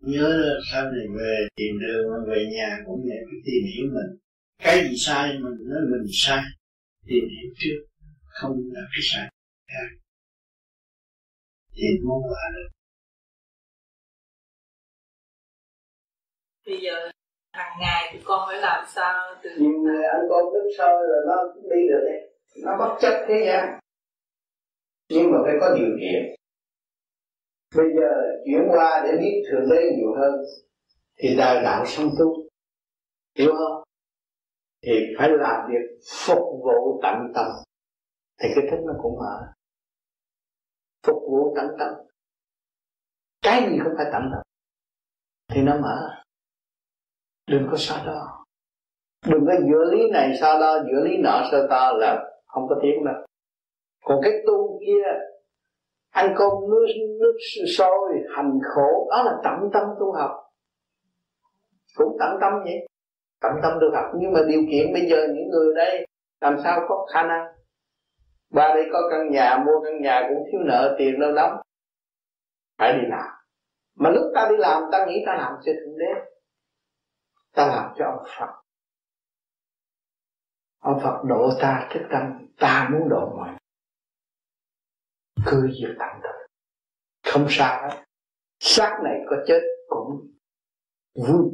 [0.00, 4.18] Nhớ sau này về tìm đường, về nhà cũng vậy phải tìm hiểu mình.
[4.58, 6.42] Cái gì sai mình nói mình sai,
[7.06, 7.80] tìm hiểu trước,
[8.26, 9.30] không là cái sai
[9.68, 9.88] khác.
[11.72, 12.79] Thì mới hòa được.
[16.70, 17.10] Bây giờ
[17.52, 21.22] hàng ngày thì con phải làm sao từ nhiều người ăn cơm nước sôi rồi
[21.28, 22.20] nó đi được đấy
[22.64, 23.80] nó bất chấp thế gian
[25.10, 26.34] nhưng mà phải có điều kiện.
[27.76, 28.10] Bây giờ
[28.44, 30.44] chuyển qua để biết thượng đế nhiều hơn.
[31.16, 32.48] Thì đời đạo song tu.
[33.38, 33.82] Hiểu không?
[34.82, 37.46] Thì phải làm việc phục vụ tận tâm.
[38.42, 39.52] Thì cái thức nó cũng mở.
[41.06, 41.88] Phục vụ tận tâm.
[43.42, 44.42] Cái gì cũng phải tận tâm.
[45.48, 46.19] Thì nó mở
[47.50, 48.44] đừng có so đó
[49.26, 52.76] đừng có giữa lý này so đó giữa lý nọ so đo là không có
[52.82, 53.14] tiếng đâu.
[54.04, 55.04] Còn cái tu kia,
[56.10, 56.86] ăn cơm nước
[57.20, 57.36] nước
[57.78, 60.30] sôi, hành khổ, đó là tận tâm tu học.
[61.96, 62.88] Cũng tận tâm vậy.
[63.40, 64.04] Tận tâm tu học.
[64.20, 66.06] Nhưng mà điều kiện bây giờ những người đây,
[66.40, 67.46] làm sao có khả năng?
[68.50, 71.56] Ba đây có căn nhà, mua căn nhà cũng thiếu nợ, tiền lâu lắm.
[72.78, 73.28] Phải đi làm.
[73.96, 76.30] Mà lúc ta đi làm, ta nghĩ ta làm sẽ thượng đế
[77.52, 78.62] ta làm cho ông Phật.
[80.78, 83.56] Ông Phật độ ta thức tâm, ta muốn độ mọi
[85.46, 86.48] cứ việc tạm thời.
[87.32, 88.04] Không sao hết.
[88.58, 90.32] Xác này có chết cũng
[91.14, 91.50] vui.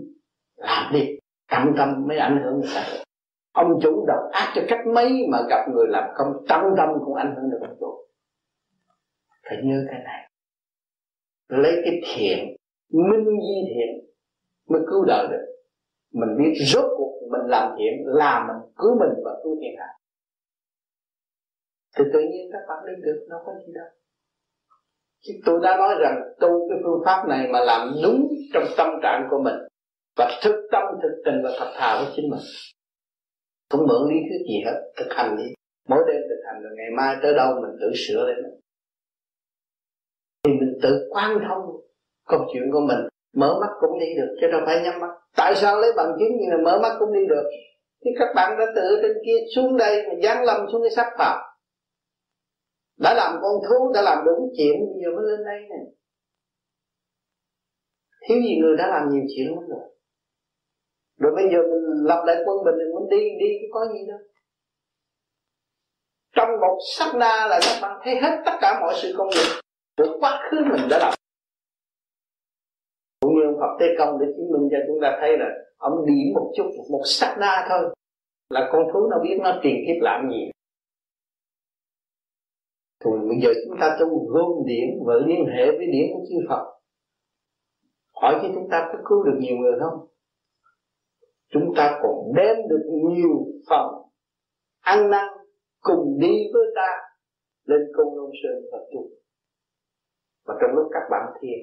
[0.56, 1.18] Làm đi.
[1.48, 3.02] Tâm tâm mới ảnh hưởng người ta
[3.56, 7.14] ông chủ độc ác cho cách mấy mà gặp người làm công, tâm tâm cũng
[7.14, 8.08] ảnh hưởng được ông chủ
[9.42, 10.30] phải nhớ cái này.
[11.48, 12.56] Lấy cái thiện,
[12.88, 14.10] minh di thiện
[14.68, 15.55] mới cứu đời được
[16.12, 19.86] mình biết rốt cuộc mình làm thiện là mình, cứu mình và cứu thiên hạ
[21.96, 23.86] thì tự nhiên các bạn đi được nó có gì đâu.
[25.20, 28.88] Chứ tôi đã nói rằng tu cái phương pháp này mà làm đúng trong tâm
[29.02, 29.54] trạng của mình
[30.16, 32.40] và thực tâm, thực tình và thật thà với chính mình.
[33.70, 35.44] Không mượn lý thuyết gì hết, thực hành đi.
[35.88, 38.36] Mỗi đêm thực hành rồi ngày mai tới đâu mình tự sửa lên
[40.44, 41.62] thì mình tự quan thông
[42.28, 42.98] câu chuyện của mình
[43.36, 45.10] mở mắt cũng đi được, chứ đâu phải nhắm mắt.
[45.36, 47.44] Tại sao lấy bằng chứng như là mở mắt cũng đi được?
[48.04, 51.06] Thì các bạn đã tự trên kia, xuống đây mà dán lâm xuống cái sắc
[51.18, 51.46] vào
[52.96, 55.86] đã làm con thú, đã làm đúng chuyện, bây giờ mới lên đây này.
[58.28, 59.80] thiếu gì người đã làm nhiều chuyện lắm rồi.
[61.18, 64.18] Rồi bây giờ mình lập lại quân bình, mình muốn đi đi có gì đâu.
[66.32, 69.60] Trong một sắc na là các bạn thấy hết tất cả mọi sự công việc.
[69.96, 71.14] Của quá khứ mình đã làm
[73.56, 76.52] ông Phật Tế Công để chứng minh cho chúng ta thấy là ông điểm một
[76.56, 77.94] chút, một sát na thôi.
[78.50, 80.50] Là con thú nó biết nó truyền kiếp làm gì.
[83.04, 86.36] Rồi bây giờ chúng ta trong gom điểm và liên hệ với điểm của chư
[86.48, 86.64] Phật.
[88.14, 90.06] Hỏi chứ chúng ta có cứu được nhiều người không?
[91.48, 93.86] Chúng ta còn đem được nhiều phần
[94.80, 95.28] ăn năn
[95.80, 96.88] cùng đi với ta
[97.64, 99.08] lên công nông sơn và tu.
[100.46, 101.58] Và trong lúc các bạn thiền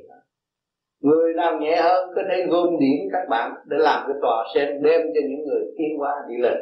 [1.04, 4.84] người nào nhẹ hơn có thể gom điểm các bạn để làm cái tòa sen
[4.84, 6.58] đem cho những người tiến qua đi lên.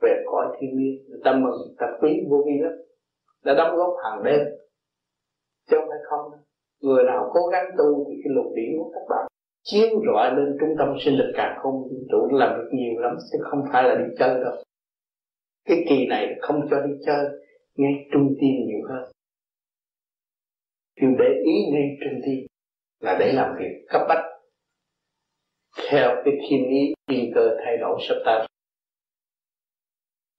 [0.00, 2.72] Về cõi thiên liêng tâm mừng ta quý vô vi lắm.
[3.44, 4.40] Đã đóng góp hàng đêm.
[5.70, 6.30] Chứ không phải không.
[6.82, 9.26] Người nào cố gắng tu thì cái lục điểm của các bạn
[9.62, 13.16] chiếu rọi lên trung tâm sinh lực càng không vũ trụ làm được nhiều lắm,
[13.32, 14.54] chứ không phải là đi chơi đâu.
[15.68, 17.24] Cái kỳ này không cho đi chơi,
[17.76, 19.12] ngay trung tim nhiều hơn.
[21.00, 22.49] Điều để ý ngay trung tim
[23.00, 24.24] là để làm việc cấp bách
[25.90, 28.46] theo cái thiên ý thiên cơ thay đổi sắp tới.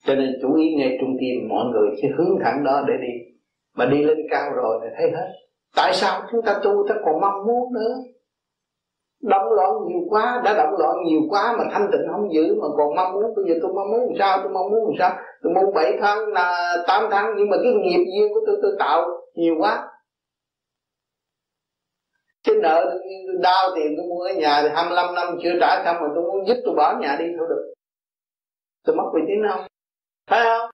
[0.05, 3.31] Cho nên chú ý ngay trung tim mọi người sẽ hướng thẳng đó để đi.
[3.75, 5.27] Mà đi lên cao rồi thì thấy hết.
[5.75, 7.95] Tại sao chúng ta tu, ta còn mong muốn nữa?
[9.21, 12.67] Động loạn nhiều quá, đã động loạn nhiều quá mà thanh tịnh không giữ, mà
[12.77, 15.23] còn mong muốn, bây giờ tôi mong muốn làm sao, tôi mong muốn làm sao?
[15.43, 18.71] Tôi muốn bảy tháng là tám tháng, nhưng mà cái nghiệp duyên của tôi tôi
[18.79, 19.87] tạo nhiều quá
[22.43, 22.99] cái nợ tôi,
[23.41, 26.47] đau tiền tôi mua cái nhà thì 25 năm chưa trả xong mà tôi muốn
[26.47, 27.73] giúp tôi bỏ nhà đi thôi được.
[28.83, 29.65] Tôi mất uy tiếng không
[30.29, 30.69] phải không?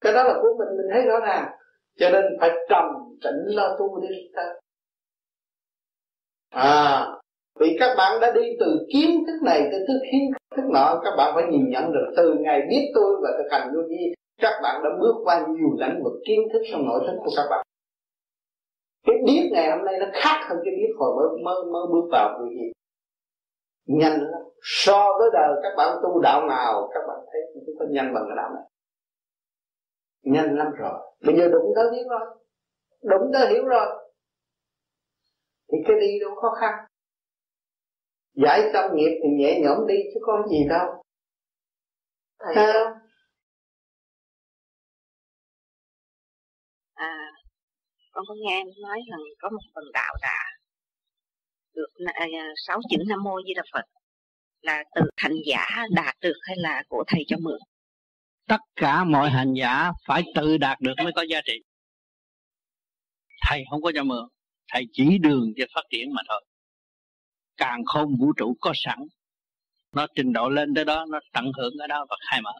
[0.00, 1.50] Cái đó là của mình mình thấy rõ ràng.
[1.98, 2.84] Cho nên phải trầm
[3.24, 4.54] tĩnh lo tu đi ta.
[6.50, 7.06] À
[7.60, 11.10] vì các bạn đã đi từ kiến thức này tới thứ kiến thức nọ các
[11.16, 12.12] bạn phải nhìn nhận được.
[12.16, 15.68] Từ ngày biết tôi và thực hành vô vi các bạn đã bước qua nhiều
[15.78, 17.66] lĩnh vực kiến thức trong nội thức của các bạn
[19.04, 22.08] cái biết ngày hôm nay nó khác hơn cái biết hồi mới mới mới bước
[22.12, 22.72] vào vô vi
[23.86, 24.42] nhanh lắm.
[24.62, 28.24] So với đời các bạn tu đạo nào các bạn thấy cũng có nhanh bằng
[28.28, 28.64] cái đạo này.
[30.22, 31.14] Nhanh lắm rồi.
[31.26, 32.36] Bây giờ đụng tới biết rồi.
[33.02, 33.86] Đụng tới hiểu rồi.
[35.72, 36.74] Thì cái đi đâu khó khăn?
[38.34, 41.02] Giải xong nghiệp thì nhẹ nhõm đi chứ có gì đâu.
[42.38, 42.92] Thầy không
[46.94, 47.33] à
[48.14, 50.38] con có nghe nói rằng có một phần đạo đã
[51.74, 53.84] được à, à, sáu chữ nam mô di đà phật
[54.60, 57.58] là từ thành giả đạt được hay là của thầy cho mượn?
[58.48, 61.52] Tất cả mọi hành giả phải tự đạt được mới có giá trị.
[63.48, 64.28] Thầy không có cho mượn,
[64.72, 66.44] thầy chỉ đường cho phát triển mà thôi.
[67.56, 68.98] Càng không vũ trụ có sẵn,
[69.92, 72.52] nó trình độ lên tới đó, nó tận hưởng ở đó và khai mở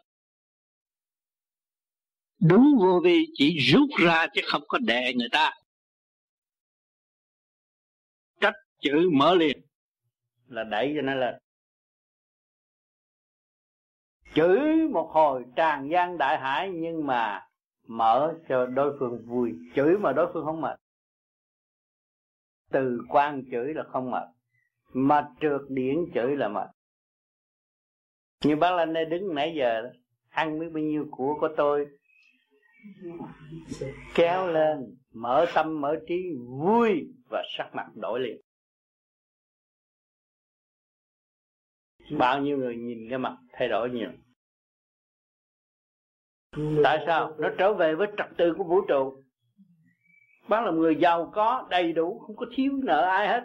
[2.49, 5.53] đúng vô vi, chỉ rút ra chứ không có đè người ta.
[8.41, 9.61] Cách chữ mở liền,
[10.47, 11.35] là đẩy cho nó lên.
[14.35, 17.47] Chửi một hồi tràn gian đại hải, nhưng mà
[17.87, 19.53] mở cho đối phương vui.
[19.77, 20.81] Chửi mà đối phương không mệt.
[22.71, 24.29] Từ quan chửi là không mệt,
[24.93, 26.69] mà trượt điển chửi là mệt.
[28.45, 29.91] Như bác lên đây đứng nãy giờ
[30.29, 31.87] ăn biết bao nhiêu của của tôi
[34.15, 38.41] kéo lên, mở tâm, mở trí, vui và sắc mặt đổi liền.
[42.19, 44.11] Bao nhiêu người nhìn cái mặt thay đổi nhiều.
[46.85, 47.37] Tại sao?
[47.39, 49.23] Nó trở về với trật tự của vũ trụ.
[50.49, 53.43] Bác là người giàu có, đầy đủ, không có thiếu nợ ai hết.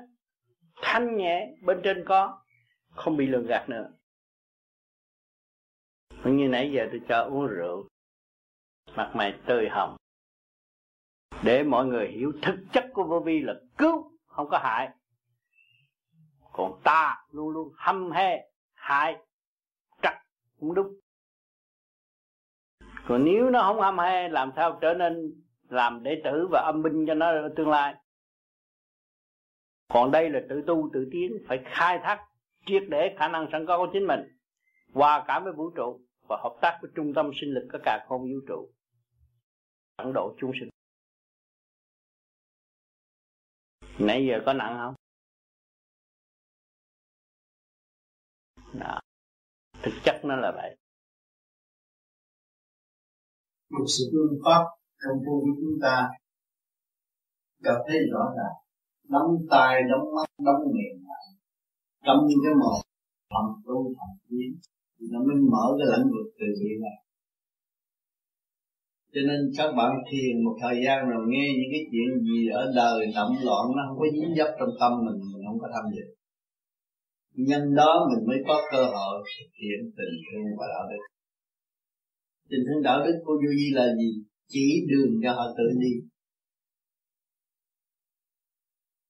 [0.82, 2.44] Thanh nhẹ, bên trên có,
[2.90, 3.92] không bị lường gạt nữa.
[6.26, 7.88] Như nãy giờ tôi cho uống rượu
[8.96, 9.96] mặt mày tươi hồng.
[11.44, 14.90] Để mọi người hiểu thực chất của vô vi là cứu, không có hại.
[16.54, 19.18] Còn ta luôn luôn hâm he hại
[20.02, 20.14] trật
[20.60, 20.96] cũng đúng.
[23.08, 25.34] Còn nếu nó không ham he làm sao trở nên
[25.70, 27.96] làm đệ tử và âm binh cho nó tương lai?
[29.88, 32.20] Còn đây là tự tu, tự tiến, phải khai thác
[32.66, 34.20] triệt để khả năng sẵn có của chính mình,
[34.94, 38.06] hòa cảm với vũ trụ và hợp tác với trung tâm sinh lực của cả
[38.08, 38.70] không vũ trụ
[40.00, 40.70] tận độ chúng sinh.
[44.00, 44.96] Nãy giờ có nặng không?
[48.80, 49.00] Đó.
[49.84, 50.78] thực chất nó là vậy.
[53.70, 54.64] Một sự phương pháp
[55.04, 56.10] trong vô của chúng ta
[57.60, 58.56] gặp thấy rõ ràng
[59.10, 61.26] đóng tai, đóng mắt, đóng miệng lại
[62.06, 62.82] trong cái một
[63.30, 64.60] thầm tu thầm kiến
[65.00, 67.09] thì nó mới mở cái lãnh vực từ bi này
[69.14, 72.72] cho nên các bạn thiền một thời gian rồi nghe những cái chuyện gì ở
[72.76, 75.86] đời động loạn, nó không có dính dấp trong tâm mình mình không có tham
[75.96, 76.06] dự.
[77.48, 81.04] Nhân đó mình mới có cơ hội thực hiện tình thương và đạo đức.
[82.50, 84.12] Tình thương đạo đức của du vi là gì?
[84.48, 85.94] Chỉ đường cho họ tự đi.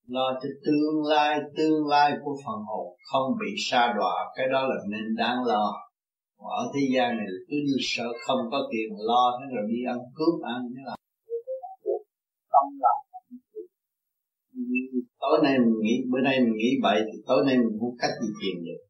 [0.07, 4.67] Lo cho tương lai tương lai của phần hồn không bị sa đọa, cái đó
[4.67, 5.88] là nên đáng lo
[6.39, 9.97] ở thế gian này cứ như sợ không có tiền lo thế rồi đi ăn
[10.15, 10.95] cướp, ăn thế là
[12.53, 13.01] tâm lòng
[15.19, 18.13] tối nay mình nghĩ, bữa nay mình nghĩ bậy thì tối nay mình không cách
[18.21, 18.81] gì tiền được.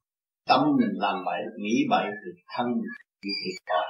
[0.49, 3.87] Tâm mình làm bậy, nghĩ bậy thì thân mình bị thiệt thòi.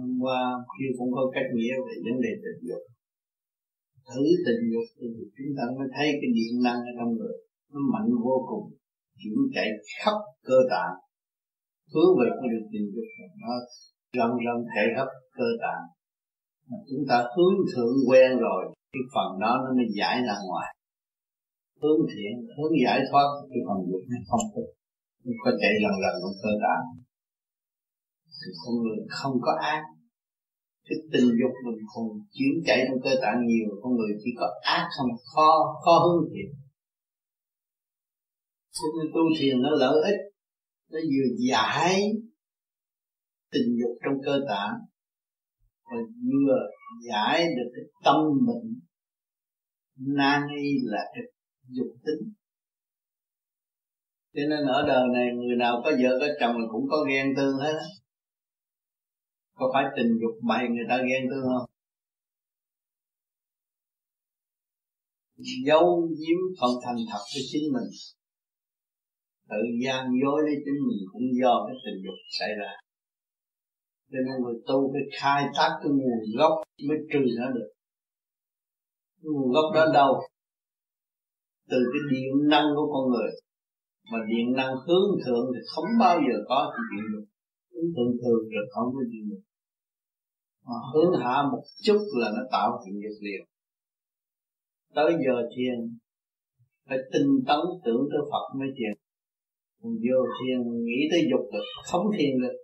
[0.00, 0.40] Hôm qua
[0.74, 2.82] kia cũng có cách nghĩa về vấn đề tình dục.
[4.08, 5.06] Thử tình dục thì
[5.36, 7.36] chúng ta mới thấy cái điện năng ở trong người
[7.72, 8.66] nó mạnh vô cùng
[9.20, 9.68] chuyển chạy
[10.00, 10.16] khắp
[10.48, 10.94] cơ tạng.
[11.92, 13.08] Hướng về con đường tình dục
[13.42, 13.52] nó
[14.18, 15.84] lần lần chạy khắp cơ tạng.
[16.68, 18.62] Mà chúng ta hướng thượng quen rồi,
[18.92, 20.70] cái phần đó nó mới giải ra ngoài.
[21.82, 24.62] Hướng thiện, hướng giải thoát, cái phần dục nó không có
[25.24, 26.84] không có chạy lần lần trong cơ tạng.
[28.38, 29.82] Thì con người không có ác.
[30.88, 34.46] Cái tình dục mình còn chuyển chạy trong cơ tạng nhiều, con người chỉ có
[34.76, 35.50] ác không, khó
[35.84, 36.48] khó hướng thiện
[38.74, 40.20] cho nên tu thiền nó lợi ích,
[40.90, 42.12] nó vừa giải
[43.52, 44.74] tình dục trong cơ tạng,
[45.84, 46.56] và vừa
[47.10, 48.80] giải được cái tâm mình
[49.96, 51.24] nan y là cái
[51.68, 52.32] dục tính.
[54.34, 57.34] Cho nên ở đời này, người nào có vợ có chồng là cũng có ghen
[57.36, 57.86] tương hết á.
[59.54, 61.70] Có phải tình dục bày người ta ghen tương không?
[65.66, 67.90] Giấu giếm không thành thật với chính mình
[69.50, 72.72] tự gian dối với chính mình cũng do cái tình dục xảy ra.
[74.10, 76.52] Cho nên người tu phải khai thác cái nguồn gốc
[76.88, 77.70] mới trừ nó được.
[79.22, 80.12] Nguồn gốc đó đâu?
[81.70, 83.30] Từ cái điện năng của con người.
[84.12, 87.28] Mà điện năng hướng thượng thì không bao giờ có chuyện dục
[87.72, 89.42] hướng thượng thường rồi không có chuyện dục
[90.66, 93.42] mà hướng hạ một chút là nó tạo chuyện dục liền.
[94.94, 95.98] Tới giờ thiền,
[96.88, 99.03] phải tinh tấn tưởng tới Phật mới thiền
[99.84, 102.56] mình vô thiền mình nghĩ tới dục được không thiền được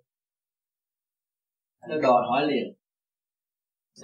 [1.89, 2.67] nó đòi hỏi liền.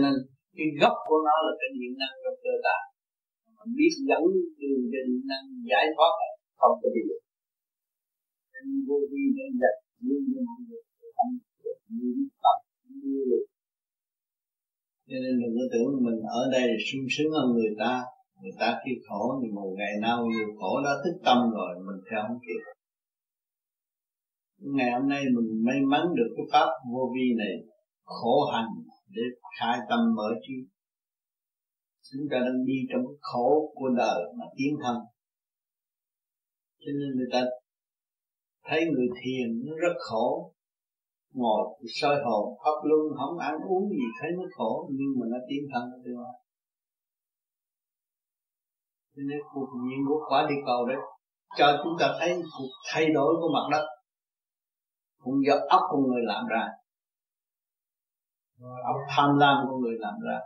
[0.00, 0.14] Nên
[0.56, 2.78] cái gốc của nó là cái điện năng trong cơ thể,
[3.56, 4.22] mình biết dẫn
[4.60, 7.22] đường cho điện năng giải thoát này không có gì được.
[8.52, 10.82] Nên vô vi nên dạy như như mọi người
[11.16, 11.32] không
[11.96, 12.08] như
[12.42, 12.58] tập
[13.02, 13.14] như
[15.08, 17.92] cho nên đừng có tưởng mình ở đây sung sướng hơn người ta.
[18.42, 22.00] Người ta khi khổ thì một ngày nào nhiều khổ đó thức tâm rồi mình
[22.08, 22.75] theo không kịp
[24.58, 27.54] ngày hôm nay mình may mắn được cái pháp vô vi này
[28.04, 28.68] khổ hành
[29.08, 29.22] để
[29.60, 30.54] khai tâm mở trí.
[32.12, 34.96] Chúng ta đang đi trong cái khổ của đời mà tiến thân.
[36.78, 37.44] Cho nên người ta
[38.64, 40.52] thấy người thiền nó rất khổ.
[41.32, 45.36] Ngồi soi hồn pháp luôn không ăn uống gì, thấy nó khổ, nhưng mà nó
[45.48, 46.46] tiến thân được tương lai
[49.16, 50.96] cho nên cuộc nhiên của quả địa cầu đấy,
[51.58, 53.86] cho chúng ta thấy cuộc thay đổi của mặt đất
[55.26, 56.66] cũng do óc con người làm ra.
[58.84, 60.38] Óc tham lam của người làm ra.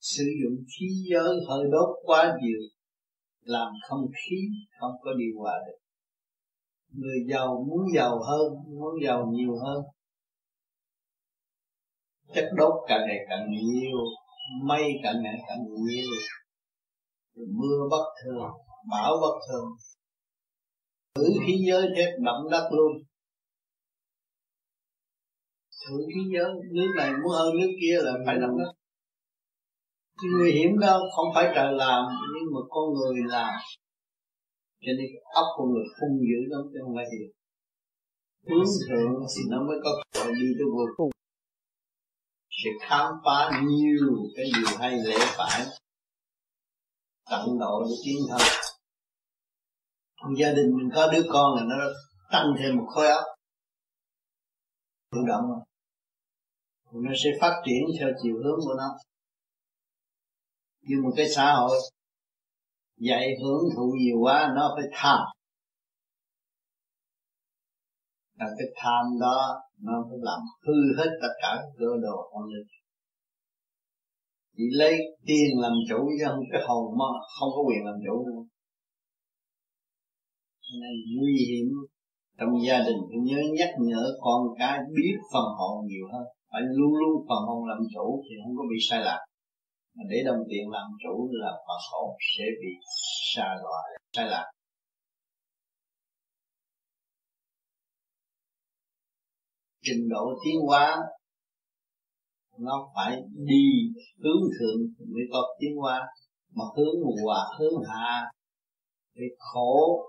[0.00, 2.58] Sử dụng khí giới hơi đốt quá nhiều,
[3.40, 4.36] làm không khí,
[4.80, 5.78] không có điều hòa được.
[6.92, 9.82] Người giàu muốn giàu hơn, muốn giàu nhiều hơn.
[12.34, 13.98] Chất đốt càng ngày càng nhiều,
[14.62, 16.10] mây càng ngày càng nhiều.
[17.34, 18.50] Mưa bất thường,
[18.90, 19.68] bão bất thường
[21.16, 22.92] thử khí giới thép động đất luôn.
[25.86, 28.72] Thử khí giới nước này muốn hơn nước kia là phải động đất.
[30.22, 32.04] Cái nguy hiểm đó không phải trời làm,
[32.34, 33.54] nhưng mà con người làm.
[34.80, 37.28] Cho nên ốc con người hung dữ lắm, chứ không phải hiểu
[38.48, 41.10] hướng thượng thì nó mới có cơ hội đi tới vô cùng
[42.50, 45.66] sẽ khám phá nhiều cái điều hay lẽ phải.
[47.30, 48.40] Tận độ để tiến thân
[50.38, 51.84] gia đình mình có đứa con là nó
[52.30, 53.24] tăng thêm một khối óc.
[55.12, 55.60] Tự động rồi
[57.04, 58.96] nó sẽ phát triển theo chiều hướng của nó.
[60.80, 61.78] Nhưng một cái xã hội
[62.96, 65.18] dạy hưởng thụ nhiều quá, nó phải tham.
[68.34, 72.42] Là cái tham đó, nó phải làm hư hết tất cả các cơ đồ con
[72.50, 72.64] người
[74.56, 77.04] chỉ lấy tiền làm chủ chứ không cái hồn mà
[77.38, 78.42] không có quyền làm chủ nữa
[80.82, 81.66] này nguy hiểm
[82.38, 86.26] trong gia đình phải nhớ nhắc nhở con cái biết phần hồn nhiều hơn.
[86.52, 89.20] Phải luôn luôn phần hồn làm chủ thì không có bị sai lạc.
[89.94, 92.72] Mà để đồng tiền làm chủ là phần hồn sẽ bị
[93.34, 94.50] xa loại sai lạc.
[99.82, 100.96] Trình độ tiến hóa,
[102.58, 103.64] nó phải đi
[104.24, 106.00] hướng thượng mới có tiến hóa,
[106.54, 108.30] mà hướng hòa, hướng hạ
[109.16, 110.02] thì khổ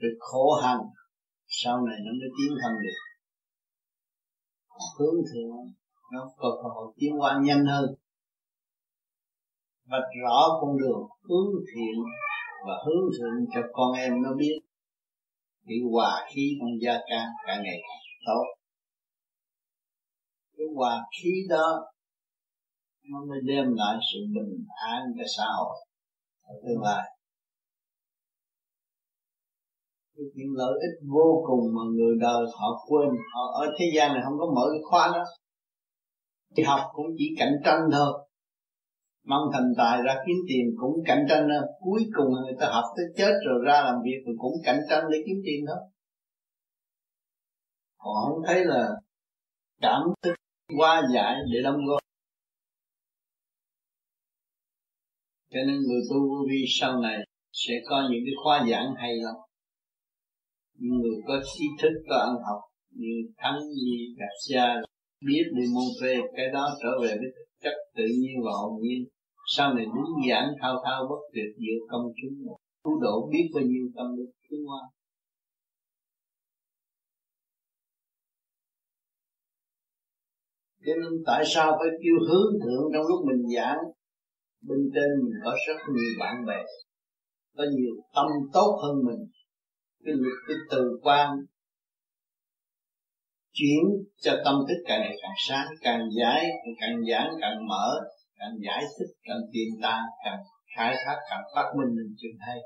[0.00, 0.80] rồi khổ hành
[1.46, 2.98] sau này nó mới tiến thân được.
[4.98, 5.72] Hướng thượng
[6.12, 7.94] nó có cơ hội tiến qua nhanh hơn.
[9.84, 11.96] Vạch rõ con đường hướng thiện
[12.66, 14.58] và hướng thượng cho con em nó biết
[15.66, 18.44] thì hòa khí trong gia ca cả ngày càng tốt.
[20.56, 21.84] Cái hòa khí đó,
[23.10, 25.76] nó mới đem lại sự bình an cho xã hội.
[26.66, 27.13] Tương lai
[30.34, 33.08] những lợi ích vô cùng mà người đời họ quên.
[33.34, 35.24] Họ ở thế gian này không có mở cái khóa đó.
[36.56, 38.28] Thì học cũng chỉ cạnh tranh thôi.
[39.26, 41.68] Mong thành tài ra kiếm tiền cũng cạnh tranh thôi.
[41.80, 45.04] Cuối cùng người ta học tới chết rồi ra làm việc rồi cũng cạnh tranh
[45.10, 45.76] để kiếm tiền thôi.
[47.98, 48.88] Họ không thấy là
[49.80, 50.34] cảm thức
[50.78, 52.00] qua giải để đóng góp.
[55.50, 57.16] Cho nên người tu vô vi sau này
[57.52, 59.34] sẽ có những cái khóa giảng hay lắm
[60.88, 64.14] người có trí thức, có ăn học như thắng gì
[64.48, 64.82] xa
[65.26, 68.80] biết đi môn phê, cái đó trở về với thực chất tự nhiên và hồn
[68.82, 69.04] nhiên.
[69.56, 73.64] Sau này đứng giảng thao thao bất tuyệt giữa công chúng, cứu độ biết bao
[73.64, 74.80] nhiêu tâm lực tiến hoa.
[80.86, 83.78] Cho nên tại sao phải kêu hướng thượng trong lúc mình giảng?
[84.68, 86.60] Bên trên mình có rất nhiều bạn bè,
[87.56, 89.28] có nhiều tâm tốt hơn mình
[90.04, 91.30] cái việc cái từ quan
[93.52, 93.84] chuyển
[94.22, 96.50] cho tâm thức càng ngày càng sáng, càng giải,
[96.80, 98.00] càng giãn càng mở,
[98.38, 100.38] càng giải thích, càng tìm ta càng
[100.76, 102.58] khai thác, càng phát minh mình chừng hay.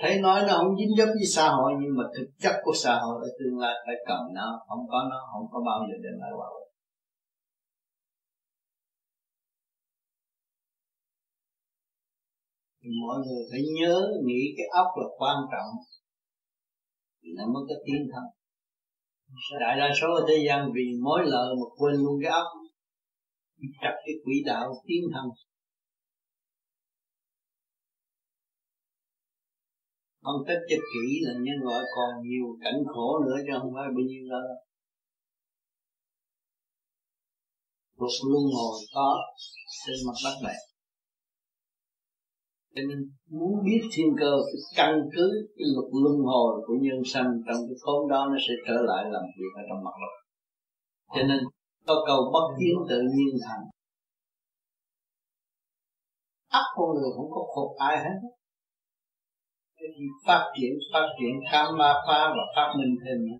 [0.00, 2.98] Thấy nói nó không dính dấp với xã hội, nhưng mà thực chất của xã
[2.98, 4.60] hội ở tương lai phải cần nó.
[4.68, 6.63] Không có nó, không có bao giờ đem lại hòa bình
[13.02, 13.96] mọi người phải nhớ
[14.26, 15.70] nghĩ cái óc là quan trọng
[17.22, 18.24] thì nó mới có tiến thân.
[19.60, 22.46] Đại đa số ở thế gian vì mối lợi mà quên luôn cái óc
[23.82, 25.26] chặt cái quỹ đạo tiến thân.
[30.24, 33.88] Phân tích cho kỹ là nhân loại còn nhiều cảnh khổ nữa chứ không phải
[33.94, 34.40] bao nhiêu đâu.
[37.96, 39.16] Cuộc luân hồi có,
[39.86, 40.73] trên mặt đất này
[42.74, 42.98] cho nên
[43.30, 47.60] muốn biết thiên cơ phải căn cứ, cái luật luân hồi của nhân sanh trong
[47.68, 50.24] cái khốn đó nó sẽ trở lại làm việc ở trong mặt đất
[51.14, 51.40] cho nên
[51.86, 53.64] có cầu bất tiến tự nhiên thành.
[56.48, 58.18] Ắt con người không có khổ, ai hết.
[59.76, 63.38] Cái gì phát triển phát triển khám ma phá và phát minh thêm nữa.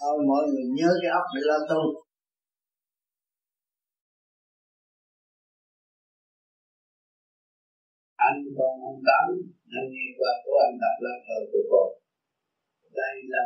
[0.00, 2.09] Thôi, mọi người nhớ cái ốc để lo tu
[8.28, 9.26] anh còn ông tám
[9.76, 11.82] anh nghe qua của anh đọc lá thơ của cô
[13.00, 13.42] đây là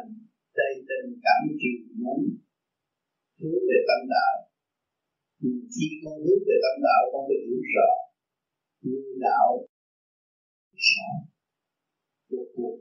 [0.59, 2.21] đây tình cảm truyền mến
[3.41, 4.35] hướng về tâm đạo.
[5.75, 7.91] Khi con hướng về tâm đạo con phải hiểu rõ.
[8.83, 9.51] Người đạo
[10.89, 11.21] sáng
[12.29, 12.77] cuộc cuộc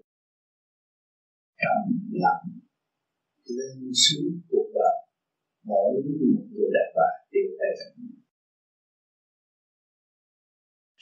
[1.57, 1.83] cảm
[2.23, 2.47] lặng
[3.57, 4.97] lên xuống cuộc đời.
[5.63, 5.93] Mỗi
[6.31, 7.71] một người đã phải đều phải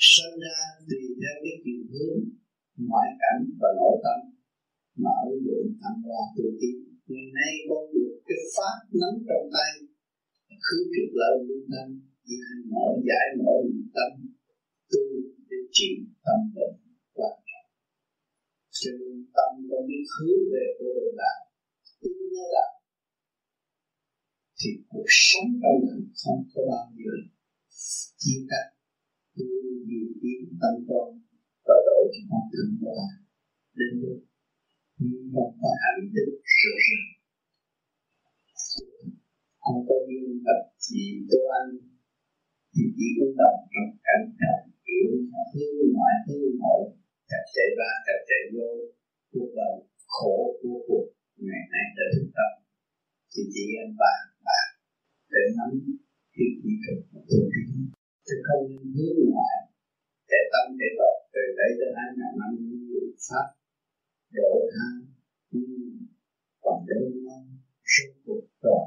[0.10, 0.58] sinh ra
[0.88, 2.22] tùy theo cái chiều hướng
[2.90, 4.20] ngoại cảnh và nội tâm
[5.04, 6.78] mà ứng dụng tham qua tu tiến
[7.10, 9.72] ngày nay con được cái pháp nắm trong tay,
[10.66, 11.88] khứ trực lợi lương tâm,
[12.30, 13.56] giải mở giải mở
[13.96, 14.12] tâm,
[14.92, 15.04] tu
[15.50, 15.92] để trị
[16.26, 16.76] tâm bệnh
[17.18, 17.70] quan trọng
[18.80, 21.42] cho nên tâm con biết hướng về của đời đạo
[22.02, 22.68] tin nó là
[24.60, 27.14] thì cuộc sống trong mình không có bao giờ
[28.22, 28.81] chia cắt
[29.50, 31.08] tôi điều tiến tâm con
[31.66, 33.04] và độ cho con thượng hoa
[33.78, 34.20] đến được
[35.00, 36.30] nhưng con có hạnh đức
[36.60, 37.08] rõ ràng
[39.64, 41.72] không có duyên gặp chị Tô Anh
[42.74, 45.12] thì chỉ có động trong cảnh cảnh kiểu
[45.52, 46.84] hướng ngoại hướng nội
[47.30, 48.70] chặt chạy ra chặt chạy vô
[49.32, 49.76] cuộc đời
[50.16, 51.06] khổ của cuộc
[51.48, 52.52] ngày nay đã thực tập
[53.32, 54.68] thì chị em bạn bạn
[55.32, 55.72] để nắm
[56.36, 57.44] cái chỉ cần một tôi
[58.32, 59.58] chứ không hướng ngoại
[60.32, 63.48] để tâm để tập từ đấy tới hai ngàn năm như pháp,
[64.34, 64.88] độ tha
[65.52, 66.08] nhưng
[66.64, 67.42] còn đến năm
[67.92, 68.86] số cuộc rồi.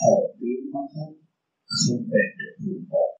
[0.00, 1.12] Hồn biến mất hết
[1.74, 3.12] không về được nguồn cội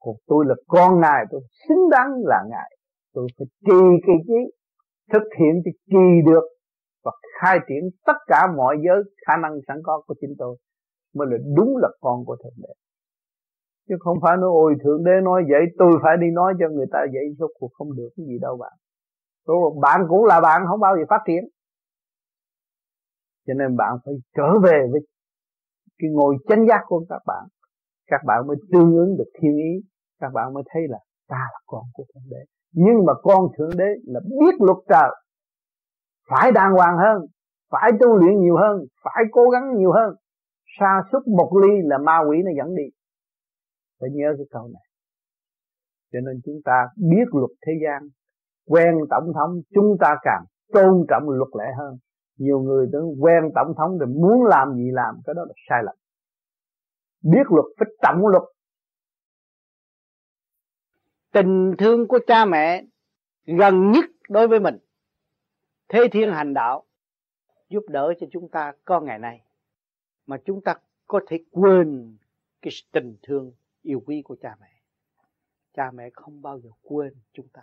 [0.00, 2.76] còn tôi là con ngài, tôi xứng đáng là ngài.
[3.12, 4.40] Tôi phải trì kỳ trí,
[5.12, 6.59] thực hiện thì trì được
[7.04, 10.56] và khai triển tất cả mọi giới khả năng sẵn có của chính tôi
[11.14, 12.72] mới là đúng là con của thượng đế.
[13.88, 16.86] Chứ không phải nói, ôi, thượng đế nói vậy, tôi phải đi nói cho người
[16.92, 18.72] ta vậy số cuộc không được cái gì đâu bạn.
[19.46, 21.44] Tôi bạn cũng là bạn, không bao giờ phát triển.
[23.46, 25.00] Cho nên bạn phải trở về với
[25.98, 27.44] cái ngồi chánh giác của các bạn.
[28.06, 29.72] Các bạn mới tương ứng được thiên ý,
[30.20, 30.98] các bạn mới thấy là
[31.28, 32.44] ta là con của thượng đế.
[32.72, 35.10] Nhưng mà con thượng đế là biết luật trời
[36.30, 37.26] phải đàng hoàng hơn,
[37.70, 40.14] phải tu luyện nhiều hơn, phải cố gắng nhiều hơn.
[40.78, 42.82] Sa sút một ly là ma quỷ nó dẫn đi.
[44.00, 44.82] Phải nhớ cái câu này.
[46.12, 48.08] Cho nên chúng ta biết luật thế gian,
[48.66, 51.98] quen tổng thống, chúng ta càng tôn trọng luật lệ hơn.
[52.38, 55.82] Nhiều người tưởng quen tổng thống rồi muốn làm gì làm, cái đó là sai
[55.84, 55.94] lầm.
[57.22, 58.42] Biết luật phải trọng luật.
[61.32, 62.84] Tình thương của cha mẹ
[63.58, 64.78] gần nhất đối với mình
[65.90, 66.84] thế thiên hành đạo
[67.68, 69.42] giúp đỡ cho chúng ta có ngày nay,
[70.26, 70.74] mà chúng ta
[71.06, 72.16] có thể quên
[72.62, 73.52] cái tình thương
[73.82, 74.82] yêu quý của cha mẹ.
[75.74, 77.62] Cha mẹ không bao giờ quên chúng ta.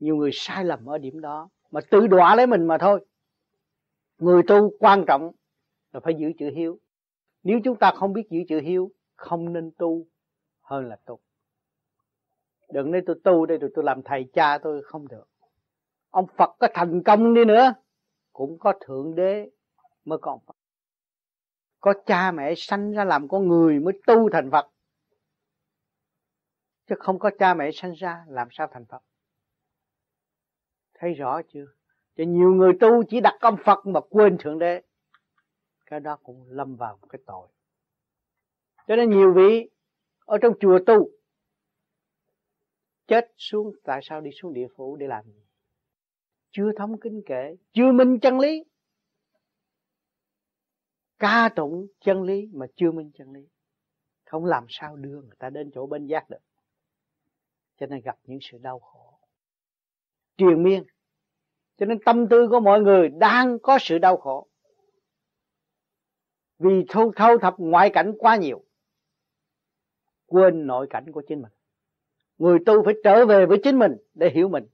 [0.00, 3.06] Nhiều người sai lầm ở điểm đó, mà tự đọa lấy mình mà thôi.
[4.18, 5.32] Người tu quan trọng
[5.92, 6.78] là phải giữ chữ hiếu.
[7.42, 10.06] Nếu chúng ta không biết giữ chữ hiếu, không nên tu
[10.60, 11.18] hơn là tu.
[12.72, 15.28] Đừng nói tôi tu đây rồi tôi làm thầy cha tôi không được
[16.12, 17.74] ông Phật có thành công đi nữa,
[18.32, 19.50] cũng có thượng đế
[20.04, 20.56] mới còn Phật.
[21.80, 24.70] Có cha mẹ sanh ra làm con người mới tu thành Phật.
[26.86, 29.02] Chứ không có cha mẹ sanh ra làm sao thành Phật.
[30.94, 31.66] Thấy rõ chưa?
[32.16, 34.82] Cho nhiều người tu chỉ đặt ông Phật mà quên thượng đế.
[35.86, 37.48] Cái đó cũng lâm vào một cái tội.
[38.86, 39.70] Cho nên nhiều vị
[40.26, 41.10] ở trong chùa tu,
[43.06, 45.42] chết xuống, tại sao đi xuống địa phủ để làm gì?
[46.52, 48.64] Chưa thông kinh kệ chưa minh chân lý.
[51.18, 53.48] Ca tụng chân lý mà chưa minh chân lý.
[54.24, 56.38] Không làm sao đưa người ta đến chỗ bên giác được.
[57.76, 59.18] Cho nên gặp những sự đau khổ.
[60.36, 60.84] Triền miên.
[61.76, 64.48] Cho nên tâm tư của mọi người đang có sự đau khổ.
[66.58, 68.64] Vì thâu thâu thập ngoại cảnh quá nhiều.
[70.26, 71.52] Quên nội cảnh của chính mình.
[72.38, 74.66] Người tu phải trở về với chính mình để hiểu mình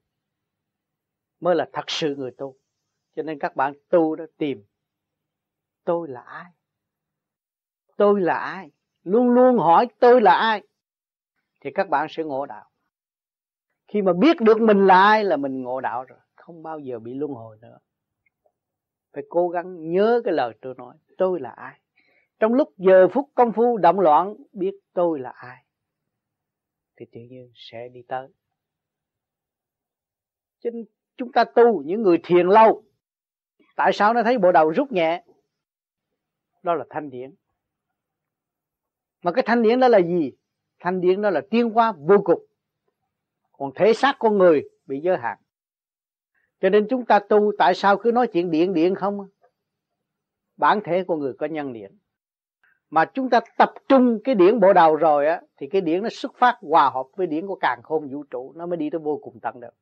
[1.40, 2.56] mới là thật sự người tu.
[3.16, 4.64] Cho nên các bạn tu đó tìm,
[5.84, 6.52] tôi là ai?
[7.96, 8.70] Tôi là ai?
[9.02, 10.62] Luôn luôn hỏi tôi là ai?
[11.60, 12.70] Thì các bạn sẽ ngộ đạo.
[13.88, 16.98] Khi mà biết được mình là ai là mình ngộ đạo rồi, không bao giờ
[16.98, 17.78] bị luân hồi nữa.
[19.12, 21.80] Phải cố gắng nhớ cái lời tôi nói, tôi là ai?
[22.38, 25.64] Trong lúc giờ phút công phu động loạn, biết tôi là ai?
[26.96, 28.28] Thì tự nhiên sẽ đi tới.
[30.58, 30.70] Cho
[31.18, 32.82] chúng ta tu những người thiền lâu.
[33.76, 35.24] Tại sao nó thấy bộ đầu rút nhẹ?
[36.62, 37.34] Đó là thanh điển.
[39.22, 40.32] Mà cái thanh điển đó là gì?
[40.80, 42.46] Thanh điển đó là tiên hoa vô cùng.
[43.52, 45.38] Còn thể xác con người bị giới hạn.
[46.60, 49.28] Cho nên chúng ta tu, tại sao cứ nói chuyện điện điện không?
[50.56, 51.98] Bản thể của người có nhân điện
[52.90, 56.08] mà chúng ta tập trung cái điển bộ đầu rồi á, thì cái điển nó
[56.12, 58.98] xuất phát hòa hợp với điển của càng khôn vũ trụ, nó mới đi tới
[58.98, 59.74] vô cùng tận được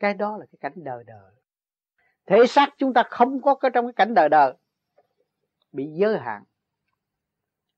[0.00, 1.32] cái đó là cái cảnh đời đời.
[2.26, 4.54] Thể xác chúng ta không có cái trong cái cảnh đời đời.
[5.72, 6.44] Bị giới hạn.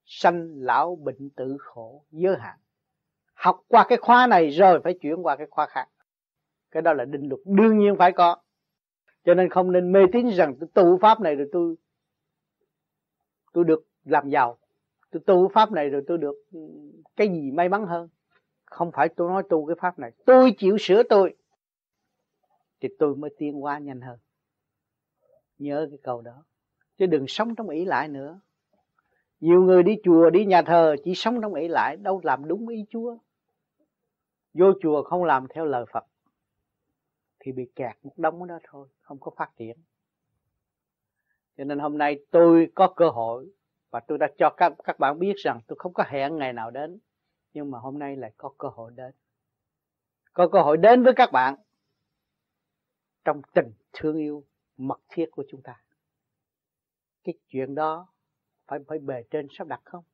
[0.04, 2.58] Sanh lão bệnh tử khổ, giới hạn.
[3.34, 5.88] Học qua cái khóa này rồi phải chuyển qua cái khóa khác.
[6.70, 8.36] Cái đó là định luật đương nhiên phải có.
[9.24, 11.76] Cho nên không nên mê tín rằng tôi tu pháp này rồi tôi
[13.52, 14.58] tôi được làm giàu.
[15.10, 16.60] Tôi tu pháp này rồi tôi được ừ,
[17.16, 18.08] cái gì may mắn hơn.
[18.64, 20.12] Không phải tôi nói tu cái pháp này.
[20.26, 21.34] Tôi chịu sửa tôi
[22.82, 24.18] thì tôi mới tiến hóa nhanh hơn.
[25.58, 26.44] Nhớ cái câu đó.
[26.96, 28.40] Chứ đừng sống trong ý lại nữa.
[29.40, 32.68] Nhiều người đi chùa, đi nhà thờ, chỉ sống trong ý lại, đâu làm đúng
[32.68, 33.16] ý chúa.
[34.54, 36.04] Vô chùa không làm theo lời phật,
[37.38, 39.76] thì bị kẹt một đống đó thôi, không có phát triển.
[41.56, 43.52] Cho nên hôm nay tôi có cơ hội,
[43.90, 46.70] và tôi đã cho các các bạn biết rằng tôi không có hẹn ngày nào
[46.70, 46.98] đến,
[47.52, 49.12] nhưng mà hôm nay lại có cơ hội đến.
[50.32, 51.56] Có cơ hội đến với các bạn
[53.24, 54.44] trong tình thương yêu,
[54.76, 55.82] mật thiết của chúng ta.
[57.24, 58.08] Cái chuyện đó
[58.66, 60.04] phải phải bề trên sắp đặt không?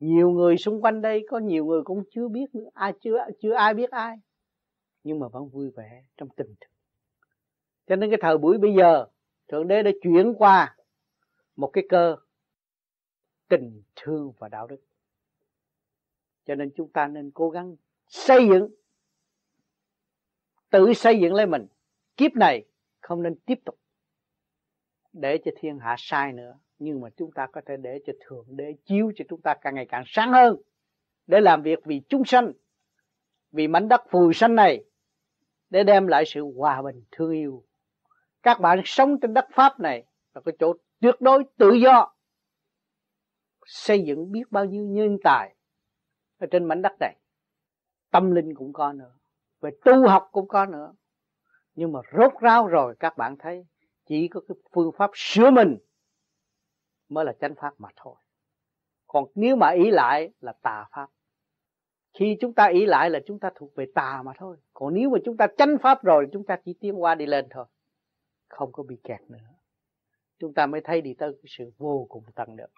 [0.00, 2.68] Nhiều người xung quanh đây, có nhiều người cũng chưa biết nữa.
[2.74, 4.16] Ai chưa chưa ai biết ai.
[5.02, 6.72] Nhưng mà vẫn vui vẻ trong tình thương.
[7.86, 9.06] Cho nên cái thời buổi bây giờ,
[9.48, 10.76] thượng đế đã chuyển qua
[11.56, 12.16] một cái cơ,
[13.48, 14.80] tình thương và đạo đức.
[16.44, 17.76] Cho nên chúng ta nên cố gắng
[18.08, 18.74] xây dựng,
[20.70, 21.66] tự xây dựng lấy mình
[22.16, 22.64] kiếp này
[23.00, 23.78] không nên tiếp tục
[25.12, 28.46] để cho thiên hạ sai nữa, nhưng mà chúng ta có thể để cho thượng
[28.48, 30.56] đế chiếu cho chúng ta càng ngày càng sáng hơn
[31.26, 32.52] để làm việc vì chúng sanh,
[33.52, 34.84] vì mảnh đất phù sanh này,
[35.70, 37.64] để đem lại sự hòa bình thương yêu.
[38.42, 42.14] Các bạn sống trên đất pháp này là cái chỗ tuyệt đối tự do,
[43.66, 45.54] xây dựng biết bao nhiêu nhân tài
[46.38, 47.16] ở trên mảnh đất này.
[48.10, 49.12] Tâm linh cũng có nữa,
[49.60, 50.94] về tu học cũng có nữa
[51.74, 53.66] nhưng mà rốt ráo rồi, các bạn thấy,
[54.06, 55.76] chỉ có cái phương pháp sửa mình
[57.08, 58.14] mới là chánh pháp mà thôi.
[59.06, 61.06] Còn nếu mà ý lại là tà pháp.
[62.18, 64.56] Khi chúng ta ý lại là chúng ta thuộc về tà mà thôi.
[64.72, 67.46] Còn nếu mà chúng ta chánh pháp rồi, chúng ta chỉ tiến qua đi lên
[67.50, 67.66] thôi.
[68.48, 69.38] Không có bị kẹt nữa.
[70.38, 72.70] Chúng ta mới thấy đi tới cái sự vô cùng tận được.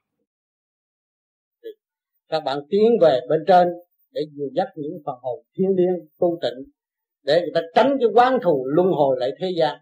[2.28, 3.68] Các bạn tiến về bên trên
[4.12, 6.75] để dìu dắt những phần hồn thiên liêng, tu tịnh
[7.26, 9.78] để người ta tránh cái quán thù luân hồi lại thế gian.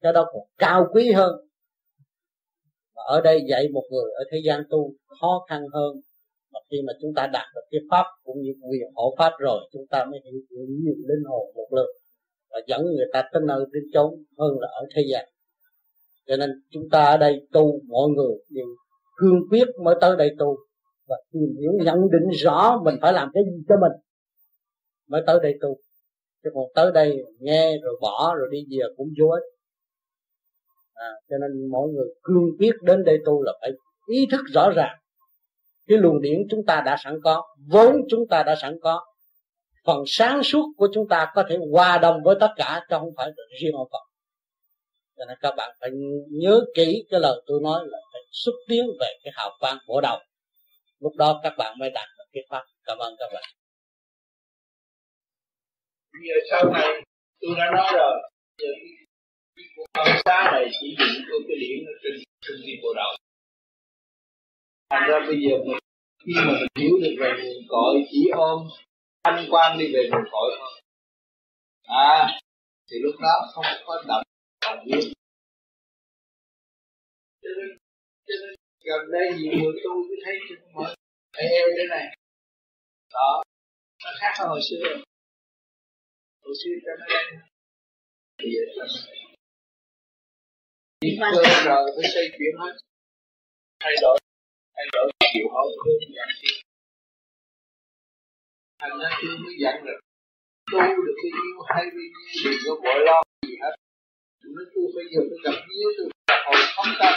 [0.00, 1.32] Cái đó còn cao quý hơn.
[2.96, 5.92] Mà ở đây dạy một người ở thế gian tu khó khăn hơn.
[6.52, 9.60] Mà khi mà chúng ta đạt được cái pháp cũng như quyền hộ pháp rồi,
[9.72, 11.88] chúng ta mới hiểu hiểu nhiều linh hồn một lượt
[12.50, 15.24] và dẫn người ta tới nơi đến chốn hơn là ở thế gian.
[16.26, 18.66] Cho nên chúng ta ở đây tu, mọi người đều
[19.16, 20.56] cương quyết mới tới đây tu.
[21.08, 23.92] Và tìm hiểu, nhận định rõ mình phải làm cái gì cho mình
[25.08, 25.76] mới tới đây tu
[26.44, 29.42] chứ còn tới đây nghe rồi bỏ rồi đi về cũng vô ích.
[30.94, 33.70] À, cho nên mọi người cương quyết đến đây tu là phải
[34.06, 34.98] ý thức rõ ràng.
[35.86, 39.04] Cái luồng điển chúng ta đã sẵn có vốn chúng ta đã sẵn có
[39.86, 43.12] phần sáng suốt của chúng ta có thể hòa đồng với tất cả chứ không
[43.16, 44.06] phải riêng ông Phật
[45.18, 45.90] cho nên các bạn phải
[46.30, 50.00] nhớ kỹ cái lời tôi nói là phải xúc tiến về cái hào quang của
[50.00, 50.18] đầu.
[51.00, 52.62] Lúc đó các bạn mới đạt được cái pháp.
[52.84, 53.55] Cảm ơn các bạn
[56.22, 56.88] giờ sau này
[57.40, 58.14] tôi đã nói rồi
[58.58, 58.68] giờ
[59.94, 62.12] cái xá này chỉ dùng của cái điểm ở trên
[62.44, 63.12] trung tâm bộ đầu
[64.90, 65.78] thành ra bây giờ mình
[66.24, 68.68] khi mà mình hiểu được về nguồn cội chỉ ôm
[69.24, 70.80] thanh quan đi về nguồn cội thôi.
[71.82, 72.38] À
[72.90, 74.22] thì lúc đó không có động
[74.62, 75.12] động biết.
[77.42, 77.78] Cho nên,
[78.26, 78.54] cho nên
[78.84, 80.94] gần đây nhiều người tu cứ thấy chân mở
[81.36, 82.06] eo thế này.
[83.12, 83.42] Đó
[84.04, 85.02] nó khác hơn hồi xưa
[86.46, 87.24] hồi xưa cho nó đây
[88.38, 88.86] bây giờ là
[91.02, 92.74] những cơ rồi phải xây chuyển hết
[93.82, 94.18] thay đổi
[94.76, 96.56] thay đổi chịu hậu cương dạng chịu
[98.80, 100.00] thành ra tôi mới dặn được
[100.72, 103.74] tu được cái yêu hay bao nhiêu đừng có vội lo gì hết
[104.54, 107.14] nó tu bây giờ tôi gặp nhiều tôi gặp hồi không tâm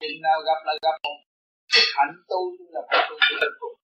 [0.00, 1.16] chừng nào gặp là gặp một
[1.72, 2.40] cái hạnh tu
[2.74, 3.76] là phải tu cho đến cùng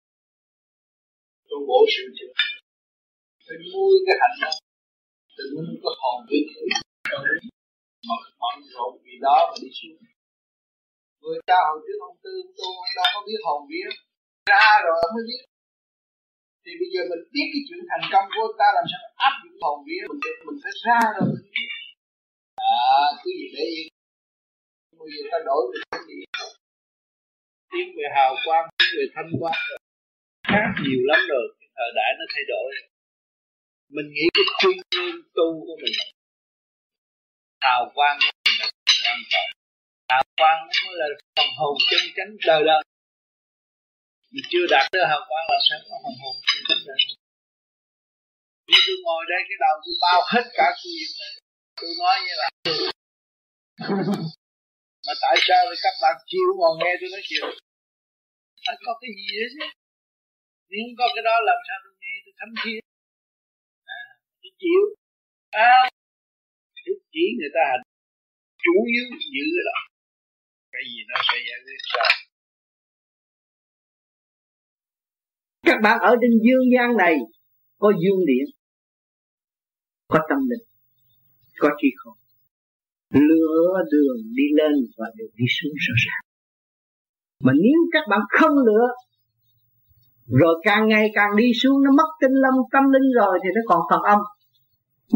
[1.50, 2.34] tu bổ sự chừng
[3.50, 4.50] phải nuôi, cái hạnh đó
[5.38, 6.44] đừng có hồn biết
[8.08, 9.98] mà bận rộn vì đó mà đi xuống.
[11.22, 13.86] Người ta hồi trước ông tư ông tu ông đâu có biết hồn vía
[14.50, 15.42] ra rồi ông mới biết.
[16.64, 19.34] Thì bây giờ mình biết cái chuyện thành công của ông ta làm sao áp
[19.42, 21.68] dụng hồn vía mình mình phải ra rồi mình biết.
[22.56, 23.88] À cứ gì để yên.
[25.00, 26.18] Bây giờ ta đổi được cái gì?
[27.72, 29.80] Tiến về hào quang tiến về thanh quang rồi.
[30.50, 31.44] Khác nhiều lắm rồi
[31.76, 32.68] thời đại nó thay đổi
[33.96, 35.96] mình nghĩ cái chuyên môn tu của mình
[37.60, 38.18] hào quang
[38.58, 38.66] là
[39.04, 39.50] quan trọng.
[40.08, 42.82] Hào quang nó là phần hồn chân chánh đời đời.
[44.32, 46.96] Mình chưa đạt tới hào quang làm sao có phần hồn chân chánh đời
[48.70, 51.32] như tôi ngồi đây cái đầu tôi bao hết cả khu vực này.
[51.78, 52.48] Tôi nói như là
[55.06, 57.46] mà tại sao thì các bạn chịu còn nghe tôi nói chuyện?
[58.64, 59.64] Phải có cái gì đó chứ?
[60.70, 62.72] Nếu không có cái đó làm sao tôi nghe tôi thấm tôi
[64.60, 64.82] chịu
[65.50, 65.74] à,
[66.84, 67.84] tôi chỉ người ta hành
[68.64, 69.78] chủ yếu giữ cái đó.
[70.72, 72.10] Cái gì nó sẽ giải quyết sao
[75.70, 77.14] các bạn ở trên dương gian này
[77.78, 78.46] có dương điện
[80.08, 80.64] có tâm linh
[81.58, 82.18] có chi không
[83.10, 86.24] lựa đường đi lên và đường đi xuống rõ ràng
[87.44, 88.88] mà nếu các bạn không lựa
[90.26, 93.60] rồi càng ngày càng đi xuống nó mất tinh lâm tâm linh rồi thì nó
[93.66, 94.18] còn phần âm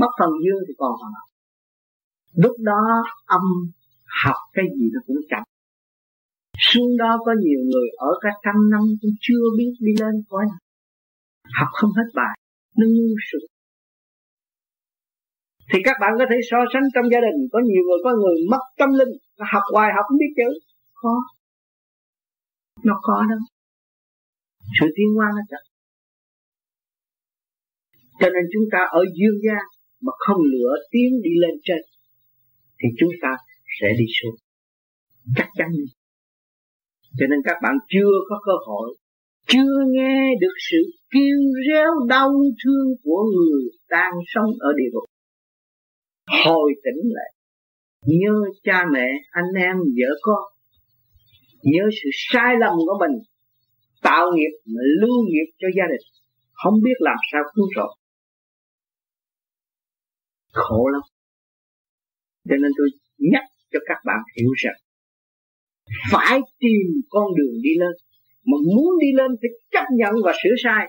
[0.00, 1.26] mất phần dương thì còn phần âm
[2.34, 2.82] lúc đó
[3.26, 3.42] âm
[4.24, 5.42] học cái gì nó cũng chậm.
[6.58, 10.44] Xuống đó có nhiều người ở cả trăm năm cũng chưa biết đi lên coi,
[10.50, 10.62] nào.
[11.58, 12.34] Học không hết bài
[12.78, 13.38] nó ngu sự.
[15.72, 18.36] Thì các bạn có thể so sánh trong gia đình có nhiều người có người
[18.50, 19.12] mất tâm linh
[19.52, 20.50] học hoài học không biết chữ.
[20.94, 21.14] Khó.
[22.84, 23.38] Nó khó đâu
[24.80, 25.64] sự tiến hóa nó chậm.
[28.20, 29.64] Cho nên chúng ta ở dương gian
[30.04, 31.82] mà không lửa tiến đi lên trên,
[32.78, 33.32] thì chúng ta
[33.80, 34.36] sẽ đi xuống.
[35.36, 35.68] Chắc chắn.
[37.18, 38.96] Cho nên các bạn chưa có cơ hội,
[39.46, 40.78] chưa nghe được sự
[41.10, 42.30] kêu réo đau
[42.64, 45.04] thương của người đang sống ở địa ngục.
[46.44, 47.30] Hồi tỉnh lại,
[48.06, 50.42] nhớ cha mẹ, anh em, vợ con,
[51.62, 53.22] nhớ sự sai lầm của mình,
[54.02, 56.06] tạo nghiệp, mà lưu nghiệp cho gia đình.
[56.52, 57.94] Không biết làm sao cứu rỗi
[60.54, 61.02] khổ lắm.
[62.48, 62.88] Cho nên tôi
[63.32, 64.76] nhắc cho các bạn hiểu rằng,
[66.12, 67.92] phải tìm con đường đi lên.
[68.46, 70.86] Mà muốn đi lên phải chấp nhận và sửa sai,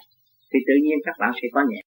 [0.54, 1.82] thì tự nhiên các bạn sẽ có nhẹ.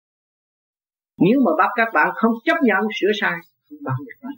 [1.19, 3.37] Nếu mà bắt các bạn không chấp nhận, sửa sai,
[3.69, 4.33] không bằng được bạn.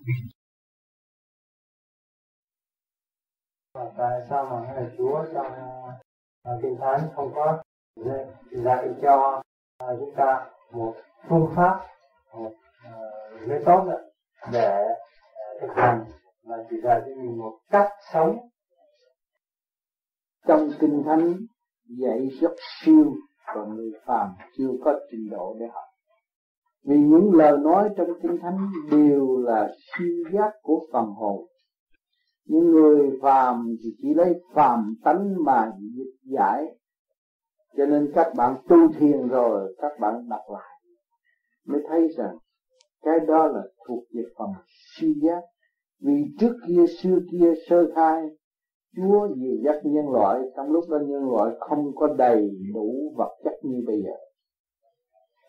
[3.98, 5.52] Tại sao mà ngài chúa trong
[6.42, 7.62] à, kinh thánh không có
[8.50, 9.42] dạy cho
[9.78, 10.94] à, chúng ta một
[11.28, 11.80] phương pháp,
[12.32, 12.54] một
[13.48, 13.98] giới tốt đó,
[14.52, 14.84] để
[15.60, 16.04] thực hành
[16.44, 18.36] mà chỉ dạy cho mình một cách sống.
[20.46, 21.34] Trong kinh thánh
[21.98, 23.14] dạy rất siêu
[23.46, 25.84] và người phàm chưa có trình độ để học.
[26.84, 31.46] Vì những lời nói trong kinh thánh đều là siêu giác của phần hồn.
[32.44, 36.64] Những người phàm thì chỉ lấy phàm tánh mà dịch giải.
[37.76, 40.78] Cho nên các bạn tu thiền rồi các bạn đọc lại
[41.68, 42.36] mới thấy rằng
[43.04, 44.48] cái đó là thuộc về phần
[44.96, 45.40] siêu giác.
[46.00, 48.22] Vì trước kia, xưa kia, sơ khai,
[48.96, 53.30] Chúa dìu dắt nhân loại, trong lúc đó nhân loại không có đầy đủ vật
[53.44, 54.16] chất như bây giờ.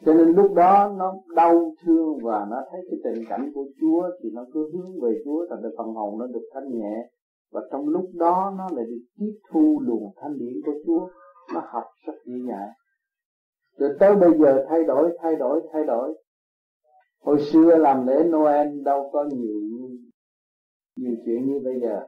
[0.06, 4.10] Cho nên lúc đó nó đau thương và nó thấy cái tình cảnh của Chúa
[4.24, 7.10] thì nó cứ hướng về Chúa, thành được phần hồn nó được thanh nhẹ.
[7.52, 11.08] Và trong lúc đó nó lại được tiếp thu luồng thanh điển của Chúa,
[11.53, 12.74] nó học rất dễ nhẹ
[13.80, 16.14] rồi tới bây giờ thay đổi thay đổi thay đổi
[17.22, 19.61] hồi xưa làm lễ Noel đâu có nhiều
[20.95, 22.06] nhiều chuyện như bây giờ.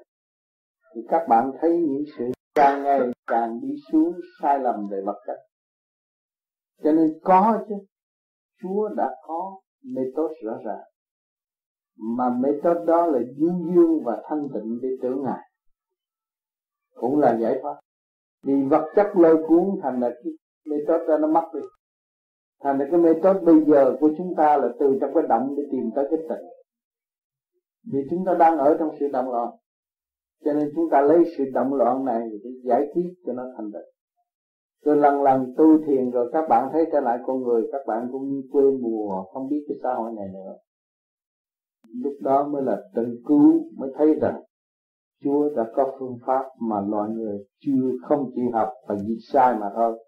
[0.95, 5.21] Thì các bạn thấy những sự càng ngày càng đi xuống sai lầm về vật
[5.27, 5.37] chất
[6.83, 7.75] cho nên có chứ.
[8.61, 10.83] Chúa đã có method rõ ràng.
[11.97, 15.49] Mà method đó là dương dương và thanh tịnh để tưởng ngài.
[16.95, 17.79] Cũng là giải thoát.
[18.43, 20.33] Vì vật chất lôi cuốn thành là cái
[20.65, 21.59] method đó nó mất đi
[22.63, 25.63] thành ra cái method bây giờ của chúng ta là từ trong cái động để
[25.71, 26.47] tìm tới cái tịnh
[27.93, 29.49] vì chúng ta đang ở trong sự động loạn.
[30.45, 33.71] Cho nên chúng ta lấy sự động loạn này để giải quyết cho nó thành
[33.71, 33.91] tịnh
[34.85, 38.07] rồi lần lần tu thiền rồi các bạn thấy trở lại con người, các bạn
[38.11, 40.55] cũng như quê mùa, không biết cái xã hội này nữa.
[42.03, 44.41] Lúc đó mới là tự cứu, mới thấy rằng
[45.23, 49.55] Chúa đã có phương pháp mà loài người chưa không chịu học và dịch sai
[49.59, 50.03] mà thôi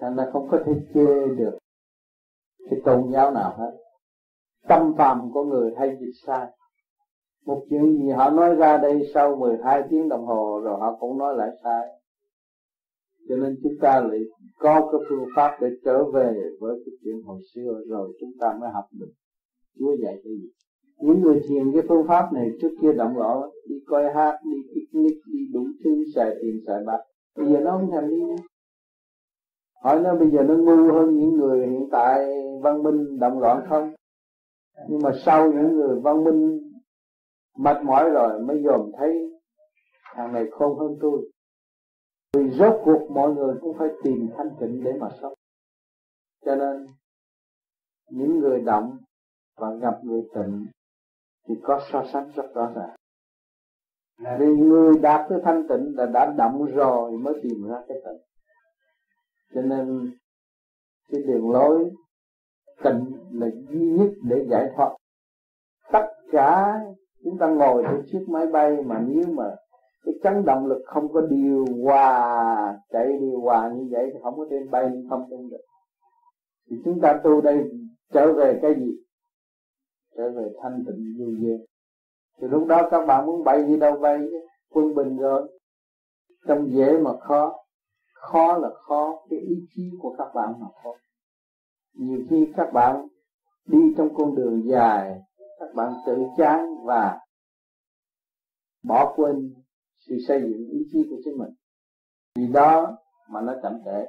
[0.00, 1.58] thành ra không có thể chê được
[2.70, 3.72] cái tôn giáo nào hết.
[4.68, 6.46] Tâm phàm của người hay dịch sai.
[7.46, 11.18] Một chuyện gì họ nói ra đây sau 12 tiếng đồng hồ rồi họ cũng
[11.18, 11.88] nói lại sai.
[13.28, 14.20] Cho nên chúng ta lại
[14.58, 18.56] có cái phương pháp để trở về với cái chuyện hồi xưa rồi chúng ta
[18.60, 19.12] mới học được.
[19.78, 20.50] Chúa dạy cái gì?
[20.98, 23.38] Những người thiền cái phương pháp này trước kia động loạn
[23.68, 26.98] đi coi hát, đi picnic, đi đủ thứ, xài tiền, xài bạc.
[27.36, 28.42] Bây giờ nó không thèm đi nữa
[29.82, 32.28] hỏi nó bây giờ nó ngu hơn những người hiện tại
[32.62, 33.94] văn minh động loạn không?
[34.88, 36.70] Nhưng mà sau những người văn minh
[37.56, 39.30] mệt mỏi rồi mới dòm thấy
[40.14, 41.30] thằng này khôn hơn tôi.
[42.36, 45.32] Vì rốt cuộc mọi người cũng phải tìm thanh tịnh để mà sống.
[46.44, 46.86] Cho nên,
[48.10, 48.98] những người động
[49.56, 50.66] và gặp người tịnh
[51.48, 52.96] thì có so sánh rất rõ ràng.
[54.38, 58.29] Vì người đạt tới thanh tịnh là đã động rồi mới tìm ra cái tịnh
[59.54, 60.10] cho nên
[61.12, 61.90] cái đường lối
[62.84, 64.96] tịnh là duy nhất để giải thoát.
[65.92, 66.80] Tất cả
[67.24, 69.56] chúng ta ngồi trên chiếc máy bay mà nếu mà
[70.04, 74.36] cái chấn động lực không có điều hòa chạy điều hòa như vậy thì không
[74.36, 75.62] có trên bay, không trên được.
[76.70, 77.70] Thì chúng ta tu đây
[78.12, 78.92] trở về cái gì?
[80.16, 81.56] Trở về thanh tịnh vô vẻ
[82.40, 84.18] thì lúc đó các bạn muốn bay đi đâu bay
[84.70, 85.58] quân bình rồi.
[86.46, 87.59] Trong dễ mà khó
[88.20, 90.90] khó là khó, cái ý chí của các bạn mà khó.
[91.94, 93.06] Nhiều khi các bạn
[93.66, 95.20] đi trong con đường dài,
[95.60, 97.18] các bạn tự chán và
[98.82, 99.54] bỏ quên
[100.08, 101.50] sự xây dựng ý chí của chính mình.
[102.36, 104.06] Vì đó mà nó chậm trễ.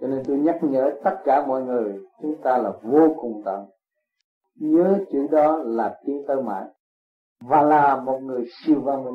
[0.00, 3.64] Cho nên tôi nhắc nhở tất cả mọi người, chúng ta là vô cùng tận.
[4.54, 6.64] Nhớ chữ đó là tiến tới mãi
[7.40, 9.14] và là một người siêu văn minh.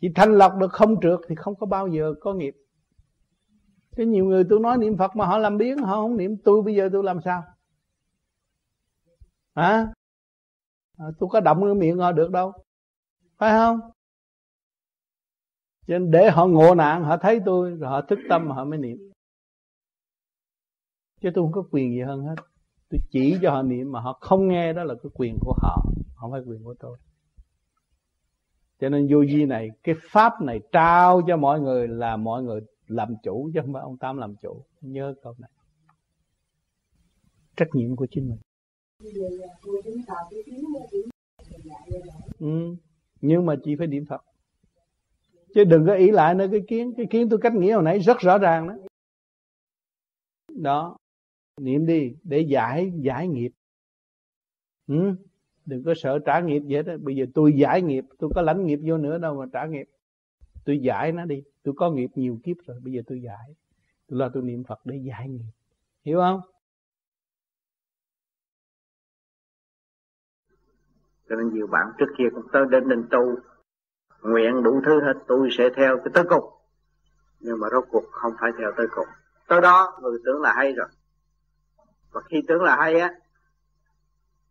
[0.00, 2.54] Chỉ thanh lọc được không trượt thì không có bao giờ có nghiệp.
[3.96, 6.36] Cái nhiều người tôi nói niệm phật mà họ làm biến họ không niệm.
[6.44, 7.42] Tôi bây giờ tôi làm sao?
[9.54, 9.86] Hả?
[10.98, 12.52] À, tôi có động cái miệng họ được đâu.
[13.38, 13.80] Phải không?
[15.86, 18.78] Cho nên để họ ngộ nạn họ thấy tôi rồi họ thức tâm họ mới
[18.78, 18.98] niệm.
[21.20, 22.34] Chứ tôi không có quyền gì hơn hết.
[22.90, 25.82] Tôi chỉ cho họ niệm mà họ không nghe đó là cái quyền của họ
[26.14, 26.98] không phải quyền của tôi
[28.80, 32.60] cho nên vô vi này, cái pháp này trao cho mọi người là mọi người
[32.86, 35.50] làm chủ chứ không phải ông tám làm chủ nhớ câu này
[37.56, 38.38] trách nhiệm của chính mình
[42.38, 42.76] ừ.
[43.20, 44.24] nhưng mà chỉ phải niệm phật
[45.54, 47.98] chứ đừng có ý lại nơi cái kiến cái kiến tôi cách nghĩa hồi nãy
[47.98, 48.74] rất rõ ràng đó
[50.48, 50.96] đó,
[51.60, 53.50] niệm đi để giải giải nghiệp
[54.86, 55.14] ừ?
[55.68, 56.92] Đừng có sợ trả nghiệp vậy đó.
[57.00, 59.86] Bây giờ tôi giải nghiệp, tôi có lãnh nghiệp vô nữa, đâu mà trả nghiệp.
[60.64, 63.54] Tôi giải nó đi, tôi có nghiệp nhiều kiếp rồi, bây giờ tôi giải.
[64.08, 65.52] Tôi là tôi niệm phật để giải nghiệp.
[66.04, 66.40] Hiểu không?
[71.28, 73.18] Cho nên nhiều bạn trước kia cũng tới đến đình tu,
[74.22, 76.44] nguyện đủ thứ hết, tôi sẽ theo cái tới cùng
[77.40, 79.06] nhưng mà rốt cuộc không phải theo tới cùng
[79.48, 80.88] tới đó, người tưởng là hay rồi.
[82.12, 83.14] Và khi tưởng là hay á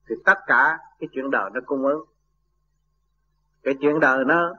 [0.09, 2.05] thì tất cả cái chuyện đời nó cung ứng.
[3.63, 4.53] Cái chuyện đời nó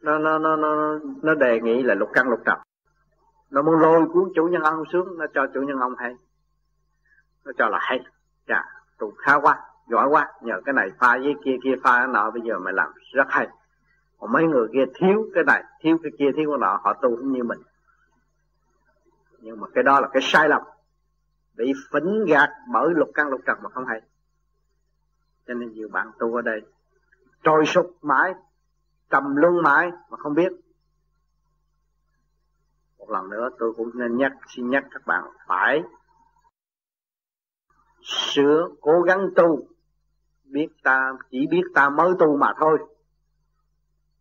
[0.00, 2.58] nó nó nó nó nó đề nghị là lục căn lục trần.
[3.50, 6.14] Nó muốn lôi cuốn chủ nhân ông xuống, nó cho chủ nhân ông hay.
[7.44, 8.00] Nó cho là hay.
[8.48, 8.64] Dạ
[8.98, 10.32] tụng khá quá, giỏi quá.
[10.42, 13.26] Nhờ cái này pha với kia kia pha cái nọ, bây giờ mày làm rất
[13.28, 13.48] hay.
[14.18, 17.16] Còn mấy người kia thiếu cái này, thiếu cái kia, thiếu cái nọ, họ tu
[17.16, 17.58] cũng như mình.
[19.40, 20.62] Nhưng mà cái đó là cái sai lầm
[21.58, 24.00] bị phỉnh gạt bởi lục căn lục trần mà không hay.
[25.46, 26.60] Cho nên nhiều bạn tu ở đây,
[27.42, 28.34] trôi sụp mãi,
[29.10, 30.52] trầm luân mãi mà không biết.
[32.98, 35.82] Một lần nữa tôi cũng nên nhắc, xin nhắc các bạn phải
[38.02, 39.68] sửa cố gắng tu.
[40.44, 42.78] Biết ta, chỉ biết ta mới tu mà thôi.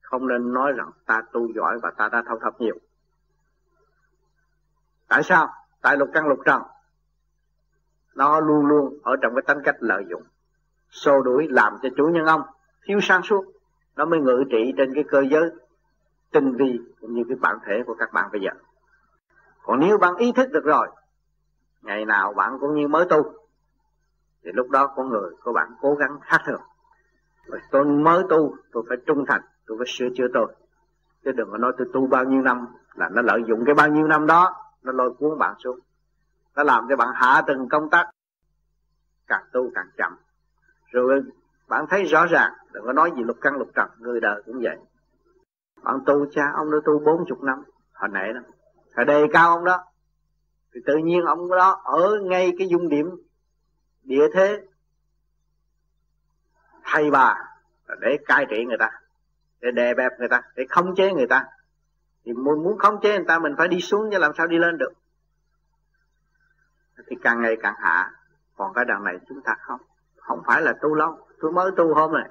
[0.02, 2.76] Không nên nói rằng ta tu giỏi và ta đã thâu thập nhiều.
[5.08, 5.54] Tại sao?
[5.82, 6.62] Tại lục căn lục trần
[8.18, 10.24] nó luôn luôn ở trong cái tính cách lợi dụng.
[10.90, 12.42] Xô đuổi làm cho chủ nhân ông,
[12.86, 13.46] thiếu sáng suốt.
[13.96, 15.50] Nó mới ngự trị trên cái cơ giới
[16.32, 18.50] tinh vi cũng như cái bản thể của các bạn bây giờ.
[19.64, 20.88] Còn nếu bạn ý thức được rồi,
[21.82, 23.34] ngày nào bạn cũng như mới tu,
[24.44, 26.62] thì lúc đó con người của bạn cố gắng khác thường.
[27.46, 30.48] Rồi tôi mới tu, tôi phải trung thành, tôi phải sửa chữa tôi.
[31.26, 33.88] Chứ đừng có nói tôi tu bao nhiêu năm là nó lợi dụng cái bao
[33.88, 35.80] nhiêu năm đó, nó lôi cuốn bạn xuống
[36.58, 38.10] nó làm cho bạn hạ từng công tác,
[39.28, 40.18] càng tu càng chậm.
[40.92, 41.22] Rồi
[41.68, 44.60] bạn thấy rõ ràng, đừng có nói gì lục căn lục trần, người đời cũng
[44.62, 44.78] vậy.
[45.84, 47.64] Bạn tu cha ông đã tu bốn chục năm,
[47.94, 48.40] hồi nãy đó.
[48.96, 49.84] Hồi đề cao ông đó,
[50.74, 53.10] thì tự nhiên ông đó ở ngay cái dung điểm
[54.04, 54.62] địa thế
[56.84, 57.36] thầy bà,
[58.00, 58.92] để cai trị người ta,
[59.62, 61.46] để đè bẹp người ta, để khống chế người ta.
[62.26, 64.58] Thì muốn muốn khống chế người ta, mình phải đi xuống chứ làm sao đi
[64.58, 64.94] lên được
[67.08, 68.12] thì càng ngày càng hạ.
[68.56, 69.82] Còn cái đằng này chúng ta không
[70.28, 71.28] không phải là tu lâu.
[71.40, 72.30] Tôi mới tu hôm này.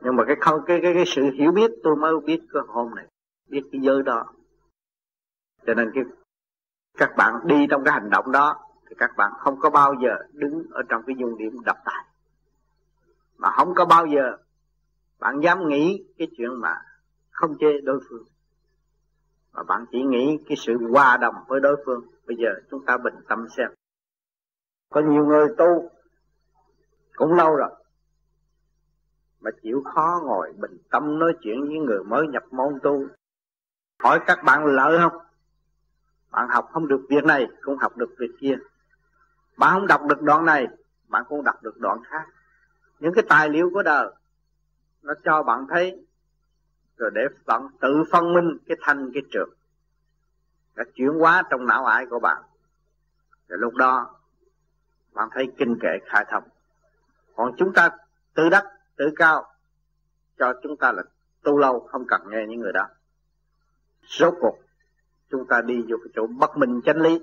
[0.00, 2.94] Nhưng mà cái không, cái cái cái sự hiểu biết, tôi mới biết cái hôm
[2.94, 3.06] này.
[3.48, 4.32] Biết cái giới đó.
[5.66, 6.04] Cho nên cái,
[6.98, 10.16] các bạn đi trong cái hành động đó, thì các bạn không có bao giờ
[10.32, 12.04] đứng ở trong cái dung điểm độc tài.
[13.36, 14.36] Mà không có bao giờ
[15.18, 16.82] bạn dám nghĩ cái chuyện mà
[17.30, 18.24] không chê đối phương.
[19.52, 22.96] Mà bạn chỉ nghĩ cái sự hòa đồng với đối phương bây giờ chúng ta
[22.96, 23.70] bình tâm xem.
[24.90, 25.90] Có nhiều người tu
[27.16, 27.70] cũng lâu rồi,
[29.40, 33.06] mà chịu khó ngồi bình tâm nói chuyện với người mới nhập môn tu.
[34.02, 35.22] Hỏi các bạn lợi không?
[36.30, 38.58] Bạn học không được việc này, cũng học được việc kia.
[39.56, 40.66] Bạn không đọc được đoạn này,
[41.08, 42.26] bạn cũng đọc được đoạn khác.
[42.98, 44.14] Những cái tài liệu của đời,
[45.02, 46.06] nó cho bạn thấy,
[46.96, 49.50] rồi để bạn tự phân minh cái thanh, cái trường
[50.74, 52.42] đã chuyển hóa trong não ải của bạn.
[53.48, 54.20] Rồi lúc đó
[55.12, 56.44] bạn thấy kinh kệ khai thông.
[57.36, 57.90] Còn chúng ta
[58.34, 58.64] tự đắc
[58.96, 59.44] tự cao
[60.38, 61.02] cho chúng ta là
[61.42, 62.88] tu lâu không cần nghe những người đó.
[64.02, 64.58] Rốt cuộc
[65.30, 67.18] chúng ta đi vô cái chỗ bất minh chánh lý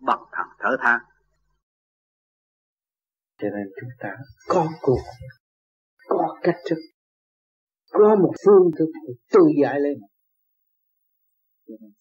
[0.00, 1.00] bậc thần thở than
[3.38, 4.16] cho nên chúng ta
[4.48, 5.02] có cuộc,
[6.08, 6.76] có cách thức
[7.90, 8.86] có một phương thức
[9.32, 9.98] tự giải lên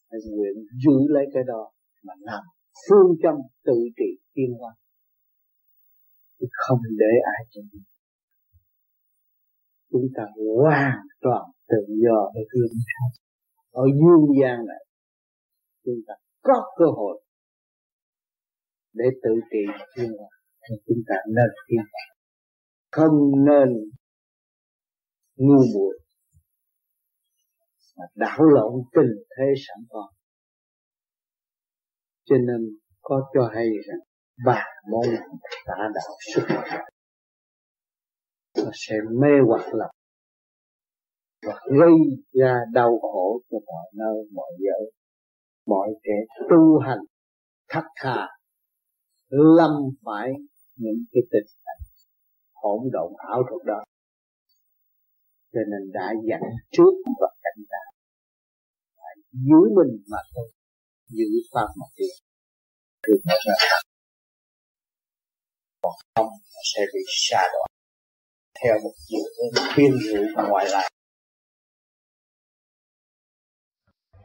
[0.09, 1.71] hãy nguyện giữ lấy cái đó
[2.03, 2.43] mà làm
[2.89, 4.73] phương châm tự trị tiên hóa
[6.51, 7.61] không để ai cho
[9.91, 10.23] chúng ta
[10.55, 13.27] hoàn toàn tự do để gương thẳng
[13.71, 14.85] ở dương gian này,
[15.85, 17.23] chúng ta có cơ hội
[18.93, 19.63] để tự trị
[19.95, 20.29] thiên hòa
[20.69, 21.85] thì chúng ta nên thiên
[22.91, 23.69] không nên
[25.35, 25.99] ngu muội
[27.97, 30.11] mà đảo lộn tình thế sẵn có.
[32.25, 33.99] Cho nên có cho hay rằng
[34.45, 35.15] bà môn
[35.65, 36.43] tả đạo xuất
[38.57, 39.91] nó sẽ mê hoặc lòng
[41.45, 41.91] và gây
[42.31, 44.91] ra đau khổ cho mọi nơi, mọi giới.
[45.65, 46.99] Mọi kẻ tu hành,
[47.69, 48.27] thất thà
[49.29, 49.71] lâm
[50.05, 50.31] phải
[50.75, 51.87] những cái tình cảnh
[52.53, 53.83] hỗn độn ảo thuật đó.
[55.53, 57.27] Cho nên đã dặn trước và
[59.45, 60.51] giữ mình mà thôi.
[61.09, 62.07] Giữ pháp mà thôi
[63.07, 63.81] được nó là
[65.81, 66.27] còn không
[66.75, 67.69] sẽ bị xa đoạn
[68.61, 70.91] theo một chiều hướng khuyên rũ ngoại lại.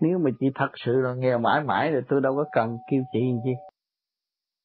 [0.00, 3.02] Nếu mà chị thật sự là nghèo mãi mãi thì tôi đâu có cần kêu
[3.12, 3.52] chị gì.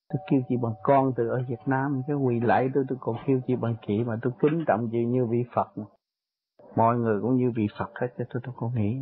[0.10, 2.02] Tôi kêu chị bằng con từ ở Việt Nam.
[2.08, 4.98] Cái quỳ lạy tôi tôi còn kêu chị bằng chị mà tôi kính trọng chị
[5.06, 5.86] như vị Phật mà.
[6.76, 8.98] mọi người cũng như vị Phật hết cho tôi tôi có nghĩ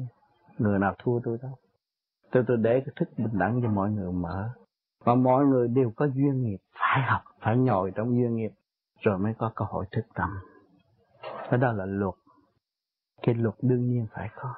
[0.57, 1.55] người nào thua tôi đâu
[2.35, 4.49] tôi tôi để cái thức bình đẳng cho mọi người mở.
[5.03, 6.57] Và mọi người đều có duyên nghiệp.
[6.79, 8.51] Phải học, phải nhồi trong duyên nghiệp.
[8.99, 10.29] Rồi mới có cơ hội thức tâm.
[11.49, 12.13] Cái đó là luật.
[13.21, 14.53] Cái luật đương nhiên phải có.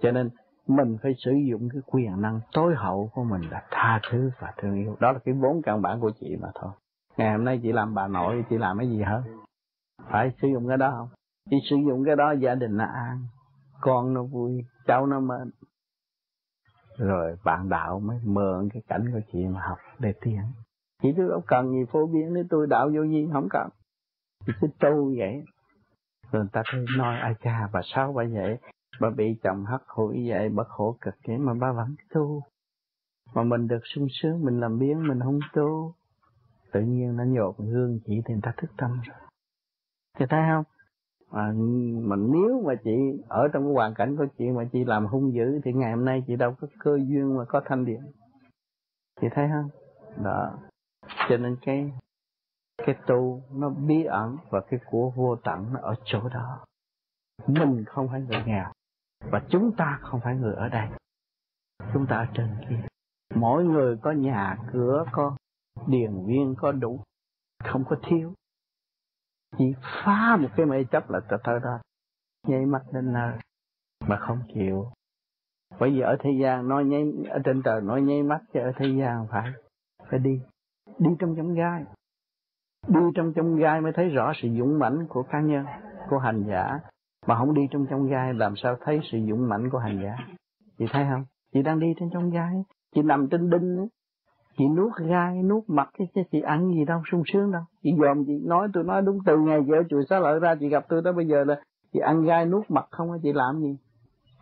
[0.00, 0.30] Cho nên
[0.66, 4.52] mình phải sử dụng cái quyền năng tối hậu của mình là tha thứ và
[4.56, 4.96] thương yêu.
[5.00, 6.72] Đó là cái vốn căn bản của chị mà thôi.
[7.16, 9.22] Ngày hôm nay chị làm bà nội, chị làm cái gì hả?
[10.10, 11.08] Phải sử dụng cái đó không?
[11.50, 13.26] Chị sử dụng cái đó gia đình nó an,
[13.80, 15.40] con nó vui cháu nó mới
[16.98, 20.40] rồi bạn đạo mới mượn cái cảnh của chị mà học để tiến
[21.04, 23.68] chỉ tôi không cần gì phổ biến nếu tôi, đạo vô vi không cần.
[24.46, 25.44] Chỉ cứ tu vậy.
[26.32, 28.58] Rồi người ta thấy nói, ai cha, bà sao bà vậy.
[29.00, 32.42] Bà bị chồng hắt hủi vậy, bà khổ cực vậy mà bà vẫn tu.
[33.34, 35.94] Mà mình được sung sướng, mình làm biến mình không tu.
[36.72, 39.16] Tự nhiên nó nhột gương chỉ thì người ta thức tâm rồi.
[40.18, 40.64] Thì thấy không?
[41.34, 41.52] Mà,
[42.00, 45.34] mà nếu mà chị ở trong cái hoàn cảnh của chị mà chị làm hung
[45.34, 48.00] dữ thì ngày hôm nay chị đâu có cơ duyên mà có thanh điện.
[49.20, 49.68] Chị thấy không?
[50.24, 50.58] Đó.
[51.28, 51.92] Cho nên cái
[52.86, 56.64] cái tu nó bí ẩn và cái của vô tận nó ở chỗ đó.
[57.46, 58.72] Mình không phải người nghèo
[59.30, 60.88] và chúng ta không phải người ở đây.
[61.92, 62.86] Chúng ta ở trên kia.
[63.34, 65.36] Mỗi người có nhà cửa có
[65.86, 67.00] điền viên có đủ.
[67.64, 68.32] Không có thiếu
[69.58, 69.74] chỉ
[70.04, 71.78] phá một cái mê chấp là tới tới đó
[72.46, 73.32] nháy mắt đến nơi
[74.06, 74.86] mà không chịu.
[75.80, 78.72] Bởi vì ở thế gian nói nháy ở trên trời nói nháy mắt chứ ở
[78.76, 79.50] thế gian phải.
[80.10, 80.40] Phải đi
[80.98, 81.84] đi trong trong gai.
[82.88, 85.66] Đi trong trong gai mới thấy rõ sự dũng mãnh của cá nhân,
[86.10, 86.80] của hành giả.
[87.26, 90.16] Mà không đi trong trong gai làm sao thấy sự dũng mãnh của hành giả?
[90.78, 91.24] Chị thấy không?
[91.52, 92.54] Chị đang đi trên trong gai,
[92.94, 93.86] chị nằm trên đinh
[94.58, 97.62] chị nuốt gai nuốt mặt cái chứ chị ăn gì đâu sung sướng đâu.
[97.82, 100.68] Chị dòm chị nói tôi nói đúng từ ngày vợ chùa xá lợi ra chị
[100.68, 101.60] gặp tôi đó bây giờ là
[101.92, 103.76] chị ăn gai nuốt mặt không chị làm gì?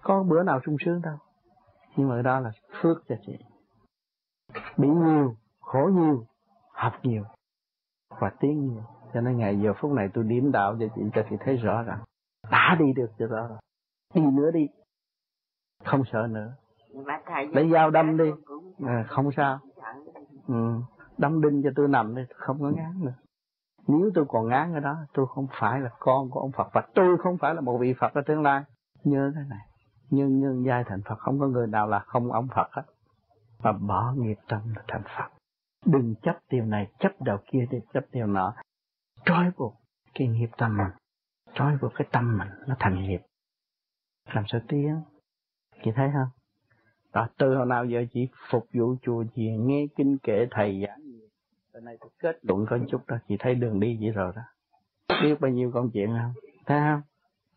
[0.02, 1.16] Có bữa nào sung sướng đâu.
[1.96, 2.50] Nhưng mà đó là
[2.80, 3.32] phước cho chị.
[4.76, 6.26] Bị nhiều khổ nhiều
[6.72, 7.24] học nhiều
[8.20, 8.82] và tiến nhiều.
[9.14, 11.82] Cho nên ngày giờ phút này tôi điểm đạo cho chị cho chị thấy rõ
[11.82, 11.98] rằng
[12.50, 13.58] đã đi được cho đó rồi
[14.14, 14.68] đi nữa đi.
[15.84, 16.54] Không sợ nữa.
[17.52, 18.30] Lấy dao đâm đi.
[18.86, 19.58] à, không sao
[20.48, 20.80] ừ.
[21.18, 23.14] đâm đinh cho tôi nằm đi không có ngán nữa.
[23.88, 26.82] Nếu tôi còn ngán ở đó, tôi không phải là con của ông Phật và
[26.94, 28.64] tôi không phải là một vị Phật ở tương lai.
[29.04, 29.66] Nhớ cái này.
[30.10, 32.82] Nhân nhân giai thành Phật, không có người nào là không ông Phật hết.
[33.62, 35.28] Mà bỏ nghiệp tâm là thành Phật.
[35.86, 38.54] Đừng chấp điều này, chấp đầu kia thì chấp điều nọ.
[39.24, 39.74] Trói buộc
[40.14, 40.92] cái nghiệp tâm mình.
[41.54, 43.20] Trói buộc cái tâm mình nó thành nghiệp.
[44.34, 45.02] Làm sao tiếng
[45.84, 46.28] chị thấy không?
[47.12, 51.00] Đó, từ hồi nào giờ chỉ phục vụ chùa chiền nghe kinh kệ thầy giảng
[51.02, 51.28] gì.
[51.72, 54.42] Từ nay tôi kết luận có chút đó chị thấy đường đi vậy rồi đó.
[55.22, 56.32] Biết bao nhiêu công chuyện không?
[56.66, 57.02] Thấy không?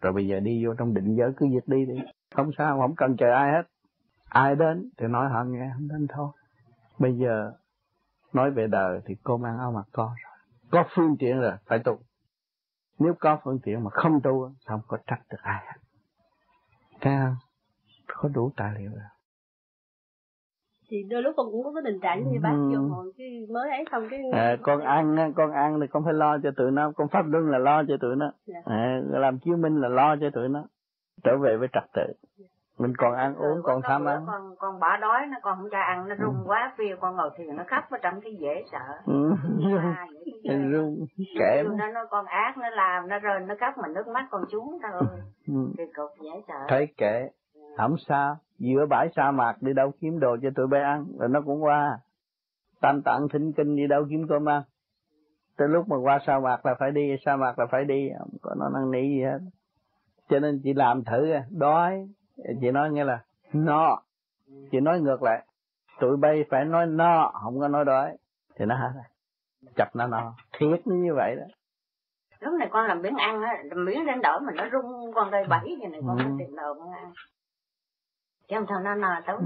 [0.02, 1.96] Rồi bây giờ đi vô trong định giới cứ việc đi đi.
[2.36, 3.64] Không sao, không cần chờ ai hết.
[4.30, 6.32] Ai đến thì nói họ nghe, không đến thôi.
[7.00, 7.52] Bây giờ
[8.34, 10.38] nói về đời thì cô mang áo mặt con rồi.
[10.72, 12.00] Có phương tiện rồi, phải tu.
[13.00, 15.80] Nếu có phương tiện mà không tu không có trách được ai hết.
[17.02, 17.36] Thấy không?
[18.08, 19.15] Có đủ tài liệu rồi
[20.96, 22.70] thì đôi lúc con cũng có cái tình trạng như bác ừ.
[22.70, 26.14] vô ngồi cái mới ấy xong cái à, con ăn con ăn thì con phải
[26.14, 28.32] lo cho tụi nó con pháp luân là lo cho tụi nó.
[28.46, 28.60] Dạ.
[28.66, 30.64] à, làm chứng minh là lo cho tụi nó
[31.24, 32.14] trở về với trật tự.
[32.80, 34.24] Mình còn ăn uống còn tham ăn.
[34.28, 36.44] con con bỏ đói nó còn không cho ăn nó run ừ.
[36.46, 38.96] quá phía con ngồi thiền nó khóc ở trong cái dễ sợ.
[39.06, 39.32] Ừ.
[39.78, 40.08] à,
[40.72, 40.96] run
[41.40, 44.44] kệ nó nó con ác nó làm nó rơi nó khóc mà nước mắt con
[44.52, 45.08] xuống thôi.
[45.48, 45.54] Ừ.
[45.78, 46.66] kỳ cục dễ sợ.
[46.68, 47.30] Thấy kệ
[47.78, 51.30] không sao giữa bãi sa mạc đi đâu kiếm đồ cho tụi bay ăn rồi
[51.30, 52.00] nó cũng qua.
[52.82, 54.62] Tam tạng thỉnh kinh đi đâu kiếm cơm ăn.
[55.58, 58.30] Tới lúc mà qua sa mạc là phải đi sa mạc là phải đi không
[58.42, 59.40] có nó năn nỉ gì hết.
[60.30, 62.08] Cho nên chị làm thử đói.
[62.62, 64.02] Chị nói nghe là no.
[64.72, 65.46] Chị nói ngược lại
[66.00, 68.18] tụi bay phải nói no không có nói đói.
[68.56, 68.94] Thì nó hả?
[69.76, 70.36] Chập nó no.
[70.60, 71.46] Thiệt như vậy đó.
[72.40, 75.46] Lúc này con làm miếng ăn á miếng lên đổi mà nó rung con đây
[75.50, 76.24] bảy như này con ừ.
[76.40, 77.12] tìm đầu con ăn
[78.48, 79.36] chứ không thôi nó no tối.
[79.40, 79.46] Ừ.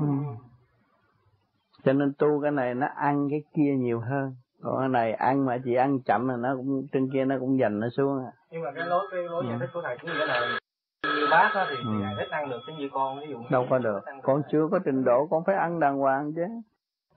[1.83, 4.35] cho nên tu cái này nó ăn cái kia nhiều hơn.
[4.61, 7.59] Còn cái này ăn mà chỉ ăn chậm là nó cũng trên kia nó cũng
[7.59, 8.31] dành nó xuống à.
[8.51, 10.59] Nhưng mà cái lối cái lối giải thích của thầy cũng nghĩa là
[11.03, 11.91] như bác á thì, ừ.
[11.99, 13.99] thì thích ăn được cái như con ví dụ đâu có được.
[14.23, 16.45] con chưa có trình độ con phải ăn đàng hoàng chứ.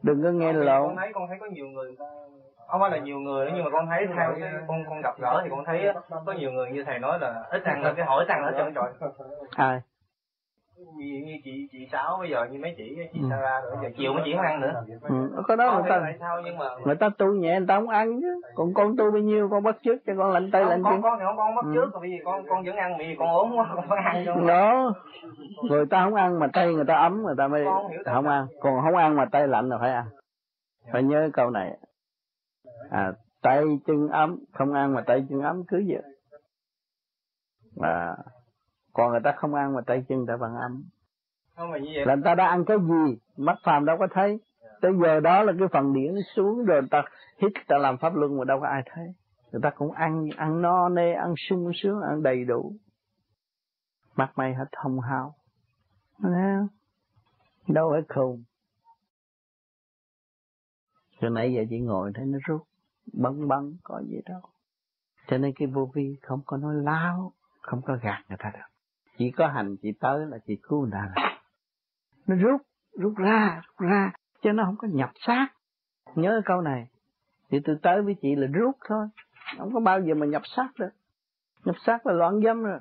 [0.03, 0.89] Đừng có nghe lộn.
[0.89, 1.97] con thấy con thấy có nhiều người
[2.73, 4.35] không phải là nhiều người nhưng mà con thấy theo
[4.69, 5.95] con con gặp gỡ thì con thấy
[6.27, 8.75] có nhiều người như thầy nói là ít ăn là cái hỏi ăn hết trơn
[8.75, 9.11] trời.
[9.57, 9.81] Ai
[10.97, 13.29] như, như chị chị sáu bây giờ như mấy chị chị ừ.
[13.31, 14.73] ra rồi giờ chiều mấy chị không ăn nữa.
[15.03, 15.43] ừ.
[15.49, 18.21] có đó người ta sao nhưng mà người ta tu nhẹ người ta không ăn
[18.21, 18.41] chứ.
[18.55, 21.03] Còn con tu bao nhiêu con bắt trước cho con lạnh tay lạnh chân.
[21.03, 21.73] con thì không con bắt ừ.
[21.75, 24.95] trước vì con con vẫn ăn vì con ốm quá con ăn cho đó.
[25.63, 27.65] Người ta không ăn mà tay người ta ấm người ta mới
[28.05, 28.47] không ăn.
[28.61, 30.05] Còn không ăn mà tay lạnh là phải ăn.
[30.93, 31.79] Phải nhớ câu này.
[32.91, 33.13] À
[33.43, 36.03] tay chân ấm không ăn mà tay chân ấm cứ vậy.
[37.81, 38.17] À
[38.93, 40.85] còn người ta không ăn mà tay chân ta vẫn âm
[41.57, 42.07] không mà như vậy.
[42.07, 44.41] Là người ta đã ăn cái gì mắt phàm đâu có thấy.
[44.81, 47.03] Tới giờ đó là cái phần điển xuống rồi ta
[47.39, 49.05] hít ta làm pháp luân mà đâu có ai thấy.
[49.53, 52.73] Người ta cũng ăn ăn no nê ăn sung sướng ăn đầy đủ.
[54.17, 55.35] Mặt mày hết thông hao
[57.69, 58.43] đâu phải khùng.
[61.21, 62.63] Từ nãy giờ chị ngồi thấy nó rút
[63.13, 64.41] bấn bấn có gì đâu.
[65.27, 68.72] Cho nên cái vô vi không có nói láo không có gạt người ta được
[69.19, 71.31] chỉ có hành chị tới là chị cứu ta rồi.
[72.27, 72.61] Nó rút
[72.99, 75.47] rút ra rút ra cho nó không có nhập xác.
[76.15, 76.87] Nhớ câu này.
[77.51, 79.07] Thì tôi tới với chị là rút thôi.
[79.59, 80.91] Không có bao giờ mà nhập xác được.
[81.65, 82.79] Nhập xác là loạn dâm rồi.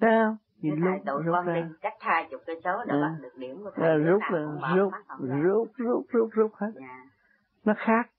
[0.00, 0.36] Thấy không?
[0.62, 3.70] Thì lúc tụi con đi cách hai chục cây số để bắt được điểm của
[3.76, 6.70] thầy rút là rút rút rút rút rút hết.
[6.74, 7.04] Dạ.
[7.64, 8.10] nó khác.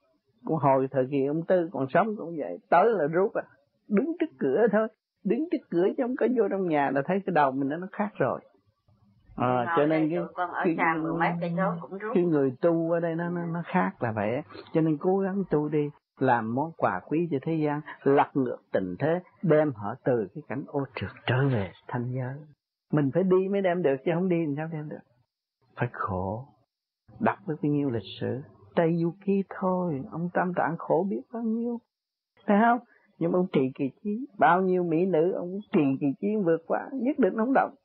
[0.46, 2.58] Còn hồi thời kỳ ông tư còn sống cũng vậy.
[2.70, 3.44] Tới là rút à
[3.88, 4.88] đứng trước cửa thôi
[5.24, 7.88] đứng trước cửa chứ không có vô trong nhà là thấy cái đầu mình nó
[7.92, 8.42] khác rồi.
[9.36, 10.20] À, cho nên cái
[10.64, 10.76] cái,
[12.14, 14.42] cái người tu ở đây nó nó nó khác là vậy
[14.74, 18.58] cho nên cố gắng tu đi làm món quà quý cho thế gian lật ngược
[18.72, 22.36] tình thế đem họ từ cái cảnh ô trượt trở về thanh giới.
[22.92, 25.00] Mình phải đi mới đem được chứ không đi thì sao đem được.
[25.76, 26.46] Phải khổ.
[27.20, 28.42] Đọc với bao nhiêu lịch sử.
[28.76, 31.80] Tây Du Ký thôi ông Tam Tạng khổ biết bao nhiêu.
[32.48, 32.80] Phải không
[33.20, 36.64] nhưng mà ông trì kỳ trí bao nhiêu mỹ nữ ông trì kỳ trí vượt
[36.68, 37.76] qua, nhất định ông động.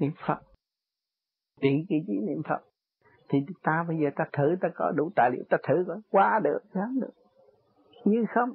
[0.00, 0.38] Niệm phật.
[1.60, 2.60] Trì kỳ trí niệm phật.
[3.28, 5.96] Thì ta bây giờ ta thử, ta có đủ tài liệu ta thử coi.
[6.10, 7.12] Qua được, dám được.
[8.04, 8.52] Như không?